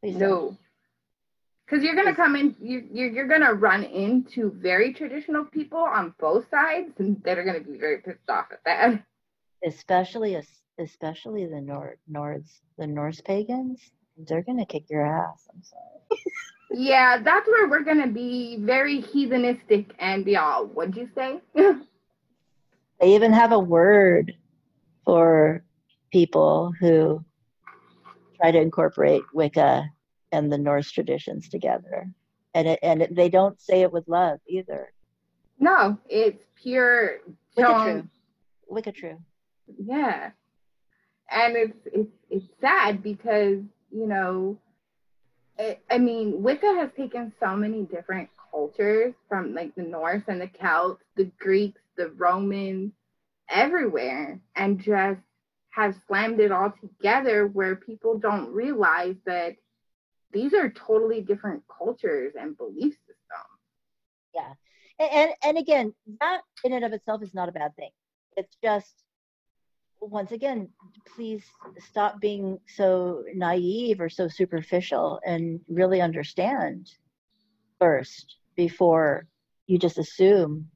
Please 0.00 0.16
no. 0.16 0.28
Don't 0.28 0.58
because 1.68 1.84
you're 1.84 1.94
gonna 1.94 2.14
come 2.14 2.36
in 2.36 2.54
you 2.60 2.86
you're, 2.90 3.10
you're 3.10 3.28
gonna 3.28 3.52
run 3.52 3.84
into 3.84 4.52
very 4.56 4.92
traditional 4.92 5.44
people 5.44 5.78
on 5.78 6.14
both 6.18 6.48
sides 6.50 6.92
and 6.98 7.20
they're 7.22 7.44
gonna 7.44 7.60
be 7.60 7.78
very 7.78 7.98
pissed 7.98 8.28
off 8.28 8.46
at 8.52 8.64
that. 8.64 9.02
Especially 9.64 10.40
especially 10.78 11.46
the 11.46 11.60
Nord 11.60 11.98
Nords 12.10 12.60
the 12.78 12.86
Norse 12.86 13.20
pagans. 13.20 13.80
They're 14.16 14.42
gonna 14.42 14.66
kick 14.66 14.84
your 14.88 15.04
ass 15.04 15.46
I'm 15.52 15.62
sorry. 15.62 16.20
Yeah 16.70 17.22
that's 17.22 17.48
where 17.48 17.68
we're 17.68 17.84
gonna 17.84 18.08
be 18.08 18.58
very 18.60 19.02
heathenistic 19.02 19.90
and 19.98 20.26
y'all 20.26 20.66
what'd 20.66 20.96
you 20.96 21.08
say? 21.14 21.40
They 23.00 23.14
even 23.14 23.32
have 23.32 23.52
a 23.52 23.58
word 23.60 24.34
for 25.04 25.62
people 26.10 26.72
who 26.80 27.24
try 28.40 28.50
to 28.50 28.60
incorporate 28.60 29.22
Wicca 29.32 29.88
and 30.32 30.52
the 30.52 30.58
Norse 30.58 30.90
traditions 30.90 31.48
together. 31.48 32.10
And 32.54 32.68
it, 32.68 32.78
and 32.82 33.02
it, 33.02 33.14
they 33.14 33.28
don't 33.28 33.60
say 33.60 33.82
it 33.82 33.92
with 33.92 34.08
love 34.08 34.40
either. 34.46 34.92
No, 35.58 35.98
it's 36.08 36.42
pure 36.54 37.18
Wiccatru. 37.56 38.08
Wicca 38.68 38.92
true. 38.92 39.18
Yeah. 39.82 40.30
And 41.30 41.56
it's 41.56 41.78
it's 41.86 42.12
it's 42.30 42.46
sad 42.60 43.02
because, 43.02 43.58
you 43.90 44.06
know, 44.06 44.58
it, 45.58 45.82
I 45.90 45.98
mean, 45.98 46.42
Wicca 46.42 46.74
has 46.74 46.90
taken 46.96 47.32
so 47.40 47.56
many 47.56 47.82
different 47.82 48.28
cultures 48.50 49.14
from 49.28 49.54
like 49.54 49.74
the 49.74 49.82
Norse 49.82 50.22
and 50.28 50.40
the 50.40 50.50
Celts, 50.60 51.02
the 51.16 51.30
Greeks, 51.38 51.80
the 51.96 52.10
Romans, 52.10 52.92
everywhere, 53.50 54.40
and 54.56 54.80
just 54.80 55.20
has 55.70 55.94
slammed 56.06 56.40
it 56.40 56.52
all 56.52 56.72
together 56.80 57.46
where 57.46 57.76
people 57.76 58.18
don't 58.18 58.52
realize 58.52 59.16
that 59.26 59.56
these 60.32 60.54
are 60.54 60.70
totally 60.70 61.20
different 61.20 61.62
cultures 61.66 62.34
and 62.38 62.56
belief 62.56 62.94
systems. 63.06 63.58
Yeah. 64.34 64.52
And, 64.98 65.10
and, 65.12 65.30
and 65.44 65.58
again, 65.58 65.94
that 66.20 66.40
in 66.64 66.72
and 66.72 66.84
of 66.84 66.92
itself 66.92 67.22
is 67.22 67.34
not 67.34 67.48
a 67.48 67.52
bad 67.52 67.74
thing. 67.76 67.90
It's 68.36 68.56
just 68.62 69.04
once 70.00 70.32
again, 70.32 70.68
please 71.14 71.44
stop 71.78 72.20
being 72.20 72.58
so 72.66 73.24
naive 73.34 74.00
or 74.00 74.08
so 74.08 74.28
superficial 74.28 75.20
and 75.24 75.60
really 75.68 76.00
understand 76.00 76.90
first 77.78 78.36
before 78.56 79.26
you 79.66 79.78
just 79.78 79.98
assume. 79.98 80.68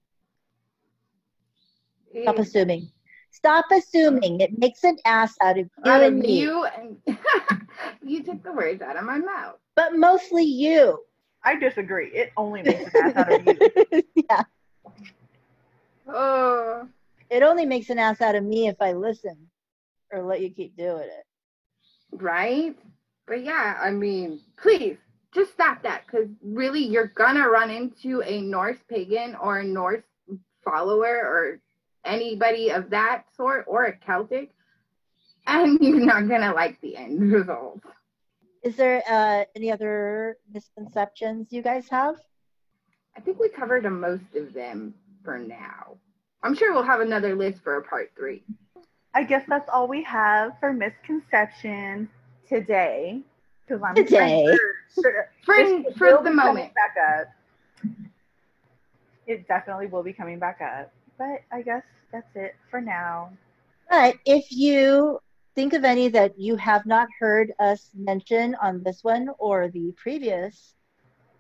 Stop 2.23 2.39
assuming. 2.39 2.91
Stop 3.31 3.65
assuming. 3.73 4.41
It 4.41 4.59
makes 4.59 4.85
an 4.85 4.99
ass 5.05 5.35
out 5.41 5.59
of 5.59 5.69
you 5.85 5.91
out 5.91 6.03
of 6.03 6.13
me. 6.15 6.41
you 6.41 6.65
and 6.65 6.97
you 8.05 8.23
took 8.23 8.43
the 8.43 8.53
words 8.53 8.83
out 8.83 8.97
of 8.97 9.05
my 9.05 9.19
mouth. 9.19 9.57
But 9.75 9.97
mostly 9.97 10.45
you. 10.45 10.99
I 11.45 11.57
disagree. 11.57 12.09
It 12.09 12.33
only 12.37 12.63
makes 12.63 12.95
an 12.95 13.01
ass 13.05 13.17
out 13.17 13.33
of 13.33 13.47
you. 13.47 14.03
yeah. 14.31 14.43
Oh. 16.07 16.89
It 17.31 17.43
only 17.43 17.67
makes 17.67 17.91
an 17.91 17.99
ass 17.99 18.21
out 18.21 18.35
of 18.35 18.45
me 18.45 18.69
if 18.69 18.77
I 18.81 18.93
listen 18.93 19.37
or 20.13 20.23
let 20.23 20.41
you 20.41 20.51
keep 20.51 20.77
doing 20.77 21.05
it. 21.05 21.25
Right? 22.13 22.77
But 23.27 23.45
yeah, 23.45 23.79
I 23.81 23.91
mean, 23.91 24.41
please 24.61 24.99
just 25.35 25.53
stop 25.53 25.83
that 25.83 26.03
because 26.07 26.29
really 26.43 26.85
you're 26.85 27.13
gonna 27.15 27.49
run 27.49 27.71
into 27.71 28.23
a 28.23 28.41
Norse 28.43 28.79
pagan 28.89 29.35
or 29.37 29.59
a 29.59 29.65
Norse 29.65 30.05
follower 30.65 31.07
or 31.07 31.61
anybody 32.05 32.71
of 32.71 32.91
that 32.91 33.25
sort 33.37 33.65
or 33.67 33.85
a 33.85 33.97
Celtic 33.97 34.51
and 35.47 35.79
you're 35.81 36.05
not 36.05 36.29
gonna 36.29 36.53
like 36.55 36.81
the 36.81 36.97
end 36.97 37.33
result. 37.33 37.81
Is 38.63 38.77
there 38.77 39.03
uh, 39.09 39.45
any 39.57 39.73
other 39.73 40.37
misconceptions 40.53 41.49
you 41.51 41.63
guys 41.63 41.89
have? 41.89 42.17
I 43.17 43.21
think 43.21 43.39
we 43.39 43.49
covered 43.49 43.85
most 43.91 44.35
of 44.37 44.53
them 44.55 44.95
for 45.25 45.39
now. 45.39 45.97
I'm 46.43 46.55
sure 46.55 46.73
we'll 46.73 46.83
have 46.83 47.01
another 47.01 47.35
list 47.35 47.63
for 47.63 47.77
a 47.77 47.83
part 47.83 48.11
three. 48.17 48.43
I 49.15 49.25
guess 49.25 49.45
that's 49.49 49.69
all 49.69 49.87
we 49.89 50.03
have 50.05 50.53
for 50.61 50.73
misconception 50.73 52.09
today. 52.49 53.21
Because 53.67 53.83
I'm 53.83 53.95
Today. 53.95 54.45
sure, 54.45 54.75
sure 55.03 55.31
For, 55.45 55.93
for 55.93 56.25
the 56.25 56.33
moment. 56.33 56.73
back 56.75 56.95
up. 57.21 57.93
It 59.27 59.47
definitely 59.47 59.87
will 59.87 60.03
be 60.03 60.13
coming 60.13 60.39
back 60.39 60.61
up. 60.61 60.93
But 61.19 61.43
I 61.53 61.63
guess 61.63 61.85
that's 62.11 62.35
it 62.35 62.55
for 62.71 62.81
now. 62.81 63.31
But 63.89 64.17
if 64.25 64.47
you 64.51 65.21
think 65.55 65.73
of 65.73 65.85
any 65.85 66.09
that 66.09 66.39
you 66.39 66.57
have 66.57 66.87
not 66.87 67.09
heard 67.19 67.53
us 67.59 67.91
mention 67.95 68.55
on 68.57 68.83
this 68.83 69.03
one 69.03 69.29
or 69.39 69.69
the 69.69 69.93
previous 69.97 70.75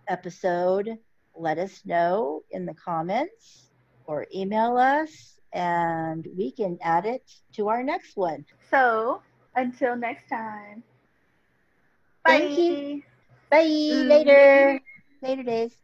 episode, 0.08 0.98
let 1.34 1.58
us 1.58 1.80
know 1.84 2.42
in 2.50 2.66
the 2.66 2.74
comments 2.74 3.70
or 4.04 4.26
email 4.34 4.76
us 4.76 5.38
and 5.52 6.26
we 6.36 6.50
can 6.50 6.78
add 6.82 7.06
it 7.06 7.22
to 7.54 7.68
our 7.68 7.82
next 7.82 8.16
one. 8.16 8.44
So 8.70 9.22
until 9.54 9.96
next 9.96 10.28
time. 10.28 10.82
Bye. 12.24 12.38
Thank 12.38 12.58
you. 12.58 13.02
Bye. 13.50 13.64
Mm-hmm. 13.64 14.08
Later. 14.08 14.80
Later 15.22 15.42
days. 15.42 15.76